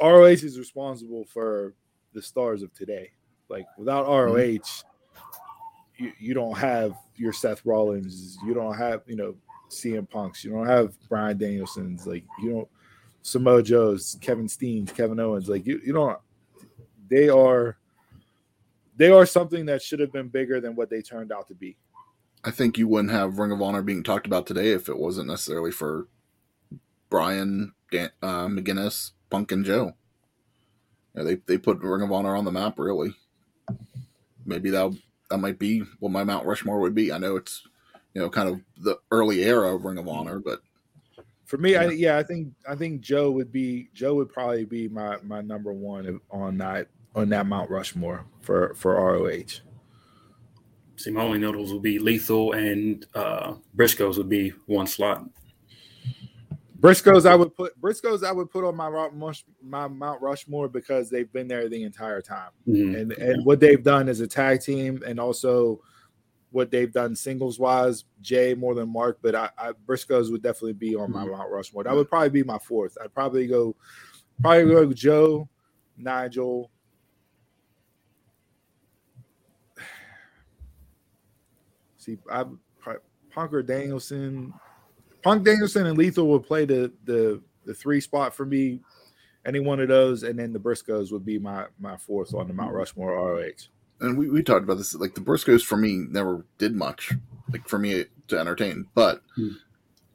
ROH 0.00 0.26
is 0.26 0.58
responsible 0.58 1.24
for 1.24 1.74
the 2.12 2.22
stars 2.22 2.62
of 2.62 2.72
today. 2.72 3.10
Like 3.48 3.66
without 3.76 4.06
ROH, 4.06 4.34
mm-hmm. 4.36 6.04
you, 6.04 6.12
you 6.18 6.34
don't 6.34 6.56
have 6.56 6.94
your 7.16 7.32
Seth 7.32 7.64
Rollins, 7.64 8.38
you 8.44 8.54
don't 8.54 8.76
have, 8.76 9.02
you 9.06 9.16
know, 9.16 9.34
CM 9.70 10.08
Punks, 10.08 10.44
you 10.44 10.50
don't 10.50 10.66
have 10.66 10.94
Bryan 11.08 11.36
Danielson's, 11.36 12.06
like 12.06 12.24
you 12.42 12.50
don't 12.50 12.68
Samoa 13.22 13.62
Joe's, 13.62 14.16
Kevin 14.20 14.46
Steens, 14.46 14.94
Kevin 14.94 15.20
Owens, 15.20 15.48
like 15.48 15.66
you, 15.66 15.80
you 15.84 15.92
don't 15.92 16.18
they 17.08 17.28
are 17.28 17.76
they 18.96 19.10
are 19.10 19.26
something 19.26 19.66
that 19.66 19.82
should 19.82 20.00
have 20.00 20.12
been 20.12 20.28
bigger 20.28 20.60
than 20.60 20.74
what 20.74 20.90
they 20.90 21.00
turned 21.00 21.32
out 21.32 21.46
to 21.48 21.54
be. 21.54 21.76
I 22.48 22.50
think 22.50 22.78
you 22.78 22.88
wouldn't 22.88 23.12
have 23.12 23.38
Ring 23.38 23.52
of 23.52 23.60
Honor 23.60 23.82
being 23.82 24.02
talked 24.02 24.26
about 24.26 24.46
today 24.46 24.70
if 24.70 24.88
it 24.88 24.98
wasn't 24.98 25.28
necessarily 25.28 25.70
for 25.70 26.08
Brian 27.10 27.74
Dan, 27.92 28.08
uh, 28.22 28.46
McGuinness, 28.46 29.10
Punk, 29.28 29.52
and 29.52 29.66
Joe. 29.66 29.92
Yeah, 31.14 31.24
they 31.24 31.34
they 31.34 31.58
put 31.58 31.80
Ring 31.80 32.00
of 32.00 32.10
Honor 32.10 32.34
on 32.34 32.46
the 32.46 32.50
map. 32.50 32.78
Really, 32.78 33.12
maybe 34.46 34.70
that 34.70 34.96
that 35.28 35.36
might 35.36 35.58
be 35.58 35.80
what 36.00 36.10
my 36.10 36.24
Mount 36.24 36.46
Rushmore 36.46 36.80
would 36.80 36.94
be. 36.94 37.12
I 37.12 37.18
know 37.18 37.36
it's 37.36 37.68
you 38.14 38.22
know 38.22 38.30
kind 38.30 38.48
of 38.48 38.62
the 38.78 38.96
early 39.10 39.44
era 39.44 39.74
of 39.74 39.84
Ring 39.84 39.98
of 39.98 40.08
Honor, 40.08 40.38
but 40.38 40.62
for 41.44 41.58
me, 41.58 41.72
yeah. 41.72 41.82
I 41.82 41.90
yeah, 41.90 42.16
I 42.16 42.22
think 42.22 42.54
I 42.66 42.76
think 42.76 43.02
Joe 43.02 43.30
would 43.30 43.52
be 43.52 43.90
Joe 43.92 44.14
would 44.14 44.32
probably 44.32 44.64
be 44.64 44.88
my 44.88 45.18
my 45.22 45.42
number 45.42 45.74
one 45.74 46.18
on 46.30 46.56
that 46.56 46.88
on 47.14 47.28
that 47.28 47.44
Mount 47.44 47.68
Rushmore 47.68 48.24
for 48.40 48.72
for 48.74 48.94
ROH. 48.94 49.60
See, 50.98 51.10
my 51.12 51.22
only 51.22 51.38
notables 51.38 51.72
would 51.72 51.82
be 51.82 52.00
Lethal 52.00 52.52
and 52.52 53.06
uh, 53.14 53.54
Briscoes 53.76 54.18
would 54.18 54.28
be 54.28 54.50
one 54.66 54.86
slot. 54.88 55.24
Briscoes, 56.80 57.24
I 57.24 57.34
would 57.34 57.54
put 57.54 57.80
Briscoes. 57.80 58.24
I 58.24 58.32
would 58.32 58.50
put 58.50 58.64
on 58.64 58.76
my 58.76 58.88
my 59.62 59.88
Mount 59.88 60.20
Rushmore 60.22 60.68
because 60.68 61.10
they've 61.10 61.32
been 61.32 61.48
there 61.48 61.68
the 61.68 61.82
entire 61.82 62.20
time, 62.20 62.50
mm-hmm. 62.68 62.94
and 62.94 63.12
and 63.12 63.44
what 63.44 63.58
they've 63.58 63.82
done 63.82 64.08
as 64.08 64.20
a 64.20 64.28
tag 64.28 64.60
team, 64.60 65.02
and 65.04 65.18
also 65.18 65.80
what 66.50 66.70
they've 66.70 66.92
done 66.92 67.16
singles 67.16 67.58
wise. 67.58 68.04
Jay 68.20 68.54
more 68.54 68.74
than 68.74 68.92
Mark, 68.92 69.18
but 69.22 69.34
I, 69.34 69.50
I 69.58 69.72
Briscoes 69.86 70.30
would 70.30 70.42
definitely 70.42 70.74
be 70.74 70.94
on 70.94 71.10
my 71.10 71.22
mm-hmm. 71.22 71.32
Mount 71.32 71.50
Rushmore. 71.50 71.82
That 71.82 71.94
would 71.94 72.08
probably 72.08 72.30
be 72.30 72.44
my 72.44 72.58
fourth. 72.58 72.96
I'd 73.02 73.14
probably 73.14 73.48
go, 73.48 73.74
probably 74.40 74.66
go 74.66 74.92
Joe, 74.92 75.48
Nigel. 75.96 76.70
See, 82.08 82.16
I 82.30 82.44
Punker 83.36 83.64
Danielson, 83.64 84.54
Punk 85.22 85.44
Danielson 85.44 85.86
and 85.86 85.98
Lethal 85.98 86.28
would 86.28 86.44
play 86.44 86.64
the 86.64 86.90
the 87.04 87.42
the 87.66 87.74
three 87.74 88.00
spot 88.00 88.34
for 88.34 88.46
me. 88.46 88.80
Any 89.44 89.60
one 89.60 89.78
of 89.80 89.88
those, 89.88 90.22
and 90.22 90.38
then 90.38 90.52
the 90.52 90.58
Briscoes 90.58 91.12
would 91.12 91.24
be 91.24 91.38
my 91.38 91.66
my 91.78 91.98
fourth 91.98 92.34
on 92.34 92.48
the 92.48 92.54
Mount 92.54 92.72
Rushmore 92.72 93.12
ROH. 93.12 93.68
And 94.00 94.16
we, 94.16 94.30
we 94.30 94.42
talked 94.42 94.64
about 94.64 94.78
this. 94.78 94.94
Like 94.94 95.14
the 95.14 95.20
Briscoes 95.20 95.62
for 95.62 95.76
me 95.76 96.06
never 96.08 96.46
did 96.56 96.74
much, 96.74 97.12
like 97.52 97.68
for 97.68 97.78
me 97.78 98.06
to 98.28 98.38
entertain. 98.38 98.86
But 98.94 99.22
hmm. 99.36 99.50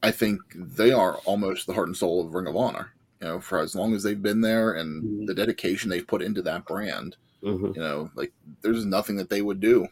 I 0.01 0.09
think 0.09 0.41
they 0.55 0.91
are 0.91 1.17
almost 1.25 1.67
the 1.67 1.73
heart 1.73 1.87
and 1.87 1.97
soul 1.97 2.25
of 2.25 2.33
Ring 2.33 2.47
of 2.47 2.55
Honor. 2.55 2.93
You 3.21 3.27
know, 3.27 3.39
for 3.39 3.59
as 3.59 3.75
long 3.75 3.93
as 3.93 4.01
they've 4.01 4.21
been 4.21 4.41
there 4.41 4.73
and 4.73 5.03
hmm 5.03 5.25
the 5.25 5.35
dedication 5.35 5.89
they've 5.89 6.07
put 6.07 6.23
into 6.23 6.41
that 6.41 6.65
brand. 6.65 7.17
Mm-hmm. 7.43 7.73
You 7.75 7.81
know, 7.81 8.11
like 8.15 8.33
there's 8.61 8.85
nothing 8.85 9.15
that 9.17 9.29
they 9.29 9.41
would 9.41 9.59
do 9.59 9.87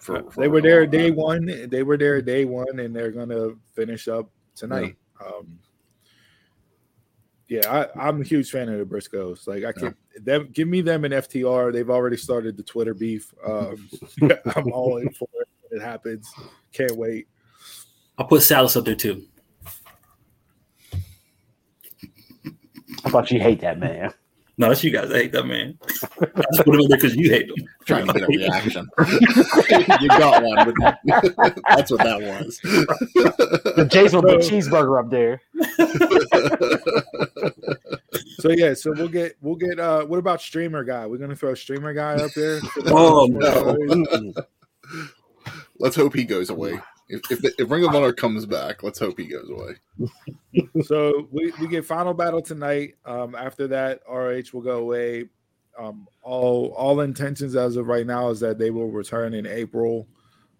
for, 0.00 0.30
for 0.30 0.40
they 0.40 0.48
were 0.48 0.60
there 0.62 0.86
day 0.86 1.10
one. 1.10 1.68
They 1.68 1.82
were 1.82 1.96
there 1.96 2.20
day 2.22 2.44
one, 2.44 2.80
and 2.80 2.94
they're 2.94 3.10
gonna 3.10 3.50
finish 3.74 4.08
up 4.08 4.30
tonight. 4.54 4.96
Yeah. 5.20 5.26
Um, 5.26 5.58
yeah, 7.48 7.86
I, 7.96 8.08
am 8.08 8.20
a 8.20 8.24
huge 8.24 8.50
fan 8.50 8.68
of 8.68 8.78
the 8.78 8.84
Briscoes. 8.84 9.46
Like 9.48 9.64
I 9.64 9.72
can 9.72 9.96
yeah. 10.14 10.20
them 10.22 10.48
give 10.52 10.68
me 10.68 10.82
them 10.82 11.04
an 11.04 11.12
FTR. 11.12 11.72
They've 11.72 11.90
already 11.90 12.16
started 12.16 12.56
the 12.56 12.62
Twitter 12.62 12.94
beef. 12.94 13.34
Um, 13.44 13.88
I'm 14.56 14.72
all 14.72 14.98
in 14.98 15.10
for 15.10 15.28
it. 15.34 15.48
It 15.72 15.82
happens. 15.82 16.32
Can't 16.72 16.96
wait. 16.96 17.28
I'll 18.16 18.26
put 18.26 18.42
Silas 18.42 18.76
up 18.76 18.84
there 18.84 18.94
too. 18.94 19.26
I 23.04 23.10
thought 23.10 23.30
you 23.30 23.40
hate 23.40 23.60
that 23.60 23.78
man. 23.78 24.12
No, 24.60 24.68
that's 24.68 24.84
you 24.84 24.90
guys. 24.90 25.10
I 25.10 25.14
hate 25.14 25.32
that 25.32 25.46
man. 25.46 25.78
I 26.20 26.26
just 26.52 26.64
put 26.66 26.74
him 26.74 26.80
in 26.80 26.88
there 26.88 26.98
because 26.98 27.16
you 27.16 27.30
hate 27.30 27.48
him. 27.48 27.66
Trying 27.86 28.06
to 28.08 28.12
get 28.12 28.24
a 28.24 28.26
reaction. 28.26 28.86
you 30.02 30.08
got 30.08 30.42
one, 30.42 30.74
but 30.74 30.98
that's 31.66 31.90
what 31.90 32.02
that 32.02 32.20
was. 32.20 32.60
The 32.60 33.88
Jason 33.90 34.20
the 34.20 34.36
cheeseburger 34.36 35.02
up 35.02 35.08
there. 35.08 35.40
so 38.40 38.50
yeah, 38.50 38.74
so 38.74 38.92
we'll 38.92 39.08
get 39.08 39.38
we'll 39.40 39.56
get 39.56 39.80
uh 39.80 40.04
what 40.04 40.18
about 40.18 40.42
streamer 40.42 40.84
guy? 40.84 41.06
We're 41.06 41.16
gonna 41.16 41.36
throw 41.36 41.54
streamer 41.54 41.94
guy 41.94 42.16
up 42.16 42.32
there. 42.34 42.60
oh 42.88 43.28
no. 43.30 44.34
Let's 45.78 45.96
hope 45.96 46.14
he 46.14 46.24
goes 46.24 46.50
away. 46.50 46.78
If, 47.10 47.28
if, 47.30 47.54
if 47.58 47.70
Ring 47.70 47.84
of 47.84 47.92
Honor 47.92 48.12
comes 48.12 48.46
back, 48.46 48.84
let's 48.84 49.00
hope 49.00 49.18
he 49.18 49.26
goes 49.26 49.50
away. 49.50 49.74
so 50.84 51.26
we, 51.32 51.52
we 51.60 51.66
get 51.66 51.84
final 51.84 52.14
battle 52.14 52.40
tonight. 52.40 52.94
Um, 53.04 53.34
after 53.34 53.66
that, 53.66 54.00
RH 54.08 54.52
will 54.52 54.62
go 54.62 54.78
away. 54.78 55.28
Um, 55.76 56.06
all 56.22 56.74
all 56.76 57.00
intentions 57.00 57.56
as 57.56 57.76
of 57.76 57.88
right 57.88 58.06
now 58.06 58.28
is 58.28 58.38
that 58.40 58.58
they 58.58 58.70
will 58.70 58.90
return 58.90 59.34
in 59.34 59.46
April 59.46 60.06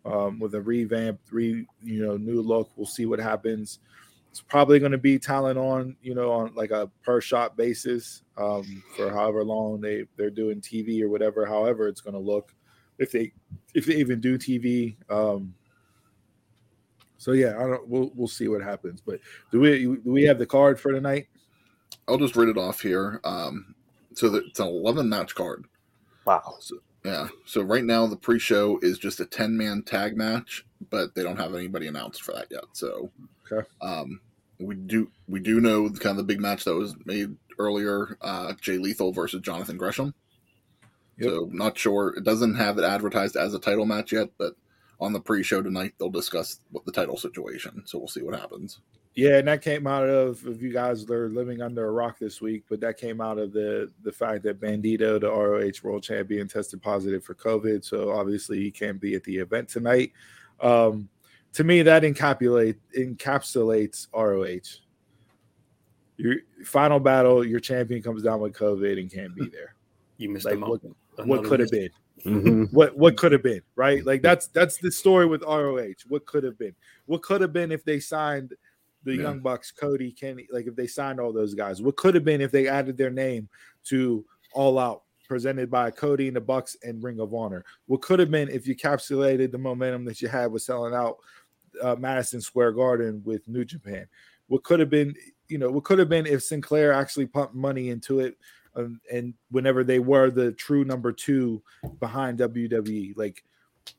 um, 0.04 0.40
with 0.40 0.54
a 0.54 0.60
revamped, 0.60 1.30
re 1.30 1.66
you 1.82 2.06
know, 2.06 2.16
new 2.16 2.42
look. 2.42 2.70
We'll 2.76 2.86
see 2.86 3.06
what 3.06 3.20
happens. 3.20 3.78
It's 4.30 4.40
probably 4.40 4.78
going 4.78 4.92
to 4.92 4.98
be 4.98 5.18
talent 5.18 5.58
on 5.58 5.96
you 6.02 6.14
know 6.14 6.32
on 6.32 6.54
like 6.54 6.72
a 6.72 6.90
per 7.04 7.20
shot 7.20 7.56
basis 7.56 8.22
um, 8.36 8.82
for 8.96 9.10
however 9.10 9.44
long 9.44 9.80
they 9.80 10.04
they're 10.16 10.30
doing 10.30 10.60
TV 10.60 11.00
or 11.02 11.08
whatever. 11.08 11.46
However, 11.46 11.86
it's 11.86 12.00
going 12.00 12.14
to 12.14 12.20
look 12.20 12.54
if 12.98 13.12
they 13.12 13.32
if 13.74 13.86
they 13.86 13.96
even 13.96 14.20
do 14.20 14.36
TV. 14.36 14.96
Um, 15.08 15.54
so 17.20 17.32
yeah, 17.32 17.50
I 17.58 17.66
don't. 17.66 17.86
We'll 17.86 18.10
we'll 18.14 18.28
see 18.28 18.48
what 18.48 18.62
happens. 18.62 19.02
But 19.02 19.20
do 19.52 19.60
we 19.60 19.84
do 19.84 20.00
we 20.04 20.22
have 20.22 20.38
the 20.38 20.46
card 20.46 20.80
for 20.80 20.90
tonight? 20.90 21.28
I'll 22.08 22.16
just 22.16 22.34
read 22.34 22.48
it 22.48 22.56
off 22.56 22.80
here. 22.80 23.20
Um, 23.24 23.74
so 24.14 24.30
the, 24.30 24.38
it's 24.38 24.58
an 24.58 24.68
eleven 24.68 25.06
match 25.10 25.34
card. 25.34 25.66
Wow. 26.24 26.54
So, 26.60 26.78
yeah. 27.04 27.28
So 27.44 27.60
right 27.60 27.84
now 27.84 28.06
the 28.06 28.16
pre-show 28.16 28.78
is 28.80 28.98
just 28.98 29.20
a 29.20 29.26
ten 29.26 29.54
man 29.54 29.82
tag 29.82 30.16
match, 30.16 30.64
but 30.88 31.14
they 31.14 31.22
don't 31.22 31.36
have 31.36 31.54
anybody 31.54 31.88
announced 31.88 32.22
for 32.22 32.32
that 32.32 32.46
yet. 32.50 32.64
So 32.72 33.10
okay. 33.52 33.68
Um, 33.82 34.22
we 34.58 34.74
do 34.76 35.10
we 35.28 35.40
do 35.40 35.60
know 35.60 35.90
the 35.90 36.00
kind 36.00 36.18
of 36.18 36.26
the 36.26 36.32
big 36.32 36.40
match 36.40 36.64
that 36.64 36.74
was 36.74 36.96
made 37.04 37.36
earlier. 37.58 38.16
Uh, 38.22 38.54
Jay 38.62 38.78
Lethal 38.78 39.12
versus 39.12 39.42
Jonathan 39.42 39.76
Gresham. 39.76 40.14
Yep. 41.18 41.28
So 41.28 41.50
not 41.52 41.76
sure. 41.76 42.14
It 42.16 42.24
doesn't 42.24 42.54
have 42.54 42.78
it 42.78 42.84
advertised 42.84 43.36
as 43.36 43.52
a 43.52 43.58
title 43.58 43.84
match 43.84 44.10
yet, 44.10 44.30
but 44.38 44.54
on 45.00 45.12
the 45.12 45.20
pre-show 45.20 45.62
tonight 45.62 45.94
they'll 45.98 46.10
discuss 46.10 46.60
what 46.70 46.84
the 46.84 46.92
title 46.92 47.16
situation. 47.16 47.82
So 47.86 47.98
we'll 47.98 48.08
see 48.08 48.22
what 48.22 48.38
happens. 48.38 48.80
Yeah, 49.14 49.38
and 49.38 49.48
that 49.48 49.60
came 49.60 49.86
out 49.86 50.08
of 50.08 50.46
if 50.46 50.62
you 50.62 50.72
guys 50.72 51.08
are 51.10 51.28
living 51.30 51.62
under 51.62 51.88
a 51.88 51.90
rock 51.90 52.18
this 52.18 52.40
week, 52.40 52.64
but 52.68 52.80
that 52.80 52.96
came 52.96 53.20
out 53.20 53.38
of 53.38 53.52
the 53.52 53.90
the 54.02 54.12
fact 54.12 54.44
that 54.44 54.60
Bandito, 54.60 55.20
the 55.20 55.28
ROH 55.28 55.82
World 55.82 56.02
Champion, 56.02 56.46
tested 56.46 56.80
positive 56.80 57.24
for 57.24 57.34
COVID. 57.34 57.84
So 57.84 58.12
obviously 58.12 58.60
he 58.60 58.70
can't 58.70 59.00
be 59.00 59.16
at 59.16 59.24
the 59.24 59.38
event 59.38 59.68
tonight. 59.68 60.12
Um, 60.60 61.08
to 61.54 61.64
me, 61.64 61.82
that 61.82 62.02
encapsulate 62.02 62.76
encapsulates 62.96 64.06
ROH. 64.14 64.80
Your 66.16 66.36
final 66.64 67.00
battle, 67.00 67.44
your 67.44 67.60
champion 67.60 68.02
comes 68.02 68.22
down 68.22 68.40
with 68.40 68.52
COVID 68.52 69.00
and 69.00 69.10
can't 69.10 69.34
be 69.34 69.48
there. 69.48 69.74
You 70.18 70.28
missed 70.28 70.44
like, 70.44 70.60
what, 70.60 70.82
what 71.24 71.44
could 71.44 71.60
have 71.60 71.70
been? 71.70 71.88
Mm-hmm. 72.24 72.64
What 72.76 72.96
what 72.96 73.16
could 73.16 73.32
have 73.32 73.42
been, 73.42 73.62
right? 73.76 74.04
Like 74.04 74.22
that's 74.22 74.48
that's 74.48 74.78
the 74.78 74.90
story 74.90 75.26
with 75.26 75.42
ROH. 75.42 75.94
What 76.08 76.26
could 76.26 76.44
have 76.44 76.58
been? 76.58 76.74
What 77.06 77.22
could 77.22 77.40
have 77.40 77.52
been 77.52 77.72
if 77.72 77.84
they 77.84 78.00
signed 78.00 78.54
the 79.04 79.14
yeah. 79.14 79.22
Young 79.22 79.40
Bucks, 79.40 79.70
Cody, 79.70 80.12
Kenny, 80.12 80.46
like 80.50 80.66
if 80.66 80.76
they 80.76 80.86
signed 80.86 81.20
all 81.20 81.32
those 81.32 81.54
guys? 81.54 81.82
What 81.82 81.96
could 81.96 82.14
have 82.14 82.24
been 82.24 82.40
if 82.40 82.52
they 82.52 82.68
added 82.68 82.96
their 82.96 83.10
name 83.10 83.48
to 83.84 84.24
All 84.52 84.78
Out, 84.78 85.02
presented 85.26 85.70
by 85.70 85.90
Cody 85.90 86.28
and 86.28 86.36
the 86.36 86.40
Bucks 86.40 86.76
and 86.82 87.02
Ring 87.02 87.20
of 87.20 87.34
Honor? 87.34 87.64
What 87.86 88.02
could 88.02 88.18
have 88.18 88.30
been 88.30 88.48
if 88.48 88.66
you 88.66 88.76
capsulated 88.76 89.52
the 89.52 89.58
momentum 89.58 90.04
that 90.04 90.20
you 90.20 90.28
had 90.28 90.52
with 90.52 90.62
selling 90.62 90.94
out 90.94 91.18
uh, 91.82 91.96
Madison 91.96 92.40
Square 92.40 92.72
Garden 92.72 93.22
with 93.24 93.48
New 93.48 93.64
Japan? 93.64 94.06
What 94.48 94.64
could 94.64 94.80
have 94.80 94.90
been, 94.90 95.14
you 95.48 95.58
know, 95.58 95.70
what 95.70 95.84
could 95.84 95.98
have 95.98 96.08
been 96.08 96.26
if 96.26 96.42
Sinclair 96.42 96.92
actually 96.92 97.26
pumped 97.26 97.54
money 97.54 97.90
into 97.90 98.20
it 98.20 98.36
um, 98.76 99.00
and 99.12 99.34
whenever 99.50 99.84
they 99.84 99.98
were 99.98 100.30
the 100.30 100.52
true 100.52 100.84
number 100.84 101.12
two 101.12 101.62
behind 101.98 102.38
WWE. 102.38 103.16
Like 103.16 103.44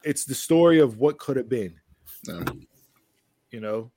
it's 0.04 0.26
the 0.26 0.36
story 0.36 0.80
of 0.80 0.98
what 0.98 1.18
could 1.18 1.38
have 1.38 1.50
been. 1.50 1.76
Yeah. 2.28 2.44
You 3.52 3.60
know, 3.60 3.92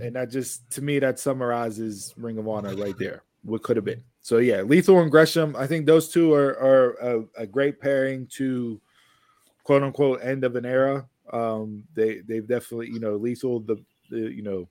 and 0.00 0.14
that 0.14 0.30
just 0.30 0.70
to 0.72 0.82
me 0.82 0.98
that 0.98 1.18
summarizes 1.18 2.14
Ring 2.16 2.38
of 2.38 2.48
Honor 2.48 2.74
right 2.76 2.96
there. 2.98 3.22
What 3.42 3.62
could 3.62 3.76
have 3.76 3.84
been. 3.84 4.02
So 4.22 4.38
yeah, 4.38 4.62
Lethal 4.62 5.00
and 5.00 5.10
Gresham. 5.10 5.56
I 5.56 5.66
think 5.66 5.86
those 5.86 6.10
two 6.10 6.34
are 6.34 6.50
are 6.58 6.90
a, 7.00 7.24
a 7.38 7.46
great 7.46 7.80
pairing 7.80 8.26
to 8.34 8.80
quote 9.64 9.82
unquote 9.82 10.20
end 10.22 10.44
of 10.44 10.56
an 10.56 10.66
era. 10.66 11.08
Um, 11.32 11.84
they 11.94 12.18
they've 12.18 12.46
definitely 12.46 12.88
you 12.88 13.00
know 13.00 13.16
Lethal 13.16 13.60
the, 13.60 13.76
the 14.10 14.20
you 14.32 14.42
know 14.42 14.68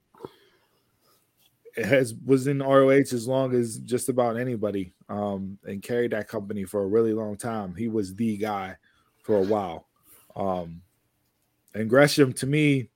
has 1.75 2.13
was 2.25 2.47
in 2.47 2.59
ROH 2.59 3.13
as 3.13 3.27
long 3.27 3.53
as 3.53 3.77
just 3.79 4.09
about 4.09 4.37
anybody 4.37 4.93
um, 5.07 5.57
and 5.65 5.81
carried 5.81 6.11
that 6.11 6.27
company 6.27 6.63
for 6.63 6.83
a 6.83 6.87
really 6.87 7.13
long 7.13 7.37
time. 7.37 7.75
He 7.75 7.87
was 7.87 8.15
the 8.15 8.37
guy 8.37 8.75
for 9.23 9.37
a 9.37 9.43
while. 9.43 9.87
Um, 10.35 10.81
and 11.73 11.89
Gresham, 11.89 12.33
to 12.33 12.47
me, 12.47 12.89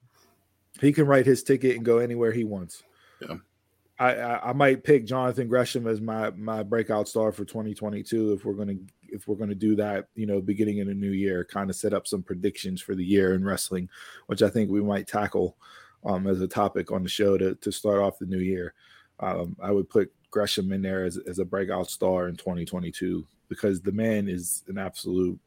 he 0.80 0.92
can 0.92 1.06
write 1.06 1.26
his 1.26 1.42
ticket 1.42 1.76
and 1.76 1.84
go 1.84 1.98
anywhere 1.98 2.32
he 2.32 2.44
wants. 2.44 2.82
Yeah. 3.20 3.36
I, 3.98 4.14
I, 4.14 4.50
I 4.50 4.52
might 4.52 4.82
pick 4.82 5.06
Jonathan 5.06 5.48
Gresham 5.48 5.86
as 5.86 6.00
my 6.00 6.30
my 6.30 6.62
breakout 6.62 7.08
star 7.08 7.30
for 7.30 7.44
2022 7.44 8.32
if 8.32 8.44
we're 8.44 8.54
gonna 8.54 8.74
if 9.02 9.28
we're 9.28 9.36
gonna 9.36 9.54
do 9.54 9.76
that, 9.76 10.06
you 10.16 10.26
know, 10.26 10.40
beginning 10.40 10.78
in 10.78 10.88
a 10.88 10.94
new 10.94 11.12
year, 11.12 11.44
kind 11.44 11.70
of 11.70 11.76
set 11.76 11.94
up 11.94 12.06
some 12.06 12.22
predictions 12.22 12.82
for 12.82 12.96
the 12.96 13.04
year 13.04 13.34
in 13.34 13.44
wrestling, 13.44 13.88
which 14.26 14.42
I 14.42 14.48
think 14.48 14.70
we 14.70 14.82
might 14.82 15.06
tackle 15.06 15.56
um, 16.04 16.26
as 16.26 16.40
a 16.40 16.48
topic 16.48 16.92
on 16.92 17.02
the 17.02 17.08
show 17.08 17.38
to 17.38 17.54
to 17.56 17.72
start 17.72 18.00
off 18.00 18.18
the 18.18 18.26
new 18.26 18.38
year. 18.38 18.74
Um, 19.20 19.56
I 19.62 19.70
would 19.70 19.88
put 19.88 20.12
Gresham 20.30 20.72
in 20.72 20.82
there 20.82 21.04
as, 21.04 21.16
as 21.28 21.38
a 21.38 21.44
breakout 21.44 21.88
star 21.88 22.28
in 22.28 22.36
2022 22.36 23.24
because 23.48 23.80
the 23.80 23.92
man 23.92 24.28
is 24.28 24.64
an 24.66 24.78
absolute 24.78 25.38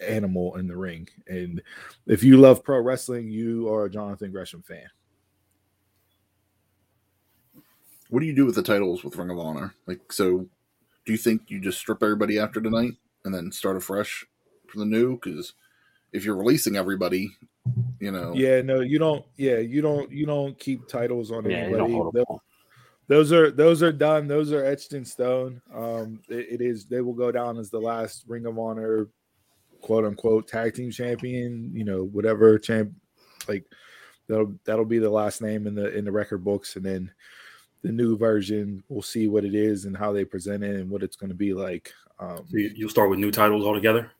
animal 0.00 0.56
in 0.56 0.66
the 0.66 0.76
ring. 0.76 1.08
And 1.28 1.62
if 2.06 2.22
you 2.22 2.38
love 2.38 2.64
pro 2.64 2.80
wrestling, 2.80 3.28
you 3.28 3.72
are 3.72 3.84
a 3.84 3.90
Jonathan 3.90 4.32
Gresham 4.32 4.62
fan. 4.62 4.88
What 8.08 8.20
do 8.20 8.26
you 8.26 8.34
do 8.34 8.46
with 8.46 8.54
the 8.54 8.62
titles 8.62 9.02
with 9.02 9.16
Ring 9.16 9.30
of 9.30 9.38
Honor? 9.38 9.74
Like, 9.86 10.12
so 10.12 10.46
do 11.04 11.12
you 11.12 11.18
think 11.18 11.42
you 11.48 11.60
just 11.60 11.78
strip 11.78 12.02
everybody 12.02 12.38
after 12.38 12.60
tonight 12.60 12.92
and 13.24 13.34
then 13.34 13.50
start 13.50 13.76
afresh 13.76 14.24
for 14.68 14.78
the 14.78 14.84
new? 14.84 15.18
Because 15.18 15.54
if 16.12 16.24
you're 16.24 16.36
releasing 16.36 16.76
everybody, 16.76 17.36
you 18.00 18.10
know, 18.10 18.32
Yeah, 18.34 18.62
no, 18.62 18.80
you 18.80 18.98
don't. 18.98 19.24
Yeah, 19.36 19.58
you 19.58 19.80
don't. 19.82 20.10
You 20.10 20.26
don't 20.26 20.58
keep 20.58 20.86
titles 20.88 21.30
on 21.30 21.48
Yeah, 21.48 21.58
anybody. 21.58 21.92
hold 21.92 22.14
Tho- 22.14 22.18
them 22.18 22.24
on. 22.28 22.38
those 23.08 23.32
are 23.32 23.50
those 23.50 23.82
are 23.82 23.92
done. 23.92 24.26
Those 24.28 24.52
are 24.52 24.64
etched 24.64 24.92
in 24.92 25.04
stone. 25.04 25.60
Um, 25.72 26.20
it- 26.28 26.48
it 26.54 26.60
is. 26.60 26.86
They 26.86 27.00
will 27.00 27.14
go 27.14 27.30
down 27.32 27.58
as 27.58 27.70
the 27.70 27.80
last 27.80 28.24
Ring 28.28 28.46
of 28.46 28.58
Honor, 28.58 29.08
quote 29.80 30.04
unquote, 30.04 30.48
tag 30.48 30.74
team 30.74 30.90
champion. 30.90 31.70
You 31.74 31.84
know, 31.84 32.04
whatever 32.04 32.58
champ. 32.58 32.92
Like 33.48 33.64
that'll 34.28 34.54
that'll 34.64 34.84
be 34.84 34.98
the 34.98 35.10
last 35.10 35.40
name 35.40 35.66
in 35.66 35.74
the 35.74 35.96
in 35.96 36.04
the 36.04 36.12
record 36.12 36.44
books, 36.44 36.76
and 36.76 36.84
then 36.84 37.10
the 37.82 37.92
new 37.92 38.16
version. 38.16 38.82
We'll 38.88 39.02
see 39.02 39.28
what 39.28 39.44
it 39.44 39.54
is 39.54 39.84
and 39.84 39.96
how 39.96 40.12
they 40.12 40.24
present 40.24 40.64
it 40.64 40.74
and 40.76 40.90
what 40.90 41.02
it's 41.04 41.16
going 41.16 41.30
to 41.30 41.36
be 41.36 41.54
like. 41.54 41.92
Um, 42.18 42.38
So 42.50 42.56
you'll 42.56 42.88
start 42.90 43.10
with 43.10 43.18
new 43.20 43.30
titles 43.30 43.64
altogether. 43.64 44.10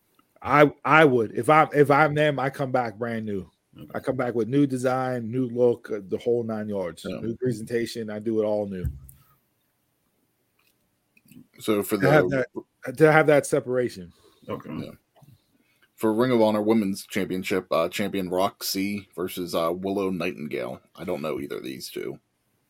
I 0.46 0.72
I 0.84 1.04
would 1.04 1.32
if 1.32 1.50
I'm 1.50 1.68
if 1.74 1.90
I'm 1.90 2.14
them, 2.14 2.38
I 2.38 2.50
come 2.50 2.72
back 2.72 2.96
brand 2.96 3.26
new. 3.26 3.50
I 3.94 4.00
come 4.00 4.16
back 4.16 4.34
with 4.34 4.48
new 4.48 4.66
design, 4.66 5.30
new 5.30 5.48
look, 5.48 5.90
uh, 5.90 6.00
the 6.08 6.16
whole 6.16 6.42
nine 6.42 6.66
yards, 6.68 7.04
Yeah. 7.06 7.20
new 7.20 7.36
presentation. 7.36 8.08
I 8.08 8.20
do 8.20 8.40
it 8.40 8.44
all 8.44 8.66
new 8.66 8.86
so 11.58 11.82
for 11.82 11.98
to 11.98 12.10
have 12.10 12.28
the 12.30 12.44
that 12.86 12.96
to 12.98 13.12
have 13.12 13.26
that 13.26 13.46
separation. 13.46 14.12
Okay. 14.48 14.70
Yeah. 14.72 14.90
for 15.94 16.12
Ring 16.12 16.30
of 16.30 16.40
Honor 16.40 16.62
Women's 16.62 17.06
Championship, 17.06 17.66
uh, 17.70 17.88
champion 17.88 18.28
Rok-C 18.28 19.08
versus 19.16 19.54
uh, 19.54 19.72
Willow 19.74 20.10
Nightingale. 20.10 20.80
I 20.94 21.04
don't 21.04 21.22
know 21.22 21.40
either 21.40 21.56
of 21.56 21.64
these 21.64 21.90
two. 21.90 22.18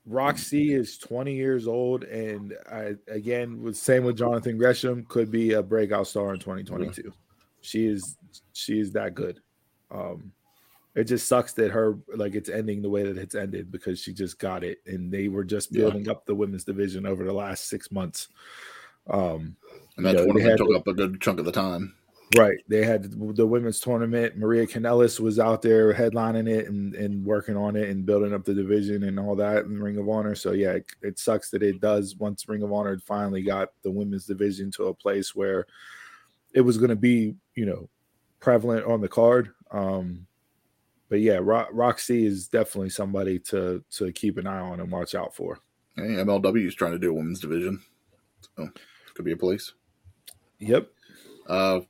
Rok-C 0.06 0.72
is 0.72 0.96
20 0.98 1.34
years 1.34 1.66
old, 1.66 2.04
and 2.04 2.54
I 2.70 2.94
again 3.08 3.60
was 3.60 3.80
same 3.80 4.04
with 4.04 4.16
Jonathan 4.16 4.56
Gresham. 4.56 5.04
Could 5.08 5.30
be 5.30 5.52
a 5.52 5.62
breakout 5.62 6.06
star 6.06 6.32
in 6.32 6.40
2022. 6.40 7.12
She 7.66 7.86
is 7.86 8.16
she 8.52 8.78
is 8.78 8.92
that 8.92 9.14
good. 9.14 9.40
Um, 9.90 10.32
it 10.94 11.04
just 11.04 11.28
sucks 11.28 11.52
that 11.54 11.72
her 11.72 11.98
like 12.14 12.34
it's 12.34 12.48
ending 12.48 12.80
the 12.80 12.88
way 12.88 13.02
that 13.02 13.18
it's 13.18 13.34
ended 13.34 13.70
because 13.70 14.00
she 14.00 14.14
just 14.14 14.38
got 14.38 14.64
it, 14.64 14.78
and 14.86 15.12
they 15.12 15.28
were 15.28 15.44
just 15.44 15.72
Yeah. 15.72 15.82
building 15.82 16.08
up 16.08 16.24
the 16.26 16.34
women's 16.34 16.64
division 16.64 17.06
over 17.06 17.24
the 17.24 17.32
last 17.32 17.68
six 17.68 17.90
months. 17.90 18.28
Um, 19.08 19.56
And 19.96 20.06
that 20.06 20.12
No, 20.14 20.18
they 20.18 20.24
tournament 20.24 20.42
had 20.50 20.58
took 20.58 20.74
up 20.74 20.86
a 20.86 20.94
good 20.94 21.20
chunk 21.20 21.38
of 21.38 21.44
the 21.44 21.52
time. 21.52 21.94
Right. 22.36 22.58
They 22.68 22.84
had 22.84 23.12
the 23.36 23.46
women's 23.46 23.78
tournament. 23.78 24.36
Maria 24.36 24.66
Kanellis 24.66 25.20
was 25.20 25.38
out 25.38 25.62
there 25.62 25.94
headlining 25.94 26.48
it 26.48 26.66
and, 26.66 26.94
and 26.94 27.24
working 27.24 27.56
on 27.56 27.76
it 27.76 27.88
and 27.88 28.04
building 28.04 28.34
up 28.34 28.44
the 28.44 28.52
division 28.52 29.04
and 29.04 29.18
all 29.20 29.36
that 29.36 29.64
in 29.64 29.80
Ring 29.80 29.96
of 29.96 30.08
Honor. 30.08 30.34
So 30.34 30.50
yeah, 30.52 30.72
it, 30.72 30.86
it 31.02 31.18
sucks 31.20 31.50
that 31.50 31.62
it 31.62 31.80
does 31.80 32.16
once 32.16 32.48
Ring 32.48 32.64
of 32.64 32.72
Honor 32.72 32.98
finally 32.98 33.42
got 33.42 33.68
the 33.84 33.92
women's 33.92 34.26
division 34.26 34.72
to 34.72 34.86
a 34.86 34.94
place 34.94 35.36
where 35.36 35.66
it 36.56 36.62
was 36.62 36.78
going 36.78 36.90
to 36.90 36.96
be, 36.96 37.34
you 37.54 37.66
know, 37.66 37.88
prevalent 38.40 38.86
on 38.86 39.02
the 39.02 39.08
card. 39.08 39.50
Um, 39.70 40.26
but 41.10 41.20
yeah, 41.20 41.38
Ro- 41.40 41.68
Rok-C 41.70 42.24
is 42.24 42.48
definitely 42.48 42.90
somebody 42.90 43.38
to 43.40 43.84
to 43.98 44.10
keep 44.12 44.38
an 44.38 44.46
eye 44.46 44.58
on 44.58 44.80
and 44.80 44.90
watch 44.90 45.14
out 45.14 45.36
for. 45.36 45.60
Hey, 45.94 46.02
MLW 46.02 46.66
is 46.66 46.74
trying 46.74 46.92
to 46.92 46.98
do 46.98 47.10
a 47.10 47.14
women's 47.14 47.40
division. 47.40 47.82
So 48.56 48.70
could 49.14 49.24
be 49.24 49.32
a 49.32 49.36
place. 49.36 49.72
Yep. 50.58 50.88
Uh, 51.46 51.80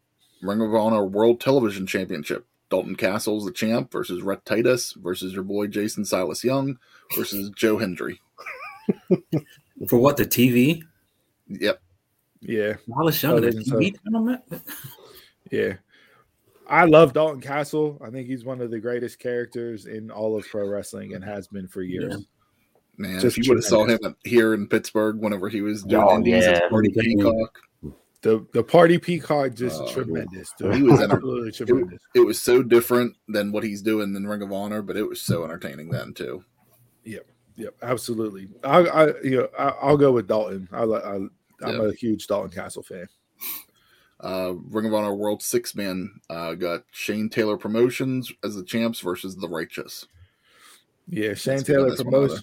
Ring 0.42 0.60
of 0.60 0.74
Honor 0.74 1.04
World 1.04 1.40
Television 1.40 1.86
Championship. 1.86 2.46
Dalton 2.68 2.96
Castle's 2.96 3.44
the 3.44 3.52
champ 3.52 3.92
versus 3.92 4.22
Rhett 4.22 4.44
Titus 4.44 4.92
versus 4.94 5.32
your 5.32 5.44
boy 5.44 5.68
Jason 5.68 6.04
Silas 6.04 6.42
Young 6.42 6.78
versus 7.14 7.50
Joe 7.50 7.78
Hendry. 7.78 8.20
For 9.88 9.98
what 9.98 10.16
the 10.16 10.26
TV? 10.26 10.82
Yep. 11.48 11.80
Yeah. 12.46 12.74
Wallace 12.86 13.22
Young, 13.22 13.40
the 13.40 13.52
so- 13.52 13.76
TV 13.76 13.94
tournament? 14.02 14.42
Yeah. 15.50 15.74
I 16.68 16.84
love 16.84 17.12
Dalton 17.12 17.40
Castle. 17.40 18.00
I 18.04 18.10
think 18.10 18.26
he's 18.26 18.44
one 18.44 18.60
of 18.60 18.70
the 18.70 18.80
greatest 18.80 19.18
characters 19.20 19.86
in 19.86 20.10
all 20.10 20.36
of 20.36 20.46
pro 20.48 20.66
wrestling 20.68 21.14
and 21.14 21.24
has 21.24 21.46
been 21.46 21.68
for 21.68 21.82
years. 21.82 22.14
Yeah. 22.16 22.22
Man, 22.98 23.20
Just 23.20 23.38
if 23.38 23.44
you 23.46 23.50
would 23.52 23.58
have 23.58 23.64
saw 23.64 23.84
him 23.84 24.16
here 24.24 24.54
in 24.54 24.66
Pittsburgh 24.66 25.16
whenever 25.18 25.48
he 25.48 25.60
was 25.60 25.82
doing 25.84 26.02
Oh, 26.02 26.14
Indies 26.16 26.44
yeah. 26.44 26.68
Party 26.70 26.88
Peacock, 26.90 27.58
The 28.22 28.44
the 28.54 28.62
party 28.64 28.96
peacock 28.98 29.54
just 29.54 29.80
Oh, 29.82 29.88
tremendous. 29.92 30.50
Dude. 30.58 30.74
He 30.74 30.82
was 30.82 31.00
absolutely 31.02 31.52
tremendous. 31.52 32.02
it 32.14 32.20
was 32.20 32.40
so 32.40 32.62
different 32.62 33.14
than 33.28 33.52
what 33.52 33.62
he's 33.64 33.82
doing 33.82 34.16
in 34.16 34.26
Ring 34.26 34.40
of 34.42 34.50
Honor, 34.50 34.80
but 34.82 34.96
it 34.96 35.06
was 35.06 35.20
so 35.20 35.44
entertaining 35.44 35.90
then 35.90 36.14
too. 36.14 36.42
Yep, 37.04 37.26
yep, 37.56 37.74
absolutely. 37.82 38.48
I, 38.64 38.78
I 38.78 39.06
you 39.22 39.36
know 39.36 39.48
I, 39.58 39.68
I'll 39.82 39.98
go 39.98 40.10
with 40.12 40.26
Dalton. 40.26 40.66
I, 40.72 40.84
like 40.84 41.04
I 41.04 41.18
I'm 41.62 41.80
a 41.80 41.92
huge 41.92 42.26
Dalton 42.26 42.50
Castle 42.50 42.82
fan. 42.82 43.06
Uh, 44.20 44.54
Ring 44.70 44.86
of 44.86 44.94
Honor 44.94 45.14
World 45.14 45.42
Six 45.42 45.74
Man 45.74 46.20
uh, 46.30 46.54
got 46.54 46.82
Shane 46.90 47.28
Taylor 47.28 47.56
Promotions 47.56 48.32
as 48.42 48.54
the 48.54 48.64
champs 48.64 49.00
versus 49.00 49.36
the 49.36 49.48
Righteous. 49.48 50.06
Yeah, 51.08 51.34
Shane 51.34 51.56
Let's 51.56 51.66
Taylor 51.66 51.96
Promotions. 51.96 52.42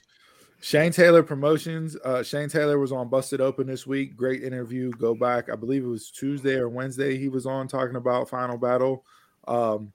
Shane 0.64 0.94
Taylor 0.94 1.24
promotions. 1.24 1.98
Uh, 2.06 2.24
Shane 2.24 2.48
Taylor 2.48 2.80
was 2.80 2.94
on 2.94 3.10
Busted 3.10 3.42
Open 3.42 3.68
this 3.68 3.86
week. 3.86 4.16
Great 4.16 4.44
interview. 4.44 4.92
Go 4.92 5.14
back. 5.14 5.50
I 5.52 5.58
believe 5.58 5.84
it 5.84 5.88
was 5.88 6.10
Tuesday 6.10 6.56
or 6.56 6.70
Wednesday. 6.70 7.18
He 7.18 7.28
was 7.28 7.46
on 7.46 7.68
talking 7.68 7.98
about 7.98 8.30
Final 8.30 8.58
Battle. 8.58 9.04
Um, 9.46 9.92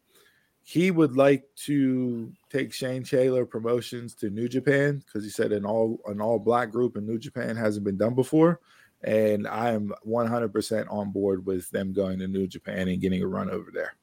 he 0.63 0.91
would 0.91 1.17
like 1.17 1.45
to 1.65 2.31
take 2.51 2.75
Shane 2.75 3.03
Taylor 3.03 3.47
promotions 3.47 4.15
to 4.17 4.29
New 4.29 4.47
Japan 4.47 5.03
because 5.07 5.25
he 5.25 5.31
said 5.31 5.53
an 5.53 5.65
all 5.65 6.01
an 6.05 6.21
all 6.21 6.39
black 6.39 6.71
group 6.71 6.99
in 6.99 7.07
New 7.07 7.19
Japan 7.19 7.57
hasn't 7.57 7.87
been 7.87 7.97
done 7.97 8.15
before. 8.15 8.61
And 9.05 9.47
I 9.47 9.71
am 9.71 9.93
100% 10.07 10.87
on 10.91 11.13
board 11.13 11.47
with 11.47 11.71
them 11.71 11.93
going 11.93 12.19
to 12.19 12.27
New 12.27 12.47
Japan 12.47 12.89
and 12.89 13.01
getting 13.01 13.23
a 13.23 13.27
run 13.27 13.49
over 13.49 13.71
there. 13.73 13.95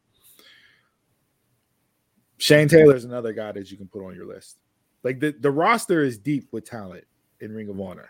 Shane 2.37 2.67
Taylor 2.67 2.95
is 2.95 3.05
another 3.05 3.33
guy 3.33 3.51
that 3.51 3.71
you 3.71 3.77
can 3.77 3.87
put 3.87 4.05
on 4.05 4.15
your 4.15 4.25
list. 4.25 4.57
Like 5.03 5.19
the, 5.19 5.35
the 5.37 5.51
roster 5.51 6.01
is 6.01 6.17
deep 6.17 6.47
with 6.51 6.65
talent 6.65 7.05
in 7.39 7.51
Ring 7.51 7.69
of 7.69 7.79
Honor. 7.79 8.09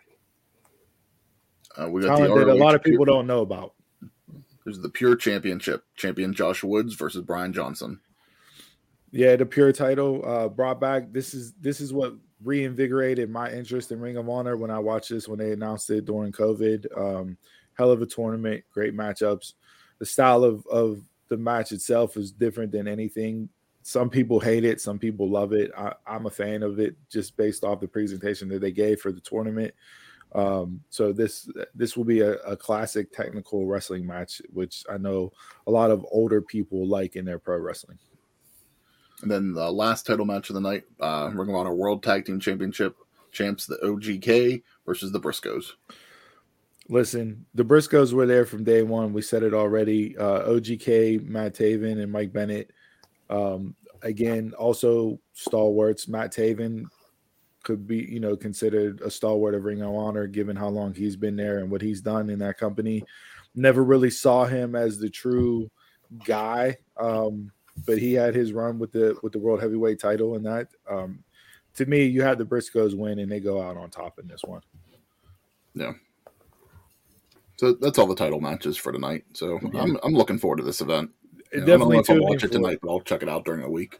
Uh, 1.78 1.90
we 1.90 2.02
got 2.02 2.18
Talent 2.18 2.36
the 2.36 2.45
that 2.45 2.52
a 2.52 2.56
lot 2.56 2.76
of 2.76 2.84
people 2.84 3.06
don't 3.06 3.28
know 3.28 3.41
about. 3.41 3.74
There's 4.64 4.80
the 4.80 4.90
Pure 4.90 5.18
Championship. 5.18 5.84
Champion 5.95 6.34
Josh 6.34 6.64
Woods 6.64 6.95
versus 6.95 7.22
Brian 7.24 7.53
Johnson. 7.53 7.99
Yeah, 9.12 9.36
the 9.36 9.45
pure 9.45 9.72
title 9.72 10.24
uh 10.26 10.49
brought 10.49 10.80
back. 10.80 11.14
This 11.14 11.34
is 11.34 11.53
this 11.62 11.80
is 11.80 11.94
what 11.94 12.16
reinvigorated 12.45 13.30
my 13.30 13.51
interest 13.51 13.91
in 13.91 13.99
Ring 13.99 14.17
of 14.17 14.30
Honor 14.30 14.55
when 14.55 14.72
I 14.72 14.80
watched 14.80 15.09
this 15.09 15.27
when 15.27 15.39
they 15.39 15.51
announced 15.51 15.89
it 15.89 16.05
during 16.05 16.31
COVID. 16.31 16.85
Um, 16.97 17.38
hell 17.73 17.91
of 17.91 18.01
a 18.01 18.05
tournament, 18.05 18.63
great 18.72 18.95
matchups. 18.95 19.53
The 19.99 20.05
style 20.05 20.43
of 20.43 20.65
of 20.67 21.01
the 21.27 21.38
match 21.38 21.72
itself 21.72 22.17
is 22.17 22.31
different 22.31 22.72
than 22.72 22.88
anything. 22.88 23.49
Some 23.81 24.09
people 24.09 24.39
hate 24.39 24.63
it, 24.63 24.80
some 24.80 24.99
people 24.99 25.30
love 25.30 25.53
it. 25.53 25.72
I, 25.77 25.93
I'm 26.07 26.27
a 26.27 26.31
fan 26.31 26.63
of 26.63 26.80
it 26.80 26.95
just 27.11 27.35
based 27.35 27.63
off 27.63 27.81
the 27.81 27.88
presentation 27.88 28.47
that 28.49 28.61
they 28.61 28.72
gave 28.72 29.01
for 29.01 29.11
the 29.11 29.22
tournament. 29.22 29.73
Um, 30.34 30.81
so 30.89 31.13
this 31.13 31.49
this 31.73 31.95
will 31.95 32.03
be 32.03 32.22
a, 32.22 32.34
a 32.39 32.57
classic 32.57 33.11
technical 33.11 33.65
wrestling 33.65 34.05
match, 34.05 34.41
which 34.51 34.84
I 34.89 34.97
know 34.97 35.31
a 35.65 35.72
lot 35.72 35.91
of 35.91 36.05
older 36.11 36.41
people 36.41 36.88
like 36.88 37.15
in 37.15 37.26
their 37.26 37.39
pro 37.39 37.57
wrestling. 37.57 37.97
And 39.22 39.32
then 39.32 39.54
the 39.54 39.72
last 39.72 40.06
title 40.06 40.26
match 40.26 40.50
of 40.50 40.56
the 40.56 40.62
night, 40.62 40.84
uh, 41.00 41.32
Ring 41.34 41.50
of 41.50 41.56
Honor 41.56 41.74
World 41.74 42.04
Tag 42.04 42.26
Team 42.26 42.40
Championship 42.40 42.96
champs, 43.32 43.66
the 43.66 43.78
OGK 43.78 44.64
versus 44.86 45.12
the 45.12 45.20
Briscoes. 45.20 45.72
Listen, 46.88 47.46
the 47.56 47.64
Briscoes 47.64 48.14
were 48.14 48.28
there 48.28 48.46
from 48.46 48.64
day 48.64 48.84
one. 48.84 49.14
We 49.14 49.22
said 49.22 49.44
it 49.44 49.54
already. 49.54 50.18
Uh, 50.18 50.50
OGK, 50.50 51.26
Matt 51.26 51.56
Taven, 51.56 52.02
and 52.02 52.12
Mike 52.12 52.32
Bennett. 52.32 52.72
Um, 53.30 53.76
again, 54.04 54.54
also 54.58 55.20
stalwarts. 55.34 56.08
Matt 56.08 56.32
Taven 56.32 56.86
could 57.64 57.88
be, 57.88 57.98
you 57.98 58.20
know, 58.20 58.38
considered 58.38 59.02
a 59.02 59.10
stalwart 59.10 59.56
of 59.56 59.66
Ring 59.66 59.82
of 59.82 59.96
Honor, 59.96 60.28
given 60.28 60.56
how 60.56 60.70
long 60.70 60.94
he's 60.94 61.16
been 61.16 61.36
there 61.36 61.58
and 61.58 61.72
what 61.72 61.82
he's 61.82 62.02
done 62.02 62.30
in 62.30 62.40
that 62.40 62.58
company. 62.58 63.04
Never 63.56 63.84
really 63.84 64.12
saw 64.12 64.46
him 64.46 64.76
as 64.76 65.00
the 65.00 65.10
true 65.10 65.72
guy, 66.24 66.78
um, 66.98 67.52
but 67.85 67.97
he 67.97 68.14
had 68.14 68.34
his 68.35 68.53
run 68.53 68.80
with 68.80 68.91
the 68.91 69.18
with 69.22 69.34
the 69.34 69.39
world 69.39 69.61
heavyweight 69.61 69.99
title, 69.99 70.35
and 70.35 70.45
that, 70.45 70.69
um, 70.89 71.23
to 71.76 71.85
me, 71.85 72.06
you 72.06 72.22
had 72.22 72.38
the 72.38 72.45
Briscoes 72.45 72.95
win, 72.97 73.19
and 73.19 73.31
they 73.31 73.39
go 73.39 73.61
out 73.61 73.77
on 73.77 73.89
top 73.89 74.19
in 74.19 74.27
this 74.27 74.43
one. 74.43 74.61
Yeah. 75.73 75.93
So 77.57 77.73
that's 77.73 77.97
all 77.97 78.07
the 78.07 78.15
title 78.15 78.41
matches 78.41 78.77
for 78.77 78.91
tonight. 78.91 79.23
So 79.34 79.60
Yeah. 79.73 79.81
I'm 79.81 79.97
I'm 80.03 80.14
looking 80.14 80.38
forward 80.38 80.57
to 80.57 80.64
this 80.64 80.81
event. 80.81 81.11
You 81.53 81.60
know, 81.60 81.64
I 81.64 81.65
don't 81.65 81.65
definitely 81.68 81.95
know 81.97 82.02
if 82.02 82.10
I'll 82.10 82.23
watch 82.23 82.43
it 82.43 82.52
tonight, 82.52 82.80
but 82.81 82.89
I'll 82.91 83.02
check 83.02 83.23
it 83.23 83.30
out 83.30 83.45
during 83.45 83.61
the 83.61 83.69
week. 83.69 83.97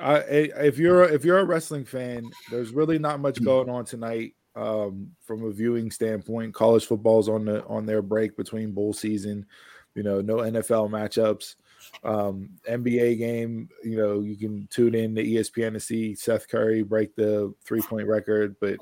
I- 0.00 0.18
if 0.20 0.78
you're 0.78 1.04
if 1.04 1.24
you're 1.24 1.38
a 1.40 1.44
wrestling 1.44 1.84
fan, 1.84 2.30
there's 2.50 2.70
really 2.70 2.98
not 2.98 3.20
much 3.20 3.42
going 3.42 3.68
on 3.68 3.84
tonight 3.84 4.34
um, 4.54 5.10
from 5.24 5.44
a 5.44 5.50
viewing 5.50 5.90
standpoint. 5.90 6.54
College 6.54 6.86
football's 6.86 7.28
on 7.28 7.44
the 7.44 7.64
on 7.66 7.84
their 7.86 8.02
break 8.02 8.36
between 8.36 8.72
bowl 8.72 8.92
season. 8.92 9.46
You 9.94 10.02
know, 10.02 10.20
no 10.20 10.36
NFL 10.36 10.88
matchups. 10.90 11.56
Um, 12.04 12.50
NBA 12.68 13.18
game. 13.18 13.68
You 13.82 13.96
know, 13.96 14.20
you 14.20 14.36
can 14.36 14.68
tune 14.70 14.94
in 14.94 15.14
to 15.14 15.24
ESPN 15.24 15.72
to 15.72 15.80
see 15.80 16.14
Seth 16.14 16.48
Curry 16.48 16.82
break 16.82 17.14
the 17.14 17.52
three 17.64 17.80
point 17.80 18.06
record, 18.06 18.56
but 18.60 18.78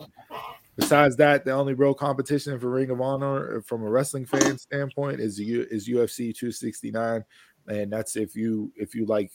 besides 0.76 1.16
that, 1.16 1.44
the 1.44 1.52
only 1.52 1.74
real 1.74 1.94
competition 1.94 2.58
for 2.60 2.70
Ring 2.70 2.90
of 2.90 3.00
Honor 3.00 3.58
uh, 3.58 3.60
from 3.62 3.82
a 3.82 3.90
wrestling 3.90 4.26
fan 4.26 4.58
standpoint 4.58 5.20
is 5.20 5.38
U, 5.40 5.66
is 5.70 5.88
UFC 5.88 6.34
269, 6.34 7.24
and 7.68 7.92
that's 7.92 8.16
if 8.16 8.36
you 8.36 8.72
if 8.76 8.94
you 8.94 9.06
like 9.06 9.30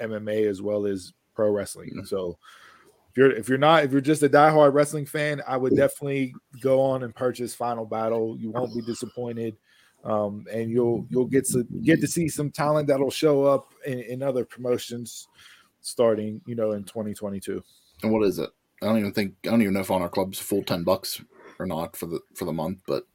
MMA 0.00 0.48
as 0.48 0.62
well 0.62 0.86
as 0.86 1.12
pro 1.34 1.50
wrestling. 1.50 1.90
Mhm. 1.96 2.06
So 2.06 2.38
if 3.10 3.16
you're 3.16 3.30
if 3.32 3.48
you're 3.48 3.58
not 3.58 3.84
if 3.84 3.92
you're 3.92 4.00
just 4.00 4.22
a 4.22 4.28
diehard 4.28 4.72
wrestling 4.72 5.06
fan, 5.06 5.42
I 5.46 5.56
would 5.56 5.76
definitely 5.76 6.34
go 6.60 6.80
on 6.80 7.02
and 7.02 7.14
purchase 7.14 7.54
Final 7.54 7.84
Battle. 7.84 8.36
You 8.38 8.50
won't 8.50 8.74
be 8.74 8.82
disappointed. 8.82 9.56
Um, 10.04 10.46
and 10.52 10.70
you'll 10.70 11.06
you'll 11.08 11.26
get 11.26 11.46
to 11.48 11.64
get 11.82 12.00
to 12.00 12.06
see 12.06 12.28
some 12.28 12.50
talent 12.50 12.88
that'll 12.88 13.10
show 13.10 13.44
up 13.44 13.72
in, 13.86 14.00
in 14.00 14.22
other 14.22 14.44
promotions 14.44 15.28
starting, 15.80 16.40
you 16.46 16.54
know, 16.54 16.72
in 16.72 16.84
2022. 16.84 17.62
And 18.02 18.12
what 18.12 18.26
is 18.26 18.38
it? 18.38 18.50
I 18.82 18.86
don't 18.86 18.98
even 18.98 19.12
think 19.12 19.34
I 19.44 19.48
don't 19.48 19.62
even 19.62 19.74
know 19.74 19.80
if 19.80 19.90
Honor 19.90 20.08
Club's 20.08 20.38
full 20.38 20.62
ten 20.62 20.84
bucks 20.84 21.22
or 21.58 21.66
not 21.66 21.96
for 21.96 22.06
the 22.06 22.20
for 22.34 22.44
the 22.44 22.52
month, 22.52 22.78
but 22.86 23.06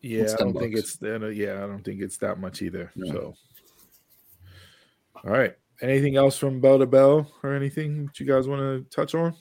Yeah, 0.00 0.28
I 0.32 0.36
don't 0.36 0.56
think 0.56 0.76
it's 0.76 1.02
uh, 1.02 1.26
yeah, 1.26 1.64
I 1.64 1.66
don't 1.66 1.82
think 1.82 2.00
it's 2.00 2.18
that 2.18 2.38
much 2.38 2.62
either. 2.62 2.92
Yeah. 2.94 3.12
So, 3.12 3.34
all 5.24 5.30
right. 5.30 5.56
Anything 5.80 6.16
else 6.16 6.36
from 6.36 6.60
bell 6.60 6.78
to 6.78 6.86
bell 6.86 7.30
or 7.42 7.54
anything 7.54 8.06
that 8.06 8.18
you 8.18 8.26
guys 8.26 8.48
want 8.48 8.60
to 8.60 8.86
touch 8.94 9.14
on? 9.14 9.34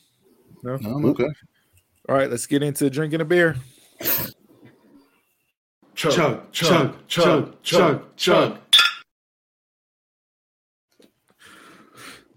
No. 0.64 0.78
no, 0.78 1.10
okay. 1.10 1.28
All 2.10 2.16
right, 2.16 2.30
let's 2.30 2.46
get 2.46 2.64
into 2.64 2.90
drinking 2.90 3.22
a 3.22 3.26
beer. 3.26 3.56
Chug, 5.98 6.52
chug, 6.52 7.08
chug, 7.08 7.64
chug, 7.64 8.16
chug. 8.16 8.60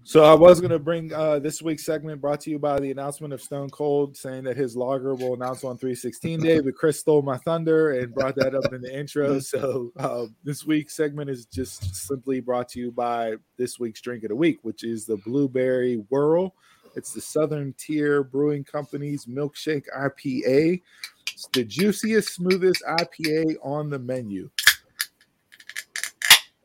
So 0.03 0.25
I 0.25 0.33
was 0.33 0.59
going 0.59 0.71
to 0.71 0.79
bring 0.79 1.13
uh, 1.13 1.39
this 1.39 1.61
week's 1.61 1.85
segment 1.85 2.19
brought 2.19 2.41
to 2.41 2.49
you 2.49 2.59
by 2.59 2.79
the 2.79 2.91
announcement 2.91 3.33
of 3.33 3.41
Stone 3.41 3.69
Cold 3.69 4.17
saying 4.17 4.43
that 4.43 4.57
his 4.57 4.75
logger 4.75 5.15
will 5.15 5.35
announce 5.35 5.63
on 5.63 5.77
316 5.77 6.41
day, 6.41 6.59
but 6.59 6.75
Chris 6.75 6.99
stole 6.99 7.21
my 7.21 7.37
thunder 7.37 7.91
and 7.91 8.13
brought 8.13 8.35
that 8.35 8.53
up 8.53 8.73
in 8.73 8.81
the 8.81 8.93
intro. 8.93 9.39
So 9.51 9.91
uh, 9.97 10.25
this 10.43 10.65
week's 10.65 10.95
segment 10.95 11.29
is 11.29 11.45
just 11.45 11.95
simply 11.95 12.41
brought 12.41 12.67
to 12.69 12.79
you 12.79 12.91
by 12.91 13.35
this 13.57 13.79
week's 13.79 14.01
drink 14.01 14.23
of 14.23 14.29
the 14.29 14.35
week, 14.35 14.59
which 14.63 14.83
is 14.83 15.05
the 15.05 15.17
Blueberry 15.17 15.95
Whirl. 16.09 16.55
It's 16.95 17.13
the 17.13 17.21
Southern 17.21 17.73
Tier 17.77 18.23
Brewing 18.23 18.65
Company's 18.65 19.27
milkshake 19.27 19.85
IPA. 19.97 20.81
It's 21.33 21.47
the 21.53 21.63
juiciest, 21.63 22.35
smoothest 22.35 22.83
IPA 22.87 23.55
on 23.63 23.89
the 23.89 23.99
menu. 23.99 24.49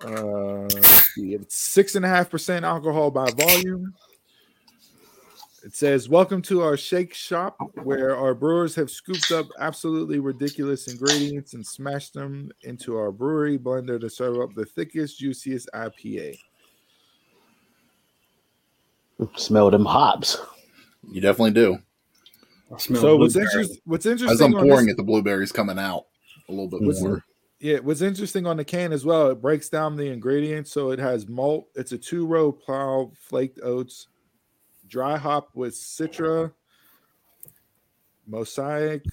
Uh, 0.05 0.63
let's 0.63 1.15
see. 1.15 1.35
It's 1.35 1.57
six 1.57 1.95
and 1.95 2.05
a 2.05 2.09
half 2.09 2.31
percent 2.31 2.65
alcohol 2.65 3.11
by 3.11 3.31
volume. 3.31 3.95
It 5.65 5.75
says, 5.75 6.09
Welcome 6.09 6.43
to 6.43 6.63
our 6.63 6.77
shake 6.77 7.13
shop 7.13 7.57
where 7.83 8.17
our 8.17 8.35
brewers 8.35 8.75
have 8.77 8.89
scooped 8.89 9.33
up 9.33 9.47
absolutely 9.59 10.21
ridiculous 10.21 10.87
ingredients 10.87 11.55
and 11.55 11.67
smashed 11.67 12.15
them 12.15 12.53
into 12.63 12.97
our 12.97 13.11
brewery 13.11 13.59
blender 13.59 14.01
to 14.01 14.09
serve 14.09 14.39
up 14.41 14.55
the 14.55 14.65
thickest, 14.65 15.19
juiciest 15.19 15.69
IPA. 15.75 16.39
Smell 19.35 19.71
them 19.71 19.85
hops. 19.85 20.39
You 21.11 21.21
definitely 21.21 21.53
do. 21.53 21.79
I 22.75 22.79
smell 22.79 23.01
So 23.01 23.17
what's, 23.17 23.35
blueberry. 23.35 23.63
interest, 23.63 23.81
what's 23.85 24.07
As 24.07 24.41
I'm 24.41 24.53
pouring 24.53 24.87
this, 24.87 24.95
it, 24.95 24.97
the 24.97 25.03
blueberries 25.05 25.53
coming 25.53 25.79
out 25.79 26.05
a 26.49 26.53
little 26.53 26.69
bit 26.69 26.83
What's- 26.83 27.01
more. 27.03 27.25
yeah, 27.61 27.79
what's 27.79 28.01
interesting 28.03 28.47
on 28.47 28.57
the 28.57 28.65
can 28.65 28.93
as 28.93 29.05
well, 29.05 29.31
it 29.31 29.41
breaks 29.41 29.69
down 29.69 29.97
the 29.97 30.09
ingredients. 30.09 30.73
So 30.73 30.91
it 30.91 30.99
has 30.99 31.29
malt, 31.29 31.69
it's 31.75 31.93
a 31.93 31.99
two 31.99 32.27
row 32.27 32.51
plow 32.53 33.13
flaked 33.21 33.61
oats, 33.63 34.09
dry 34.89 35.17
hop 35.17 35.51
with 35.55 35.75
citra, 35.75 36.53
mosaic, 38.27 39.05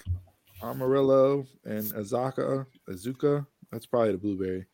amarillo, 0.63 1.45
and 1.65 1.83
azacca, 1.93 2.65
azuka. 2.89 3.45
That's 3.71 3.85
probably 3.85 4.11
the 4.13 4.17
blueberry. 4.17 4.65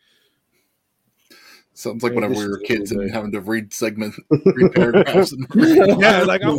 Sounds 1.79 2.03
like 2.03 2.09
In 2.11 2.15
whenever 2.15 2.33
we 2.33 2.45
were 2.45 2.57
to 2.57 2.59
the 2.59 2.65
kids 2.65 2.91
and 2.91 3.09
having 3.09 3.31
to 3.31 3.39
read 3.39 3.73
segment, 3.73 4.13
read 4.29 4.73
paragraphs. 4.73 5.31
And 5.31 5.47
yeah, 5.55 6.23
like 6.23 6.41
I, 6.43 6.57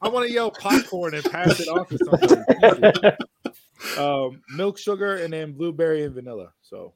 I 0.00 0.08
want 0.08 0.26
to 0.26 0.32
yell 0.32 0.50
popcorn 0.50 1.12
and 1.14 1.22
pass 1.22 1.60
it 1.60 1.68
off 1.68 1.90
to 1.90 1.98
somebody. 1.98 3.16
Jesus. 3.82 3.98
um, 3.98 4.40
milk 4.56 4.78
sugar 4.78 5.16
and 5.16 5.34
then 5.34 5.52
blueberry 5.52 6.04
and 6.04 6.14
vanilla. 6.14 6.54
So 6.62 6.94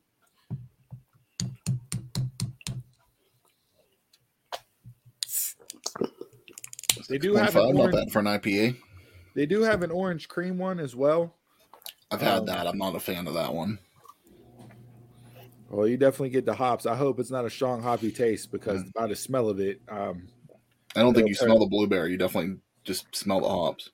they 7.10 7.18
do 7.18 7.34
have 7.34 7.54
an 7.54 7.62
1.5, 7.64 7.74
not 7.74 7.80
orange, 7.80 7.94
bad 7.94 8.12
for 8.12 8.18
an 8.20 8.24
IPA. 8.24 8.76
they 9.34 9.44
do 9.44 9.60
have 9.60 9.82
an 9.82 9.90
orange 9.90 10.26
cream 10.28 10.56
one 10.56 10.80
as 10.80 10.96
well. 10.96 11.34
I've 12.10 12.22
had 12.22 12.38
Um, 12.38 12.46
that. 12.46 12.66
I'm 12.66 12.78
not 12.78 12.94
a 12.94 13.00
fan 13.00 13.26
of 13.26 13.34
that 13.34 13.52
one. 13.52 13.78
Well, 15.68 15.86
you 15.86 15.96
definitely 15.98 16.30
get 16.30 16.46
the 16.46 16.54
hops. 16.54 16.86
I 16.86 16.96
hope 16.96 17.20
it's 17.20 17.30
not 17.30 17.44
a 17.44 17.50
strong 17.50 17.82
hoppy 17.82 18.10
taste 18.10 18.50
because 18.50 18.82
Mm. 18.82 18.92
by 18.94 19.06
the 19.06 19.16
smell 19.16 19.48
of 19.50 19.60
it, 19.60 19.80
um, 19.88 20.28
I 20.96 21.00
don't 21.00 21.14
think 21.14 21.28
you 21.28 21.34
Okay. 21.34 21.44
smell 21.44 21.58
the 21.58 21.66
blueberry. 21.66 22.10
You 22.12 22.16
definitely 22.18 22.60
just 22.84 23.14
smell 23.14 23.40
the 23.40 23.48
hops. 23.48 23.90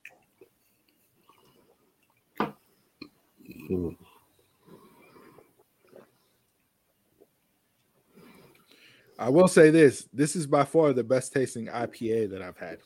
I 9.17 9.29
will 9.29 9.47
say 9.47 9.69
this: 9.69 10.07
this 10.11 10.35
is 10.35 10.47
by 10.47 10.63
far 10.65 10.93
the 10.93 11.03
best 11.03 11.33
tasting 11.33 11.67
IPA 11.67 12.29
that 12.31 12.41
I've 12.41 12.57
had 12.57 12.79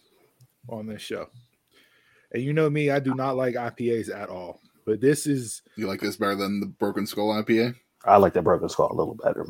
on 0.68 0.86
this 0.88 1.02
show. 1.02 1.28
And 2.32 2.44
you 2.44 2.54
know 2.54 2.70
me, 2.70 2.92
I 2.92 3.00
do 3.00 3.16
not 3.16 3.36
like 3.36 3.56
IPAs 3.56 4.10
at 4.14 4.30
all. 4.30 4.62
But 4.86 5.02
this 5.02 5.26
is 5.26 5.62
You 5.76 5.88
like 5.88 6.02
this 6.02 6.18
better 6.18 6.36
than 6.36 6.60
the 6.60 6.68
Broken 6.68 7.08
Skull 7.08 7.32
IPA? 7.34 7.76
I 8.06 8.18
like 8.18 8.34
the 8.34 8.42
broken 8.42 8.70
skull 8.70 8.92
a 8.92 8.96
little 8.96 9.16
better. 9.16 9.46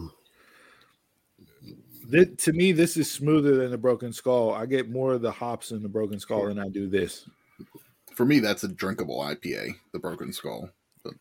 thi- 2.09 2.35
to 2.35 2.53
me, 2.53 2.71
this 2.71 2.97
is 2.97 3.09
smoother 3.11 3.55
than 3.57 3.69
the 3.71 3.77
Broken 3.77 4.11
Skull. 4.11 4.51
I 4.53 4.65
get 4.65 4.89
more 4.89 5.13
of 5.13 5.21
the 5.21 5.31
hops 5.31 5.71
in 5.71 5.83
the 5.83 5.89
Broken 5.89 6.19
Skull 6.19 6.47
than 6.47 6.57
I 6.59 6.67
do 6.69 6.87
this. 6.89 7.29
For 8.15 8.25
me, 8.25 8.39
that's 8.39 8.63
a 8.63 8.67
drinkable 8.67 9.19
IPA, 9.19 9.73
the 9.93 9.99
Broken 9.99 10.33
Skull. 10.33 10.69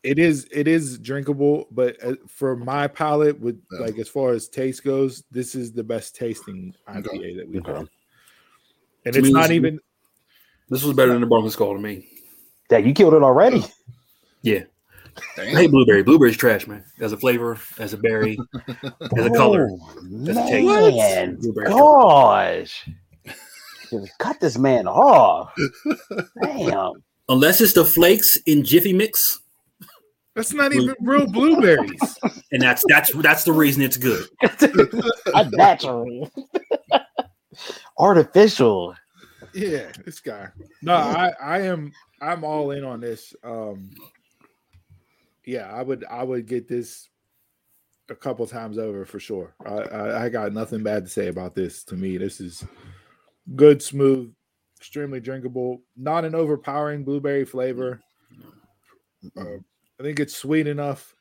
It 0.03 0.19
is 0.19 0.45
it 0.51 0.67
is 0.67 0.97
drinkable, 0.99 1.67
but 1.71 1.95
uh, 2.03 2.15
for 2.27 2.55
my 2.55 2.87
palate, 2.87 3.39
with 3.39 3.61
Yeah. 3.71 3.79
like 3.79 3.97
as 3.99 4.09
far 4.09 4.31
as 4.31 4.49
taste 4.49 4.83
goes, 4.83 5.23
this 5.31 5.55
is 5.55 5.71
the 5.71 5.83
best 5.83 6.15
tasting 6.15 6.73
IPA 6.87 7.07
Okay. 7.07 7.35
that 7.35 7.47
we've 7.47 7.61
Okay. 7.65 7.71
had. 7.79 7.89
And 9.05 9.13
To 9.13 9.19
it's 9.19 9.27
me, 9.27 9.31
not 9.33 9.43
this- 9.43 9.51
even 9.51 9.79
This 10.69 10.83
was 10.83 10.95
better 10.95 11.11
than 11.13 11.21
the 11.21 11.27
Broken 11.27 11.49
Skull 11.49 11.73
to 11.75 11.79
me. 11.79 12.07
Dang, 12.67 12.85
you 12.87 12.93
killed 12.93 13.13
it 13.13 13.23
already. 13.23 13.63
Yeah. 14.41 14.63
I 15.37 15.45
hate 15.45 15.71
blueberry. 15.71 16.03
Blueberry's 16.03 16.37
trash, 16.37 16.67
man. 16.67 16.83
As 16.99 17.11
a 17.13 17.17
flavor, 17.17 17.57
as 17.77 17.93
a 17.93 17.97
berry, 17.97 18.37
as 19.17 19.25
a 19.25 19.29
color. 19.31 19.69
Oh, 19.71 20.27
As 20.27 20.37
a 20.37 20.47
taste. 20.47 20.97
man, 20.97 21.35
Blueberry. 21.35 21.67
gosh. 21.69 22.89
Cut 24.19 24.39
this 24.39 24.57
man 24.57 24.87
off. 24.87 25.53
Damn. 26.43 27.03
Unless 27.27 27.61
it's 27.61 27.73
the 27.73 27.85
flakes 27.85 28.37
in 28.45 28.63
Jiffy 28.63 28.93
Mix, 28.93 29.39
That's 30.35 30.53
not 30.53 30.73
even 30.73 30.95
real 31.01 31.25
blueberries. 31.27 31.99
and 32.51 32.61
that's 32.61 32.83
that's 32.87 33.11
that's 33.17 33.43
the 33.43 33.51
reason 33.51 33.81
it's 33.83 33.97
good. 33.97 34.27
Unnatural. 35.33 36.29
Artificial. 37.97 38.95
Yeah, 39.53 39.91
this 40.05 40.19
guy. 40.19 40.47
No, 40.81 40.93
I 40.93 41.33
I 41.41 41.59
am 41.61 41.91
I'm 42.21 42.43
all 42.43 42.71
in 42.71 42.83
on 42.83 42.99
this. 43.01 43.33
Um 43.43 43.89
yeah, 45.49 45.71
I 45.73 45.81
would 45.81 46.05
I 46.05 46.23
would 46.23 46.45
get 46.45 46.67
this 46.67 47.09
a 48.09 48.15
couple 48.15 48.45
times 48.45 48.77
over 48.77 49.05
for 49.05 49.19
sure. 49.19 49.55
I, 49.65 49.71
I 49.71 50.25
I 50.25 50.29
got 50.29 50.53
nothing 50.53 50.83
bad 50.83 51.05
to 51.05 51.09
say 51.09 51.27
about 51.27 51.55
this. 51.55 51.83
To 51.85 51.95
me, 51.95 52.17
this 52.17 52.39
is 52.39 52.63
good, 53.55 53.81
smooth, 53.81 54.31
extremely 54.77 55.19
drinkable, 55.19 55.81
not 55.97 56.23
an 56.23 56.35
overpowering 56.35 57.03
blueberry 57.03 57.45
flavor. 57.45 57.99
Uh, 59.35 59.57
I 59.99 60.03
think 60.03 60.19
it's 60.19 60.35
sweet 60.35 60.67
enough. 60.67 61.15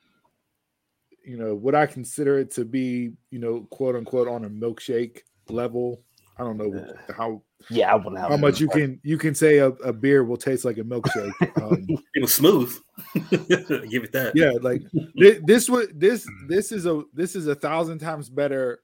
You 1.24 1.38
know, 1.38 1.55
would 1.55 1.74
I 1.74 1.86
consider 1.86 2.38
it 2.38 2.50
to 2.52 2.64
be, 2.64 3.12
you 3.30 3.38
know, 3.38 3.66
quote 3.70 3.96
unquote 3.96 4.28
on 4.28 4.44
a 4.44 4.50
milkshake 4.50 5.20
level? 5.48 6.02
I 6.38 6.44
don't 6.44 6.56
know 6.56 6.94
how 7.16 7.42
Yeah, 7.70 7.93
I 7.93 7.97
wouldn't 7.97 8.18
have 8.18 8.30
how 8.30 8.36
much 8.36 8.60
you 8.60 8.68
can 8.68 9.01
you 9.02 9.18
can 9.18 9.35
say 9.35 9.59
a, 9.59 9.68
a 9.68 9.93
beer 9.93 10.24
will 10.24 10.36
taste 10.36 10.64
like 10.64 10.78
a 10.78 10.82
milkshake. 10.82 11.32
Um, 11.62 11.86
It 12.14 12.22
was 12.22 12.32
smooth. 12.32 12.72
Give 13.30 14.05
it 14.05 14.12
that. 14.12 14.32
yeah, 14.35 14.52
like 14.60 14.82
thi- 15.18 15.40
this 15.44 15.68
would 15.68 15.98
this 15.98 16.26
this 16.48 16.72
is 16.72 16.86
a 16.86 17.02
this 17.12 17.35
is 17.36 17.47
a 17.48 17.55
thousand 17.55 17.98
times 17.98 18.28
better 18.30 18.80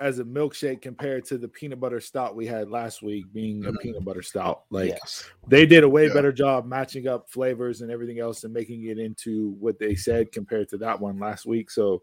as 0.00 0.18
a 0.18 0.24
milkshake 0.24 0.80
compared 0.80 1.26
to 1.26 1.36
the 1.36 1.46
peanut 1.46 1.78
butter 1.78 2.00
stout 2.00 2.34
we 2.34 2.46
had 2.46 2.70
last 2.70 3.02
week 3.02 3.26
being 3.34 3.66
a 3.66 3.72
peanut 3.74 4.02
butter 4.02 4.22
stout. 4.22 4.62
Like 4.70 4.88
yes. 4.88 5.28
they 5.46 5.66
did 5.66 5.84
a 5.84 5.88
way 5.88 6.06
Yeah. 6.06 6.14
better 6.14 6.32
job 6.32 6.64
matching 6.64 7.06
up 7.06 7.28
flavors 7.28 7.82
and 7.82 7.90
everything 7.90 8.18
else 8.18 8.42
and 8.44 8.52
making 8.54 8.86
it 8.86 8.98
into 8.98 9.50
what 9.60 9.78
they 9.78 9.94
said 9.94 10.32
compared 10.32 10.70
to 10.70 10.78
that 10.78 10.98
one 10.98 11.18
last 11.18 11.44
week. 11.44 11.70
So 11.70 12.00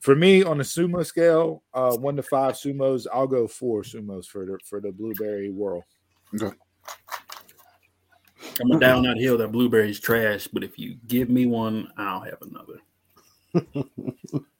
for 0.00 0.16
me 0.16 0.42
on 0.42 0.60
a 0.60 0.64
sumo 0.64 1.04
scale, 1.04 1.62
uh 1.72 1.96
one 1.96 2.16
to 2.16 2.22
five 2.22 2.54
sumos, 2.54 3.06
I'll 3.12 3.26
go 3.26 3.46
four 3.46 3.82
sumos 3.82 4.26
for 4.26 4.44
the 4.44 4.58
for 4.64 4.80
the 4.80 4.92
blueberry 4.92 5.50
whirl. 5.50 5.84
Coming 8.54 8.78
down 8.78 9.02
that 9.04 9.18
hill, 9.18 9.38
that 9.38 9.52
blueberry's 9.52 10.00
trash. 10.00 10.46
But 10.46 10.64
if 10.64 10.78
you 10.78 10.96
give 11.06 11.30
me 11.30 11.46
one, 11.46 11.88
I'll 11.96 12.20
have 12.20 12.38
another. 12.42 12.80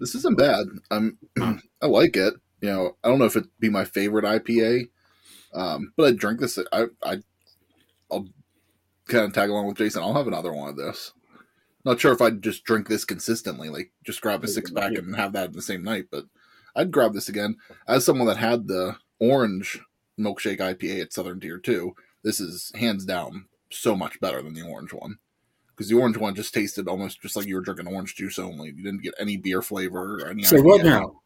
This 0.00 0.14
isn't 0.14 0.38
bad. 0.38 0.66
I'm 0.90 1.18
I 1.82 1.86
like 1.86 2.16
it. 2.16 2.34
You 2.60 2.70
know, 2.70 2.96
I 3.04 3.08
don't 3.08 3.18
know 3.18 3.26
if 3.26 3.36
it'd 3.36 3.50
be 3.60 3.68
my 3.68 3.84
favorite 3.84 4.24
IPA, 4.24 4.88
um, 5.54 5.92
but 5.96 6.06
I 6.06 6.12
drink 6.12 6.40
this. 6.40 6.58
I 6.72 6.86
I 7.02 7.18
I'll 8.10 8.26
kind 9.06 9.24
of 9.24 9.32
tag 9.32 9.50
along 9.50 9.66
with 9.66 9.76
Jason. 9.76 10.02
I'll 10.02 10.14
have 10.14 10.26
another 10.26 10.52
one 10.52 10.68
of 10.68 10.76
this. 10.76 11.12
Not 11.88 12.00
sure 12.00 12.12
if 12.12 12.20
I'd 12.20 12.42
just 12.42 12.64
drink 12.64 12.86
this 12.86 13.06
consistently, 13.06 13.70
like 13.70 13.92
just 14.04 14.20
grab 14.20 14.44
a 14.44 14.46
six 14.46 14.70
pack 14.70 14.92
and 14.92 15.16
have 15.16 15.32
that 15.32 15.48
in 15.48 15.56
the 15.56 15.62
same 15.62 15.82
night, 15.82 16.08
but 16.10 16.26
I'd 16.76 16.90
grab 16.90 17.14
this 17.14 17.30
again. 17.30 17.56
As 17.86 18.04
someone 18.04 18.28
that 18.28 18.36
had 18.36 18.68
the 18.68 18.96
orange 19.18 19.80
milkshake 20.20 20.58
IPA 20.58 21.00
at 21.00 21.14
Southern 21.14 21.40
Tier 21.40 21.56
2, 21.56 21.94
this 22.22 22.40
is 22.40 22.72
hands 22.74 23.06
down 23.06 23.46
so 23.70 23.96
much 23.96 24.20
better 24.20 24.42
than 24.42 24.52
the 24.52 24.68
orange 24.68 24.92
one. 24.92 25.16
Because 25.70 25.88
the 25.88 25.96
orange 25.96 26.18
one 26.18 26.34
just 26.34 26.52
tasted 26.52 26.88
almost 26.88 27.22
just 27.22 27.36
like 27.36 27.46
you 27.46 27.54
were 27.54 27.62
drinking 27.62 27.86
orange 27.86 28.16
juice 28.16 28.38
only. 28.38 28.68
You 28.68 28.84
didn't 28.84 29.02
get 29.02 29.14
any 29.18 29.38
beer 29.38 29.62
flavor 29.62 30.20
or 30.20 30.28
any. 30.28 30.42
So 30.42 30.60
what 30.60 30.84
now? 30.84 31.22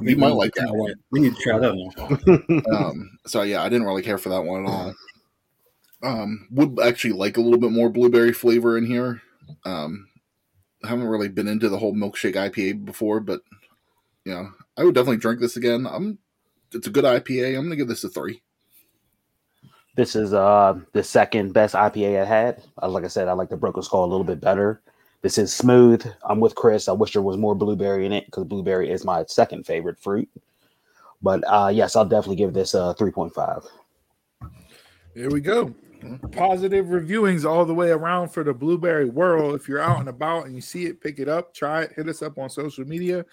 You 0.00 0.16
might 0.16 0.32
like 0.32 0.54
that 0.54 0.74
one. 0.74 0.94
We 1.10 1.20
need 1.20 1.36
to 1.36 1.42
try 1.42 1.58
that 1.58 1.76
one. 1.76 2.62
Um, 2.74 3.18
so 3.26 3.42
yeah, 3.42 3.62
I 3.62 3.68
didn't 3.68 3.86
really 3.86 4.00
care 4.00 4.16
for 4.16 4.30
that 4.30 4.42
one 4.42 4.64
at 4.64 4.70
all. 4.70 4.94
Um, 6.02 6.48
would 6.50 6.80
actually 6.80 7.12
like 7.12 7.36
a 7.36 7.42
little 7.42 7.60
bit 7.60 7.72
more 7.72 7.90
blueberry 7.90 8.32
flavor 8.32 8.78
in 8.78 8.86
here. 8.86 9.20
Um, 9.64 10.08
I 10.84 10.88
haven't 10.88 11.06
really 11.06 11.28
been 11.28 11.48
into 11.48 11.68
the 11.68 11.78
whole 11.78 11.94
milkshake 11.94 12.34
IPA 12.34 12.84
before, 12.84 13.20
but 13.20 13.40
you 14.24 14.34
know, 14.34 14.50
I 14.76 14.84
would 14.84 14.94
definitely 14.94 15.18
drink 15.18 15.40
this 15.40 15.56
again. 15.56 15.86
I'm. 15.86 16.18
It's 16.74 16.86
a 16.86 16.90
good 16.90 17.04
IPA. 17.04 17.56
I'm 17.56 17.64
gonna 17.64 17.76
give 17.76 17.88
this 17.88 18.04
a 18.04 18.08
three. 18.08 18.42
This 19.94 20.16
is 20.16 20.32
uh 20.32 20.78
the 20.92 21.02
second 21.02 21.52
best 21.52 21.74
IPA 21.74 22.22
I 22.22 22.24
had. 22.24 22.62
Uh, 22.80 22.88
like 22.88 23.04
I 23.04 23.08
said, 23.08 23.28
I 23.28 23.32
like 23.32 23.50
the 23.50 23.56
Broken 23.56 23.82
Skull 23.82 24.04
a 24.04 24.06
little 24.06 24.24
bit 24.24 24.40
better. 24.40 24.80
This 25.20 25.38
is 25.38 25.52
smooth. 25.52 26.04
I'm 26.24 26.40
with 26.40 26.54
Chris. 26.54 26.88
I 26.88 26.92
wish 26.92 27.12
there 27.12 27.22
was 27.22 27.36
more 27.36 27.54
blueberry 27.54 28.06
in 28.06 28.12
it 28.12 28.24
because 28.26 28.44
blueberry 28.44 28.90
is 28.90 29.04
my 29.04 29.24
second 29.28 29.66
favorite 29.66 30.00
fruit. 30.00 30.28
But 31.20 31.44
uh 31.46 31.70
yes, 31.72 31.94
I'll 31.94 32.06
definitely 32.06 32.36
give 32.36 32.54
this 32.54 32.72
a 32.72 32.94
3.5. 32.98 33.66
Here 35.14 35.30
we 35.30 35.40
go. 35.40 35.74
Positive 36.32 36.86
reviewings 36.86 37.44
all 37.44 37.64
the 37.64 37.74
way 37.74 37.90
around 37.90 38.28
for 38.28 38.44
the 38.44 38.52
blueberry 38.52 39.04
whirl. 39.04 39.54
If 39.54 39.68
you're 39.68 39.80
out 39.80 40.00
and 40.00 40.08
about 40.08 40.46
and 40.46 40.54
you 40.54 40.60
see 40.60 40.86
it, 40.86 41.00
pick 41.00 41.18
it 41.18 41.28
up, 41.28 41.54
try 41.54 41.82
it, 41.82 41.92
hit 41.94 42.08
us 42.08 42.22
up 42.22 42.38
on 42.38 42.50
social 42.50 42.84
media. 42.84 43.24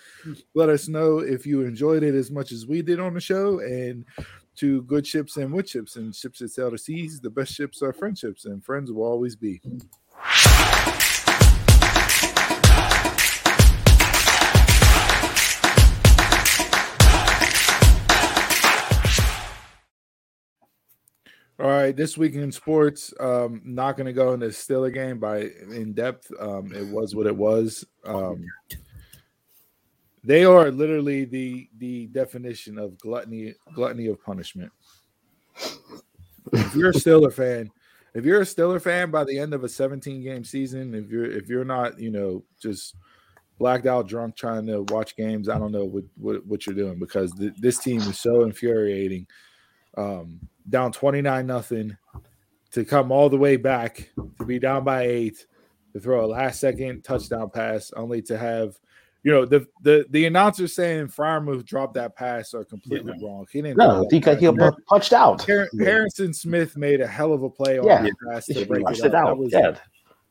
Let 0.53 0.69
us 0.69 0.87
know 0.87 1.19
if 1.19 1.45
you 1.45 1.61
enjoyed 1.61 2.03
it 2.03 2.15
as 2.15 2.31
much 2.31 2.51
as 2.51 2.67
we 2.67 2.81
did 2.81 2.99
on 2.99 3.13
the 3.13 3.21
show. 3.21 3.59
And 3.59 4.05
to 4.57 4.81
good 4.83 5.07
ships 5.07 5.37
and 5.37 5.53
wood 5.53 5.69
ships 5.69 5.95
and 5.95 6.13
ships 6.13 6.39
that 6.39 6.49
sail 6.49 6.69
the 6.69 6.77
seas, 6.77 7.21
the 7.21 7.29
best 7.29 7.53
ships 7.53 7.81
are 7.81 7.93
friendships, 7.93 8.45
and 8.45 8.63
friends 8.63 8.91
will 8.91 9.03
always 9.03 9.35
be. 9.35 9.61
All 21.59 21.67
right, 21.67 21.93
this 21.93 22.17
week 22.17 22.35
in 22.35 22.53
sports, 22.53 23.13
um, 23.19 23.61
not 23.65 23.97
going 23.97 24.05
to 24.07 24.13
go 24.13 24.31
into 24.31 24.47
the 24.47 24.53
Steeler 24.53 24.93
game 24.93 25.19
by 25.19 25.49
in 25.69 25.91
depth. 25.91 26.31
Um, 26.39 26.71
it 26.73 26.87
was 26.87 27.15
what 27.15 27.27
it 27.27 27.35
was. 27.35 27.85
Um, 28.05 28.45
they 30.23 30.45
are 30.45 30.71
literally 30.71 31.25
the 31.25 31.67
the 31.77 32.07
definition 32.07 32.79
of 32.79 32.97
gluttony 32.97 33.55
gluttony 33.73 34.07
of 34.07 34.23
punishment. 34.23 34.71
If 36.53 36.75
you're 36.75 36.91
a 36.91 36.93
Steeler 36.93 37.33
fan, 37.33 37.69
if 38.13 38.23
you're 38.23 38.39
a 38.39 38.45
Steeler 38.45 38.81
fan 38.81 39.11
by 39.11 39.25
the 39.25 39.37
end 39.37 39.53
of 39.53 39.65
a 39.65 39.69
17 39.69 40.23
game 40.23 40.45
season, 40.45 40.95
if 40.95 41.09
you're 41.09 41.29
if 41.29 41.49
you're 41.49 41.65
not, 41.65 41.99
you 41.99 42.09
know, 42.09 42.41
just 42.61 42.95
blacked 43.57 43.85
out 43.85 44.07
drunk 44.07 44.37
trying 44.37 44.65
to 44.67 44.83
watch 44.83 45.17
games, 45.17 45.49
I 45.49 45.59
don't 45.59 45.73
know 45.73 45.83
what 45.83 46.05
what, 46.15 46.45
what 46.45 46.65
you're 46.65 46.75
doing 46.75 46.99
because 46.99 47.33
th- 47.33 47.57
this 47.57 47.79
team 47.79 47.99
is 47.99 48.17
so 48.17 48.43
infuriating. 48.43 49.27
Um, 49.97 50.39
down 50.69 50.91
29 50.91 51.45
nothing 51.47 51.97
to 52.71 52.85
come 52.85 53.11
all 53.11 53.29
the 53.29 53.37
way 53.37 53.55
back 53.57 54.09
to 54.37 54.45
be 54.45 54.59
down 54.59 54.83
by 54.83 55.03
eight 55.03 55.45
to 55.93 55.99
throw 55.99 56.25
a 56.25 56.27
last 56.27 56.59
second 56.59 57.03
touchdown 57.03 57.49
pass 57.49 57.91
only 57.95 58.21
to 58.21 58.37
have 58.37 58.77
you 59.23 59.31
know 59.31 59.45
the 59.45 59.67
the 59.83 60.05
the 60.11 60.25
announcer 60.25 60.67
saying 60.67 61.07
Freiermuth 61.07 61.65
dropped 61.65 61.95
that 61.95 62.15
pass 62.15 62.53
are 62.53 62.63
completely 62.63 63.13
wrong. 63.21 63.45
He 63.51 63.61
didn't. 63.61 63.77
No, 63.77 63.95
throw 63.95 64.07
he 64.11 64.19
got 64.21 64.37
he 64.37 64.49
got 64.49 64.75
punched 64.85 65.11
out. 65.11 65.45
Har- 65.45 65.67
Harrison 65.77 66.33
Smith 66.33 66.77
made 66.77 67.01
a 67.01 67.07
hell 67.07 67.33
of 67.33 67.43
a 67.43 67.49
play 67.49 67.79
on 67.79 67.85
Yeah. 67.85 68.03
that 68.03 68.13
pass 68.31 68.45
to 68.45 68.65
break 68.65 68.85
punched 68.85 69.01
it, 69.01 69.07
it 69.07 69.15
out. 69.15 69.25
That 69.25 69.37
was, 69.37 69.51
yeah. 69.51 69.71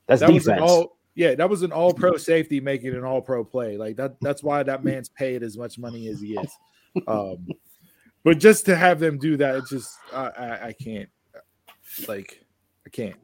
That's 0.07 0.21
that 0.23 0.33
was 0.33 0.47
an 0.49 0.55
defense. 0.55 0.71
all 0.73 0.99
yeah, 1.15 1.35
that 1.35 1.51
was 1.51 1.63
an 1.63 1.71
all 1.71 1.93
pro 1.93 2.17
safety 2.17 2.61
making 2.61 2.95
an 2.95 3.05
all 3.05 3.21
pro 3.21 3.45
play. 3.45 3.77
Like 3.77 3.97
that 3.97 4.15
that's 4.23 4.43
why 4.43 4.63
that 4.63 4.85
man's 4.85 5.11
paid 5.11 5.43
as 5.43 5.59
much 5.59 5.79
money 5.79 6.09
as 6.09 6.23
he 6.23 6.39
is. 6.39 6.51
Um 7.07 7.47
but 8.25 8.39
just 8.39 8.67
to 8.67 8.77
have 8.77 9.01
them 9.01 9.19
do 9.19 9.37
that, 9.37 9.57
it's 9.57 9.71
just 9.71 9.97
I, 10.13 10.27
I, 10.27 10.67
I 10.69 10.73
can't 10.73 11.09
like 12.07 12.45
I 12.87 12.91
can't. 12.91 13.17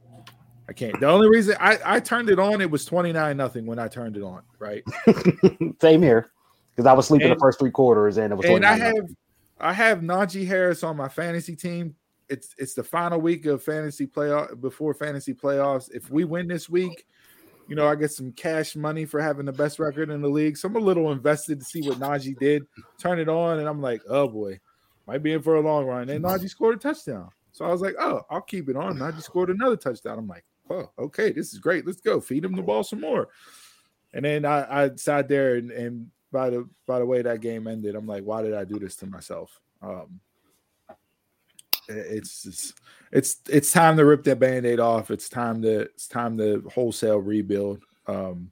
I 0.68 0.72
can't. 0.72 0.98
The 0.98 1.06
only 1.08 1.28
reason 1.28 1.56
I, 1.60 1.78
I 1.84 2.00
turned 2.00 2.30
it 2.30 2.38
on, 2.38 2.62
it 2.62 2.70
was 2.70 2.86
29 2.86 3.36
nothing 3.36 3.66
when 3.66 3.78
I 3.78 3.86
turned 3.86 4.16
it 4.16 4.22
on, 4.22 4.42
right? 4.58 4.82
Same 5.80 6.00
here. 6.00 6.30
Because 6.74 6.86
I 6.86 6.94
was 6.94 7.06
sleeping 7.06 7.28
And- 7.28 7.36
the 7.36 7.40
first 7.40 7.58
three 7.58 7.70
quarters 7.70 8.16
and 8.16 8.32
it 8.32 8.36
was 8.36 8.46
and 8.46 8.64
I 8.64 8.76
have 8.76 9.06
I 9.60 9.72
have 9.72 10.00
Najee 10.00 10.46
Harris 10.46 10.82
on 10.82 10.96
my 10.96 11.08
fantasy 11.08 11.54
team. 11.54 11.94
It's 12.28 12.54
it's 12.58 12.74
the 12.74 12.82
final 12.82 13.20
week 13.20 13.44
of 13.46 13.62
fantasy 13.62 14.06
playoff 14.06 14.58
before 14.60 14.94
fantasy 14.94 15.34
playoffs. 15.34 15.90
If 15.94 16.10
we 16.10 16.24
win 16.24 16.48
this 16.48 16.68
week, 16.68 17.06
you 17.68 17.76
know, 17.76 17.86
I 17.86 17.94
get 17.94 18.10
some 18.10 18.32
cash 18.32 18.74
money 18.74 19.04
for 19.04 19.20
having 19.20 19.46
the 19.46 19.52
best 19.52 19.78
record 19.78 20.10
in 20.10 20.20
the 20.22 20.28
league. 20.28 20.56
So 20.56 20.68
I'm 20.68 20.76
a 20.76 20.80
little 20.80 21.12
invested 21.12 21.60
to 21.60 21.64
see 21.64 21.82
what 21.86 21.98
Najee 21.98 22.38
did. 22.38 22.64
Turn 22.98 23.18
it 23.20 23.28
on, 23.28 23.58
and 23.58 23.68
I'm 23.68 23.80
like, 23.82 24.00
oh 24.08 24.26
boy, 24.28 24.58
might 25.06 25.22
be 25.22 25.32
in 25.32 25.42
for 25.42 25.56
a 25.56 25.60
long 25.60 25.86
run. 25.86 26.08
And 26.08 26.24
Najee 26.24 26.48
scored 26.48 26.76
a 26.76 26.78
touchdown. 26.78 27.30
So 27.52 27.64
I 27.64 27.68
was 27.68 27.80
like, 27.80 27.94
oh, 28.00 28.22
I'll 28.30 28.40
keep 28.40 28.68
it 28.68 28.76
on. 28.76 28.96
Najee 28.98 29.22
scored 29.22 29.50
another 29.50 29.76
touchdown. 29.76 30.18
I'm 30.18 30.28
like, 30.28 30.44
oh, 30.70 30.90
okay, 30.98 31.32
this 31.32 31.52
is 31.52 31.58
great. 31.58 31.86
Let's 31.86 32.00
go. 32.00 32.20
Feed 32.20 32.44
him 32.44 32.54
the 32.54 32.62
ball 32.62 32.82
some 32.82 33.00
more. 33.00 33.28
And 34.12 34.24
then 34.24 34.44
I, 34.44 34.84
I 34.84 34.90
sat 34.96 35.28
there 35.28 35.56
and, 35.56 35.70
and 35.70 36.10
by 36.32 36.50
the 36.50 36.68
by 36.86 36.98
the 36.98 37.06
way 37.06 37.22
that 37.22 37.40
game 37.40 37.66
ended, 37.66 37.94
I'm 37.94 38.06
like, 38.06 38.24
why 38.24 38.42
did 38.42 38.54
I 38.54 38.64
do 38.64 38.78
this 38.78 38.96
to 38.96 39.06
myself? 39.06 39.60
Um, 39.80 40.20
it's 41.86 42.42
just, 42.42 42.80
it's 43.12 43.36
it's 43.48 43.72
time 43.72 43.96
to 43.98 44.04
rip 44.04 44.24
that 44.24 44.40
band-aid 44.40 44.80
off. 44.80 45.10
It's 45.10 45.28
time 45.28 45.62
to 45.62 45.82
it's 45.82 46.08
time 46.08 46.36
to 46.38 46.68
wholesale 46.74 47.18
rebuild. 47.18 47.84
Um, 48.06 48.50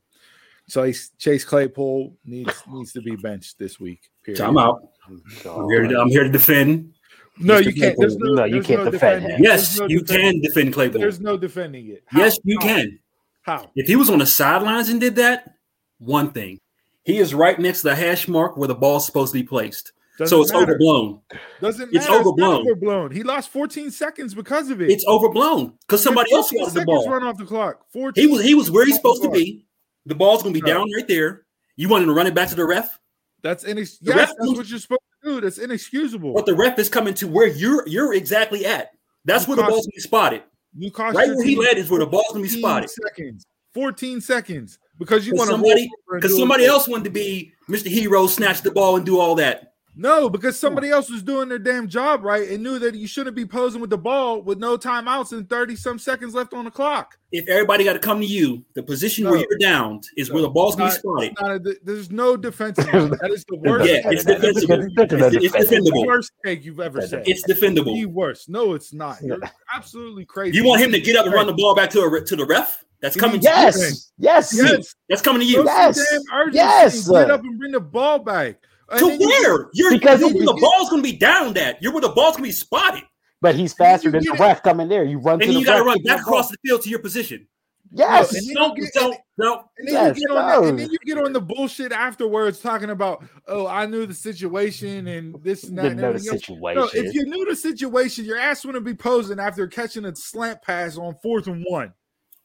so 0.68 0.90
Chase 1.18 1.44
Claypool 1.44 2.16
needs 2.24 2.62
needs 2.68 2.92
to 2.92 3.02
be 3.02 3.16
benched 3.16 3.58
this 3.58 3.80
week. 3.80 4.11
Period. 4.24 4.38
So 4.38 4.46
I'm 4.46 4.58
out. 4.58 4.88
I'm 5.08 5.68
here, 5.68 5.82
to, 5.86 5.98
I'm 6.00 6.08
here 6.08 6.22
to 6.24 6.30
defend. 6.30 6.92
No, 7.38 7.60
Mr. 7.60 7.64
you 7.64 7.72
can't. 7.74 7.98
No, 7.98 8.34
No, 8.34 8.44
you 8.44 8.62
can't 8.62 8.84
no 8.84 8.90
defend 8.90 9.24
him. 9.24 9.42
Yes, 9.42 9.76
There's 9.76 9.80
no 9.80 9.88
you 9.88 10.00
defending. 10.00 10.32
can 10.32 10.40
defend 10.42 10.74
Claypool. 10.74 11.00
There's 11.00 11.20
no 11.20 11.36
defending 11.36 11.88
it. 11.88 12.04
How? 12.06 12.20
yes, 12.20 12.38
you 12.44 12.58
How? 12.60 12.66
can. 12.66 12.98
How? 13.42 13.70
If 13.74 13.86
he 13.88 13.96
was 13.96 14.08
on 14.10 14.18
the 14.20 14.26
sidelines 14.26 14.88
and 14.88 15.00
did 15.00 15.16
that, 15.16 15.54
one 15.98 16.30
thing. 16.30 16.58
He 17.04 17.18
is 17.18 17.34
right 17.34 17.58
next 17.58 17.82
to 17.82 17.88
the 17.88 17.94
hash 17.96 18.28
mark 18.28 18.56
where 18.56 18.68
the 18.68 18.74
ball's 18.76 19.04
supposed 19.06 19.32
to 19.32 19.38
be 19.40 19.42
placed. 19.46 19.92
Doesn't 20.18 20.28
so 20.36 20.42
it's 20.42 20.52
matter. 20.52 20.64
overblown. 20.74 21.20
Doesn't 21.60 21.84
It's 21.88 21.94
matter. 22.06 22.10
not 22.10 22.20
overblown. 22.20 22.60
overblown. 22.68 23.10
He 23.10 23.22
lost 23.24 23.48
14 23.50 23.90
seconds 23.90 24.34
because 24.34 24.70
of 24.70 24.80
it. 24.80 24.90
It's 24.90 25.04
overblown 25.08 25.72
because 25.80 26.02
somebody 26.02 26.32
else 26.32 26.50
14 26.50 26.62
wanted 26.62 26.80
the 26.80 26.84
ball. 26.84 27.08
Run 27.10 27.24
off 27.24 27.38
the 27.38 27.44
clock. 27.46 27.80
14 27.92 28.22
He 28.22 28.30
was 28.32 28.44
he 28.44 28.54
was 28.54 28.70
where 28.70 28.84
he's 28.84 28.94
supposed 28.96 29.22
to 29.24 29.30
be. 29.30 29.64
The 30.06 30.14
ball's 30.14 30.42
gonna 30.42 30.52
be 30.52 30.60
No. 30.60 30.66
down 30.66 30.88
right 30.94 31.08
there. 31.08 31.42
You 31.76 31.88
want 31.88 32.02
him 32.02 32.08
to 32.10 32.14
run 32.14 32.26
it 32.28 32.34
back 32.34 32.50
to 32.50 32.54
the 32.54 32.64
ref, 32.64 32.86
clock. 32.86 33.00
That's 33.42 33.64
inex- 33.64 33.98
yes, 34.00 34.16
that's 34.16 34.34
what 34.38 34.68
you're 34.68 34.78
supposed 34.78 35.00
to 35.24 35.28
do. 35.30 35.40
That's 35.40 35.58
inexcusable. 35.58 36.32
but 36.34 36.46
the 36.46 36.54
ref 36.54 36.78
is 36.78 36.88
coming 36.88 37.14
to 37.14 37.28
where 37.28 37.48
you're 37.48 37.86
you're 37.88 38.14
exactly 38.14 38.64
at. 38.66 38.90
That's 39.24 39.46
where 39.46 39.56
the 39.56 39.62
ball's 39.62 39.86
gonna 39.86 39.94
be 39.96 40.00
spotted. 40.00 40.42
you 40.76 40.90
cost 40.90 41.16
Right 41.16 41.28
where 41.28 41.44
he 41.44 41.56
led 41.56 41.76
is 41.76 41.90
where 41.90 42.00
the 42.00 42.06
ball's 42.06 42.26
gonna 42.30 42.42
be 42.42 42.48
spotted. 42.48 42.90
Seconds. 42.90 43.44
14 43.74 44.20
seconds. 44.20 44.78
Because 44.98 45.26
you 45.26 45.34
want 45.34 45.50
somebody 45.50 45.88
because 46.12 46.36
somebody 46.36 46.66
else 46.66 46.86
wanted 46.86 47.04
to 47.04 47.10
be 47.10 47.52
Mr. 47.68 47.88
Hero, 47.88 48.26
snatch 48.26 48.62
the 48.62 48.70
ball 48.70 48.96
and 48.96 49.06
do 49.06 49.18
all 49.18 49.34
that. 49.36 49.71
No, 49.94 50.30
because 50.30 50.58
somebody 50.58 50.88
else 50.88 51.10
was 51.10 51.22
doing 51.22 51.50
their 51.50 51.58
damn 51.58 51.86
job 51.86 52.24
right 52.24 52.48
and 52.48 52.62
knew 52.62 52.78
that 52.78 52.94
you 52.94 53.06
shouldn't 53.06 53.36
be 53.36 53.44
posing 53.44 53.78
with 53.80 53.90
the 53.90 53.98
ball 53.98 54.40
with 54.40 54.58
no 54.58 54.78
timeouts 54.78 55.32
and 55.32 55.46
30 55.50 55.76
some 55.76 55.98
seconds 55.98 56.34
left 56.34 56.54
on 56.54 56.64
the 56.64 56.70
clock. 56.70 57.18
If 57.30 57.46
everybody 57.48 57.84
got 57.84 57.92
to 57.92 57.98
come 57.98 58.20
to 58.20 58.26
you, 58.26 58.64
the 58.74 58.82
position 58.82 59.24
No. 59.24 59.30
where 59.32 59.40
you're 59.40 59.58
downed 59.58 60.04
is 60.16 60.32
where 60.32 60.40
the 60.42 60.48
ball's 60.48 60.76
gonna 60.76 60.90
be 60.90 60.96
spotted. 60.96 61.34
a- 61.66 61.74
there's 61.84 62.10
no 62.10 62.38
defense. 62.38 62.78
in 62.78 62.86
that. 62.86 63.18
That 63.20 63.30
is 63.32 63.44
the 63.48 63.56
worst. 63.64 63.90
Yeah, 63.90 64.00
it's 64.10 64.24
take. 64.24 64.36
Defensible. 64.40 64.76
good- 64.78 64.90
that's 64.96 65.12
a 65.12 65.16
good 65.16 65.34
It's, 65.34 65.44
it's 65.44 65.52
defense. 65.52 65.68
the 65.70 65.90
defendable. 65.90 66.06
worst 66.06 66.32
take 66.44 66.64
you've 66.64 66.80
ever 66.80 67.00
said. 67.06 67.24
It's 67.26 67.42
defendable. 67.46 67.84
the 67.84 68.04
defendable. 68.04 68.12
worst. 68.12 68.48
No, 68.48 68.72
it's 68.72 68.94
not. 68.94 69.18
You're 69.22 69.40
absolutely 69.74 70.24
crazy. 70.24 70.56
You 70.56 70.64
want 70.64 70.80
him 70.80 70.92
to 70.92 71.00
get 71.00 71.16
up 71.16 71.26
and 71.26 71.34
run 71.34 71.46
the 71.46 71.52
ball 71.54 71.74
back 71.74 71.90
to 71.90 72.00
a, 72.00 72.20
to 72.24 72.36
the 72.36 72.46
ref? 72.46 72.82
That's 73.02 73.16
coming. 73.16 73.40
To 73.40 73.46
you. 73.46 73.52
Yes, 73.52 74.12
yes, 74.16 74.54
Yes. 74.56 74.94
That's 75.08 75.20
coming 75.20 75.40
to 75.40 75.46
you. 75.46 75.64
Yes. 75.64 75.98
damn. 76.30 76.52
Yes. 76.54 77.08
Get 77.08 77.30
up 77.30 77.40
and 77.42 77.58
bring 77.58 77.72
the 77.72 77.80
ball 77.80 78.18
back. 78.20 78.56
And 78.92 79.00
To 79.00 79.26
where? 79.26 79.68
You're 79.72 79.90
Because 79.92 80.20
you're 80.20 80.28
he- 80.30 80.36
where 80.36 80.46
the 80.46 80.58
ball's 80.60 80.90
gonna 80.90 81.02
be 81.02 81.16
down. 81.16 81.54
that. 81.54 81.82
you're 81.82 81.92
where 81.92 82.00
the 82.02 82.10
ball's 82.10 82.36
gonna 82.36 82.46
be 82.48 82.52
spotted, 82.52 83.02
but 83.40 83.54
he's 83.54 83.72
faster 83.72 84.10
than 84.10 84.22
the 84.22 84.36
ref 84.38 84.62
coming 84.62 84.88
there. 84.88 85.02
You 85.04 85.18
run 85.18 85.34
and 85.34 85.42
to 85.42 85.46
then 85.48 85.54
the 85.54 85.60
you 85.60 85.66
got 85.66 85.78
to 85.78 85.84
run 85.84 85.96
pick 85.98 86.06
back 86.06 86.20
across 86.20 86.50
the 86.50 86.56
field 86.64 86.82
to 86.82 86.88
your 86.90 86.98
position. 87.00 87.48
Yes, 87.94 88.32
And 88.34 88.46
then 88.48 88.54
Don't 88.54 88.76
you 88.78 88.84
get- 88.84 88.94
don't 88.94 89.16
don't. 89.38 89.66
And 89.78 89.88
then, 89.88 89.94
Yes, 89.94 90.18
you 90.18 90.26
get 90.28 90.36
on 90.36 90.48
that, 90.62 90.68
and 90.70 90.78
then 90.78 90.90
you 90.90 90.98
get 91.04 91.18
on 91.18 91.32
the 91.34 91.40
bullshit 91.42 91.92
afterwards 91.92 92.58
talking 92.60 92.88
about, 92.90 93.22
oh, 93.48 93.66
I 93.66 93.84
knew 93.86 94.06
the 94.06 94.14
situation 94.14 95.06
and 95.08 95.34
this 95.42 95.64
and 95.64 95.76
that. 95.76 95.82
didn't 95.82 95.98
And 95.98 96.00
know 96.08 96.12
the 96.14 96.20
situation. 96.20 96.80
No, 96.80 96.88
if 96.94 97.14
you 97.14 97.24
knew 97.26 97.44
the 97.44 97.54
situation, 97.56 98.24
your 98.24 98.38
ass 98.38 98.64
wouldn't 98.64 98.84
be 98.86 98.94
posing 98.94 99.38
after 99.38 99.66
catching 99.66 100.04
a 100.06 100.14
slant 100.16 100.62
pass 100.62 100.96
on 100.96 101.16
fourth 101.22 101.48
and 101.48 101.64
one. 101.68 101.92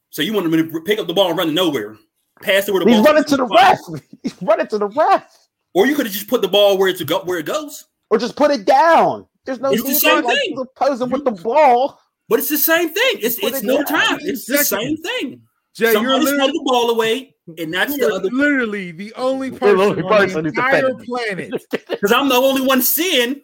So 0.10 0.22
you 0.22 0.34
want 0.34 0.52
him 0.54 0.70
to 0.72 0.82
pick 0.82 1.00
up 1.00 1.08
the 1.08 1.14
ball 1.14 1.30
and 1.30 1.38
run 1.38 1.48
to 1.48 1.54
nowhere, 1.54 1.96
pass 2.42 2.68
it 2.68 2.74
where 2.74 2.84
the 2.84 2.90
He's 2.90 2.98
ball. 2.98 3.06
running 3.06 3.24
to 3.26 3.38
the 3.38 3.46
ref. 3.46 3.80
He's 4.24 4.36
running 4.42 4.68
to 4.68 4.78
the 4.80 4.88
ref, 4.88 5.37
Or 5.78 5.86
you 5.86 5.94
could 5.94 6.08
have 6.08 6.14
just 6.14 6.28
put 6.28 6.42
the 6.42 6.48
ball 6.48 6.76
where 6.80 6.90
it 6.90 6.98
to 6.98 7.06
go 7.06 7.20
where 7.20 7.38
it 7.38 7.46
goes. 7.46 7.86
or 8.10 8.18
just 8.18 8.36
put 8.36 8.50
it 8.50 8.66
down. 8.66 9.28
There's 9.46 9.60
no 9.60 9.72
It's 9.72 9.84
the 9.84 9.94
same 9.94 10.24
like, 10.26 10.36
thing. 10.40 10.58
posing 10.76 11.10
with 11.12 11.24
the 11.24 11.32
ball. 11.32 12.00
But 12.30 12.40
it's 12.40 12.50
the 12.50 12.58
same 12.58 12.90
thing. 12.90 13.14
It's 13.22 13.38
it's 13.38 13.60
it 13.60 13.64
no 13.64 13.78
down. 13.84 13.86
time. 13.86 14.18
It's 14.22 14.46
the 14.46 14.58
same 14.58 14.98
thing. 14.98 15.42
Jay, 15.76 15.92
you're 15.92 15.94
Somebody's 15.94 16.24
literally, 16.26 16.38
throwing 16.40 16.54
the 16.54 16.64
ball 16.66 16.90
away, 16.90 17.36
and 17.60 17.72
that's 17.72 17.96
the 17.96 18.12
other. 18.12 18.30
literally 18.32 18.90
the 18.92 19.14
only 19.14 19.52
The 19.52 19.60
person 19.60 19.80
on 19.80 20.44
the 20.44 20.50
entire 20.50 20.82
defending. 20.82 21.06
planet, 21.06 21.66
Because 21.88 22.12
I'm 22.12 22.28
the 22.30 22.36
only 22.36 22.64
one 22.64 22.82
seeing. 22.82 23.42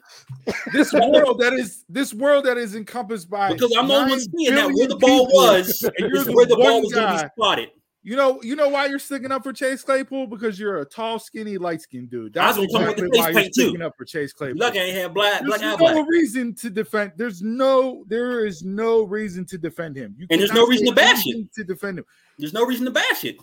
this 0.73 0.91
world 0.91 1.39
that 1.39 1.53
is 1.53 1.85
this 1.88 2.11
world 2.14 2.45
that 2.45 2.57
is 2.57 2.73
encompassed 2.76 3.30
by 3.30 3.53
Because 3.53 3.72
I'm 3.77 3.88
the 3.88 3.93
only 3.93 4.11
one 4.14 4.19
seeing 4.19 4.55
that 4.55 4.65
where 4.73 4.88
the 4.88 4.95
ball 4.97 5.27
people, 5.27 5.43
was 5.43 5.84
and 5.97 6.11
you're 6.11 6.23
the 6.23 6.31
where 6.34 6.45
the 6.47 6.55
ball 6.55 6.81
was 6.81 6.91
going 6.91 7.15
to 7.18 7.23
be 7.23 7.30
spotted. 7.38 7.69
You 8.05 8.17
know, 8.17 8.41
you 8.43 8.57
know 8.57 8.67
why 8.67 8.88
you're 8.88 8.99
sticking 8.99 9.31
up 9.31 9.43
for 9.43 9.53
Chase 9.53 9.81
Claypool 9.81 10.27
because 10.27 10.59
you're 10.59 10.80
a 10.81 10.85
tall, 10.85 11.19
skinny, 11.19 11.57
light 11.57 11.81
skinned 11.81 12.09
dude. 12.09 12.38
I 12.38 12.47
was 12.47 12.57
That's 12.57 12.73
gonna 12.73 12.85
about 12.88 12.97
the 12.97 13.05
exactly 13.05 13.19
why 13.19 13.25
face 13.25 13.34
you're 13.34 13.41
paint, 13.43 13.53
too. 13.55 13.61
sticking 13.61 13.81
up 13.81 13.93
for 13.97 14.03
Chase 14.05 14.34
Claypool. 14.34 14.57
Look, 14.59 14.75
I 14.75 14.80
ain't 14.80 14.97
have 14.97 15.13
black, 15.13 15.39
There's 15.39 15.47
black 15.47 15.61
eye 15.61 15.71
no 15.71 15.77
black. 15.77 16.07
reason 16.09 16.53
to 16.55 16.69
defend. 16.69 17.13
There's 17.15 17.41
no, 17.41 18.03
there 18.09 18.45
is 18.45 18.61
no 18.63 19.03
reason 19.03 19.45
to 19.45 19.57
defend 19.57 19.95
him. 19.95 20.15
You 20.17 20.27
And 20.30 20.41
there's 20.41 20.51
no 20.51 20.67
reason 20.67 20.88
to 20.88 20.93
bash 20.93 21.25
anything 21.25 21.49
to 21.55 21.63
defend 21.63 21.99
him. 21.99 22.05
There's 22.38 22.51
no 22.53 22.65
reason 22.65 22.84
to 22.85 22.91
bash 22.91 23.23
it. 23.23 23.38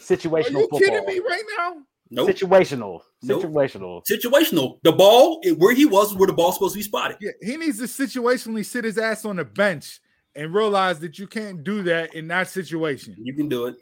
Situational. 0.00 0.32
Are 0.32 0.42
Situational 0.42 0.50
you 0.50 0.60
football. 0.62 0.78
kidding 0.80 1.04
me 1.06 1.18
right 1.20 1.42
now? 1.58 1.74
Nope. 2.10 2.30
Situational. 2.30 3.00
Nope. 3.22 3.42
Situational. 3.42 4.02
Situational. 4.10 4.78
The 4.82 4.92
ball 4.92 5.42
where 5.58 5.74
he 5.74 5.84
was, 5.86 6.14
where 6.14 6.26
the 6.26 6.32
ball's 6.32 6.54
supposed 6.54 6.74
to 6.74 6.78
be 6.78 6.82
spotted. 6.82 7.16
Yeah, 7.20 7.30
he 7.42 7.56
needs 7.56 7.78
to 7.78 7.84
situationally 7.84 8.64
sit 8.64 8.84
his 8.84 8.98
ass 8.98 9.24
on 9.24 9.36
the 9.36 9.44
bench 9.44 10.00
and 10.34 10.54
realize 10.54 10.98
that 11.00 11.18
you 11.18 11.26
can't 11.26 11.62
do 11.62 11.82
that 11.84 12.14
in 12.14 12.28
that 12.28 12.48
situation. 12.48 13.14
You 13.18 13.34
can 13.34 13.48
do 13.48 13.66
it. 13.66 13.76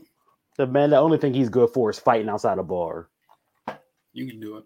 The 0.56 0.66
man, 0.66 0.90
the 0.90 0.98
only 0.98 1.18
thing 1.18 1.32
he's 1.32 1.48
good 1.48 1.70
for 1.70 1.90
is 1.90 1.98
fighting 1.98 2.28
outside 2.28 2.58
a 2.58 2.62
bar. 2.62 3.08
You 4.12 4.26
can 4.26 4.40
do 4.40 4.58
it. 4.58 4.64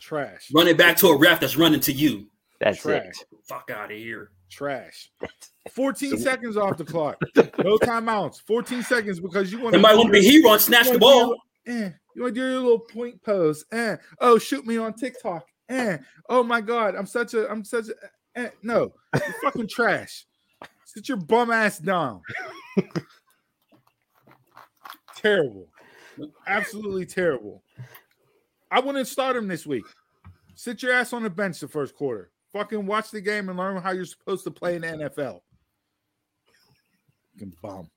Trash. 0.00 0.50
Run 0.54 0.68
it 0.68 0.78
back 0.78 0.96
to 0.98 1.08
a 1.08 1.18
ref 1.18 1.40
that's 1.40 1.56
running 1.56 1.80
to 1.80 1.92
you. 1.92 2.26
That's 2.60 2.80
Trash. 2.80 3.04
it. 3.20 3.38
Fuck 3.46 3.70
out 3.70 3.92
of 3.92 3.98
here. 3.98 4.30
Trash. 4.50 5.10
14 5.72 6.18
seconds 6.18 6.56
off 6.56 6.76
the 6.76 6.84
clock. 6.84 7.16
No 7.58 7.78
timeouts. 7.78 8.40
14 8.46 8.82
seconds 8.82 9.20
because 9.20 9.50
you 9.50 9.60
want 9.60 9.74
Somebody 9.74 9.96
want 9.96 10.08
to 10.08 10.12
be 10.12 10.22
hero 10.22 10.52
and 10.52 10.60
snatch 10.60 10.88
the 10.88 10.98
ball. 10.98 11.36
Eh, 11.66 11.90
you 12.14 12.22
want 12.22 12.34
to 12.34 12.40
do 12.40 12.46
your 12.46 12.60
little 12.60 12.78
point 12.78 13.20
pose? 13.22 13.64
Eh. 13.72 13.96
Oh, 14.20 14.38
shoot 14.38 14.64
me 14.66 14.78
on 14.78 14.94
TikTok. 14.94 15.44
Eh. 15.68 15.98
Oh 16.28 16.42
my 16.42 16.60
God, 16.60 16.94
I'm 16.94 17.06
such 17.06 17.34
a, 17.34 17.50
I'm 17.50 17.64
such 17.64 17.86
a. 17.88 18.38
Eh. 18.38 18.50
No, 18.62 18.92
you're 19.14 19.34
fucking 19.42 19.68
trash. 19.68 20.26
Sit 20.96 21.10
your 21.10 21.18
bum 21.18 21.50
ass 21.50 21.78
down. 21.78 22.22
terrible, 25.14 25.68
absolutely 26.46 27.04
terrible. 27.04 27.62
I 28.70 28.80
wouldn't 28.80 29.06
start 29.06 29.36
him 29.36 29.46
this 29.46 29.66
week. 29.66 29.84
Sit 30.54 30.82
your 30.82 30.94
ass 30.94 31.12
on 31.12 31.22
the 31.22 31.28
bench 31.28 31.60
the 31.60 31.68
first 31.68 31.94
quarter. 31.94 32.30
Fucking 32.54 32.86
watch 32.86 33.10
the 33.10 33.20
game 33.20 33.50
and 33.50 33.58
learn 33.58 33.76
how 33.82 33.90
you're 33.90 34.06
supposed 34.06 34.44
to 34.44 34.50
play 34.50 34.76
in 34.76 34.80
the 34.80 34.86
NFL. 34.88 35.40
Fucking 37.34 37.54
bum. 37.60 37.90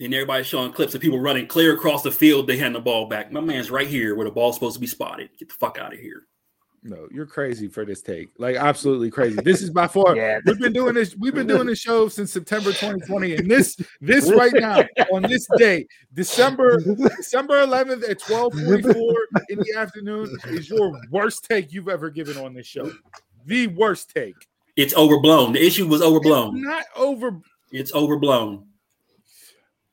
And 0.00 0.14
everybody's 0.14 0.46
showing 0.46 0.72
clips 0.72 0.94
of 0.94 1.02
people 1.02 1.20
running 1.20 1.46
clear 1.46 1.74
across 1.74 2.02
the 2.02 2.10
field. 2.10 2.46
They 2.46 2.56
hand 2.56 2.74
the 2.74 2.80
ball 2.80 3.06
back. 3.06 3.32
My 3.32 3.40
man's 3.40 3.70
right 3.70 3.86
here 3.86 4.14
where 4.14 4.24
the 4.24 4.30
ball's 4.30 4.54
supposed 4.56 4.76
to 4.76 4.80
be 4.80 4.86
spotted. 4.86 5.28
Get 5.38 5.48
the 5.48 5.54
fuck 5.54 5.76
out 5.78 5.92
of 5.92 6.00
here. 6.00 6.26
No, 6.86 7.08
you're 7.10 7.24
crazy 7.24 7.66
for 7.66 7.86
this 7.86 8.02
take. 8.02 8.28
Like 8.36 8.56
absolutely 8.56 9.10
crazy. 9.10 9.40
This 9.42 9.62
is 9.62 9.70
by 9.70 9.86
far. 9.86 10.14
Yeah. 10.16 10.40
We've 10.44 10.58
been 10.60 10.74
doing 10.74 10.92
this. 10.94 11.16
We've 11.16 11.34
been 11.34 11.46
doing 11.46 11.66
this 11.66 11.78
show 11.78 12.08
since 12.08 12.30
September 12.30 12.72
2020, 12.72 13.36
and 13.36 13.50
this 13.50 13.76
this 14.02 14.30
right 14.30 14.52
now 14.54 14.82
on 15.10 15.22
this 15.22 15.46
day, 15.56 15.86
December 16.12 16.78
December 17.16 17.64
11th 17.64 18.08
at 18.08 18.20
12:44 18.20 19.14
in 19.48 19.58
the 19.60 19.74
afternoon, 19.78 20.36
is 20.48 20.68
your 20.68 20.92
worst 21.10 21.44
take 21.48 21.72
you've 21.72 21.88
ever 21.88 22.10
given 22.10 22.36
on 22.36 22.52
this 22.52 22.66
show. 22.66 22.92
The 23.46 23.68
worst 23.68 24.10
take. 24.14 24.34
It's 24.76 24.94
overblown. 24.94 25.52
The 25.54 25.64
issue 25.64 25.86
was 25.86 26.00
It's 26.02 26.06
overblown. 26.08 26.60
not 26.62 26.84
over. 26.96 27.40
It's 27.72 27.94
overblown. 27.94 28.66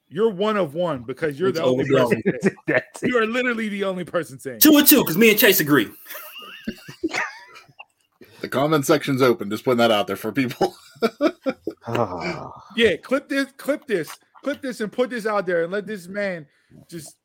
You're 0.09 0.29
one 0.31 0.57
of 0.57 0.73
one 0.73 1.03
because 1.03 1.39
you're 1.39 1.49
It's 1.49 1.59
the 1.59 1.63
only 1.63 1.85
overblown. 1.85 2.21
person. 2.23 2.55
saying- 2.67 2.81
You 3.03 3.17
are 3.17 3.25
literally 3.25 3.69
the 3.69 3.85
only 3.85 4.03
person 4.03 4.39
saying. 4.39 4.59
Two 4.59 4.75
and 4.77 4.85
two, 4.85 5.01
because 5.03 5.17
me 5.17 5.29
and 5.29 5.39
Chase 5.39 5.61
agree. 5.61 5.89
The 8.41 8.49
comment 8.49 8.85
section's 8.85 9.21
open. 9.21 9.49
Just 9.49 9.63
putting 9.63 9.77
that 9.77 9.91
out 9.91 10.07
there 10.07 10.15
for 10.15 10.31
people. 10.31 10.75
Oh. 11.87 12.51
Yeah, 12.77 12.95
clip 12.95 13.27
this, 13.27 13.47
clip 13.57 13.85
this, 13.85 14.17
clip 14.43 14.61
this, 14.61 14.79
and 14.79 14.89
put 14.89 15.09
this 15.09 15.25
out 15.25 15.45
there, 15.45 15.63
and 15.63 15.73
let 15.73 15.85
this 15.85 16.07
man 16.07 16.47
just 16.89 17.17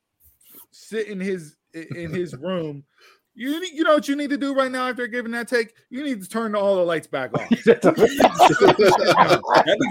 sit 0.73 1.07
in 1.07 1.21
his 1.21 1.55
in 1.73 2.13
his 2.13 2.35
room. 2.41 2.83
You 3.39 3.63
you 3.73 3.85
know 3.85 3.95
what 3.95 4.09
you 4.09 4.17
need 4.17 4.31
to 4.31 4.39
do 4.39 4.55
right 4.55 4.73
now 4.73 4.89
after 4.89 5.07
giving 5.07 5.31
that 5.33 5.47
take? 5.47 5.75
You 5.91 6.03
need 6.03 6.23
to 6.23 6.29
turn 6.29 6.57
all 6.57 6.77
the 6.77 6.83
lights 6.83 7.07
back 7.07 7.35
off. 7.35 7.49
That'd 7.65 7.83
be 7.85 7.91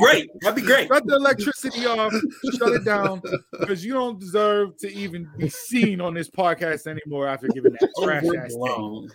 great. 0.02 0.30
That'd 0.42 0.56
be 0.56 0.64
great. 0.64 0.88
Shut 0.88 1.06
the 1.06 1.16
electricity 1.16 1.86
off. 1.86 2.12
Shut 2.58 2.74
it 2.74 2.84
down 2.84 3.22
because 3.60 3.86
you 3.86 3.94
don't 3.94 4.20
deserve 4.20 4.76
to 4.78 4.92
even 4.92 5.30
be 5.38 5.48
seen 5.48 6.02
on 6.02 6.16
this 6.16 6.28
podcast 6.30 6.88
anymore 6.88 7.28
after 7.28 7.48
giving 7.48 7.74
that 7.74 7.90
oh, 7.98 8.06
trash 8.06 8.24
ass 8.24 8.52
take. 8.52 9.12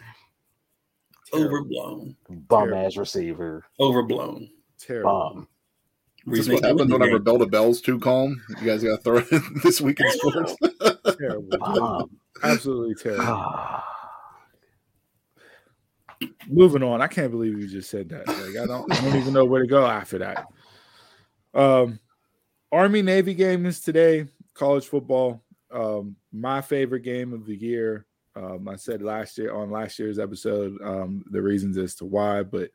Overblown. 1.32 2.16
Terrible. 2.28 2.46
Overblown. 2.46 2.46
Bum 2.48 2.74
ass 2.74 2.96
receiver. 2.96 3.64
Overblown. 3.78 4.50
Terrible. 4.78 5.30
Bum. 5.34 5.48
Is 6.26 6.26
this 6.26 6.38
Reason 6.48 6.54
what 6.54 6.62
happens 6.64 6.80
win 6.80 6.88
the 6.88 6.94
whenever 6.94 7.18
game. 7.18 7.24
Delta 7.24 7.46
Bell's 7.46 7.80
too 7.80 7.98
calm? 7.98 8.42
You 8.60 8.66
guys 8.66 8.82
got 8.82 8.96
to 8.96 9.02
throw 9.02 9.18
it 9.18 9.32
in 9.32 9.42
this 9.64 9.80
week 9.80 10.00
in 10.00 10.10
sports. 10.12 10.54
Terrible. 11.18 11.58
Bum. 11.58 12.10
Absolutely 12.42 12.94
terrible. 12.94 13.82
Moving 16.46 16.82
on. 16.82 17.00
I 17.00 17.06
can't 17.06 17.30
believe 17.30 17.58
you 17.58 17.66
just 17.66 17.90
said 17.90 18.10
that. 18.10 18.28
Like 18.28 18.62
I 18.62 18.66
don't, 18.66 18.92
I 18.92 19.00
don't 19.00 19.16
even 19.16 19.32
know 19.32 19.44
where 19.46 19.62
to 19.62 19.68
go 19.68 19.86
after 19.86 20.18
that. 20.18 20.46
Um, 21.54 21.98
Army 22.70 23.02
Navy 23.02 23.34
game 23.34 23.64
is 23.66 23.80
today. 23.80 24.26
College 24.54 24.86
football. 24.86 25.42
Um, 25.70 26.16
my 26.32 26.60
favorite 26.60 27.00
game 27.00 27.32
of 27.32 27.46
the 27.46 27.56
year. 27.56 28.06
Um, 28.36 28.68
I 28.68 28.76
said 28.76 29.02
last 29.02 29.38
year 29.38 29.54
on 29.54 29.70
last 29.70 29.98
year's 29.98 30.18
episode 30.18 30.76
um, 30.84 31.24
the 31.30 31.42
reasons 31.42 31.76
as 31.76 31.94
to 31.96 32.04
why, 32.04 32.42
but 32.42 32.70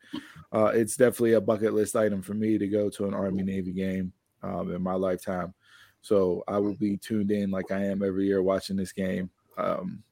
uh, 0.52 0.72
it's 0.74 0.98
definitely 0.98 1.34
a 1.34 1.42
bucket 1.42 1.74
list 1.74 1.96
item 1.96 2.22
for 2.22 2.34
me 2.34 2.58
to 2.58 2.68
go 2.68 2.90
to 2.90 3.06
an 3.06 3.14
Army 3.14 3.44
Navy 3.44 3.72
game 3.72 4.12
um, 4.44 4.74
in 4.74 4.82
my 4.82 4.94
lifetime. 4.94 5.54
So 6.02 6.44
I 6.48 6.60
will 6.60 6.76
be 6.76 6.98
tuned 6.98 7.32
in 7.32 7.52
like 7.52 7.72
I 7.72 7.84
am 7.86 8.04
every 8.04 8.28
year 8.28 8.44
watching 8.44 8.76
this 8.76 8.92
game. 8.92 9.30
Um, 9.58 10.04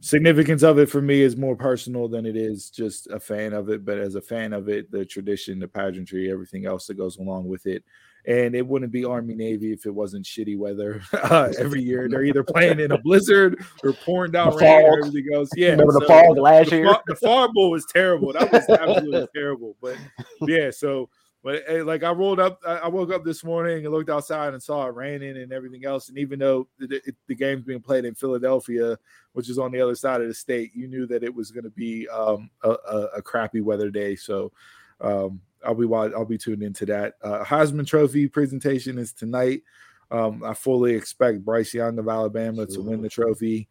significance 0.00 0.62
of 0.62 0.78
it 0.78 0.90
for 0.90 1.00
me 1.00 1.22
is 1.22 1.36
more 1.36 1.56
personal 1.56 2.08
than 2.08 2.26
it 2.26 2.36
is 2.36 2.70
just 2.70 3.06
a 3.08 3.20
fan 3.20 3.52
of 3.52 3.70
it. 3.70 3.84
But 3.84 3.98
as 3.98 4.14
a 4.14 4.20
fan 4.20 4.52
of 4.52 4.68
it, 4.68 4.90
the 4.90 5.04
tradition, 5.04 5.58
the 5.58 5.68
pageantry, 5.68 6.30
everything 6.30 6.66
else 6.66 6.86
that 6.86 6.98
goes 6.98 7.18
along 7.18 7.48
with 7.48 7.66
it. 7.66 7.84
And 8.26 8.54
it 8.54 8.66
wouldn't 8.66 8.92
be 8.92 9.04
Army 9.04 9.34
Navy 9.34 9.72
if 9.72 9.86
it 9.86 9.94
wasn't 9.94 10.26
shitty 10.26 10.58
weather 10.58 11.00
uh, 11.12 11.52
every 11.58 11.82
year. 11.82 12.08
They're 12.08 12.24
either 12.24 12.44
playing 12.44 12.78
in 12.80 12.92
a 12.92 12.98
blizzard 12.98 13.64
or 13.82 13.92
pouring 13.92 14.32
down 14.32 14.50
The 14.50 14.56
rain 14.58 14.92
everything 14.98 15.34
else. 15.34 15.48
Yeah, 15.56 15.70
Remember 15.70 15.94
the 15.94 16.00
so- 16.00 16.06
fog 16.06 16.38
last 16.38 16.70
the, 16.70 16.76
year? 16.76 16.96
the 17.06 17.16
fog 17.16 17.52
bowl 17.54 17.70
was 17.70 17.86
terrible. 17.86 18.32
That 18.34 18.52
was 18.52 18.68
absolutely 18.68 19.26
terrible. 19.34 19.76
But 19.80 19.96
yeah, 20.42 20.70
so 20.70 21.08
but 21.42 21.62
eh, 21.66 21.82
like 21.82 22.02
I 22.02 22.10
rolled 22.10 22.38
up, 22.38 22.60
I 22.66 22.76
I 22.80 22.88
woke 22.88 23.10
up 23.10 23.24
this 23.24 23.42
morning 23.42 23.86
and 23.86 23.94
looked 23.94 24.10
outside 24.10 24.52
and 24.52 24.62
saw 24.62 24.86
it 24.86 24.94
raining 24.94 25.38
and 25.38 25.50
everything 25.54 25.86
else. 25.86 26.10
And 26.10 26.18
even 26.18 26.38
though 26.38 26.68
the, 26.78 26.86
the- 26.88 27.14
the 27.28 27.34
game's 27.34 27.64
being 27.64 27.80
played 27.80 28.04
in 28.04 28.14
Philadelphia, 28.14 28.98
which 29.32 29.48
is 29.48 29.58
on 29.58 29.72
the 29.72 29.80
other 29.80 29.94
side 29.94 30.20
of 30.20 30.28
the 30.28 30.34
state, 30.34 30.72
you 30.74 30.86
knew 30.88 31.06
that 31.06 31.22
it 31.22 31.34
was 31.34 31.50
going 31.50 31.64
to 31.64 31.70
be 31.70 32.06
um, 32.08 32.50
a, 32.62 32.70
a, 32.70 32.96
a 33.16 33.22
crappy 33.22 33.62
weather 33.62 33.88
day. 33.90 34.14
So 34.16 34.52
um, 35.00 35.40
I'll 35.64 35.74
be 35.74 35.86
I'll 35.92 36.24
be 36.24 36.38
tuned 36.38 36.62
into 36.62 36.86
that. 36.86 37.14
Uh, 37.22 37.44
Heisman 37.44 37.86
Trophy 37.86 38.28
presentation 38.28 38.98
is 38.98 39.12
tonight. 39.12 39.62
Um, 40.10 40.42
I 40.42 40.54
fully 40.54 40.94
expect 40.94 41.44
Bryce 41.44 41.72
Young 41.72 41.98
of 41.98 42.08
Alabama 42.08 42.66
to 42.66 42.80
win 42.82 43.00
the 43.00 43.08
trophy. 43.08 43.68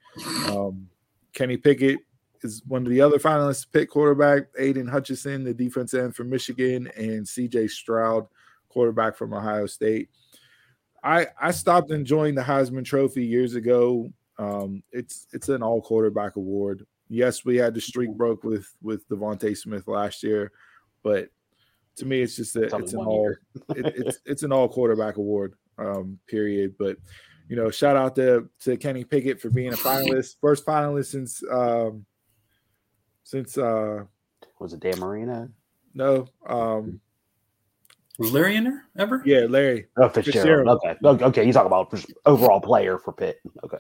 Um, 0.48 0.88
Kenny 1.34 1.58
Pickett 1.58 2.00
is 2.42 2.62
one 2.66 2.84
of 2.84 2.90
the 2.90 3.02
other 3.02 3.20
finalists 3.20 3.64
to 3.64 3.70
Pitt 3.70 3.90
quarterback. 3.90 4.44
Aidan 4.58 4.88
Hutchinson, 4.88 5.44
the 5.44 5.54
defense 5.54 5.94
end 5.94 6.16
from 6.16 6.30
Michigan, 6.30 6.90
and 6.96 7.26
CJ 7.26 7.70
Stroud, 7.70 8.28
quarterback 8.70 9.18
from 9.18 9.34
Ohio 9.34 9.66
State. 9.66 10.10
I 11.04 11.28
I 11.40 11.52
stopped 11.52 11.92
enjoying 11.92 12.36
the 12.36 12.42
Heisman 12.42 12.86
Trophy 12.86 13.26
years 13.26 13.56
ago. 13.56 14.12
Um, 14.38 14.84
it's 14.92 15.28
it's 15.34 15.50
an 15.50 15.62
all 15.62 15.82
quarterback 15.82 16.38
award. 16.38 16.86
Yes, 17.10 17.44
we 17.44 17.58
had 17.58 17.74
the 17.74 17.82
streak 17.82 18.12
broke 18.12 18.44
with 18.44 18.74
with 18.82 19.08
DeVonta 19.10 19.58
Smith 19.58 19.88
last 19.88 20.24
year, 20.24 20.52
but 21.04 21.30
to 22.00 22.06
me, 22.06 22.22
it's 22.22 22.36
just 22.36 22.56
a, 22.56 22.64
It's 22.64 22.74
it's 22.74 22.94
an 22.94 23.00
all 23.00 23.30
it, 23.76 23.86
it's 23.96 24.20
it's 24.26 24.44
an 24.44 24.52
all 24.52 24.68
quarterback 24.68 25.18
award. 25.18 25.54
Um, 25.78 26.20
period. 26.28 26.76
But 26.78 26.98
you 27.48 27.56
know, 27.56 27.70
shout 27.72 27.96
out 27.96 28.16
to 28.16 28.50
to 28.62 28.78
Kenny 28.78 29.04
Pickett 29.04 29.40
for 29.42 29.50
being 29.50 29.74
a 29.74 29.78
finalist, 29.78 30.36
first 30.42 30.66
finalist 30.66 31.06
since 31.08 31.42
um 31.52 32.06
since 33.24 33.58
uh 33.58 34.04
Was 34.60 34.74
it 34.74 34.80
Dan 34.82 35.00
Marino? 35.00 35.50
no 35.96 36.28
um 36.48 37.00
Was 38.20 38.32
Larry 38.32 38.56
in 38.58 38.64
there 38.66 38.86
ever? 38.98 39.22
yeah 39.26 39.46
Larry 39.50 39.88
Oh, 39.98 40.08
Fitzgerald. 40.10 40.26
Fitzgerald. 40.26 40.80
Okay. 40.86 40.98
Okay. 41.04 41.26
Okay. 41.26 41.44
You 41.48 41.54
talk 41.54 41.66
about 41.66 41.94
overall 42.26 42.60
player 42.62 42.98
for 43.00 43.12
Pitt. 43.14 43.40
Okay. 43.64 43.78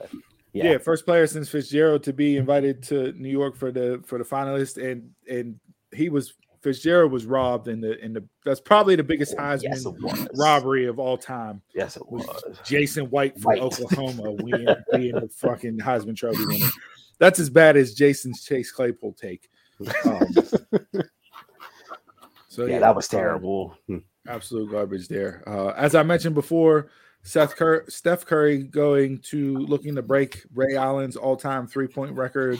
yeah. 0.53 0.71
Yeah. 0.71 0.77
first 0.79 1.05
player 1.05 1.27
since 1.27 1.49
Fitzgerald 1.49 2.03
to 2.03 2.13
be 2.13 2.37
invited 2.37 2.81
to 2.83 3.11
New 3.13 3.29
York 3.29 3.55
for 3.55 3.71
the 3.71 4.01
for 4.05 4.17
the 4.17 4.23
finalist 4.23 4.83
and 4.83 5.11
and 5.29 5.59
he 5.93 6.09
was 6.09 6.33
Fitzgerald 6.61 7.11
was 7.11 7.25
robbed 7.25 7.67
in 7.67 7.81
the 7.81 7.97
in 8.03 8.13
the 8.13 8.23
that's 8.43 8.59
probably 8.59 8.95
the 8.95 9.03
biggest 9.03 9.35
Heisman 9.37 9.95
Yes, 10.03 10.27
robbery 10.35 10.85
of 10.85 10.99
all 10.99 11.17
time. 11.17 11.61
Yes, 11.73 11.97
it 11.97 12.03
was. 12.09 12.25
Jason 12.65 13.09
White 13.09 13.39
from 13.39 13.53
White. 13.53 13.61
Oklahoma 13.61 14.33
being, 14.43 14.67
being 14.91 15.15
the 15.15 15.29
fucking 15.35 15.77
Heisman 15.79 16.15
Trophy 16.15 16.45
winner. 16.45 16.67
That's 17.17 17.39
as 17.39 17.49
bad 17.49 17.77
as 17.77 17.93
Jason's 17.93 18.43
Chase 18.43 18.71
Claypool 18.71 19.13
take. 19.13 19.49
Um, 20.05 20.21
so 22.47 22.65
yeah, 22.65 22.79
that 22.79 22.95
was 22.95 23.07
terrible. 23.07 23.77
Absolute 24.27 24.71
garbage 24.71 25.07
there. 25.07 25.43
Uh, 25.47 25.69
as 25.69 25.95
I 25.95 26.03
mentioned 26.03 26.35
before, 26.35 26.89
Seth 27.23 27.55
Cur- 27.55 27.85
Steph 27.87 28.25
Curry 28.25 28.63
going 28.63 29.19
to 29.29 29.57
looking 29.57 29.95
to 29.95 30.01
break 30.01 30.43
Ray 30.53 30.75
Allen's 30.75 31.15
all-time 31.15 31.67
three-point 31.67 32.15
record. 32.15 32.59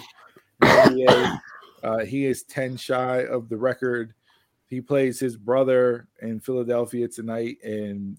In 1.83 1.89
the 1.89 1.97
NBA. 1.97 2.01
Uh, 2.01 2.05
he 2.05 2.25
is 2.25 2.43
10 2.43 2.77
shy 2.77 3.25
of 3.25 3.49
the 3.49 3.57
record. 3.57 4.13
He 4.67 4.81
plays 4.81 5.19
his 5.19 5.35
brother 5.35 6.07
in 6.21 6.39
Philadelphia 6.39 7.07
tonight, 7.07 7.57
and 7.63 8.17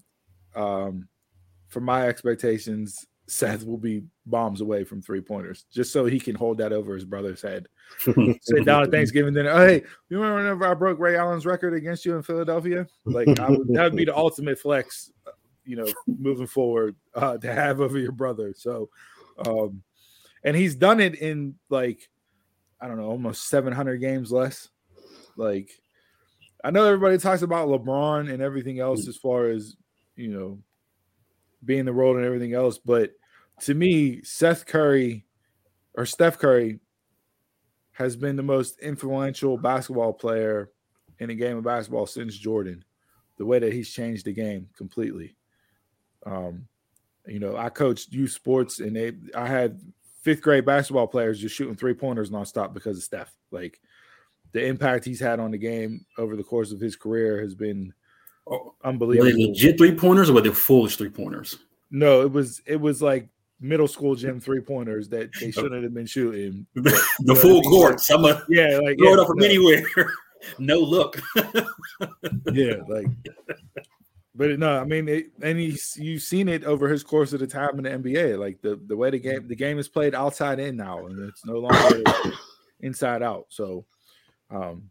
um, 0.55 1.07
for 1.67 1.79
my 1.79 2.07
expectations, 2.07 3.05
Seth 3.27 3.65
will 3.65 3.77
be 3.77 4.03
bombs 4.25 4.59
away 4.59 4.83
from 4.83 5.01
three 5.01 5.21
pointers, 5.21 5.65
just 5.71 5.93
so 5.93 6.05
he 6.05 6.19
can 6.19 6.35
hold 6.35 6.57
that 6.57 6.73
over 6.73 6.93
his 6.93 7.05
brother's 7.05 7.41
head. 7.41 7.67
Sit 7.99 8.65
down 8.65 8.83
at 8.83 8.91
Thanksgiving 8.91 9.33
dinner. 9.33 9.51
Oh, 9.51 9.65
hey, 9.65 9.83
you 10.09 10.17
remember 10.17 10.37
whenever 10.37 10.67
I 10.67 10.73
broke 10.73 10.99
Ray 10.99 11.15
Allen's 11.15 11.45
record 11.45 11.73
against 11.73 12.03
you 12.03 12.17
in 12.17 12.23
Philadelphia? 12.23 12.85
Like 13.05 13.39
I 13.39 13.49
would, 13.49 13.69
that 13.69 13.83
would 13.83 13.95
be 13.95 14.03
the 14.03 14.17
ultimate 14.17 14.59
flex, 14.59 15.11
you 15.63 15.77
know, 15.77 15.87
moving 16.07 16.47
forward 16.47 16.97
uh, 17.15 17.37
to 17.37 17.53
have 17.53 17.79
over 17.79 17.97
your 17.97 18.11
brother. 18.11 18.53
So, 18.57 18.89
um, 19.47 19.81
and 20.43 20.57
he's 20.57 20.75
done 20.75 20.99
it 20.99 21.15
in 21.15 21.55
like 21.69 22.09
I 22.81 22.87
don't 22.87 22.97
know, 22.97 23.09
almost 23.09 23.47
700 23.49 23.97
games 23.97 24.31
less. 24.31 24.69
Like 25.37 25.69
I 26.63 26.71
know 26.71 26.85
everybody 26.85 27.17
talks 27.17 27.41
about 27.41 27.67
LeBron 27.67 28.31
and 28.31 28.41
everything 28.41 28.79
else 28.79 29.07
as 29.07 29.17
far 29.17 29.47
as 29.47 29.75
you 30.15 30.29
know 30.29 30.59
being 31.63 31.85
the 31.85 31.93
role 31.93 32.17
and 32.17 32.25
everything 32.25 32.53
else, 32.53 32.77
but 32.77 33.11
to 33.61 33.73
me, 33.75 34.21
Seth 34.23 34.65
Curry 34.65 35.25
or 35.93 36.05
Steph 36.05 36.39
Curry 36.39 36.79
has 37.91 38.15
been 38.15 38.35
the 38.35 38.43
most 38.43 38.79
influential 38.79 39.57
basketball 39.57 40.13
player 40.13 40.71
in 41.19 41.27
the 41.29 41.35
game 41.35 41.57
of 41.57 41.63
basketball 41.63 42.07
since 42.07 42.35
Jordan. 42.35 42.83
The 43.37 43.45
way 43.45 43.59
that 43.59 43.73
he's 43.73 43.91
changed 43.91 44.25
the 44.25 44.33
game 44.33 44.69
completely. 44.75 45.35
Um, 46.25 46.67
you 47.27 47.39
know, 47.39 47.55
I 47.55 47.69
coached 47.69 48.13
youth 48.13 48.31
sports, 48.31 48.79
and 48.79 48.95
they 48.95 49.13
I 49.35 49.47
had 49.47 49.79
fifth 50.21 50.41
grade 50.41 50.65
basketball 50.65 51.07
players 51.07 51.39
just 51.39 51.55
shooting 51.55 51.75
three 51.75 51.93
pointers 51.93 52.29
nonstop 52.29 52.73
because 52.73 52.97
of 52.97 53.03
Steph. 53.03 53.33
Like 53.51 53.79
the 54.53 54.65
impact 54.65 55.05
he's 55.05 55.19
had 55.19 55.39
on 55.39 55.51
the 55.51 55.57
game 55.57 56.05
over 56.17 56.35
the 56.35 56.43
course 56.43 56.71
of 56.71 56.79
his 56.79 56.95
career 56.95 57.41
has 57.41 57.55
been 57.55 57.93
Oh, 58.47 58.57
Were 58.57 58.71
they 58.83 58.89
unbelievable. 58.89 59.47
legit 59.49 59.77
three 59.77 59.93
pointers 59.95 60.29
or 60.29 60.33
were 60.33 60.41
they 60.41 60.49
foolish 60.49 60.95
three 60.97 61.09
pointers? 61.09 61.59
No, 61.91 62.21
it 62.21 62.31
was 62.31 62.61
it 62.65 62.79
was 62.79 63.01
like 63.01 63.29
middle 63.59 63.87
school 63.87 64.15
gym 64.15 64.39
three 64.39 64.61
pointers 64.61 65.07
that 65.09 65.29
they 65.39 65.51
shouldn't 65.51 65.83
have 65.83 65.93
been 65.93 66.07
shooting. 66.07 66.65
the 66.75 67.35
full 67.39 67.61
court. 67.61 68.01
Gonna 68.09 68.43
Yeah, 68.49 68.79
like 68.83 68.97
throw 68.97 69.09
yeah, 69.09 69.13
it 69.13 69.19
up 69.19 69.27
from 69.27 69.37
no. 69.39 69.45
anywhere. 69.45 69.83
no 70.59 70.79
look. 70.79 71.21
yeah, 72.51 72.77
like. 72.87 73.07
But 74.33 74.57
no, 74.59 74.79
I 74.79 74.85
mean, 74.85 75.09
it, 75.09 75.31
and 75.41 75.59
he's 75.59 75.97
you've 75.99 76.21
seen 76.21 76.47
it 76.47 76.63
over 76.63 76.87
his 76.87 77.03
course 77.03 77.33
of 77.33 77.41
the 77.41 77.47
time 77.47 77.77
in 77.77 77.83
the 77.83 77.89
NBA. 77.89 78.39
Like 78.39 78.61
the 78.61 78.79
the 78.87 78.95
way 78.95 79.09
the 79.09 79.19
game 79.19 79.47
the 79.47 79.55
game 79.55 79.77
is 79.77 79.89
played 79.89 80.15
outside 80.15 80.59
in 80.59 80.77
now, 80.77 81.05
and 81.05 81.27
it's 81.27 81.45
no 81.45 81.59
longer 81.59 82.01
inside 82.79 83.23
out. 83.23 83.47
So, 83.49 83.85
um, 84.49 84.89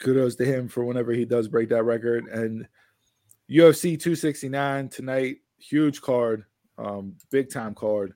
kudos 0.00 0.36
to 0.36 0.44
him 0.46 0.68
for 0.68 0.84
whenever 0.84 1.12
he 1.12 1.26
does 1.26 1.48
break 1.48 1.68
that 1.68 1.84
record. 1.84 2.26
And 2.28 2.66
UFC 3.50 4.00
269 4.00 4.88
tonight, 4.88 5.36
huge 5.58 6.00
card, 6.00 6.44
um, 6.78 7.16
big 7.30 7.50
time 7.50 7.74
card. 7.74 8.14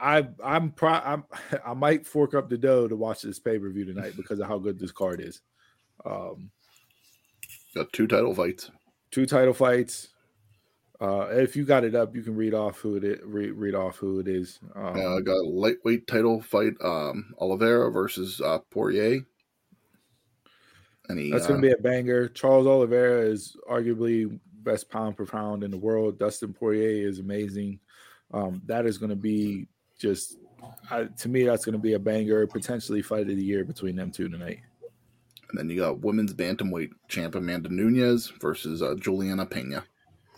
I 0.00 0.28
I'm 0.44 0.70
pro 0.70 0.92
I'm, 0.92 1.24
I 1.66 1.74
might 1.74 2.06
fork 2.06 2.34
up 2.34 2.48
the 2.48 2.58
dough 2.58 2.86
to 2.86 2.94
watch 2.94 3.22
this 3.22 3.40
pay 3.40 3.58
per 3.58 3.70
view 3.70 3.86
tonight 3.86 4.12
because 4.16 4.38
of 4.38 4.46
how 4.46 4.58
good 4.58 4.78
this 4.78 4.92
card 4.92 5.20
is. 5.20 5.40
Um, 6.04 6.50
Got 7.78 7.92
two 7.92 8.08
title 8.08 8.34
fights. 8.34 8.70
two 9.12 9.24
title 9.24 9.54
fights. 9.54 10.08
Uh, 11.00 11.28
if 11.30 11.54
you 11.54 11.64
got 11.64 11.84
it 11.84 11.94
up, 11.94 12.16
you 12.16 12.22
can 12.22 12.34
read 12.34 12.54
off 12.54 12.78
who 12.78 12.96
it 12.96 13.04
is, 13.04 13.20
read, 13.24 13.52
read 13.52 13.76
off 13.76 13.96
who 13.96 14.18
it 14.18 14.26
is. 14.26 14.58
Um, 14.74 14.96
Uh, 14.96 15.16
I 15.16 15.20
got 15.20 15.36
a 15.36 15.48
lightweight 15.48 16.08
title 16.08 16.42
fight. 16.42 16.72
Um, 16.82 17.32
Oliveira 17.38 17.92
versus 17.92 18.40
uh, 18.40 18.58
Poirier. 18.70 19.20
He, 21.08 21.30
that's 21.30 21.44
uh, 21.44 21.48
going 21.48 21.62
to 21.62 21.68
be 21.68 21.72
a 21.72 21.76
banger. 21.76 22.26
Charles 22.28 22.66
Oliveira 22.66 23.22
is 23.22 23.56
arguably 23.70 24.38
best 24.64 24.90
pound 24.90 25.16
per 25.16 25.24
pound 25.24 25.62
in 25.62 25.70
the 25.70 25.78
world. 25.78 26.18
Dustin 26.18 26.52
Poirier 26.52 27.08
is 27.08 27.20
amazing. 27.20 27.78
Um, 28.34 28.60
that 28.66 28.84
is 28.84 28.98
going 28.98 29.10
to 29.10 29.16
be 29.16 29.68
just 30.00 30.36
I, 30.90 31.04
to 31.04 31.28
me. 31.28 31.44
That's 31.44 31.64
going 31.64 31.74
to 31.74 31.78
be 31.78 31.94
a 31.94 31.98
banger, 31.98 32.44
potentially 32.48 33.02
fight 33.02 33.30
of 33.30 33.36
the 33.36 33.44
year 33.44 33.64
between 33.64 33.94
them 33.94 34.10
two 34.10 34.28
tonight. 34.28 34.58
And 35.50 35.58
then 35.58 35.70
you 35.70 35.80
got 35.80 36.00
women's 36.00 36.34
bantamweight 36.34 36.90
champ 37.08 37.34
Amanda 37.34 37.68
Nunes 37.68 38.32
versus 38.40 38.82
uh, 38.82 38.94
Julianna 38.96 39.46
Peña. 39.46 39.82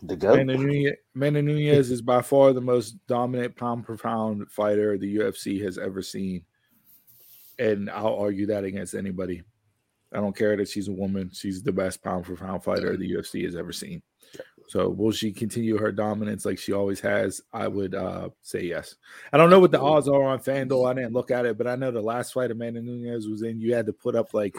The 0.03 0.17
goat. 0.17 0.35
Amanda 0.35 0.57
Nunes, 0.57 0.97
Amanda 1.15 1.43
Nunes 1.43 1.91
is 1.91 2.01
by 2.01 2.23
far 2.23 2.53
the 2.53 2.61
most 2.61 2.97
dominant 3.07 3.57
pound 3.57 3.85
per 3.85 3.97
pound 3.97 4.51
fighter 4.51 4.97
the 4.97 5.17
UFC 5.17 5.63
has 5.63 5.79
ever 5.79 6.01
seen. 6.01 6.45
And 7.59 7.91
I'll 7.91 8.17
argue 8.17 8.47
that 8.47 8.65
against 8.65 8.95
anybody. 8.95 9.43
I 10.13 10.17
don't 10.17 10.37
care 10.37 10.57
that 10.57 10.69
she's 10.69 10.89
a 10.89 10.93
woman. 10.93 11.31
She's 11.33 11.63
the 11.63 11.73
best 11.73 12.03
pound 12.03 12.27
for 12.27 12.35
pound 12.35 12.65
fighter 12.65 12.97
the 12.97 13.13
UFC 13.13 13.45
has 13.45 13.55
ever 13.55 13.73
seen. 13.73 14.03
So 14.69 14.89
will 14.89 15.11
she 15.11 15.33
continue 15.33 15.77
her 15.79 15.91
dominance 15.91 16.45
like 16.45 16.59
she 16.59 16.73
always 16.73 17.01
has? 17.01 17.41
I 17.53 17.67
would 17.67 17.95
uh, 17.95 18.29
say 18.41 18.63
yes. 18.63 18.95
I 19.33 19.37
don't 19.37 19.51
know 19.51 19.59
what 19.59 19.73
the 19.73 19.81
odds 19.81 20.07
are 20.09 20.23
on 20.23 20.39
FanDuel. 20.39 20.89
I 20.89 20.95
didn't 20.95 21.13
look 21.13 21.33
at 21.33 21.45
it, 21.45 21.59
but 21.59 21.67
I 21.67 21.75
know 21.75 21.91
the 21.91 22.01
last 22.01 22.33
fight 22.33 22.53
Amanda 22.53 22.81
Nunes 22.81 23.27
was 23.27 23.43
in, 23.43 23.61
you 23.61 23.75
had 23.75 23.87
to 23.87 23.93
put 23.93 24.15
up 24.15 24.33
like 24.33 24.55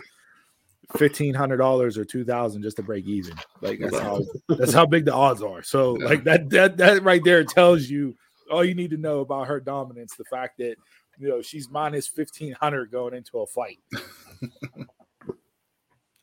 fifteen 0.98 1.34
hundred 1.34 1.58
dollars 1.58 1.98
or 1.98 2.06
two 2.06 2.24
thousand 2.24 2.62
just 2.62 2.78
to 2.78 2.84
break 2.84 3.06
even. 3.06 3.36
Like 3.62 3.80
that's 3.80 4.00
how 4.00 4.22
that's 4.50 4.74
how 4.74 4.86
big 4.86 5.06
the 5.06 5.14
odds 5.14 5.42
are. 5.42 5.64
So 5.64 5.94
like 5.94 6.24
that 6.24 6.50
that 6.50 6.78
that 6.78 7.04
right 7.04 7.24
there 7.24 7.44
tells 7.44 7.90
you 7.90 8.16
all 8.52 8.64
you 8.64 8.76
need 8.76 8.92
to 8.92 8.98
know 8.98 9.20
about 9.20 9.48
her 9.48 9.60
dominance. 9.60 10.16
The 10.16 10.26
fact 10.26 10.58
that 10.60 10.76
you 11.18 11.30
know 11.30 11.42
she's 11.42 11.70
minus 11.70 12.08
fifteen 12.08 12.54
hundred 12.54 12.92
going 12.92 13.14
into 13.14 13.40
a 13.40 13.48
fight. 13.48 13.80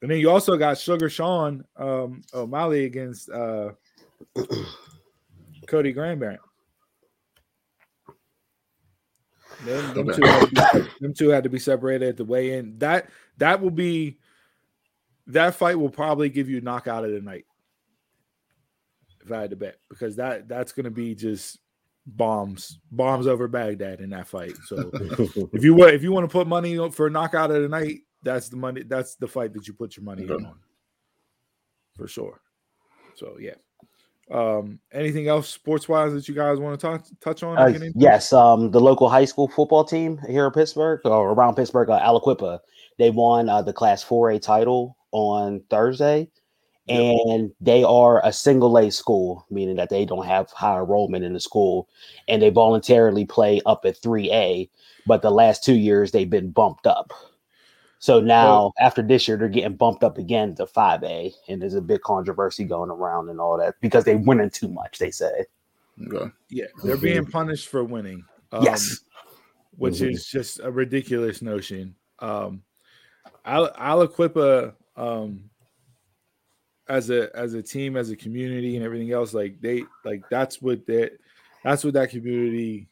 and 0.02 0.10
then 0.10 0.18
you 0.18 0.30
also 0.30 0.56
got 0.56 0.78
Sugar 0.78 1.08
Sean 1.08 1.64
um, 1.76 2.22
O'Malley 2.34 2.84
against 2.84 3.30
uh, 3.30 3.70
Cody 5.66 5.92
Garbrandt. 5.92 6.38
Them, 9.64 9.94
them, 9.94 10.14
two 10.14 10.24
had 10.24 10.40
to 10.40 10.72
be, 10.72 10.88
them 11.00 11.14
two 11.14 11.28
had 11.30 11.42
to 11.42 11.50
be 11.50 11.58
separated 11.58 12.10
at 12.10 12.16
the 12.16 12.24
weigh-in. 12.24 12.78
That 12.78 13.08
that 13.38 13.60
will 13.60 13.72
be 13.72 14.18
that 15.28 15.54
fight 15.54 15.78
will 15.78 15.90
probably 15.90 16.28
give 16.28 16.48
you 16.48 16.58
a 16.58 16.62
knockout 16.62 17.04
of 17.04 17.12
the 17.12 17.20
night. 17.20 17.44
If 19.24 19.32
I 19.32 19.42
had 19.42 19.50
to 19.50 19.56
bet, 19.56 19.78
because 19.88 20.16
that 20.16 20.48
that's 20.48 20.72
going 20.72 20.84
to 20.84 20.90
be 20.90 21.14
just 21.14 21.58
bombs, 22.06 22.78
bombs 22.90 23.26
over 23.26 23.46
Baghdad 23.46 24.00
in 24.00 24.10
that 24.10 24.26
fight. 24.26 24.54
So 24.66 24.90
if 25.52 25.62
you 25.64 25.82
if 25.84 26.02
you 26.02 26.12
want 26.12 26.24
to 26.24 26.32
put 26.32 26.46
money 26.46 26.76
for 26.90 27.06
a 27.06 27.10
knockout 27.10 27.50
of 27.50 27.62
the 27.62 27.68
night, 27.68 28.00
that's 28.22 28.48
the 28.48 28.56
money. 28.56 28.82
That's 28.84 29.16
the 29.16 29.28
fight 29.28 29.52
that 29.52 29.68
you 29.68 29.74
put 29.74 29.96
your 29.96 30.04
money 30.04 30.24
Okay. 30.24 30.44
on, 30.44 30.58
for 31.96 32.08
sure. 32.08 32.40
So 33.16 33.36
yeah. 33.38 33.56
Um, 34.30 34.78
anything 34.92 35.28
else 35.28 35.48
sports 35.48 35.88
wise 35.88 36.12
that 36.12 36.28
you 36.28 36.34
guys 36.34 36.58
want 36.58 36.78
to 36.78 36.86
touch 36.86 37.06
touch 37.20 37.42
on? 37.42 37.56
Uh, 37.56 37.78
yes, 37.94 38.32
um, 38.32 38.70
the 38.70 38.80
local 38.80 39.08
high 39.08 39.24
school 39.24 39.48
football 39.48 39.84
team 39.84 40.20
here 40.28 40.46
in 40.46 40.52
Pittsburgh 40.52 41.00
or 41.04 41.30
around 41.30 41.54
Pittsburgh, 41.54 41.88
uh, 41.88 42.00
Aliquippa, 42.00 42.58
they 42.98 43.10
won 43.10 43.48
uh, 43.48 43.62
the 43.62 43.72
Class 43.72 44.04
4A 44.04 44.42
title 44.42 44.96
on 45.12 45.62
Thursday, 45.70 46.28
and 46.88 47.52
they 47.60 47.82
are 47.84 48.24
a 48.24 48.32
single 48.32 48.76
A 48.78 48.90
school, 48.90 49.46
meaning 49.50 49.76
that 49.76 49.88
they 49.88 50.04
don't 50.04 50.26
have 50.26 50.50
high 50.50 50.78
enrollment 50.78 51.24
in 51.24 51.32
the 51.32 51.40
school, 51.40 51.88
and 52.28 52.42
they 52.42 52.50
voluntarily 52.50 53.24
play 53.24 53.60
up 53.66 53.84
at 53.84 54.00
3A, 54.00 54.68
but 55.06 55.22
the 55.22 55.30
last 55.30 55.64
two 55.64 55.76
years 55.76 56.10
they've 56.10 56.30
been 56.30 56.50
bumped 56.50 56.86
up. 56.86 57.12
So 58.00 58.20
now, 58.20 58.72
after 58.78 59.02
this 59.02 59.26
year, 59.26 59.36
they're 59.36 59.48
getting 59.48 59.76
bumped 59.76 60.04
up 60.04 60.18
again 60.18 60.54
to 60.56 60.66
5A, 60.66 61.32
and 61.48 61.60
there's 61.60 61.74
a 61.74 61.80
big 61.80 62.00
controversy 62.02 62.64
going 62.64 62.90
around 62.90 63.28
and 63.28 63.40
all 63.40 63.58
that 63.58 63.74
because 63.80 64.04
they 64.04 64.14
winning 64.14 64.50
too 64.50 64.68
much. 64.68 64.98
They 64.98 65.10
say, 65.10 65.46
Okay. 66.06 66.30
Yeah, 66.48 66.66
they're 66.84 66.96
being 66.96 67.26
punished 67.26 67.68
for 67.68 67.82
winning. 67.82 68.24
Um, 68.52 68.62
yes, 68.62 69.00
which 69.76 69.96
Mhm. 69.96 70.12
is 70.12 70.26
just 70.26 70.60
a 70.60 70.70
ridiculous 70.70 71.42
notion. 71.42 71.96
Um, 72.20 72.62
Al- 73.44 73.72
Aliquippa, 73.72 74.74
um, 74.96 75.50
as 76.88 77.10
a 77.10 77.34
as 77.36 77.54
a 77.54 77.62
team, 77.62 77.96
as 77.96 78.10
a 78.10 78.16
community, 78.16 78.76
and 78.76 78.84
everything 78.84 79.10
else, 79.12 79.34
like 79.34 79.60
they 79.60 79.84
like 80.04 80.22
that's 80.30 80.62
what 80.62 80.86
that 80.86 81.18
that's 81.64 81.84
what 81.84 81.94
that 81.94 82.10
community. 82.10 82.88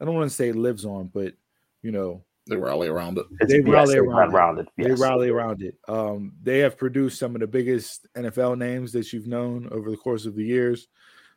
I 0.00 0.04
don't 0.04 0.14
want 0.14 0.28
to 0.30 0.36
say 0.36 0.50
lives 0.52 0.84
on, 0.84 1.06
but 1.06 1.34
you 1.82 1.92
know 1.92 2.24
They 2.48 2.56
rally 2.56 2.88
around 2.88 3.18
it. 3.18 3.26
It's- 3.40 3.48
they 3.50 3.58
yes, 3.58 3.66
rally 3.68 3.92
they 3.94 3.98
around 4.00 4.28
it. 4.28 4.34
around 4.34 4.58
it. 4.58 4.68
they 4.76 4.88
yes. 4.88 4.98
rally 5.00 5.28
around 5.30 5.62
it. 5.62 5.76
Um, 5.88 6.32
they 6.42 6.58
have 6.58 6.76
produced 6.76 7.18
some 7.18 7.34
of 7.36 7.40
the 7.40 7.46
biggest 7.46 8.06
NFL 8.16 8.58
names 8.58 8.92
that 8.92 9.12
you've 9.12 9.28
known 9.28 9.68
over 9.70 9.90
the 9.90 9.96
course 9.96 10.26
of 10.26 10.34
the 10.34 10.44
years. 10.44 10.88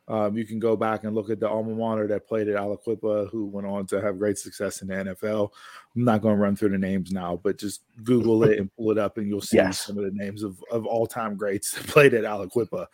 Um, 0.07 0.37
you 0.37 0.45
can 0.45 0.59
go 0.59 0.75
back 0.75 1.03
and 1.03 1.15
look 1.15 1.31
at 1.31 1.39
the 1.39 1.49
alma 1.49 1.73
mater 1.73 2.07
that 2.07 2.27
played 2.27 2.47
at 2.47 2.57
Aliquippa, 2.57 3.29
who 3.31 3.45
went 3.47 3.65
on 3.65 3.87
to 3.87 3.99
have 4.01 4.19
great 4.19 4.37
success 4.37 4.81
in 4.83 4.87
the 4.87 4.93
NFL. 4.95 5.49
I'm 5.95 6.03
not 6.03 6.21
going 6.21 6.35
to 6.35 6.41
run 6.41 6.55
through 6.55 6.69
the 6.69 6.77
names 6.77 7.11
now, 7.11 7.39
but 7.43 7.57
just 7.57 7.81
Google 8.03 8.43
it 8.43 8.59
and 8.59 8.69
pull 8.75 8.91
it 8.91 8.99
up, 8.99 9.17
and 9.17 9.27
you'll 9.27 9.41
see 9.41 9.57
Yes. 9.57 9.81
some 9.81 9.97
of 9.97 10.03
the 10.03 10.11
names 10.11 10.43
of, 10.43 10.63
of 10.71 10.85
all 10.85 11.07
time 11.07 11.35
greats 11.35 11.71
that 11.71 11.87
played 11.87 12.13
at 12.13 12.23
Aliquippa. 12.23 12.85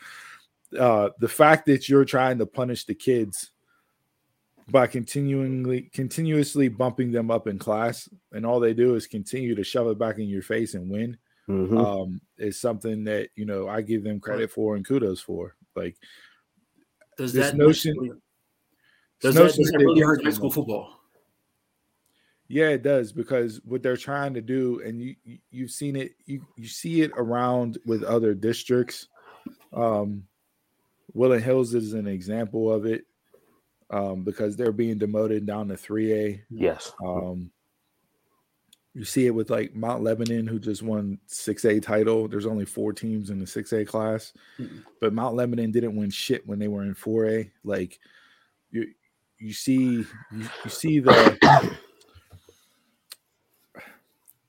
Uh, 0.79 1.09
the 1.19 1.27
fact 1.27 1.65
that 1.65 1.89
you're 1.89 2.05
trying 2.05 2.38
to 2.38 2.45
punish 2.45 2.85
the 2.85 2.95
kids 2.95 3.50
by 4.72 4.88
continually 4.88 5.84
continuously 5.93 6.68
bumping 6.69 7.11
them 7.11 7.30
up 7.30 7.48
in 7.48 7.60
class, 7.60 8.07
and 8.31 8.45
all 8.45 8.60
they 8.60 8.73
do 8.73 8.95
is 8.95 9.07
continue 9.07 9.53
to 9.56 9.64
shove 9.64 9.88
it 9.88 9.99
back 9.99 10.18
in 10.18 10.27
your 10.30 10.41
face 10.41 10.73
and 10.73 10.89
win 10.89 11.18
Mhm. 11.49 11.77
um, 11.77 12.22
is 12.38 12.60
something 12.60 13.03
that 13.03 13.30
you 13.35 13.45
know 13.45 13.68
I 13.68 13.81
give 13.81 14.03
them 14.03 14.19
credit 14.19 14.52
for 14.52 14.76
and 14.76 14.85
kudos 14.85 15.19
for. 15.19 15.56
Like 15.76 15.98
Does 17.18 17.34
This 17.34 17.52
that 17.52 17.57
notion- 17.57 17.95
does 19.19 19.35
this 19.35 19.35
that, 19.35 19.43
notion 19.43 19.64
does 19.64 19.72
that 19.72 19.77
that 19.80 19.85
really 19.85 20.02
hurt 20.02 20.23
high 20.23 20.30
school 20.31 20.52
football? 20.52 20.98
Yeah, 22.48 22.69
it 22.69 22.84
does 22.84 23.11
because 23.11 23.61
what 23.64 23.81
they're 23.84 23.95
trying 23.98 24.34
to 24.34 24.41
do, 24.41 24.81
and 24.81 25.02
you 25.02 25.15
you- 25.23 25.39
you've 25.52 25.72
seen 25.72 25.95
it, 25.95 26.15
you 26.26 26.45
you 26.57 26.68
see 26.68 27.02
it 27.02 27.11
around 27.15 27.77
with 27.85 28.03
other 28.03 28.34
districts. 28.34 29.07
Um, 29.73 30.27
Woodland 31.14 31.43
Hills 31.43 31.73
is 31.73 31.93
an 31.93 32.07
example 32.07 32.72
of 32.72 32.85
it 32.85 33.06
um, 33.91 34.23
because 34.23 34.55
they're 34.55 34.72
being 34.72 34.97
demoted 34.97 35.45
down 35.45 35.68
to 35.68 35.77
three 35.77 36.13
A. 36.13 36.43
Yes. 36.49 36.91
Um, 37.05 37.51
you 38.93 39.05
see 39.05 39.26
it 39.26 39.31
with 39.31 39.49
like 39.49 39.73
Mount 39.76 40.03
Lebanon, 40.03 40.47
who 40.47 40.59
just 40.59 40.84
won 40.84 41.18
six 41.27 41.63
A 41.65 41.80
title. 41.80 42.27
There's 42.27 42.45
only 42.45 42.65
four 42.65 42.91
teams 42.91 43.30
in 43.30 43.39
the 43.39 43.47
six 43.47 43.72
A 43.73 43.85
class, 43.85 44.34
Mhm. 44.59 44.84
but 44.99 45.13
Mount 45.13 45.35
Lebanon 45.35 45.72
didn't 45.72 45.95
win 45.95 46.09
shit 46.09 46.45
when 46.47 46.59
they 46.59 46.68
were 46.68 46.84
in 46.84 46.93
four 46.93 47.26
A. 47.27 47.49
Like 47.63 47.99
you, 48.72 48.88
you 49.39 49.53
see, 49.53 49.76
you, 50.31 50.49
you 50.63 50.69
see 50.69 50.99
the 50.99 51.77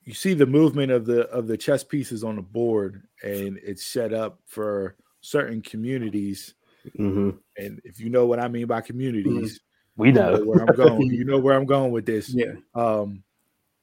you 0.03 0.13
see 0.13 0.33
the 0.33 0.45
movement 0.45 0.91
of 0.91 1.05
the 1.05 1.21
of 1.29 1.47
the 1.47 1.57
chess 1.57 1.83
pieces 1.83 2.23
on 2.23 2.35
the 2.35 2.41
board, 2.41 3.03
and 3.23 3.57
it's 3.63 3.85
set 3.85 4.13
up 4.13 4.39
for 4.45 4.95
certain 5.21 5.61
communities. 5.61 6.53
Hmm 6.95 7.31
And 7.57 7.81
if 7.83 7.99
you 7.99 8.09
know 8.09 8.25
what 8.25 8.39
I 8.39 8.47
mean 8.47 8.67
by 8.67 8.81
communities, 8.81 9.59
We 9.95 10.07
you 10.09 10.13
know 10.13 10.37
know. 10.37 10.43
where 10.45 10.59
I'm 10.59 10.75
going. 10.75 11.01
You 11.11 11.23
know 11.25 11.37
where 11.39 11.55
I'm 11.55 11.65
going 11.65 11.91
with 11.91 12.05
this 12.05 12.29
Yeah. 12.29 12.53
um 12.75 13.23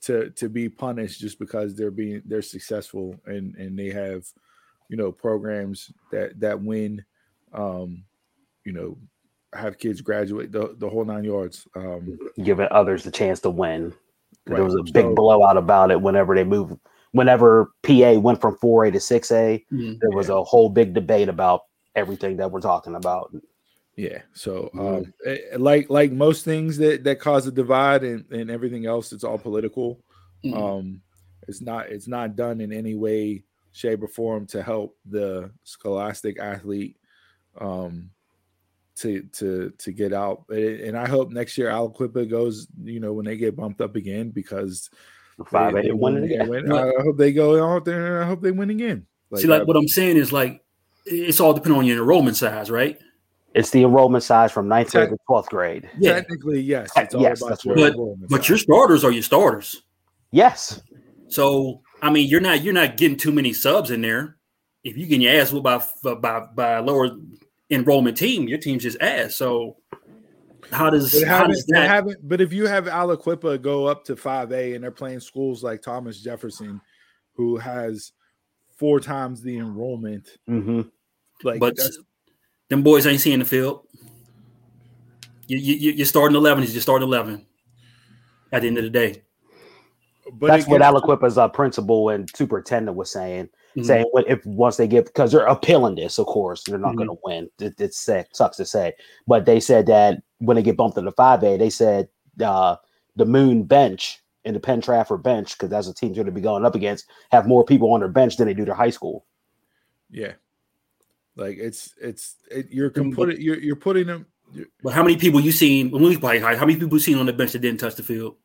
to 0.03 0.31
to 0.31 0.49
be 0.49 0.69
punished 0.69 1.21
just 1.21 1.39
because 1.39 1.75
they're 1.75 1.91
being 1.91 2.23
they're 2.25 2.43
successful 2.43 3.15
and 3.27 3.55
and 3.57 3.79
they 3.79 3.91
have 3.91 4.25
you 4.89 4.97
know 4.97 5.13
programs 5.13 5.93
that 6.11 6.39
that 6.41 6.61
win 6.61 7.05
um 7.53 8.05
you 8.65 8.73
know 8.73 8.97
have 9.53 9.79
kids 9.79 10.01
graduate 10.01 10.53
the, 10.53 10.75
the 10.79 10.89
whole 10.89 11.05
nine 11.05 11.25
yards 11.25 11.67
um 11.77 12.19
Giving 12.43 12.69
others 12.71 13.03
the 13.05 13.11
chance 13.11 13.41
to 13.41 13.51
win. 13.51 13.93
There 14.47 14.65
was 14.65 14.75
a 14.75 14.83
big 14.83 15.05
So- 15.05 15.15
blowout 15.15 15.57
about 15.57 15.91
it 15.91 16.01
whenever 16.01 16.35
they 16.35 16.45
moved. 16.45 16.79
Whenever 17.13 17.73
PA 17.83 18.19
went 18.21 18.41
from 18.41 18.57
4A 18.57 18.93
to 18.93 18.99
6A, 19.01 19.65
Mhm. 19.73 19.99
there 20.01 20.11
was 20.11 20.29
a 20.29 20.43
whole 20.45 20.69
big 20.71 20.95
debate 20.95 21.29
about 21.29 21.63
everything 21.95 22.37
that 22.37 22.51
we're 22.51 22.61
talking 22.61 22.95
about. 22.95 23.35
yeah 23.97 24.21
so 24.33 24.71
um 24.79 25.13
eh, 25.27 25.39
like 25.59 25.91
like 25.91 26.13
most 26.13 26.45
things 26.45 26.79
that 26.79 27.03
that 27.05 27.19
cause 27.21 27.47
a 27.47 27.53
divide 27.53 28.05
and 28.05 28.25
and 28.31 28.51
everything 28.51 28.87
else 28.87 29.13
it's 29.13 29.25
all 29.25 29.37
political 29.39 29.99
Mhm. 30.45 30.57
um 30.57 31.01
it's 31.49 31.61
not 31.61 31.89
it's 31.91 32.07
not 32.09 32.37
done 32.37 32.61
in 32.61 32.73
any 32.73 32.95
way 32.95 33.43
shape 33.73 34.03
or 34.03 34.09
form 34.09 34.47
to 34.47 34.63
help 34.63 34.97
the 35.05 35.51
scholastic 35.65 36.39
athlete 36.39 36.97
um 37.61 38.09
to 38.97 39.23
to 39.33 39.71
to 39.79 39.93
get 39.93 40.13
out 40.13 40.45
and 40.51 40.97
i 40.97 41.07
hope 41.09 41.31
next 41.31 41.59
year 41.59 41.69
Aliquippa 41.71 42.29
goes 42.31 42.69
you 42.83 43.01
know 43.01 43.13
when 43.13 43.25
they 43.27 43.37
get 43.37 43.57
bumped 43.57 43.81
up 43.81 43.97
again 43.97 44.31
because 44.31 44.89
they- 45.39 45.45
5A 45.45 45.83
they 45.83 45.91
winning 45.93 46.23
win- 46.23 46.25
again. 46.25 46.49
win. 46.49 46.73
i 46.73 46.91
hope 47.03 47.17
they 47.19 47.33
go 47.33 47.49
out 47.75 47.85
there 47.85 48.23
i 48.23 48.27
hope 48.27 48.41
they 48.41 48.53
win 48.53 48.71
again 48.71 49.05
See, 49.37 49.47
like 49.47 49.63
I- 49.63 49.65
what 49.65 49.77
I'm 49.77 49.89
saying 49.89 50.17
is 50.17 50.33
like 50.33 50.63
it's 51.11 51.41
all 51.41 51.53
depending 51.53 51.79
on 51.79 51.87
your 51.87 51.99
enrollment 51.99 52.37
size, 52.37 52.71
right? 52.71 52.99
It's 53.55 53.71
the 53.71 53.83
enrollment 53.83 54.23
size 54.23 54.53
from 54.53 54.69
ninth 54.69 54.93
grade 54.93 55.11
to 55.11 55.17
12th 55.29 55.47
grade. 55.49 55.91
Yeah. 55.99 56.15
technically 56.15 56.61
yes 56.61 56.89
it's 56.97 57.15
all 57.15 57.23
yes, 57.23 57.41
about 57.41 57.49
that's 57.51 57.65
your 57.65 57.75
what- 57.75 57.93
enrollment 57.93 58.31
But 58.31 58.49
your 58.49 58.59
starters 58.59 59.03
are 59.05 59.11
your 59.11 59.23
starters. 59.25 59.83
Yes. 60.31 60.81
So 61.29 61.81
I 62.03 62.11
mean, 62.11 62.29
you're 62.29 62.41
not 62.41 62.63
you're 62.63 62.73
not 62.75 62.97
getting 62.97 63.17
too 63.17 63.33
many 63.33 63.53
subs 63.53 63.91
in 63.91 64.01
there. 64.03 64.37
If 64.85 64.97
you 64.97 65.07
getting 65.07 65.23
your 65.23 65.35
ass 65.41 65.53
whooped 65.53 65.65
by 65.65 66.15
by 66.15 66.47
by 66.55 66.73
a 66.75 66.83
lower 66.83 67.11
enrollment 67.71 68.17
team, 68.17 68.49
your 68.49 68.59
team's 68.59 68.85
just 68.85 69.01
ass. 69.01 69.35
So 69.35 69.77
how 70.71 70.89
does 70.89 71.13
But 71.13 71.29
how 71.29 71.47
does 71.47 71.67
that? 71.67 71.89
haven't, 71.89 72.27
but 72.29 72.41
if 72.41 72.53
you 72.53 72.67
have 72.69 72.85
Aliquippa 72.87 73.61
go 73.61 73.87
up 73.87 74.05
to 74.05 74.15
5A 74.15 74.75
and 74.77 74.85
they're 74.85 74.91
playing 74.93 75.19
schools 75.21 75.65
like 75.65 75.83
Thomas 75.83 76.21
Jefferson, 76.23 76.81
who 77.35 77.57
has 77.57 78.13
four 78.77 79.01
times 79.01 79.43
the 79.43 79.59
enrollment, 79.59 80.29
hmm 80.47 80.83
like 81.43 81.61
but 81.61 81.79
them 82.69 82.83
boys 82.83 83.07
ain't 83.07 83.21
seeing 83.21 83.39
the 83.39 83.45
field. 83.45 83.87
You, 85.47 85.59
you, 85.59 85.93
you're 85.93 86.07
starting 86.07 86.37
eleven 86.37 86.63
is 86.65 86.73
you're 86.75 86.83
starting 86.83 87.07
eleven. 87.09 87.47
At 88.53 88.63
the 88.63 88.69
end 88.69 88.79
of 88.79 88.85
the 88.85 88.91
day, 88.91 89.23
but 90.33 90.49
That's 90.49 90.65
it 90.65 90.71
what 90.71 90.81
gets- 90.81 90.93
Aliquippa's 90.93 91.39
uh, 91.39 91.47
principal 91.49 92.09
and 92.09 92.29
superintendent 92.35 92.97
was 92.97 93.11
saying. 93.11 93.49
Mhm. 93.77 93.87
Saying 93.87 94.07
what 94.11 94.29
if 94.29 94.45
once 94.45 94.77
they 94.77 94.89
get 94.89 95.05
because 95.07 95.31
they're 95.31 95.47
appealing 95.47 95.95
this, 95.95 96.19
of 96.19 96.27
course, 96.27 96.65
they're 96.65 96.77
not 96.79 96.95
Mhm. 96.95 96.97
going 96.97 97.09
to 97.11 97.19
win. 97.25 97.51
It, 97.61 97.75
it's 97.81 97.97
sick, 97.97 98.27
sucks 98.33 98.57
to 98.57 98.65
say, 98.65 98.95
but 99.29 99.47
they 99.47 99.61
said 99.61 99.87
that 99.87 100.21
when 100.39 100.57
they 100.57 100.63
get 100.65 100.77
bumped 100.77 100.99
into 100.99 101.13
five 101.13 101.45
A, 101.45 101.57
they 101.57 101.71
said 101.71 102.09
uh, 102.43 102.75
the 103.15 103.25
Moon 103.27 103.63
bench 103.63 104.19
and 104.45 104.57
the 104.57 104.61
Penn 104.61 104.81
Trafford 104.81 105.23
bench 105.23 105.53
because 105.53 105.71
that's 105.71 105.87
a 105.87 105.95
team's 105.95 106.17
going 106.17 106.27
to 106.27 106.33
be 106.33 106.41
going 106.41 106.65
up 106.65 106.75
against 106.75 107.07
have 107.31 107.47
more 107.47 107.65
people 107.65 107.93
on 107.93 108.01
their 108.01 108.09
bench 108.09 108.37
than 108.37 108.49
they 108.49 108.55
do 108.55 108.65
their 108.65 108.75
high 108.75 108.91
school. 108.91 109.25
Yeah, 110.11 110.33
like 111.37 111.59
it's 111.59 111.95
it's 112.01 112.37
it, 112.51 112.69
you're 112.71 112.91
put 112.91 113.39
you're 113.39 113.59
you're 113.59 113.77
putting 113.77 114.07
them. 114.07 114.27
You're, 114.53 114.67
But 114.83 114.93
how 114.93 115.03
many 115.03 115.17
people 115.17 115.41
you 115.41 115.53
seen 115.53 115.91
when 115.91 116.03
we 116.03 116.17
play 116.17 116.39
high? 116.39 116.57
How 116.57 116.67
many 116.67 116.79
people 116.79 116.97
you 116.97 117.01
seen 117.01 117.19
on 117.19 117.27
the 117.27 117.33
bench 117.33 117.53
that 117.53 117.61
didn't 117.61 117.81
touch 117.81 117.95
the 117.95 118.03
field? 118.03 118.37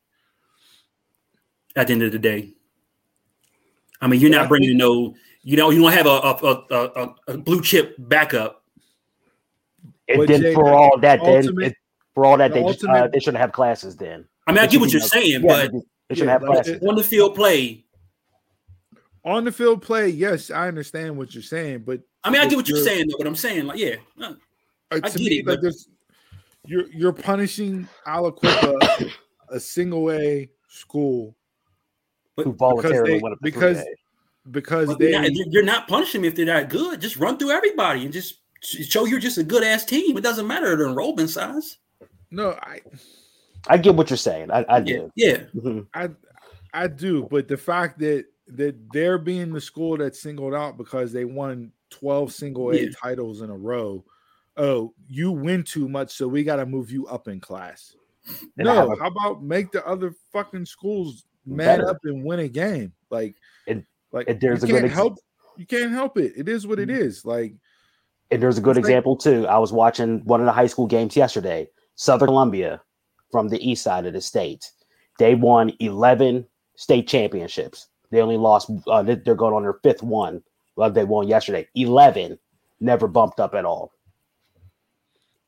At 1.74 1.88
the 1.88 1.92
end 1.92 2.02
of 2.04 2.12
the 2.12 2.18
day, 2.18 2.54
I 4.00 4.06
mean, 4.06 4.20
you're 4.20 4.30
not 4.30 4.48
bringing 4.48 4.70
in 4.70 4.78
no. 4.78 5.14
You 5.42 5.56
know, 5.56 5.70
you 5.70 5.82
don't 5.82 5.92
have 5.92 6.06
a 6.06 6.10
a, 6.10 6.64
a, 6.70 6.84
a, 6.84 7.14
a 7.34 7.38
blue 7.38 7.60
chip 7.60 7.96
backup. 7.98 8.64
And 10.08 10.18
But 10.18 10.28
then 10.28 10.40
Jay, 10.40 10.54
for 10.54 10.72
all 10.72 10.98
that, 10.98 11.20
then 11.22 11.44
it, 11.62 11.76
for 12.14 12.24
all 12.24 12.36
that, 12.38 12.52
the 12.52 12.60
they 12.60 12.72
just, 12.72 12.84
uh, 12.84 13.08
they 13.08 13.18
shouldn't 13.18 13.40
have 13.40 13.52
classes. 13.52 13.96
Then 13.96 14.26
I 14.46 14.52
mean, 14.52 14.60
I 14.60 14.66
get 14.66 14.80
what 14.80 14.92
you're 14.92 15.00
saying, 15.00 15.42
yeah, 15.42 15.48
but 15.48 15.72
they, 15.72 15.78
they 16.08 16.14
shouldn't 16.14 16.28
yeah, 16.28 16.32
have 16.32 16.42
like, 16.42 16.64
classes. 16.64 16.82
on 16.88 16.94
the 16.94 17.02
field 17.02 17.34
play, 17.34 17.84
on 19.24 19.44
the 19.44 19.52
field 19.52 19.82
play, 19.82 20.08
yes, 20.08 20.50
I 20.50 20.68
understand 20.68 21.16
what 21.16 21.34
you're 21.34 21.42
saying, 21.42 21.80
but 21.80 22.00
I 22.26 22.30
mean, 22.30 22.40
I 22.40 22.44
but 22.44 22.50
get 22.50 22.56
what 22.56 22.68
you're 22.68 22.78
you're- 22.78 22.88
saying, 22.88 23.08
though. 23.08 23.16
But 23.18 23.26
I'm 23.26 23.36
saying, 23.36 23.66
like, 23.66 23.78
yeah, 23.78 23.96
uh, 24.20 24.34
I 24.90 25.00
get 25.00 25.16
me, 25.16 25.26
it, 25.26 25.46
like 25.46 25.56
but- 25.56 25.62
there's 25.62 25.88
you're 26.66 26.88
you're 26.90 27.12
punishing 27.12 27.88
Aliquippa, 28.06 29.10
a 29.50 29.60
single 29.60 30.10
A 30.10 30.48
school, 30.68 31.34
who 32.36 32.52
voluntarily 32.52 33.14
they- 33.14 33.18
went 33.20 33.34
up 33.34 33.38
because 33.42 33.78
3A. 33.78 33.84
because 34.50 34.86
but 34.88 34.98
they 34.98 35.10
you're, 35.12 35.20
not, 35.22 35.30
you're 35.52 35.62
not 35.62 35.88
punishing 35.88 36.22
them 36.22 36.28
if 36.28 36.34
they're 36.36 36.46
that 36.46 36.68
good. 36.68 37.00
Just 37.00 37.16
run 37.16 37.38
through 37.38 37.50
everybody 37.50 38.04
and 38.04 38.12
just 38.12 38.40
show 38.62 39.04
you're 39.04 39.20
just 39.20 39.38
a 39.38 39.44
good 39.44 39.62
ass 39.62 39.84
team. 39.84 40.16
It 40.16 40.22
doesn't 40.22 40.46
matter 40.46 40.74
the 40.76 40.88
enrollment 40.88 41.30
size. 41.30 41.78
no, 42.30 42.58
I 42.62 42.80
I 43.68 43.76
get 43.78 43.94
what 43.94 44.10
you're 44.10 44.16
saying. 44.16 44.50
I, 44.50 44.64
I 44.68 44.78
Yeah, 44.78 44.82
do. 44.82 45.12
yeah. 45.16 45.36
Mhm. 45.54 45.86
I 45.94 46.10
I 46.74 46.88
do, 46.88 47.26
but 47.30 47.46
the 47.48 47.56
fact 47.56 47.98
that 48.00 48.24
that 48.48 48.76
they're 48.92 49.18
being 49.18 49.52
the 49.52 49.60
school 49.60 49.96
that's 49.96 50.20
singled 50.20 50.54
out 50.54 50.76
because 50.76 51.12
they 51.12 51.24
won 51.24 51.72
12 51.98 52.32
single 52.32 52.70
A 52.70 52.76
Yeah. 52.82 52.88
titles 53.00 53.40
in 53.42 53.50
a 53.50 53.56
row. 53.56 54.04
Oh, 54.56 54.94
you 55.08 55.32
win 55.32 55.62
too 55.62 55.88
much, 55.88 56.12
so 56.14 56.26
we 56.28 56.42
got 56.44 56.56
to 56.56 56.66
move 56.66 56.90
you 56.90 57.06
up 57.06 57.28
in 57.28 57.40
class. 57.40 57.94
And 58.58 58.64
no, 58.66 58.92
a- 58.92 58.96
how 58.98 59.06
about 59.08 59.42
make 59.42 59.70
the 59.70 59.86
other 59.86 60.12
fucking 60.32 60.66
schools 60.66 61.24
man 61.44 61.78
Better. 61.78 61.90
up 61.90 61.98
and 62.04 62.24
win 62.24 62.40
a 62.40 62.48
game? 62.48 62.92
Like, 63.10 63.36
And- 63.66 63.84
like 64.12 64.28
and 64.28 64.40
there's 64.40 64.62
you 64.62 64.68
a 64.68 64.68
good 64.68 64.74
can't 64.80 64.84
ex- 64.86 64.94
help. 64.94 65.18
You 65.56 65.66
can't 65.66 65.92
help 65.92 66.18
it. 66.18 66.32
It 66.36 66.48
is 66.48 66.66
what 66.66 66.78
it 66.78 66.90
is. 66.90 67.24
Like, 67.24 67.54
And 68.32 68.42
there's 68.42 68.58
a 68.58 68.60
good 68.60 68.76
It's 68.76 68.84
like- 68.84 68.90
example 68.90 69.16
too. 69.16 69.46
I 69.46 69.58
was 69.58 69.72
watching 69.72 70.24
one 70.24 70.40
of 70.40 70.46
the 70.46 70.52
high 70.52 70.66
school 70.66 70.86
games 70.88 71.16
yesterday. 71.16 71.68
Southern 71.94 72.26
Columbia 72.26 72.82
from 73.30 73.48
the 73.48 73.64
east 73.66 73.82
side 73.84 74.04
of 74.04 74.12
the 74.14 74.20
state. 74.20 74.70
They 75.18 75.34
won 75.36 75.72
11 75.78 76.44
state 76.74 77.06
championships. 77.06 77.86
They 78.10 78.20
only 78.20 78.36
lost. 78.36 78.68
Uh, 78.88 79.02
they're 79.02 79.34
going 79.36 79.54
on 79.54 79.62
their 79.62 79.78
fifth 79.82 80.02
one. 80.02 80.42
Well, 80.76 80.90
they 80.90 81.04
won 81.04 81.26
yesterday. 81.28 81.66
11 81.74 82.38
never 82.80 83.08
bumped 83.08 83.40
up 83.40 83.54
at 83.54 83.64
all. 83.64 83.92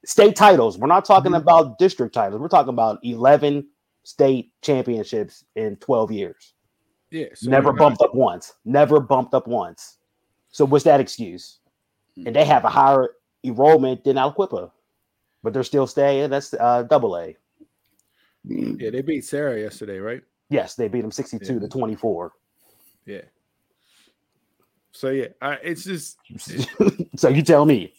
State 0.04 0.36
titles. 0.36 0.78
We're 0.78 0.86
not 0.86 1.04
talking 1.04 1.32
Mhm. 1.32 1.38
about 1.42 1.78
district 1.78 2.14
titles. 2.14 2.40
We're 2.40 2.48
talking 2.48 2.70
about 2.72 2.98
11 3.04 3.68
state 4.04 4.52
championships 4.62 5.44
in 5.54 5.76
12 5.76 6.10
years. 6.10 6.54
yeah, 7.10 7.26
so 7.34 7.50
never 7.50 7.72
bumped 7.72 8.02
up 8.02 8.14
once. 8.14 8.54
Never 8.66 9.00
bumped 9.00 9.32
up 9.34 9.46
once. 9.46 9.96
So 10.50 10.64
what's 10.66 10.84
that 10.84 11.00
excuse? 11.00 11.58
And 12.16 12.34
they 12.36 12.44
have 12.44 12.64
a 12.64 12.68
higher 12.68 13.16
enrollment 13.44 14.04
than 14.04 14.16
Aliquippa, 14.16 14.70
but 15.42 15.52
they're 15.54 15.62
still 15.64 15.86
staying. 15.86 16.28
That's 16.30 16.52
uh, 16.54 16.82
double 16.82 17.16
A. 17.16 17.36
Yeah, 18.44 18.90
they 18.90 19.02
beat 19.02 19.24
Serra 19.24 19.58
yesterday, 19.58 19.98
right? 19.98 20.22
Yes, 20.50 20.74
they 20.74 20.88
beat 20.88 21.00
them 21.02 21.10
62 21.10 21.54
Yeah. 21.54 21.60
to 21.60 21.68
24. 21.68 22.32
Yeah. 23.06 23.22
So 24.98 25.10
yeah, 25.10 25.28
I, 25.40 25.52
it's 25.62 25.84
just 25.84 26.18
so 27.16 27.28
you 27.28 27.42
tell 27.42 27.64
me. 27.64 27.94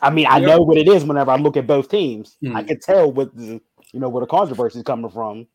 I 0.00 0.08
mean, 0.10 0.26
I 0.28 0.38
know 0.38 0.62
what 0.62 0.78
it 0.78 0.88
is 0.88 1.04
whenever 1.04 1.30
I 1.30 1.36
look 1.36 1.56
at 1.58 1.66
both 1.66 1.88
teams. 1.90 2.36
I 2.42 2.46
Mhm. 2.62 2.68
can 2.68 2.80
tell 2.80 3.12
what 3.12 3.34
the 3.36 3.60
you 3.92 4.00
know 4.00 4.08
where 4.08 4.20
the 4.22 4.26
controversy 4.26 4.78
is 4.78 4.84
coming 4.84 5.10
from. 5.10 5.46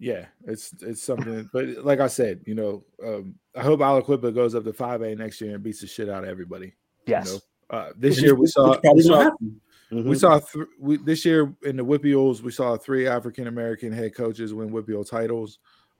yeah, 0.00 0.26
it's 0.46 0.74
it's 0.82 1.02
something. 1.02 1.48
But 1.52 1.84
like 1.84 2.00
I 2.00 2.08
said, 2.08 2.40
you 2.44 2.54
know, 2.56 2.84
um, 3.04 3.34
I 3.54 3.62
hope 3.62 3.80
Aliquippa 3.80 4.34
goes 4.34 4.54
up 4.56 4.64
to 4.64 4.72
five 4.72 5.02
A 5.02 5.14
next 5.14 5.40
year 5.40 5.54
and 5.54 5.62
beats 5.62 5.80
the 5.80 5.86
shit 5.86 6.08
out 6.08 6.24
of 6.24 6.28
everybody. 6.30 6.74
Yes. 7.06 7.26
You 7.26 7.32
know, 7.34 7.78
uh, 7.78 7.92
this 7.96 8.20
year 8.20 8.34
we 8.34 8.46
saw, 8.48 8.78
we 8.94 9.02
saw 9.02 9.20
happen. 9.22 9.60
Mhm. 9.92 10.04
we 10.04 10.16
saw 10.16 10.38
th- 10.40 10.66
we, 10.78 10.96
this 10.96 11.24
year 11.24 11.54
in 11.62 11.76
the 11.76 11.84
WPIALs 11.84 12.42
we 12.42 12.50
saw 12.50 12.76
three 12.76 13.06
African 13.06 13.46
American 13.46 13.92
head 13.92 14.14
coaches 14.14 14.52
win 14.52 14.70
WPIAL 14.70 15.08
titles. 15.08 15.58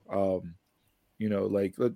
Um, 0.09 0.55
you 1.17 1.29
know, 1.29 1.45
like 1.45 1.75
let- 1.77 1.93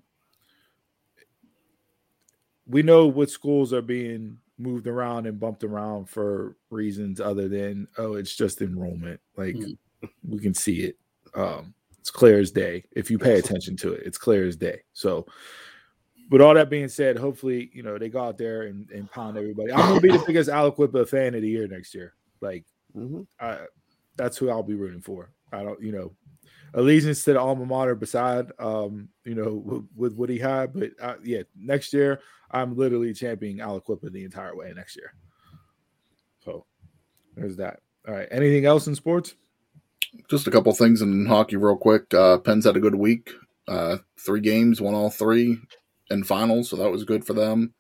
we 2.68 2.82
know 2.84 3.08
what 3.08 3.30
schools 3.30 3.74
are 3.74 3.82
being 3.82 4.38
moved 4.58 4.88
around 4.88 5.26
and 5.28 5.40
bumped 5.40 5.64
around 5.64 6.10
for 6.10 6.56
reasons 6.70 7.20
other 7.20 7.48
than 7.50 7.88
oh 7.98 8.14
it's 8.16 8.36
just 8.36 8.62
enrollment. 8.62 9.20
Like 9.38 9.56
Mhm. 9.56 9.78
we 10.28 10.40
can 10.40 10.54
see 10.54 10.82
it. 10.84 10.98
Um, 11.34 11.74
it's 12.00 12.10
clear 12.12 12.40
as 12.40 12.52
day 12.52 12.86
if 12.92 13.12
you 13.12 13.18
pay 13.18 13.38
attention 13.40 13.76
to 13.78 13.94
it. 13.94 14.04
It's 14.06 14.18
clear 14.18 14.48
as 14.48 14.56
day. 14.56 14.82
So. 14.94 15.26
With 16.32 16.42
all 16.42 16.56
that 16.56 16.72
being 16.72 16.88
said, 16.88 17.20
hopefully, 17.20 17.70
you 17.72 17.84
know, 17.84 18.00
they 18.00 18.10
go 18.10 18.20
out 18.24 18.40
there 18.40 18.64
and, 18.64 18.90
and 18.90 19.12
pound 19.12 19.38
everybody. 19.38 19.72
I'm 19.72 19.88
gonna 19.90 20.02
be 20.02 20.10
the 20.12 20.24
biggest 20.26 20.50
Aliquippa 20.50 21.08
fan 21.08 21.36
of 21.36 21.44
the 21.44 21.48
year 21.48 21.68
next 21.68 21.94
year. 21.94 22.16
Like 22.42 22.66
Mhm. 22.98 23.28
I, 23.40 23.60
that's 24.16 24.36
who 24.36 24.50
I'll 24.50 24.64
be 24.64 24.74
rooting 24.74 25.02
for. 25.02 25.30
I 25.52 25.62
don't, 25.62 25.80
you 25.80 25.92
know, 25.92 26.16
allegiance 26.76 27.24
to 27.24 27.34
the 27.34 27.40
alma 27.40 27.66
mater 27.66 27.96
beside, 27.96 28.52
um, 28.60 29.10
you 29.24 29.34
know, 29.34 29.54
with, 29.54 29.88
with 29.96 30.14
what 30.16 30.30
he 30.30 30.38
had. 30.38 30.74
But 30.74 30.92
uh, 31.02 31.16
yeah, 31.24 31.42
next 31.58 31.94
year 31.94 32.20
I'm 32.52 32.78
literally 32.78 33.14
championing 33.14 33.66
Aliquippa 33.66 34.12
the 34.12 34.24
entire 34.24 34.56
way 34.56 34.72
next 34.76 34.96
year. 34.96 35.14
So 36.44 36.66
there's 37.36 37.58
that. 37.58 37.80
All 38.08 38.14
right. 38.14 38.28
Anything 38.30 38.66
else 38.66 38.86
in 38.88 38.94
sports? 38.96 39.34
Just 40.30 40.48
a 40.48 40.52
couple 40.52 40.72
things 40.74 41.02
in 41.02 41.26
hockey, 41.26 41.56
real 41.56 41.76
quick. 41.76 42.14
Uh, 42.14 42.38
Pens 42.38 42.66
had 42.66 42.78
a 42.78 42.80
good 42.80 42.96
week. 42.96 43.32
Uh, 43.68 43.98
three 44.20 44.42
games, 44.42 44.80
won 44.80 44.94
all 44.94 45.10
three 45.10 45.58
in 46.12 46.24
finals, 46.24 46.70
so 46.70 46.76
that 46.76 46.92
was 46.92 47.04
good 47.04 47.26
for 47.26 47.34
them. 47.34 47.74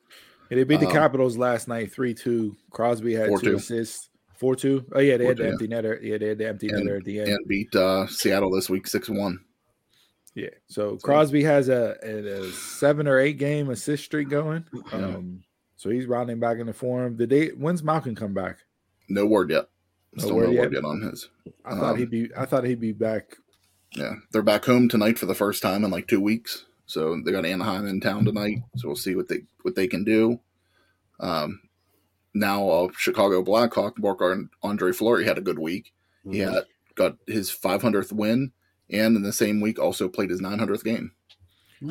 Yeah, 0.50 0.58
they 0.58 0.64
beat 0.64 0.80
the 0.80 0.88
Um, 0.88 0.92
Capitals 0.92 1.38
last 1.38 1.68
night, 1.68 1.92
three 1.94 2.14
two. 2.14 2.56
Crosby 2.72 3.14
had 3.14 3.30
2 3.30 3.36
4-2. 3.36 3.56
assists, 3.56 4.10
four 4.38 4.56
two. 4.56 4.86
Oh 4.94 5.00
yeah, 5.00 5.18
they 5.18 5.26
had 5.26 5.38
the 5.38 5.44
4-2, 5.44 5.52
empty 5.52 5.68
netter. 5.68 6.02
Yeah, 6.02 6.18
they 6.18 6.28
had 6.28 6.38
the 6.38 6.48
empty 6.48 6.70
And- 6.70 6.88
netter 6.88 6.98
at 6.98 7.06
the 7.06 7.20
end. 7.20 7.30
And 7.30 7.48
beat 7.48 7.76
uh, 7.76 8.08
Seattle 8.08 8.52
this 8.52 8.70
week 8.70 8.88
six 8.88 9.10
one. 9.10 9.40
Yeah. 10.36 10.50
So 10.68 10.98
Crosby 10.98 11.44
has 11.44 11.70
a, 11.70 11.96
a, 12.04 12.52
seven 12.52 13.08
or 13.08 13.20
eight 13.20 13.38
game 13.38 13.70
assist 13.70 14.04
streak 14.04 14.28
going. 14.30 14.66
Yeah. 14.92 14.98
Um, 14.98 15.44
so 15.78 15.90
he's 15.90 16.08
rounding 16.08 16.40
back 16.40 16.58
into 16.60 16.74
form. 16.74 17.16
Did 17.16 17.30
they? 17.30 17.48
When's 17.48 17.84
Malkin 17.84 18.16
come 18.16 18.34
back? 18.34 18.58
No 19.08 19.26
word 19.26 19.50
yet. 19.50 19.70
No 20.14 20.34
word 20.34 20.48
no 20.48 20.52
yet? 20.52 20.62
word 20.62 20.74
yet 20.74 20.86
on 20.86 21.02
his. 21.02 21.30
I 21.64 21.76
thought 21.76 21.94
Um, 21.94 21.98
he'd 21.98 22.10
be. 22.10 22.30
I 22.38 22.46
thought 22.46 22.64
he'd 22.66 22.80
be 22.82 22.92
back. 22.92 23.38
Yeah, 23.92 24.16
they're 24.32 24.42
back 24.42 24.66
home 24.66 24.90
tonight 24.90 25.18
for 25.18 25.26
the 25.26 25.36
first 25.36 25.62
time 25.62 25.86
in 25.86 25.92
like 25.92 26.08
two 26.08 26.20
weeks. 26.22 26.66
So 26.86 27.20
they 27.24 27.32
got 27.32 27.46
Anaheim 27.46 27.88
in 27.88 28.02
town 28.02 28.26
tonight. 28.26 28.60
So 28.76 28.90
we'll 28.90 28.96
see 28.98 29.16
what 29.16 29.28
they 29.30 29.44
what 29.62 29.76
they 29.76 29.88
can 29.88 30.04
do. 30.04 30.40
Um, 31.20 31.62
now 32.36 32.68
uh, 32.70 32.88
Chicago 32.98 33.42
Blackhawk 33.42 33.98
Mark 33.98 34.20
Andre 34.62 34.92
Fleury 34.92 35.26
had 35.26 35.38
a 35.40 35.42
good 35.42 35.58
week. 35.58 35.94
He 36.30 36.40
Mhm. 36.40 36.54
had 36.54 36.64
got 36.96 37.18
his 37.28 37.50
500th 37.50 38.12
win, 38.14 38.52
and 38.90 39.16
in 39.16 39.24
the 39.24 39.34
same 39.34 39.60
week 39.62 39.80
also 39.80 40.08
played 40.08 40.30
his 40.30 40.42
900th 40.42 40.84
game. 40.84 41.12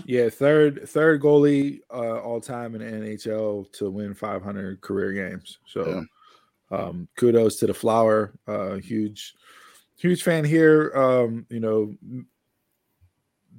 Yeah, 0.07 0.29
third 0.31 0.89
third 0.89 1.21
goalie 1.23 1.81
uh, 1.93 2.19
all 2.21 2.41
time 2.41 2.75
in 2.75 2.81
the 2.81 2.87
NHL 2.87 3.71
to 3.73 3.91
win 3.91 4.15
500 4.15 4.81
career 4.81 5.13
games. 5.13 5.59
So, 5.67 6.05
um, 6.71 7.07
kudos 7.17 7.57
to 7.57 7.67
the 7.67 7.75
Flower. 7.75 8.33
Uh, 8.47 8.77
huge, 8.77 9.35
huge 9.97 10.23
fan 10.23 10.45
here. 10.45 10.91
Um, 10.95 11.47
you 11.51 11.61
know, 11.61 11.95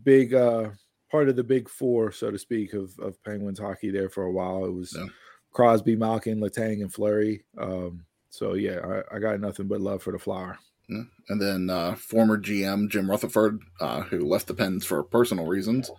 big 0.03 0.33
uh, 0.33 0.71
part 1.11 1.29
of 1.29 1.35
the 1.35 1.43
big 1.43 1.69
four, 1.69 2.11
so 2.11 2.31
to 2.31 2.39
speak, 2.39 2.73
of 2.73 2.97
of 2.99 3.21
Penguins 3.23 3.59
hockey 3.59 3.91
there 3.91 4.09
for 4.09 4.23
a 4.23 4.31
while. 4.31 4.65
It 4.65 4.71
was 4.73 4.93
Yeah. 4.97 5.07
Crosby, 5.55 5.95
Malkin, 5.95 6.39
Letang, 6.41 6.81
and 6.81 6.93
Fleury. 6.93 7.45
Um, 7.57 8.03
so 8.29 8.53
yeah, 8.55 9.01
I, 9.11 9.15
I 9.15 9.19
got 9.19 9.39
nothing 9.39 9.67
but 9.67 9.79
love 9.79 10.03
for 10.03 10.11
the 10.11 10.19
Flower. 10.19 10.59
Yeah. 10.89 11.03
And 11.29 11.41
then 11.41 11.69
uh, 11.69 11.95
former 11.95 12.37
GM 12.37 12.89
Jim 12.89 13.09
Rutherford, 13.09 13.59
uh, 13.79 14.01
who 14.01 14.27
left 14.27 14.47
the 14.47 14.53
Pens 14.53 14.85
for 14.85 15.01
personal 15.01 15.45
reasons, 15.47 15.89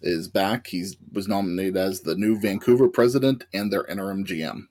is 0.00 0.28
back. 0.28 0.66
He's 0.66 0.96
was 1.12 1.28
nominated 1.28 1.76
as 1.76 2.00
the 2.00 2.16
new 2.16 2.40
Vancouver 2.40 2.88
president 2.88 3.44
and 3.52 3.70
their 3.70 3.84
interim 3.86 4.24
GM. 4.24 4.62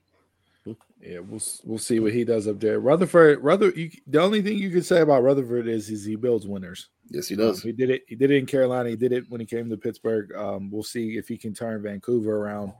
Yeah, 0.99 1.19
we'll 1.19 1.41
we'll 1.63 1.77
see 1.79 1.99
what 1.99 2.13
he 2.13 2.23
does 2.23 2.47
up 2.47 2.59
there. 2.59 2.79
Rutherford, 2.79 3.43
Ruther, 3.43 3.69
you, 3.69 3.89
the 4.05 4.21
only 4.21 4.41
thing 4.41 4.57
you 4.57 4.69
can 4.69 4.83
say 4.83 5.01
about 5.01 5.23
Rutherford 5.23 5.67
is 5.67 5.89
is 5.89 6.03
he 6.05 6.15
builds 6.15 6.45
winners. 6.47 6.89
Yes, 7.09 7.27
he 7.27 7.35
Um, 7.35 7.41
does. 7.41 7.61
he 7.63 7.71
did 7.71 7.89
it. 7.89 8.03
He 8.07 8.15
did 8.15 8.29
it 8.31 8.37
in 8.37 8.45
Carolina. 8.45 8.89
He 8.89 8.95
did 8.95 9.11
it 9.11 9.25
when 9.29 9.39
he 9.41 9.47
came 9.47 9.69
to 9.69 9.77
Pittsburgh. 9.77 10.31
Um, 10.35 10.69
we'll 10.69 10.83
see 10.83 11.17
if 11.17 11.27
he 11.27 11.37
can 11.37 11.53
turn 11.55 11.81
Vancouver 11.81 12.37
around 12.37 12.73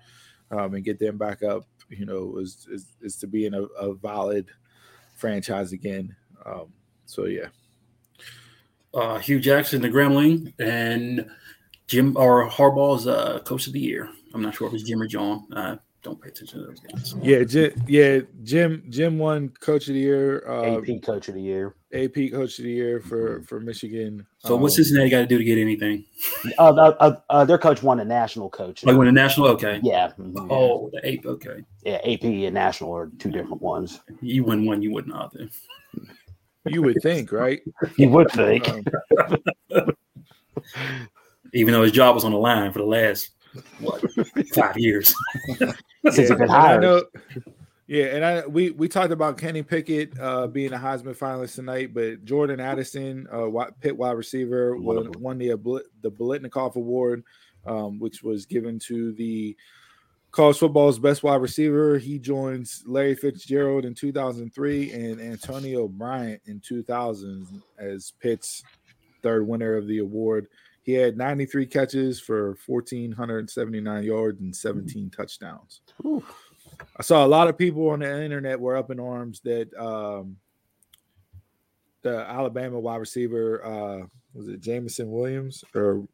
um, 0.52 0.76
and 0.76 0.84
get 0.84 1.00
them 1.00 1.18
back 1.18 1.44
up. 1.44 1.66
You 1.90 2.06
know, 2.06 2.38
is 2.38 2.68
is, 2.72 2.86
is 3.02 3.16
to 3.18 3.28
be 3.28 3.46
in 3.46 3.54
a, 3.54 3.64
a 3.64 3.94
valid 3.96 4.48
franchise 5.16 5.74
again. 5.74 6.16
Um, 6.46 6.72
so 7.06 7.26
yeah. 7.26 7.48
uh, 8.94 9.20
Hue 9.20 9.40
Jackson, 9.40 9.82
the 9.82 9.90
Grambling, 9.90 10.54
and 10.60 11.30
Jim 11.88 12.16
or 12.18 12.50
Harbaugh's 12.50 13.08
uh, 13.08 13.40
coach 13.40 13.68
of 13.68 13.74
the 13.74 13.80
year. 13.80 14.10
I'm 14.34 14.42
not 14.42 14.56
sure 14.56 14.68
if 14.68 14.74
it's 14.74 14.84
Jim 14.84 15.02
or 15.02 15.08
John. 15.08 15.46
I 15.54 15.78
don't 16.04 16.20
pay 16.22 16.30
attention 16.30 16.60
to 16.62 16.66
those 16.68 16.80
guys. 16.80 17.16
Yeah, 17.22 17.44
Jim, 17.44 17.72
yeah, 17.88 18.20
Jim 18.44 18.84
Jim 18.90 19.20
won 19.20 19.50
coach 19.60 19.88
of 19.88 19.94
the 19.94 20.00
year, 20.00 20.44
uh, 20.50 20.78
AP 20.78 21.02
coach 21.04 21.28
of 21.28 21.36
the 21.36 21.42
year. 21.42 21.76
AP 21.94 22.32
coach 22.32 22.58
of 22.58 22.66
the 22.66 22.72
year 22.72 23.00
for 23.02 23.44
for 23.44 23.60
Michigan. 23.60 24.26
So 24.40 24.56
what's 24.56 24.74
Um, 24.74 24.84
Cincinnati 24.84 25.10
got 25.10 25.20
to 25.20 25.26
do 25.28 25.38
to 25.38 25.44
get 25.44 25.58
anything? 25.58 26.06
Uh, 26.58 26.70
uh, 26.74 26.96
uh, 27.00 27.16
uh, 27.30 27.46
their 27.46 27.58
coach 27.58 27.84
won 27.84 28.00
a 28.00 28.06
national 28.06 28.50
coach. 28.50 28.84
Like 28.84 28.98
win 28.98 29.08
a 29.08 29.12
national? 29.12 29.48
Okay. 29.50 29.80
Yeah. 29.84 30.12
mhm. 30.20 30.48
Oh, 30.50 30.90
the 30.92 31.08
ape. 31.08 31.26
Okay. 31.26 31.64
Yeah, 31.84 32.00
AP 32.04 32.24
and 32.24 32.54
national 32.54 32.96
are 32.96 33.12
two 33.20 33.30
different 33.30 33.62
ones. 33.62 34.00
You 34.22 34.44
win 34.44 34.66
one, 34.66 34.82
you 34.82 34.92
win 34.92 35.06
another. 35.06 35.50
You 36.66 36.82
would 36.84 36.98
think, 37.02 37.32
right? 37.32 37.62
You 37.98 38.10
would 38.10 38.32
think. 38.32 38.68
Um, 38.68 39.92
Even 41.54 41.74
though 41.74 41.84
his 41.84 41.92
job 41.92 42.16
was 42.16 42.24
on 42.24 42.32
the 42.32 42.38
line 42.38 42.72
for 42.72 42.80
the 42.80 42.86
last 42.86 43.32
what 43.80 44.02
five 44.54 44.78
years. 44.78 45.14
Since 46.04 46.18
he's 46.18 46.30
been 46.30 46.42
and 46.44 46.52
I 46.52 46.78
know- 46.78 47.04
yeah, 47.88 48.06
and 48.06 48.24
I 48.24 48.48
we 48.48 48.72
we 48.72 48.88
talked 48.88 49.12
about 49.12 49.38
Kenny 49.38 49.64
Pickett 49.64 50.18
uh, 50.18 50.48
being 50.48 50.72
a 50.72 50.78
Heisman 50.78 51.18
finalist 51.18 51.56
tonight, 51.56 51.94
but 51.94 52.24
Jordan 52.24 52.62
Addison, 52.62 53.28
uh, 53.30 53.50
Pitt 53.82 53.98
wide 53.98 54.12
receiver, 54.12 54.78
won, 54.78 55.12
won 55.20 55.38
the 55.38 55.50
the 56.02 56.10
Biletnikoff 56.10 56.76
Award, 56.76 57.24
um, 57.66 58.00
which 58.00 58.24
was 58.24 58.46
given 58.46 58.80
to 58.88 59.12
the 59.14 59.58
college 60.32 60.58
football's 60.58 61.00
best 61.00 61.22
wide 61.22 61.42
receiver. 61.42 61.98
He 61.98 62.18
joins 62.18 62.82
Larry 62.86 63.16
Fitzgerald 63.16 63.84
in 63.84 63.94
2003 63.94 64.92
and 64.94 65.20
Antonio 65.20 65.90
Bryant 65.90 66.42
in 66.46 66.62
2000 66.62 67.62
as 67.78 68.14
Pitt's 68.22 68.64
third 69.22 69.46
winner 69.46 69.76
of 69.76 69.88
the 69.88 69.98
award. 69.98 70.48
He 70.92 70.98
had 70.98 71.16
93 71.16 71.68
catches 71.68 72.20
for 72.20 72.58
1,479 72.68 74.04
yards 74.04 74.42
and 74.42 74.54
17 74.54 75.10
touchdowns. 75.10 75.80
Ooh. 76.04 76.22
I 76.98 77.02
saw 77.02 77.26
a 77.26 77.28
lot 77.28 77.48
of 77.48 77.58
people 77.58 77.92
on 77.92 78.00
the 78.00 78.22
internet 78.22 78.60
were 78.60 78.76
up 78.76 78.92
in 78.92 79.00
arms 79.00 79.40
that 79.46 79.74
um, 79.82 80.36
the 82.02 82.26
Alabama 82.28 82.78
wide 82.78 82.98
receiver 82.98 83.64
uh, 83.64 84.06
was 84.34 84.50
it 84.50 84.60
Jameson 84.60 85.10
Williams 85.10 85.64
or 85.74 86.06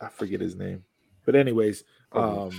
I 0.00 0.06
forget 0.10 0.40
his 0.40 0.54
name, 0.54 0.84
but 1.26 1.34
anyways, 1.34 1.82
um, 2.12 2.52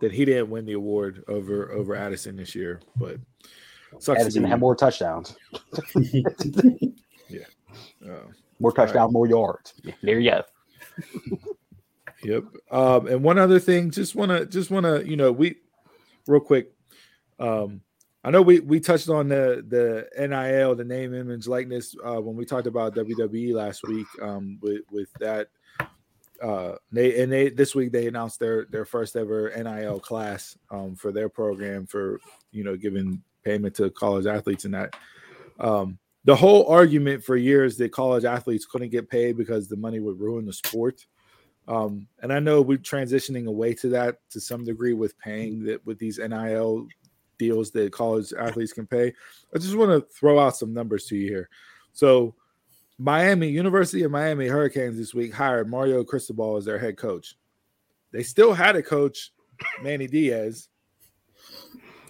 that 0.00 0.10
he 0.10 0.24
didn't 0.24 0.48
win 0.48 0.64
the 0.64 0.72
award 0.72 1.22
over 1.28 1.70
over 1.70 1.94
Addison 1.94 2.36
this 2.36 2.54
year. 2.54 2.80
But 2.96 3.18
sucks 3.98 4.22
Addison 4.22 4.44
had 4.44 4.58
more 4.58 4.74
touchdowns. 4.74 5.36
uh, 5.74 6.00
More 8.60 8.72
touchdowns, 8.72 9.12
more 9.12 9.26
yards. 9.26 9.74
There 10.02 10.20
you 10.20 10.30
go. 10.30 10.42
Yep. 12.24 12.44
Um, 12.70 13.06
and 13.06 13.22
one 13.22 13.38
other 13.38 13.60
thing, 13.60 13.90
just 13.90 14.14
wanna 14.14 14.46
just 14.46 14.70
wanna, 14.70 15.02
you 15.02 15.16
know, 15.16 15.30
we 15.30 15.56
real 16.26 16.40
quick. 16.40 16.72
Um, 17.38 17.82
I 18.24 18.30
know 18.30 18.40
we 18.40 18.60
we 18.60 18.80
touched 18.80 19.10
on 19.10 19.28
the 19.28 19.62
the 19.66 20.08
NIL, 20.18 20.74
the 20.74 20.84
name, 20.84 21.12
image, 21.12 21.46
likeness, 21.46 21.94
uh, 22.02 22.20
when 22.20 22.36
we 22.36 22.46
talked 22.46 22.66
about 22.66 22.94
WWE 22.94 23.52
last 23.54 23.86
week. 23.86 24.06
Um, 24.22 24.58
with 24.62 24.82
with 24.90 25.12
that, 25.20 25.48
uh, 26.42 26.76
they 26.90 27.22
and 27.22 27.30
they 27.30 27.50
this 27.50 27.74
week 27.74 27.92
they 27.92 28.06
announced 28.06 28.40
their 28.40 28.64
their 28.70 28.86
first 28.86 29.16
ever 29.16 29.52
NIL 29.54 30.00
class 30.00 30.56
um 30.70 30.96
for 30.96 31.12
their 31.12 31.28
program 31.28 31.86
for 31.86 32.18
you 32.50 32.64
know 32.64 32.76
giving 32.76 33.22
payment 33.44 33.74
to 33.76 33.90
college 33.90 34.26
athletes 34.26 34.64
and 34.64 34.72
that. 34.72 34.96
Um, 35.60 35.98
the 36.24 36.34
whole 36.34 36.66
argument 36.66 37.22
for 37.22 37.36
years 37.36 37.76
that 37.76 37.92
college 37.92 38.24
athletes 38.24 38.64
couldn't 38.64 38.90
get 38.90 39.10
paid 39.10 39.36
because 39.36 39.68
the 39.68 39.76
money 39.76 40.00
would 40.00 40.18
ruin 40.18 40.46
the 40.46 40.52
sport. 40.52 41.06
Um, 41.68 42.06
and 42.22 42.32
I 42.32 42.40
know 42.40 42.62
we're 42.62 42.78
transitioning 42.78 43.46
away 43.46 43.74
to 43.74 43.88
that 43.90 44.18
to 44.30 44.40
some 44.40 44.64
degree 44.64 44.92
with 44.92 45.18
paying 45.18 45.64
that 45.64 45.84
with 45.86 45.98
these 45.98 46.18
NIL 46.18 46.88
deals 47.38 47.70
that 47.72 47.92
college 47.92 48.32
athletes 48.38 48.72
can 48.72 48.86
pay. 48.86 49.12
I 49.54 49.58
just 49.58 49.76
want 49.76 49.90
to 49.90 50.14
throw 50.14 50.38
out 50.38 50.56
some 50.56 50.72
numbers 50.72 51.06
to 51.06 51.16
you 51.16 51.28
here. 51.28 51.48
So, 51.92 52.34
Miami, 52.98 53.48
University 53.48 54.04
of 54.04 54.10
Miami 54.10 54.46
Hurricanes 54.46 54.96
this 54.96 55.14
week 55.14 55.32
hired 55.32 55.68
Mario 55.68 56.04
Cristobal 56.04 56.56
as 56.56 56.64
their 56.64 56.78
head 56.78 56.96
coach. 56.96 57.36
They 58.12 58.22
still 58.22 58.54
had 58.54 58.76
a 58.76 58.82
coach, 58.82 59.32
Manny 59.82 60.06
Diaz. 60.06 60.68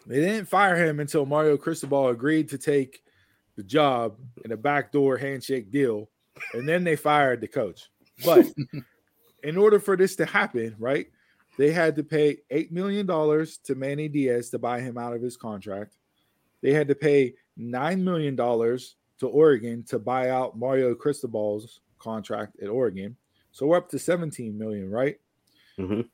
They 0.06 0.16
didn't 0.16 0.46
fire 0.46 0.76
him 0.76 1.00
until 1.00 1.24
Mario 1.24 1.56
Cristobal 1.56 2.08
agreed 2.08 2.50
to 2.50 2.58
take 2.58 3.03
the 3.56 3.62
job 3.62 4.16
in 4.44 4.52
a 4.52 4.56
backdoor 4.56 5.16
handshake 5.16 5.70
deal, 5.70 6.08
and 6.52 6.68
then 6.68 6.84
they 6.84 6.96
fired 6.96 7.40
the 7.40 7.48
coach. 7.48 7.90
But 8.24 8.46
in 9.42 9.56
order 9.56 9.78
for 9.78 9.96
this 9.96 10.16
to 10.16 10.26
happen, 10.26 10.74
right, 10.78 11.06
they 11.56 11.70
had 11.70 11.96
to 11.96 12.02
pay 12.02 12.38
$8 12.50 12.70
million 12.72 13.06
to 13.06 13.74
Manny 13.74 14.08
Diaz 14.08 14.50
to 14.50 14.58
buy 14.58 14.80
him 14.80 14.98
out 14.98 15.14
of 15.14 15.22
his 15.22 15.36
contract. 15.36 15.96
They 16.62 16.72
had 16.72 16.88
to 16.88 16.94
pay 16.94 17.34
$9 17.58 18.00
million 18.00 18.36
to 18.36 19.26
Oregon 19.28 19.82
to 19.84 19.98
buy 19.98 20.30
out 20.30 20.58
Mario 20.58 20.94
Cristobal's 20.94 21.80
contract 21.98 22.56
at 22.60 22.68
Oregon. 22.68 23.16
So 23.52 23.66
we're 23.66 23.76
up 23.76 23.88
to 23.90 23.98
17 23.98 24.58
million, 24.58 24.90
right? 24.90 25.20
Mhm. 25.78 26.08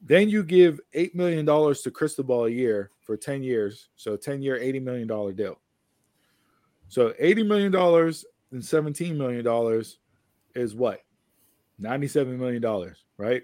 Then 0.00 0.28
you 0.28 0.44
give 0.44 0.80
$8 0.94 1.14
million 1.14 1.46
to 1.46 1.90
Cristobal 1.90 2.44
a 2.44 2.50
year 2.50 2.90
for 3.00 3.16
10 3.16 3.42
years. 3.42 3.88
So 3.96 4.16
10 4.16 4.42
year, 4.42 4.58
$80 4.58 4.82
million 4.82 5.34
deal. 5.34 5.58
So 6.88 7.10
$80 7.20 7.46
million 7.46 7.74
and 7.74 8.62
$17 8.62 9.16
million 9.16 9.84
is 10.54 10.74
what? 10.74 11.00
$97 11.80 12.38
million, 12.38 12.94
right? 13.18 13.42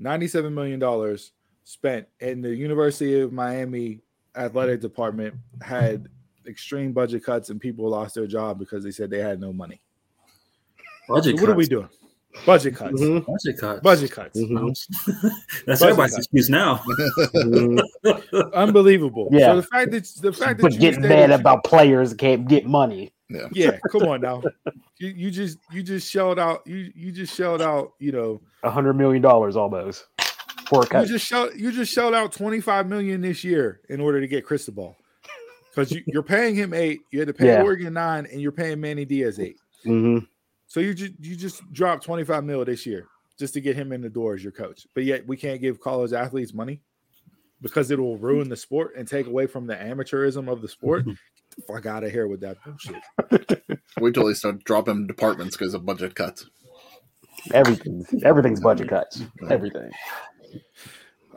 $97 0.00 0.52
million 0.52 1.18
spent. 1.64 2.06
And 2.20 2.44
the 2.44 2.54
University 2.54 3.20
of 3.20 3.32
Miami 3.32 4.00
athletic 4.36 4.80
department 4.80 5.34
had 5.62 6.08
extreme 6.46 6.92
budget 6.92 7.24
cuts 7.24 7.50
and 7.50 7.60
people 7.60 7.88
lost 7.88 8.14
their 8.14 8.26
job 8.26 8.58
because 8.58 8.84
they 8.84 8.90
said 8.90 9.10
they 9.10 9.20
had 9.20 9.40
no 9.40 9.52
money. 9.52 9.80
Budget 11.08 11.36
So 11.36 11.42
what 11.42 11.50
are 11.50 11.56
we 11.56 11.66
doing? 11.66 11.88
Budget 12.46 12.74
cuts. 12.74 13.00
Mhm. 13.00 13.24
Budget 13.26 13.58
cuts. 13.60 13.80
Budget 13.80 14.10
cuts. 14.10 14.38
Mhm. 14.40 14.74
That's 15.66 15.80
Budget 15.80 15.82
everybody's 15.82 16.14
cuts. 16.14 16.18
excuse 16.26 16.50
now. 16.50 16.76
Mhm. 17.34 17.80
Unbelievable. 18.54 19.28
Yeah. 19.30 19.50
So 19.52 19.56
the 19.56 19.62
fact 19.62 19.90
that 19.92 20.08
the 20.20 20.32
fact 20.32 20.58
that 20.58 20.62
But 20.62 20.72
you 20.74 20.80
getting 20.80 21.02
mad 21.02 21.30
about 21.30 21.64
players 21.64 22.12
can't 22.14 22.46
get 22.48 22.66
money. 22.66 23.12
yeah, 23.52 23.78
come 23.90 24.02
on 24.02 24.20
now. 24.20 24.42
You, 24.98 25.08
you 25.08 25.30
just 25.30 25.58
you 25.72 25.82
just 25.82 26.10
shelled 26.10 26.38
out 26.38 26.66
you 26.66 26.92
you 26.94 27.10
just 27.12 27.34
shelled 27.34 27.62
out 27.62 27.92
you 27.98 28.12
know 28.12 28.40
A 28.62 28.70
hundred 28.70 28.94
million 28.94 29.22
dollars 29.22 29.56
almost 29.56 30.06
for 30.68 30.82
a 30.84 31.00
you 31.00 31.06
just 31.06 31.26
shelled 31.26 31.50
you 31.56 31.72
just 31.72 31.92
shelled 31.92 32.14
out 32.14 32.32
25 32.32 32.86
million 32.86 33.20
this 33.22 33.42
year 33.42 33.80
in 33.88 34.00
order 34.00 34.20
to 34.20 34.26
get 34.28 34.44
Cristobal 34.44 34.96
because 35.70 35.90
you, 35.90 36.02
you're 36.06 36.22
paying 36.22 36.54
him 36.54 36.72
eight 36.74 37.00
you 37.10 37.18
had 37.18 37.28
to 37.28 37.34
pay 37.34 37.46
Yeah. 37.48 37.62
Oregon 37.62 37.94
nine 37.94 38.26
and 38.30 38.40
you're 38.40 38.52
paying 38.52 38.80
Manny 38.80 39.04
Diaz 39.04 39.40
eight 39.40 39.56
hmm 39.84 40.18
so 40.74 40.80
you 40.80 40.92
just 40.92 41.12
you 41.20 41.36
just 41.36 41.72
dropped 41.72 42.04
25 42.04 42.42
mil 42.42 42.64
this 42.64 42.84
year 42.84 43.06
just 43.38 43.54
to 43.54 43.60
get 43.60 43.76
him 43.76 43.92
in 43.92 44.00
the 44.00 44.10
door 44.10 44.34
as 44.34 44.42
your 44.42 44.52
coach 44.52 44.88
but 44.94 45.04
yet 45.04 45.24
we 45.26 45.36
can't 45.36 45.60
give 45.60 45.80
college 45.80 46.12
athletes 46.12 46.52
money 46.52 46.80
because 47.62 47.92
it 47.92 47.98
will 47.98 48.18
ruin 48.18 48.48
the 48.48 48.56
sport 48.56 48.94
and 48.96 49.06
take 49.06 49.28
away 49.28 49.46
from 49.46 49.68
the 49.68 49.76
amateurism 49.76 50.50
of 50.50 50.62
the 50.62 50.68
sport 50.68 51.04
the 51.56 51.62
fuck 51.68 51.86
out 51.86 52.02
of 52.02 52.10
here 52.10 52.26
with 52.26 52.40
that 52.40 52.56
bullshit 52.64 53.60
Wait 54.00 54.14
till 54.14 54.26
they 54.26 54.34
start 54.34 54.64
dropping 54.64 55.06
departments 55.06 55.56
because 55.56 55.72
of 55.72 55.86
budget 55.86 56.14
cuts. 56.14 56.46
Everything, 57.52 58.04
everything's 58.24 58.60
budget 58.60 58.88
cuts. 58.88 59.22
Everything. 59.48 59.90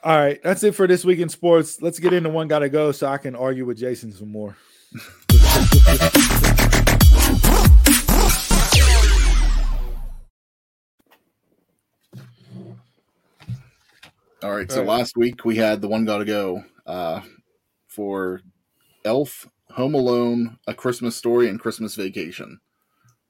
All 0.03 0.17
right, 0.17 0.41
that's 0.43 0.63
it 0.63 0.73
for 0.73 0.87
this 0.87 1.05
week 1.05 1.19
in 1.19 1.29
sports. 1.29 1.81
Let's 1.81 1.99
get 1.99 2.13
into 2.13 2.29
one 2.29 2.47
gotta 2.47 2.69
go 2.69 2.91
so 2.91 3.07
I 3.07 3.17
can 3.17 3.35
argue 3.35 3.65
with 3.65 3.77
Jason 3.77 4.11
some 4.11 4.31
more. 4.31 4.57
All 14.43 14.55
right. 14.55 14.71
So 14.71 14.81
All 14.81 14.87
right. 14.87 14.97
last 14.99 15.17
week 15.17 15.45
we 15.45 15.55
had 15.55 15.81
the 15.81 15.87
one 15.87 16.05
gotta 16.05 16.25
go 16.25 16.63
uh, 16.85 17.21
for 17.87 18.41
Elf, 19.05 19.47
Home 19.71 19.95
Alone, 19.95 20.59
A 20.67 20.73
Christmas 20.73 21.15
Story, 21.15 21.49
and 21.49 21.59
Christmas 21.59 21.95
Vacation. 21.95 22.59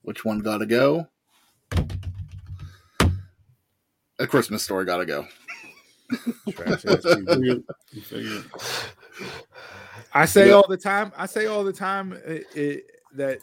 Which 0.02 0.26
one 0.26 0.40
gotta 0.40 0.66
go? 0.66 1.08
A 4.20 4.28
Christmas 4.28 4.64
Story 4.64 4.86
gotta 4.86 5.06
go. 5.06 5.28
Trash 6.52 6.86
ass 6.86 7.04
TV. 7.04 7.64
You 7.92 8.02
figure- 8.02 8.44
I 10.14 10.26
say 10.26 10.52
all 10.52 10.68
the 10.68 10.78
time. 10.78 11.12
I 11.18 11.26
say 11.26 11.46
all 11.48 11.64
the 11.64 11.74
time 11.74 12.14
uh, 12.14 12.40
it, 12.54 12.84
that 13.14 13.40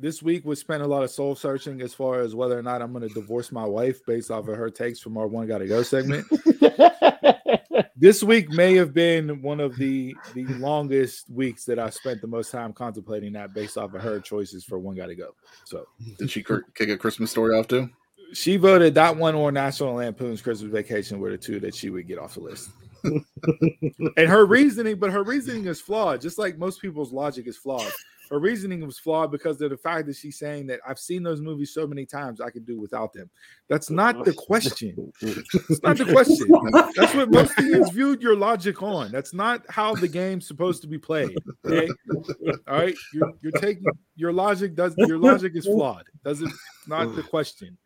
this 0.00 0.22
week 0.22 0.44
was 0.44 0.58
spent 0.58 0.82
a 0.82 0.86
lot 0.86 1.02
of 1.02 1.10
soul 1.10 1.34
searching 1.34 1.80
as 1.82 1.94
far 1.94 2.20
as 2.20 2.34
whether 2.34 2.58
or 2.58 2.62
not 2.62 2.82
I'm 2.82 2.92
going 2.92 3.06
to 3.06 3.14
divorce 3.14 3.52
my 3.52 3.64
wife 3.64 4.04
based 4.06 4.30
off 4.30 4.48
of 4.48 4.56
her 4.56 4.70
takes 4.70 5.00
from 5.00 5.16
our 5.16 5.26
one 5.26 5.46
gotta 5.46 5.66
go 5.66 5.82
segment. 5.82 6.26
this 7.96 8.22
week 8.22 8.48
may 8.50 8.74
have 8.74 8.94
been 8.94 9.42
one 9.42 9.60
of 9.60 9.76
the 9.76 10.14
the 10.34 10.44
longest 10.54 11.28
weeks 11.30 11.64
that 11.66 11.78
I 11.78 11.90
spent 11.90 12.20
the 12.20 12.26
most 12.26 12.50
time 12.50 12.72
contemplating 12.72 13.32
that 13.34 13.52
based 13.52 13.76
off 13.76 13.94
of 13.94 14.02
her 14.02 14.20
choices 14.20 14.64
for 14.64 14.78
one 14.78 14.96
got 14.96 15.06
to 15.06 15.14
go. 15.14 15.34
So 15.64 15.86
Did 16.18 16.30
she 16.30 16.42
cr- 16.42 16.60
kick 16.74 16.88
a 16.88 16.96
Christmas 16.96 17.30
story 17.30 17.56
off 17.56 17.68
too? 17.68 17.90
she 18.32 18.56
voted 18.56 18.94
that 18.94 19.16
one 19.16 19.34
or 19.34 19.50
National 19.50 19.94
Lampoon's 19.94 20.42
Christmas 20.42 20.70
Vacation 20.70 21.18
were 21.18 21.30
the 21.30 21.38
two 21.38 21.60
that 21.60 21.74
she 21.74 21.90
would 21.90 22.06
get 22.06 22.18
off 22.18 22.34
the 22.34 22.40
list. 22.40 22.70
and 23.04 24.28
her 24.28 24.44
reasoning, 24.44 24.98
but 24.98 25.10
her 25.10 25.22
reasoning 25.22 25.66
is 25.66 25.80
flawed, 25.80 26.20
just 26.20 26.38
like 26.38 26.58
most 26.58 26.80
people's 26.80 27.12
logic 27.12 27.46
is 27.46 27.56
flawed. 27.56 27.90
Her 28.30 28.38
reasoning 28.38 28.86
was 28.86 28.96
flawed 28.96 29.32
because 29.32 29.60
of 29.60 29.70
the 29.70 29.76
fact 29.76 30.06
that 30.06 30.14
she's 30.14 30.38
saying 30.38 30.68
that 30.68 30.78
I've 30.86 31.00
seen 31.00 31.24
those 31.24 31.40
movies 31.40 31.74
so 31.74 31.84
many 31.84 32.06
times 32.06 32.40
I 32.40 32.50
could 32.50 32.64
do 32.64 32.78
without 32.78 33.12
them. 33.12 33.28
That's 33.68 33.90
not 33.90 34.24
the 34.24 34.32
question. 34.32 35.12
It's 35.22 35.82
not 35.82 35.96
the 35.98 36.04
question. 36.04 36.48
That's 36.94 37.14
what 37.14 37.30
most 37.30 37.54
things 37.54 37.90
viewed 37.90 38.22
your 38.22 38.36
logic 38.36 38.82
on. 38.82 39.10
That's 39.10 39.34
not 39.34 39.64
how 39.68 39.94
the 39.94 40.08
game's 40.08 40.46
supposed 40.46 40.82
to 40.82 40.88
be 40.88 40.98
played. 40.98 41.36
Okay. 41.64 41.88
All 42.68 42.78
right. 42.78 42.94
You're, 43.12 43.32
you're 43.42 43.52
taking 43.52 43.84
your 44.14 44.32
logic 44.32 44.74
does 44.74 44.94
your 44.96 45.18
logic 45.18 45.56
is 45.56 45.66
flawed. 45.66 46.04
Doesn't 46.24 46.52
not 46.86 47.16
the 47.16 47.22
question. 47.22 47.76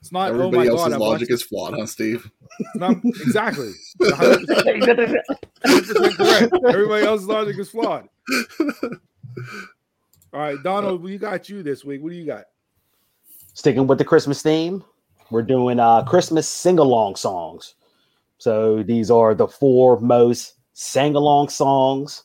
It's 0.00 0.12
not 0.12 0.30
oh 0.30 0.34
my 0.34 0.44
Everybody 0.44 0.68
god. 0.68 0.78
else's 0.78 0.98
logic 0.98 1.28
watched, 1.28 1.32
is 1.32 1.42
flawed, 1.42 1.74
huh, 1.74 1.86
Steve? 1.86 2.30
it's 2.58 2.76
not, 2.76 2.96
exactly. 3.04 3.72
100% 4.00 5.14
100% 5.66 6.16
correct. 6.16 6.54
Everybody 6.68 7.06
else's 7.06 7.26
logic 7.26 7.58
is 7.58 7.68
flawed. 7.68 8.08
All 10.32 10.40
right, 10.40 10.62
Donald, 10.62 11.02
we 11.02 11.18
got 11.18 11.48
you 11.48 11.62
this 11.62 11.84
week. 11.84 12.02
What 12.02 12.10
do 12.10 12.16
you 12.16 12.26
got? 12.26 12.44
Sticking 13.54 13.86
with 13.86 13.98
the 13.98 14.04
Christmas 14.04 14.42
theme, 14.42 14.84
we're 15.30 15.42
doing 15.42 15.80
uh 15.80 16.04
Christmas 16.04 16.48
sing-along 16.48 17.16
songs. 17.16 17.74
So 18.38 18.82
these 18.82 19.10
are 19.10 19.34
the 19.34 19.48
four 19.48 19.98
most 20.00 20.54
sang-along 20.72 21.48
songs 21.48 22.24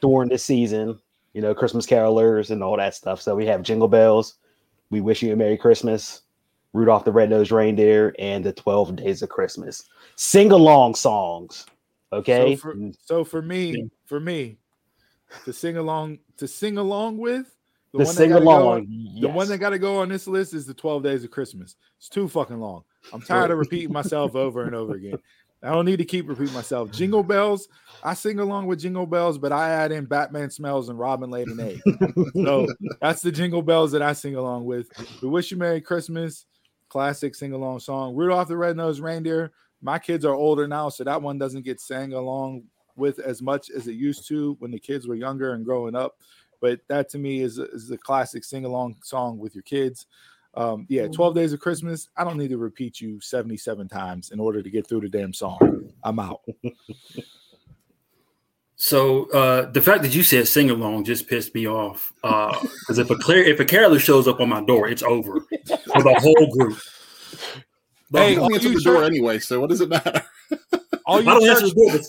during 0.00 0.28
this 0.28 0.44
season. 0.44 0.98
You 1.34 1.42
know, 1.42 1.54
Christmas 1.54 1.86
carolers 1.86 2.50
and 2.50 2.62
all 2.62 2.76
that 2.76 2.94
stuff. 2.94 3.20
So 3.20 3.34
we 3.34 3.46
have 3.46 3.62
Jingle 3.62 3.88
Bells, 3.88 4.36
We 4.90 5.00
Wish 5.00 5.22
You 5.22 5.32
a 5.32 5.36
Merry 5.36 5.58
Christmas, 5.58 6.22
Rudolph 6.72 7.04
the 7.04 7.12
Red-Nosed 7.12 7.52
Reindeer, 7.52 8.14
and 8.18 8.44
the 8.44 8.52
12 8.52 8.96
Days 8.96 9.22
of 9.22 9.28
Christmas. 9.28 9.84
Sing-along 10.16 10.94
songs. 10.94 11.66
Okay. 12.12 12.56
So 12.56 12.60
for, 12.60 12.76
so 13.04 13.24
for 13.24 13.42
me, 13.42 13.90
for 14.06 14.20
me, 14.20 14.58
to 15.44 15.52
sing 15.52 15.76
along, 15.76 16.18
to 16.38 16.48
sing 16.48 16.78
along 16.78 17.18
with 17.18 17.54
the 17.92 17.98
one 17.98 18.06
that 18.06 18.12
sing 18.14 18.32
along. 18.32 18.66
on- 18.66 19.10
The 19.20 19.28
one 19.28 19.48
that 19.48 19.58
got 19.58 19.70
to 19.70 19.78
go 19.78 19.98
on 19.98 20.08
this 20.08 20.26
list 20.26 20.54
is 20.54 20.66
the 20.66 20.74
12 20.74 21.02
Days 21.02 21.24
of 21.24 21.30
Christmas. 21.30 21.76
It's 21.98 22.08
too 22.08 22.28
fucking 22.28 22.58
long. 22.58 22.84
I'm 23.12 23.20
tired 23.20 23.50
of 23.50 23.58
repeating 23.64 23.92
myself 23.92 24.34
over 24.34 24.64
and 24.64 24.74
over 24.74 24.94
again. 24.94 25.18
I 25.62 25.70
don't 25.72 25.86
need 25.86 25.96
to 25.96 26.04
keep 26.04 26.28
repeating 26.28 26.54
myself. 26.54 26.92
Jingle 26.92 27.24
bells, 27.24 27.66
I 28.04 28.14
sing 28.14 28.38
along 28.38 28.66
with 28.68 28.78
jingle 28.78 29.06
bells, 29.06 29.38
but 29.38 29.50
I 29.50 29.70
add 29.70 29.90
in 29.90 30.04
Batman 30.04 30.50
smells 30.50 30.88
and 30.88 30.96
Robin 30.98 31.30
laid 31.30 31.48
an 31.48 31.58
egg. 31.58 31.80
So 32.34 32.68
that's 33.00 33.22
the 33.22 33.32
jingle 33.32 33.62
bells 33.62 33.90
that 33.92 34.02
I 34.02 34.12
sing 34.12 34.36
along 34.36 34.66
with. 34.66 34.88
We 35.20 35.28
wish 35.28 35.50
you 35.50 35.56
Merry 35.56 35.80
Christmas, 35.80 36.46
classic 36.88 37.34
sing 37.34 37.52
along 37.54 37.80
song. 37.80 38.14
Rudolph 38.14 38.46
the 38.46 38.56
Red-Nosed 38.56 39.00
Reindeer. 39.00 39.50
My 39.82 39.98
kids 39.98 40.24
are 40.24 40.34
older 40.34 40.68
now, 40.68 40.90
so 40.90 41.02
that 41.02 41.22
one 41.22 41.38
doesn't 41.38 41.64
get 41.64 41.80
sang 41.80 42.12
along 42.12 42.62
with 42.98 43.18
as 43.18 43.40
much 43.40 43.70
as 43.70 43.86
it 43.86 43.94
used 43.94 44.26
to 44.28 44.56
when 44.58 44.70
the 44.70 44.78
kids 44.78 45.06
were 45.06 45.14
younger 45.14 45.54
and 45.54 45.64
growing 45.64 45.94
up. 45.94 46.18
But 46.60 46.80
that 46.88 47.08
to 47.10 47.18
me 47.18 47.40
is, 47.40 47.58
is 47.58 47.90
a 47.90 47.98
classic 47.98 48.44
sing 48.44 48.64
along 48.64 48.96
song 49.02 49.38
with 49.38 49.54
your 49.54 49.62
kids. 49.62 50.06
Um, 50.54 50.86
yeah, 50.88 51.06
12 51.06 51.34
Days 51.34 51.52
of 51.52 51.60
Christmas. 51.60 52.08
I 52.16 52.24
don't 52.24 52.36
need 52.36 52.50
to 52.50 52.58
repeat 52.58 53.00
you 53.00 53.20
77 53.20 53.88
times 53.88 54.30
in 54.30 54.40
order 54.40 54.62
to 54.62 54.70
get 54.70 54.86
through 54.86 55.02
the 55.02 55.08
damn 55.08 55.32
song. 55.32 55.92
I'm 56.02 56.18
out. 56.18 56.40
So 58.80 59.28
uh, 59.32 59.68
the 59.72 59.82
fact 59.82 60.02
that 60.04 60.14
you 60.14 60.22
said 60.22 60.46
sing 60.46 60.70
along 60.70 61.02
just 61.02 61.26
pissed 61.26 61.52
me 61.52 61.66
off. 61.66 62.12
Because 62.22 62.98
if 62.98 63.10
a 63.10 63.16
clear 63.16 63.42
if 63.42 63.58
a 63.58 63.64
caroler 63.64 63.98
shows 63.98 64.28
up 64.28 64.38
on 64.40 64.48
my 64.48 64.64
door, 64.64 64.88
it's 64.88 65.02
over 65.02 65.40
for 65.40 66.02
the 66.02 66.14
whole 66.20 66.56
group. 66.56 66.78
The 68.12 68.20
Hey, 68.20 68.32
I'm 68.34 68.48
going 68.48 68.60
to 68.60 68.68
you 68.70 68.78
the 68.78 68.84
door 68.84 69.02
anyway, 69.02 69.40
so 69.40 69.60
what 69.60 69.68
does 69.68 69.80
it 69.80 69.88
matter? 69.88 70.22
All 71.08 71.16
I 71.28 71.38
you 71.38 71.54
church, 71.54 71.62
the 71.74 71.74
door, 71.74 72.00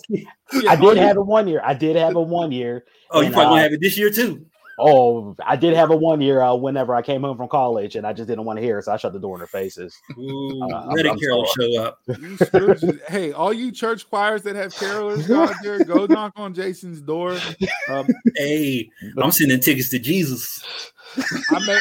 yeah, 0.61 0.71
I 0.71 0.75
all 0.75 0.89
did 0.89 0.97
you- 0.97 1.07
have 1.07 1.15
it 1.17 1.25
one 1.25 1.47
year. 1.47 1.61
I 1.63 1.73
did 1.73 1.95
have 1.95 2.15
it 2.15 2.19
one 2.19 2.51
year. 2.51 2.83
oh, 3.11 3.21
you 3.21 3.31
probably 3.31 3.45
uh, 3.45 3.49
gonna 3.51 3.61
have 3.63 3.71
it 3.73 3.81
this 3.81 3.97
year 3.97 4.09
too. 4.11 4.45
Oh, 4.81 5.35
I 5.45 5.57
did 5.57 5.73
have 5.75 5.91
it 5.91 5.99
one 5.99 6.21
year 6.21 6.41
uh, 6.41 6.55
whenever 6.55 6.95
I 6.95 7.01
came 7.01 7.21
home 7.21 7.35
from 7.35 7.49
college 7.49 7.97
and 7.97 8.07
I 8.07 8.13
just 8.13 8.29
didn't 8.29 8.45
want 8.45 8.59
to 8.59 8.63
hear 8.63 8.79
it. 8.79 8.83
So 8.83 8.93
I 8.93 8.97
shut 8.97 9.11
the 9.11 9.19
door 9.19 9.35
in 9.35 9.39
their 9.39 9.47
faces. 9.47 9.93
Ooh, 10.17 10.61
Uh, 10.63 10.85
let 10.95 11.05
I'm- 11.05 11.17
a 11.17 11.19
carol 11.19 11.41
I'm 11.45 11.47
show 11.75 11.81
up. 11.83 11.99
You 12.07 12.99
hey, 13.09 13.31
all 13.33 13.51
you 13.51 13.71
church 13.73 14.09
choirs 14.09 14.41
that 14.43 14.55
have 14.55 14.73
carolers 14.73 15.27
go 15.27 15.43
out 15.43 15.55
there, 15.63 15.83
go 15.83 16.05
knock 16.09 16.31
on 16.37 16.53
Jason's 16.53 17.01
door. 17.01 17.37
Um, 17.89 18.07
Hey, 18.35 18.89
I'm 19.17 19.31
sending 19.31 19.59
tickets 19.59 19.89
to 19.89 19.99
Jesus. 19.99 20.63
I 21.51 21.59
may, 21.65 21.79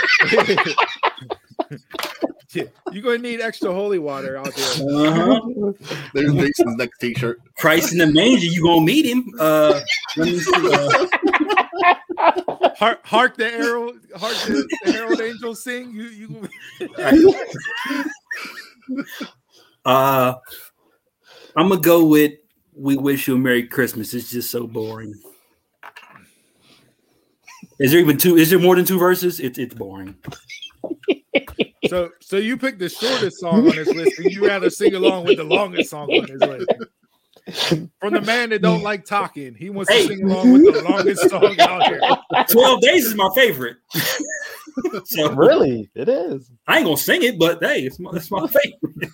Yeah, 2.55 2.65
you're 2.93 3.03
gonna 3.03 3.19
need 3.19 3.43
extra 3.43 3.71
holy 3.71 3.99
water 3.99 4.39
out 4.39 4.55
there. 4.55 4.65
Uh-huh. 5.07 5.73
There's 6.15 6.33
Jason's 6.33 6.77
next 6.77 6.99
T-shirt. 6.99 7.43
Christ 7.59 7.93
in 7.93 7.99
the 7.99 8.07
manger, 8.07 8.47
you 8.47 8.63
gonna 8.63 8.87
meet 8.87 9.05
him. 9.05 9.31
Uh, 9.39 9.81
let 10.17 10.29
me 10.29 10.39
see, 10.39 10.73
uh, 10.73 11.07
Hark, 12.79 13.05
hark 13.05 13.37
the 13.37 13.53
arrow, 13.53 13.93
hark 14.17 14.35
the, 14.47 14.67
the 14.85 14.93
herald 14.93 15.21
angels 15.21 15.63
sing. 15.63 15.91
You, 15.93 16.49
you. 16.81 17.35
uh, 19.85 20.35
I'm 21.55 21.69
gonna 21.69 21.81
go 21.81 22.07
with 22.07 22.33
"We 22.75 22.97
Wish 22.97 23.29
You 23.29 23.35
a 23.35 23.39
Merry 23.39 23.67
Christmas." 23.67 24.15
It's 24.15 24.31
just 24.31 24.51
so 24.51 24.67
boring. 24.67 25.15
Is 27.79 27.91
there 27.91 28.01
even 28.01 28.17
two? 28.17 28.37
Is 28.37 28.51
there 28.51 28.59
more 28.59 28.77
than 28.77 28.85
two 28.85 28.99
verses? 28.99 29.39
It's 29.39 29.59
it's 29.59 29.75
boring. 29.75 30.17
So, 31.89 32.11
so 32.21 32.37
you 32.37 32.57
picked 32.57 32.79
the 32.79 32.89
shortest 32.89 33.39
song 33.41 33.69
on 33.69 33.77
this 33.77 33.89
list, 33.89 34.19
and 34.19 34.31
you 34.33 34.47
rather 34.47 34.71
sing 34.71 34.95
along 34.95 35.25
with 35.27 35.37
the 35.39 35.45
longest 35.45 35.91
song 35.91 36.09
on 36.11 36.27
this 36.27 36.41
list. 36.41 37.89
From 37.99 38.13
the 38.13 38.21
man 38.21 38.51
that 38.51 38.61
don't 38.61 38.83
like 38.83 39.07
talking, 39.07 39.55
he 39.55 39.71
wants 39.71 39.91
Hey. 39.91 40.07
to 40.07 40.15
sing 40.17 40.31
along 40.31 40.53
with 40.53 40.75
the 40.75 40.83
longest 40.83 41.31
song 41.31 41.59
out 41.61 41.87
here. 41.87 42.01
Twelve 42.51 42.83
Days 42.83 43.07
is 43.07 43.15
my 43.15 43.31
favorite. 43.35 43.77
so 45.07 45.33
Really? 45.33 45.89
It 45.95 46.09
is. 46.11 46.51
I 46.67 46.77
ain't 46.77 46.85
gonna 46.85 46.97
sing 46.99 47.23
it, 47.23 47.39
but 47.39 47.63
hey, 47.63 47.83
it's 47.87 47.99
my, 47.99 48.11
it's 48.13 48.31
my 48.31 48.47
favorite. 48.47 49.11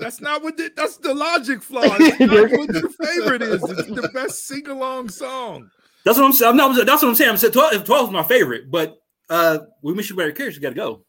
That's 0.00 0.20
not 0.20 0.42
what 0.42 0.58
the, 0.58 0.70
that's 0.76 0.98
the 0.98 1.14
logic 1.14 1.62
flaw. 1.62 1.80
It's 1.84 2.20
not 2.20 2.50
what 2.58 2.74
your 2.74 2.90
favorite 2.90 3.42
is. 3.42 3.62
It's 3.62 3.88
the 3.88 4.10
best 4.12 4.46
sing 4.46 4.68
along 4.68 5.08
song. 5.08 5.70
That's 6.04 6.18
what 6.18 6.26
I'm 6.26 6.32
saying. 6.32 6.56
No, 6.56 6.74
that's 6.84 7.02
what 7.02 7.08
I'm 7.08 7.14
saying. 7.14 7.30
I'm 7.30 7.36
saying 7.38 7.52
12, 7.54 7.84
12 7.84 8.08
is 8.08 8.12
my 8.12 8.22
favorite, 8.22 8.70
but 8.70 8.96
uh, 9.30 9.58
we 9.82 9.92
wish 9.94 10.10
you 10.10 10.16
better 10.16 10.30
Christmas. 10.32 10.56
You 10.56 10.60
got 10.62 10.68
to 10.70 10.74
go. 10.74 11.02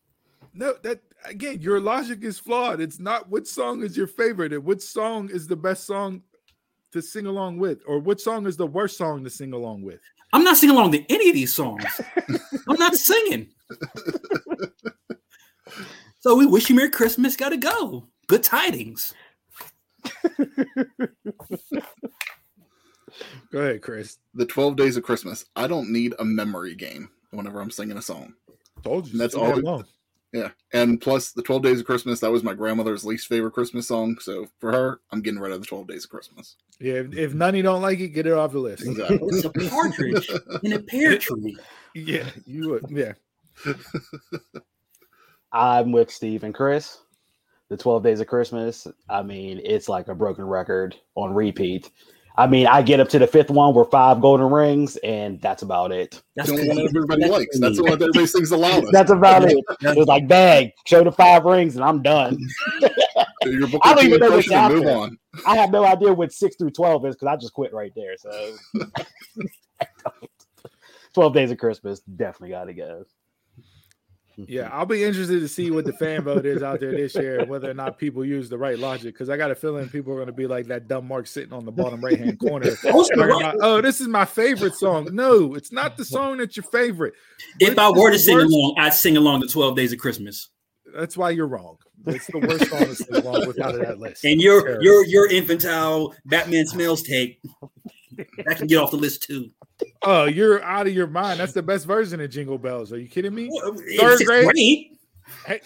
No, 0.57 0.73
that 0.81 1.01
again, 1.25 1.61
your 1.61 1.79
logic 1.79 2.23
is 2.23 2.39
flawed. 2.39 2.81
It's 2.81 2.99
not 2.99 3.29
which 3.29 3.45
song 3.47 3.83
is 3.83 3.95
your 3.95 4.07
favorite, 4.07 4.53
and 4.53 4.65
which 4.65 4.81
song 4.81 5.29
is 5.29 5.45
the 5.47 5.55
best 5.55 5.85
song 5.85 6.23
to 6.93 7.01
sing 7.01 7.27
along 7.27 7.59
with, 7.59 7.83
or 7.85 7.99
which 7.99 8.21
song 8.21 8.47
is 8.47 8.57
the 8.57 8.65
worst 8.65 8.97
song 8.97 9.23
to 9.23 9.29
sing 9.29 9.53
along 9.53 9.83
with. 9.83 9.99
I'm 10.33 10.43
not 10.43 10.57
singing 10.57 10.75
along 10.75 10.93
to 10.93 11.05
any 11.13 11.29
of 11.29 11.35
these 11.35 11.53
songs. 11.53 11.85
I'm 12.67 12.79
not 12.79 12.95
singing. 12.95 13.49
so 16.21 16.35
we 16.35 16.47
wish 16.47 16.69
you 16.69 16.75
Merry 16.75 16.89
Christmas. 16.89 17.35
Got 17.35 17.49
to 17.49 17.57
go. 17.57 18.07
Good 18.25 18.41
tidings. 18.43 19.13
Go 23.51 23.59
ahead, 23.59 23.81
Chris. 23.81 24.17
The 24.33 24.45
12 24.45 24.75
Days 24.75 24.97
of 24.97 25.03
Christmas. 25.03 25.45
I 25.55 25.67
don't 25.67 25.91
need 25.91 26.13
a 26.19 26.25
memory 26.25 26.75
game 26.75 27.09
whenever 27.31 27.61
I'm 27.61 27.71
singing 27.71 27.97
a 27.97 28.01
song. 28.01 28.33
Told 28.83 29.07
you. 29.07 29.17
That's 29.17 29.35
all 29.35 29.49
damn 29.49 29.59
it- 29.59 29.63
long. 29.63 29.85
Yeah. 30.33 30.49
And 30.73 30.99
plus, 30.99 31.31
the 31.31 31.41
12 31.41 31.63
Days 31.63 31.79
of 31.79 31.85
Christmas, 31.85 32.19
that 32.19 32.31
was 32.31 32.43
my 32.43 32.53
grandmother's 32.53 33.05
least 33.05 33.27
favorite 33.27 33.53
Christmas 33.53 33.87
song. 33.87 34.17
So 34.19 34.47
for 34.59 34.71
her, 34.71 34.99
I'm 35.11 35.21
getting 35.21 35.39
rid 35.39 35.53
of 35.53 35.61
the 35.61 35.67
12 35.67 35.87
Days 35.87 36.03
of 36.03 36.09
Christmas. 36.09 36.55
Yeah, 36.79 36.95
if, 36.95 37.15
if 37.15 37.33
none 37.33 37.55
you 37.55 37.63
don't 37.63 37.81
like 37.81 37.99
it, 37.99 38.09
get 38.09 38.27
it 38.27 38.33
off 38.33 38.51
the 38.51 38.59
list. 38.59 38.85
Exactly. 38.85 39.19
It's 39.21 39.45
a 39.45 39.49
partridge 39.69 40.29
in 40.63 40.73
a 40.73 40.79
pear 40.79 41.17
tree. 41.17 41.57
Yeah, 41.95 42.29
you 42.45 42.69
would. 42.69 42.85
Yeah. 42.89 43.13
I'm 45.51 45.91
with 45.91 46.11
Steve 46.11 46.43
and 46.43 46.53
Chris. 46.53 46.99
The 47.69 47.77
12 47.77 48.03
Days 48.03 48.19
of 48.19 48.27
Christmas. 48.27 48.87
I 49.09 49.23
mean, 49.23 49.59
it's 49.63 49.89
like 49.89 50.07
a 50.07 50.15
broken 50.15 50.45
record 50.45 50.95
on 51.15 51.33
repeat. 51.33 51.89
I 52.39 52.45
mean, 52.45 52.67
I 52.67 52.83
get 52.83 52.99
up 52.99 53.09
to 53.09 53.19
the 53.19 53.25
fifth 53.25 53.49
one 53.49 53.73
where 53.73 53.85
five 53.85 54.21
golden 54.21 54.51
rings, 54.51 54.95
and 54.97 55.41
that's 55.41 55.63
about 55.63 55.91
it. 55.91 56.21
That's 56.35 56.49
the 56.49 56.55
only 56.55 56.67
one 56.67 56.77
cool. 56.77 56.87
everybody 56.87 57.21
That's 57.21 57.31
likes. 57.31 57.59
That's 57.59 57.77
the 57.77 57.83
one 57.83 57.97
that 57.97 58.05
everybody 58.05 58.27
sings 58.27 58.49
the 58.51 58.57
loudest. 58.57 58.93
That's 58.93 59.11
about 59.11 59.43
it. 59.45 59.57
It 59.81 59.97
was 59.97 60.07
like, 60.07 60.27
bag, 60.27 60.71
show 60.85 61.03
the 61.03 61.11
five 61.11 61.45
rings, 61.45 61.75
and 61.75 61.83
I'm 61.83 62.01
done. 62.03 62.37
I 62.81 63.93
don't 63.95 64.05
even 64.05 64.19
know 64.19 64.27
impression 64.27 64.29
what's 64.29 64.51
and 64.51 64.73
move 64.73 64.85
after. 64.85 64.97
on. 64.97 65.17
I 65.45 65.57
have 65.57 65.71
no 65.71 65.85
idea 65.85 66.13
what 66.13 66.31
six 66.31 66.55
through 66.55 66.71
12 66.71 67.05
is 67.05 67.15
because 67.15 67.27
I 67.27 67.35
just 67.37 67.53
quit 67.53 67.73
right 67.73 67.91
there. 67.95 68.17
So 68.17 68.55
12 71.13 71.33
Days 71.33 71.51
of 71.51 71.57
Christmas 71.57 72.01
definitely 72.01 72.49
got 72.49 72.65
to 72.65 72.73
go. 72.73 73.05
Yeah, 74.37 74.69
I'll 74.73 74.85
be 74.85 75.03
interested 75.03 75.39
to 75.39 75.47
see 75.47 75.71
what 75.71 75.85
the 75.85 75.93
fan 75.93 76.21
vote 76.23 76.45
is 76.45 76.61
out 76.61 76.79
there 76.79 76.91
this 76.91 77.15
year, 77.15 77.39
and 77.39 77.49
whether 77.49 77.69
or 77.69 77.73
not 77.73 77.97
people 77.97 78.23
use 78.23 78.49
the 78.49 78.57
right 78.57 78.77
logic. 78.77 79.13
Because 79.15 79.29
I 79.29 79.37
got 79.37 79.49
a 79.51 79.55
feeling 79.55 79.89
people 79.89 80.13
are 80.13 80.17
going 80.17 80.27
to 80.27 80.33
be 80.33 80.45
like 80.47 80.67
that 80.67 80.87
dumb 80.87 81.07
Mark 81.07 81.25
sitting 81.27 81.53
on 81.53 81.65
the 81.65 81.71
bottom 81.71 81.99
right 82.01 82.17
hand 82.19 82.39
corner. 82.39 82.69
about, 82.83 83.55
oh, 83.61 83.81
this 83.81 83.99
is 83.99 84.07
my 84.07 84.25
favorite 84.25 84.75
song. 84.75 85.09
No, 85.11 85.55
it's 85.55 85.71
not 85.71 85.97
the 85.97 86.05
song 86.15 86.37
that's 86.37 86.55
your 86.55 86.65
favorite. 86.65 87.15
If 87.59 87.75
But 87.75 87.87
I 87.87 87.89
were 87.99 88.11
to 88.11 88.19
sing 88.19 88.35
worst- 88.37 88.53
along, 88.53 88.75
I'd 88.77 88.93
sing 88.93 89.17
along 89.17 89.39
the 89.41 89.47
12 89.47 89.75
Days 89.75 89.91
of 89.93 89.99
Christmas. 89.99 90.49
That's 90.95 91.17
why 91.17 91.31
you're 91.31 91.47
wrong. 91.47 91.77
It's 92.05 92.27
the 92.27 92.39
worst 92.39 92.69
song 92.69 92.79
to 92.79 92.95
sing 92.95 93.15
along 93.15 93.47
with 93.47 93.59
out 93.59 93.75
of 93.75 93.81
that 93.81 93.99
list. 93.99 94.23
And 94.23 94.39
your 94.39 94.81
your 94.81 95.05
your 95.05 95.29
infantile 95.29 96.15
Batman 96.25 96.65
smells 96.67 97.01
take 97.03 97.41
that 98.45 98.57
can 98.57 98.67
get 98.67 98.77
off 98.77 98.91
the 98.91 98.97
list 98.97 99.23
too. 99.23 99.49
Oh, 100.09 100.23
you're 100.23 100.63
out 100.63 100.87
of 100.87 100.93
your 100.93 101.07
mind. 101.07 101.37
That's 101.37 101.51
the 101.51 101.61
best 101.61 101.85
version 101.85 102.21
of 102.21 102.29
Jingle 102.29 102.57
Bells. 102.57 102.93
Are 102.93 102.97
you 102.97 103.09
kidding 103.09 103.35
me? 103.35 103.49
It's 103.51 103.99
Third 104.01 104.25
grade? 104.25 104.45
great. 104.45 104.97
Hey, 105.45 105.59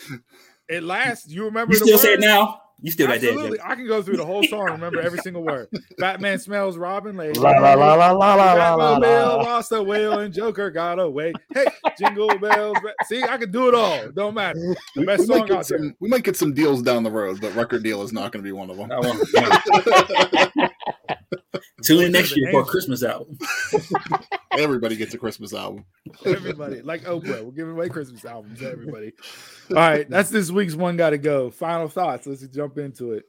it 0.68 0.82
lasts. 0.82 1.30
You 1.30 1.46
remember 1.46 1.74
You 1.74 1.80
the 1.80 1.86
still 1.86 1.98
say 2.00 2.14
it 2.14 2.22
now? 2.22 2.60
You 2.82 2.90
still 2.90 3.06
got 3.06 3.22
that? 3.22 3.28
Absolutely. 3.30 3.60
I 3.64 3.76
can 3.76 3.86
go 3.86 4.02
through 4.02 4.18
the 4.18 4.26
whole 4.26 4.42
song 4.46 4.62
and 4.62 4.72
remember 4.72 5.00
every 5.00 5.20
single 5.20 5.44
word. 5.44 5.68
Batman 6.00 6.40
smells 6.40 6.76
Robin 6.76 7.16
lady. 7.16 7.40
La 7.40 7.52
la 7.52 7.76
la 7.76 7.94
la 7.94 8.10
la 8.10 8.34
la 8.34 8.54
la 8.54 8.74
la. 8.74 9.00
Batmobile 9.00 9.04
la. 9.04 9.36
lost 9.36 9.72
a 9.74 9.84
wheel 9.84 10.22
and 10.22 10.34
Joker 10.34 10.72
got 10.72 10.98
away. 10.98 11.34
Hey, 11.54 11.68
jingle 12.00 12.36
bells. 12.40 12.78
See, 13.06 13.22
I 13.22 13.38
can 13.38 13.52
do 13.52 13.68
it 13.68 13.76
all. 13.76 14.10
Don't 14.10 14.34
matter. 14.34 14.58
The 14.96 15.02
We, 15.02 15.06
best 15.06 15.22
we 15.22 15.28
might 15.28 15.38
song 15.38 15.48
get 15.50 15.58
out 15.58 15.68
there. 15.68 15.96
we 16.00 16.10
might 16.10 16.24
get 16.24 16.36
some 16.36 16.56
deals 16.56 16.82
down 16.82 17.04
the 17.04 17.12
road, 17.12 17.40
but 17.42 17.54
record 17.54 17.84
deal 17.84 18.02
is 18.02 18.12
not 18.12 18.32
going 18.32 18.44
to 18.44 18.48
be 18.48 18.52
one 18.52 18.72
of 18.72 18.78
them. 18.78 18.90
I 21.82 21.84
want- 21.84 21.90
yeah. 21.90 21.96
Tune 21.96 22.06
in 22.06 22.12
next 22.12 22.30
Listen, 22.30 22.44
year 22.44 22.52
for 22.52 22.62
a 22.62 22.66
Christmas 22.66 23.04
album. 23.04 23.38
Everybody 24.58 24.96
gets 24.98 25.14
a 25.14 25.18
Christmas 25.18 25.54
album. 25.54 25.86
Everybody, 26.26 26.82
like 26.82 27.04
Oprah, 27.04 27.44
we're 27.44 27.52
giving 27.52 27.72
away 27.74 27.90
Christmas 27.90 28.26
albums 28.26 28.60
to 28.60 28.70
everybody. 28.70 29.14
All 29.70 29.76
right, 29.78 30.10
that's 30.10 30.30
this 30.30 30.52
week's 30.52 30.76
one. 30.76 30.98
Got 30.98 31.12
to 31.12 31.18
go. 31.18 31.50
Final 31.50 31.88
thoughts. 31.88 32.28
Let's 32.28 32.46
jump 32.48 32.78
into 32.78 33.14
it. 33.14 33.24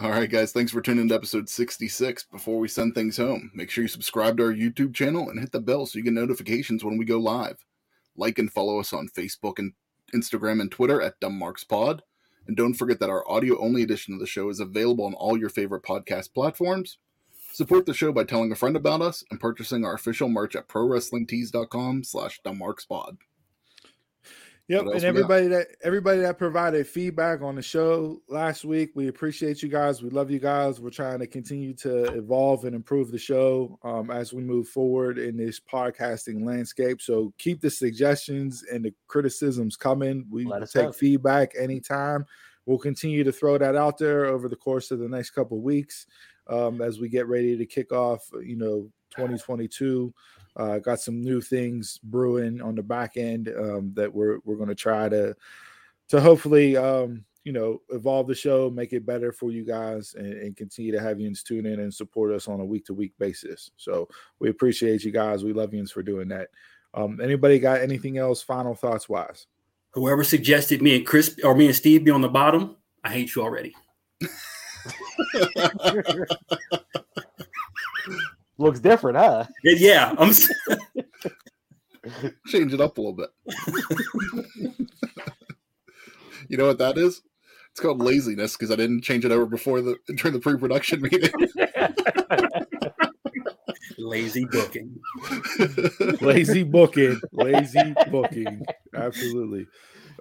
All 0.00 0.10
right, 0.10 0.28
guys. 0.28 0.52
Thanks 0.52 0.72
for 0.72 0.80
tuning 0.80 1.02
in 1.02 1.08
to 1.10 1.14
episode 1.14 1.48
66. 1.48 2.24
Before 2.24 2.58
we 2.58 2.66
send 2.68 2.94
things 2.94 3.16
home, 3.16 3.50
make 3.54 3.70
sure 3.70 3.82
you 3.82 3.88
subscribe 3.88 4.36
to 4.38 4.44
our 4.44 4.52
YouTube 4.52 4.92
channel 4.94 5.30
and 5.30 5.38
hit 5.38 5.52
the 5.52 5.60
bell 5.60 5.86
so 5.86 5.98
you 5.98 6.04
get 6.04 6.12
notifications 6.12 6.84
when 6.84 6.98
we 6.98 7.04
go 7.04 7.18
live. 7.18 7.64
Like 8.16 8.38
and 8.38 8.52
follow 8.52 8.78
us 8.78 8.92
on 8.92 9.08
Facebook 9.08 9.58
and 9.58 9.72
Instagram 10.14 10.60
and 10.60 10.70
Twitter 10.70 11.00
at 11.02 11.20
Dumb 11.20 11.38
Marks 11.38 11.64
Pod. 11.64 12.02
And 12.46 12.56
don't 12.56 12.74
forget 12.74 13.00
that 13.00 13.10
our 13.10 13.28
audio 13.28 13.58
only 13.58 13.82
edition 13.82 14.14
of 14.14 14.20
the 14.20 14.26
show 14.26 14.48
is 14.50 14.60
available 14.60 15.06
on 15.06 15.14
all 15.14 15.38
your 15.38 15.48
favorite 15.48 15.82
podcast 15.82 16.34
platforms. 16.34 16.98
Support 17.52 17.86
the 17.86 17.94
show 17.94 18.12
by 18.12 18.24
telling 18.24 18.52
a 18.52 18.56
friend 18.56 18.76
about 18.76 19.00
us 19.00 19.24
and 19.30 19.40
purchasing 19.40 19.84
our 19.84 19.94
official 19.94 20.28
merch 20.28 20.56
at 20.56 20.68
prowrestlingtees.com 20.68 22.04
slash 22.04 22.40
dumbmarkspod. 22.44 23.18
Yep, 24.68 24.86
and 24.86 25.04
everybody 25.04 25.46
that 25.48 25.76
everybody 25.82 26.20
that 26.20 26.38
provided 26.38 26.86
feedback 26.86 27.42
on 27.42 27.54
the 27.54 27.60
show 27.60 28.22
last 28.28 28.64
week, 28.64 28.92
we 28.94 29.08
appreciate 29.08 29.62
you 29.62 29.68
guys. 29.68 30.02
We 30.02 30.08
love 30.08 30.30
you 30.30 30.38
guys. 30.38 30.80
We're 30.80 30.88
trying 30.88 31.18
to 31.18 31.26
continue 31.26 31.74
to 31.74 32.04
evolve 32.16 32.64
and 32.64 32.74
improve 32.74 33.10
the 33.10 33.18
show 33.18 33.78
um, 33.82 34.10
as 34.10 34.32
we 34.32 34.42
move 34.42 34.66
forward 34.68 35.18
in 35.18 35.36
this 35.36 35.60
podcasting 35.60 36.46
landscape. 36.46 37.02
So 37.02 37.34
keep 37.36 37.60
the 37.60 37.68
suggestions 37.68 38.64
and 38.72 38.82
the 38.82 38.94
criticisms 39.06 39.76
coming. 39.76 40.24
We 40.30 40.46
Let 40.46 40.70
take 40.70 40.84
know. 40.84 40.92
feedback 40.92 41.52
anytime. 41.58 42.24
We'll 42.64 42.78
continue 42.78 43.22
to 43.22 43.32
throw 43.32 43.58
that 43.58 43.76
out 43.76 43.98
there 43.98 44.24
over 44.24 44.48
the 44.48 44.56
course 44.56 44.90
of 44.90 44.98
the 44.98 45.08
next 45.08 45.30
couple 45.32 45.58
of 45.58 45.62
weeks 45.62 46.06
um, 46.48 46.80
as 46.80 46.98
we 46.98 47.10
get 47.10 47.28
ready 47.28 47.54
to 47.58 47.66
kick 47.66 47.92
off. 47.92 48.26
You 48.42 48.56
know, 48.56 48.90
2022. 49.10 50.14
Uh, 50.56 50.78
got 50.78 51.00
some 51.00 51.20
new 51.20 51.40
things 51.40 51.98
brewing 52.04 52.60
on 52.60 52.74
the 52.74 52.82
back 52.82 53.16
end 53.16 53.52
um, 53.58 53.92
that 53.94 54.12
we're 54.12 54.38
we're 54.44 54.56
going 54.56 54.68
to 54.68 54.74
try 54.74 55.08
to 55.08 55.34
to 56.08 56.20
hopefully 56.20 56.76
um, 56.76 57.24
you 57.44 57.52
know 57.52 57.80
evolve 57.90 58.26
the 58.26 58.34
show, 58.34 58.70
make 58.70 58.92
it 58.92 59.06
better 59.06 59.32
for 59.32 59.50
you 59.50 59.64
guys, 59.64 60.14
and, 60.16 60.32
and 60.32 60.56
continue 60.56 60.92
to 60.92 61.00
have 61.00 61.20
you 61.20 61.32
tune 61.34 61.66
in 61.66 61.80
and 61.80 61.92
support 61.92 62.32
us 62.32 62.48
on 62.48 62.60
a 62.60 62.64
week 62.64 62.86
to 62.86 62.94
week 62.94 63.12
basis. 63.18 63.70
So 63.76 64.08
we 64.38 64.48
appreciate 64.48 65.04
you 65.04 65.12
guys. 65.12 65.44
We 65.44 65.52
love 65.52 65.74
you 65.74 65.86
for 65.86 66.02
doing 66.02 66.28
that. 66.28 66.48
Um, 66.94 67.20
anybody 67.20 67.58
got 67.58 67.80
anything 67.80 68.18
else? 68.18 68.42
Final 68.42 68.74
thoughts 68.74 69.08
wise? 69.08 69.46
Whoever 69.92 70.24
suggested 70.24 70.82
me 70.82 70.96
and 70.96 71.06
Chris 71.06 71.38
or 71.42 71.54
me 71.54 71.66
and 71.66 71.74
Steve 71.74 72.04
be 72.04 72.10
on 72.10 72.20
the 72.20 72.28
bottom, 72.28 72.76
I 73.02 73.10
hate 73.10 73.34
you 73.34 73.42
already. 73.42 73.74
Looks 78.58 78.80
different, 78.80 79.18
huh? 79.18 79.46
Yeah, 79.64 80.14
I'm. 80.18 80.32
Change 82.46 82.72
it 82.74 82.80
up 82.80 82.98
a 82.98 83.00
little 83.00 83.16
bit. 83.16 83.30
you 86.48 86.56
know 86.56 86.66
what 86.66 86.78
that 86.78 86.98
is? 86.98 87.22
It's 87.70 87.80
called 87.80 88.00
laziness 88.00 88.56
because 88.56 88.70
I 88.70 88.76
didn't 88.76 89.02
change 89.02 89.24
it 89.24 89.32
over 89.32 89.46
before 89.46 89.80
the 89.80 89.96
during 90.14 90.32
the 90.34 90.40
pre-production 90.40 91.02
meeting. 91.02 91.32
Lazy 93.98 94.44
booking. 94.44 94.94
Lazy 96.20 96.62
booking, 96.62 97.20
lazy 97.32 97.94
booking. 98.10 98.62
Absolutely. 98.94 99.66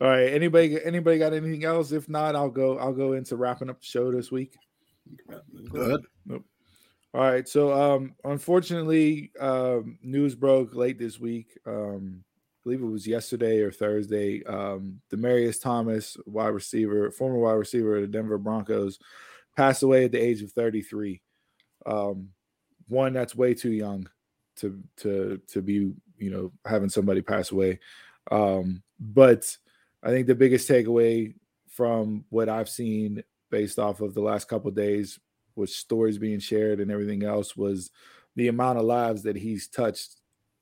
All 0.02 0.08
right. 0.08 0.34
Anybody 0.34 0.84
anybody 0.84 1.20
got 1.20 1.34
anything 1.34 1.64
else? 1.64 1.92
If 1.92 2.10
not, 2.10 2.36
I'll 2.36 2.50
go. 2.50 2.80
I'll 2.80 2.94
go 2.94 3.14
into 3.14 3.36
wrapping 3.36 3.70
up 3.70 3.82
the 3.82 3.86
show 3.86 4.12
this 4.12 4.32
week. 4.32 4.56
Good. 5.72 6.06
All 7.14 7.22
right. 7.22 7.48
So 7.48 7.72
um 7.74 8.16
unfortunately, 8.24 9.32
um 9.40 9.98
news 10.02 10.36
broke 10.36 10.74
late 10.74 10.98
this 10.98 11.20
week. 11.20 11.58
Um 11.66 12.24
I 12.26 12.60
believe 12.64 12.82
it 12.82 12.86
was 12.92 13.06
yesterday 13.06 13.60
or 13.60 13.72
Thursday. 13.72 14.44
Um 14.46 15.00
Demaryius 15.12 15.62
Thomas, 15.62 16.18
wide 16.26 16.48
receiver, 16.48 17.12
former 17.12 17.38
wide 17.38 17.54
receiver 17.54 17.98
of 17.98 18.02
the 18.02 18.08
Denver 18.08 18.38
Broncos, 18.40 18.98
passed 19.56 19.84
away 19.84 20.06
at 20.06 20.12
the 20.12 20.20
age 20.20 20.42
of 20.42 20.52
33. 20.54 21.22
Um 21.86 22.30
one 22.88 23.14
that's 23.14 23.36
way 23.36 23.54
too 23.54 23.72
young 23.72 24.10
to 24.58 24.82
to 24.98 25.40
to 25.50 25.62
be, 25.62 25.94
you 26.18 26.32
know, 26.32 26.52
having 26.66 26.90
somebody 26.90 27.22
pass 27.22 27.52
away. 27.52 27.80
Um 28.32 28.82
but 29.00 29.56
I 30.02 30.10
think 30.10 30.26
the 30.26 30.36
biggest 30.36 30.68
takeaway 30.68 31.36
from 31.70 32.26
what 32.30 32.50
I've 32.50 32.70
seen 32.70 33.24
based 33.52 33.78
off 33.78 34.02
of 34.02 34.16
the 34.16 34.22
last 34.22 34.48
couple 34.48 34.72
days 34.72 35.20
with 35.56 35.70
stories 35.70 36.18
being 36.18 36.40
shared 36.40 36.80
and 36.80 36.92
everything 36.92 37.24
else 37.24 37.56
was 37.56 37.92
the 38.36 38.48
amount 38.48 38.80
of 38.80 38.86
lives 38.86 39.24
that 39.24 39.36
he's 39.36 39.68
touched 39.68 40.22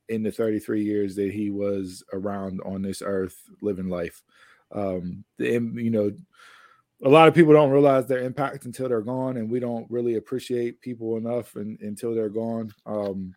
in 0.09 0.23
the 0.23 0.31
33 0.31 0.83
years 0.83 1.15
that 1.15 1.31
he 1.31 1.49
was 1.49 2.03
around 2.13 2.59
on 2.65 2.81
this 2.81 3.01
earth 3.01 3.37
living 3.61 3.89
life. 3.89 4.21
Um 4.73 5.23
the 5.37 5.47
you 5.47 5.91
know 5.91 6.11
a 7.03 7.09
lot 7.09 7.27
of 7.27 7.33
people 7.33 7.53
don't 7.53 7.71
realize 7.71 8.05
their 8.05 8.19
impact 8.19 8.65
until 8.65 8.87
they're 8.87 9.01
gone 9.01 9.37
and 9.37 9.49
we 9.49 9.59
don't 9.59 9.89
really 9.89 10.15
appreciate 10.15 10.81
people 10.81 11.17
enough 11.17 11.55
and, 11.55 11.79
until 11.81 12.13
they're 12.13 12.29
gone. 12.29 12.73
Um 12.85 13.35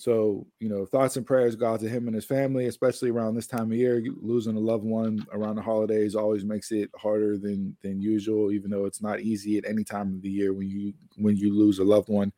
so 0.00 0.46
you 0.60 0.70
know 0.70 0.86
thoughts 0.86 1.18
and 1.18 1.26
prayers 1.26 1.54
go 1.54 1.74
out 1.74 1.80
to 1.80 1.88
him 1.88 2.06
and 2.06 2.14
his 2.14 2.24
family 2.24 2.68
especially 2.68 3.10
around 3.10 3.34
this 3.34 3.46
time 3.46 3.70
of 3.70 3.76
year. 3.76 4.02
Losing 4.22 4.56
a 4.56 4.60
loved 4.60 4.84
one 4.84 5.26
around 5.30 5.56
the 5.56 5.62
holidays 5.62 6.14
always 6.14 6.42
makes 6.42 6.72
it 6.72 6.88
harder 6.96 7.36
than 7.36 7.76
than 7.82 8.00
usual 8.00 8.50
even 8.50 8.70
though 8.70 8.86
it's 8.86 9.02
not 9.02 9.20
easy 9.20 9.58
at 9.58 9.66
any 9.66 9.84
time 9.84 10.14
of 10.14 10.22
the 10.22 10.30
year 10.30 10.54
when 10.54 10.68
you 10.68 10.94
when 11.16 11.36
you 11.36 11.54
lose 11.54 11.80
a 11.80 11.84
loved 11.84 12.08
one. 12.08 12.32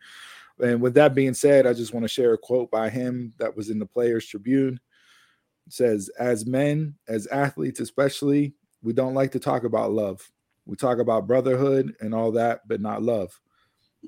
And 0.61 0.83
with 0.83 0.95
that 0.95 1.15
being 1.15 1.35
said 1.35 1.65
i 1.65 1.73
just 1.73 1.95
want 1.95 2.03
to 2.03 2.09
share 2.09 2.33
a 2.33 2.39
quote 2.39 2.69
by 2.69 2.91
him 2.91 3.33
that 3.39 3.57
was 3.57 3.71
in 3.71 3.79
the 3.79 3.87
players 3.87 4.27
tribune. 4.27 4.81
It 5.69 5.73
says 5.73 6.11
as 6.19 6.45
men 6.45 6.97
as 7.07 7.29
athletes 7.29 7.79
especially 7.79 8.55
we 8.83 8.93
don't 8.93 9.15
like 9.15 9.31
to 9.33 9.39
talk 9.39 9.63
about 9.63 9.93
love. 9.93 10.29
We 10.67 10.75
talk 10.75 10.99
about 10.99 11.29
brotherhood 11.29 11.95
and 12.01 12.13
all 12.13 12.33
that 12.33 12.67
but 12.67 12.81
not 12.81 13.05
love. 13.05 13.41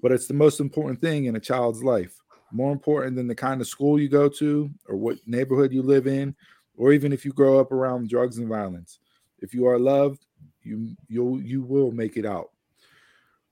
But 0.03 0.11
it's 0.11 0.27
the 0.27 0.35
most 0.35 0.59
important 0.59 1.01
thing 1.01 1.27
in 1.27 1.37
a 1.37 1.41
child's 1.41 1.85
life 1.85 2.21
more 2.55 2.73
important 2.73 3.17
than 3.17 3.27
the 3.27 3.35
kind 3.35 3.61
of 3.61 3.67
school 3.67 4.01
you 4.01 4.09
go 4.09 4.29
to 4.29 4.71
or 4.89 4.97
what 4.97 5.19
neighborhood 5.27 5.73
you 5.73 5.83
live 5.83 6.07
in 6.07 6.35
or 6.77 6.93
even 6.93 7.13
if 7.13 7.25
you 7.25 7.33
grow 7.33 7.59
up 7.59 7.73
around 7.73 8.09
drugs 8.09 8.39
and 8.39 8.49
violence. 8.49 9.01
If 9.41 9.55
you 9.55 9.67
are 9.67 9.79
loved 9.79 10.25
you 10.63 10.97
you'll 11.09 11.43
you 11.43 11.63
will 11.63 11.91
make 11.91 12.17
it 12.17 12.25
out. 12.25 12.51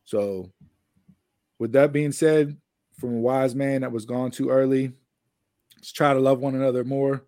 So 0.05 0.51
with 1.59 1.73
that 1.73 1.93
being 1.93 2.13
said 2.13 2.57
from 2.99 3.17
a 3.17 3.21
wise 3.21 3.55
man 3.55 3.81
that 3.81 3.93
was 3.93 4.05
gone 4.05 4.31
too 4.31 4.51
early 4.51 4.93
let's 5.77 5.93
try 5.93 6.13
to 6.13 6.21
love 6.21 6.39
one 6.39 6.55
another 6.55 6.85
more 6.85 7.25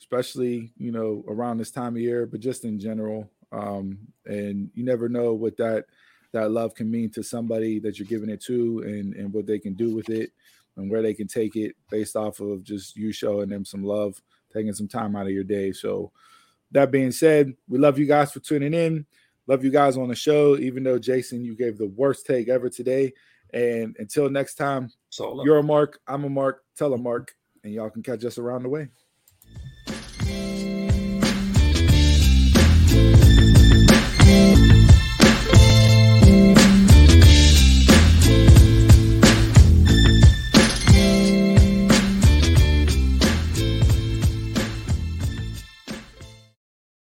especially 0.00 0.72
you 0.76 0.90
know 0.90 1.24
around 1.28 1.58
this 1.58 1.70
time 1.70 1.94
of 1.94 2.02
year 2.02 2.26
but 2.26 2.40
just 2.40 2.64
in 2.64 2.78
general. 2.80 3.30
Um 3.52 3.98
and 4.26 4.70
you 4.74 4.84
never 4.84 5.08
know 5.08 5.34
what 5.34 5.56
that 5.58 5.84
that 6.32 6.50
love 6.50 6.74
can 6.74 6.90
mean 6.90 7.10
to 7.10 7.22
somebody 7.22 7.78
that 7.78 7.98
you're 7.98 8.08
giving 8.08 8.30
it 8.30 8.42
to 8.42 8.82
and 8.84 9.14
and 9.14 9.32
what 9.32 9.46
they 9.46 9.58
can 9.58 9.74
do 9.74 9.94
with 9.94 10.08
it 10.08 10.32
and 10.76 10.90
where 10.90 11.02
they 11.02 11.14
can 11.14 11.26
take 11.26 11.56
it 11.56 11.76
based 11.90 12.16
off 12.16 12.40
of 12.40 12.62
just 12.62 12.96
you 12.96 13.12
showing 13.12 13.48
them 13.48 13.64
some 13.64 13.84
love, 13.84 14.20
taking 14.52 14.72
some 14.72 14.88
time 14.88 15.16
out 15.16 15.26
of 15.26 15.32
your 15.32 15.44
day. 15.44 15.72
So, 15.72 16.12
that 16.72 16.90
being 16.90 17.12
said, 17.12 17.54
we 17.68 17.78
love 17.78 17.98
you 17.98 18.06
guys 18.06 18.32
for 18.32 18.40
tuning 18.40 18.74
in. 18.74 19.06
Love 19.46 19.64
you 19.64 19.70
guys 19.70 19.96
on 19.96 20.08
the 20.08 20.14
show, 20.14 20.56
even 20.56 20.82
though 20.82 20.98
Jason, 20.98 21.44
you 21.44 21.54
gave 21.54 21.76
the 21.76 21.88
worst 21.88 22.26
take 22.26 22.48
ever 22.48 22.68
today. 22.68 23.12
And 23.52 23.94
until 23.98 24.30
next 24.30 24.54
time, 24.54 24.90
So 25.10 25.44
you're 25.44 25.58
a 25.58 25.62
mark, 25.62 26.00
I'm 26.06 26.24
a 26.24 26.30
mark, 26.30 26.62
tell 26.76 26.94
a 26.94 26.98
mark, 26.98 27.34
and 27.64 27.72
y'all 27.72 27.90
can 27.90 28.02
catch 28.02 28.24
us 28.24 28.38
around 28.38 28.62
the 28.62 28.68
way. 28.68 28.88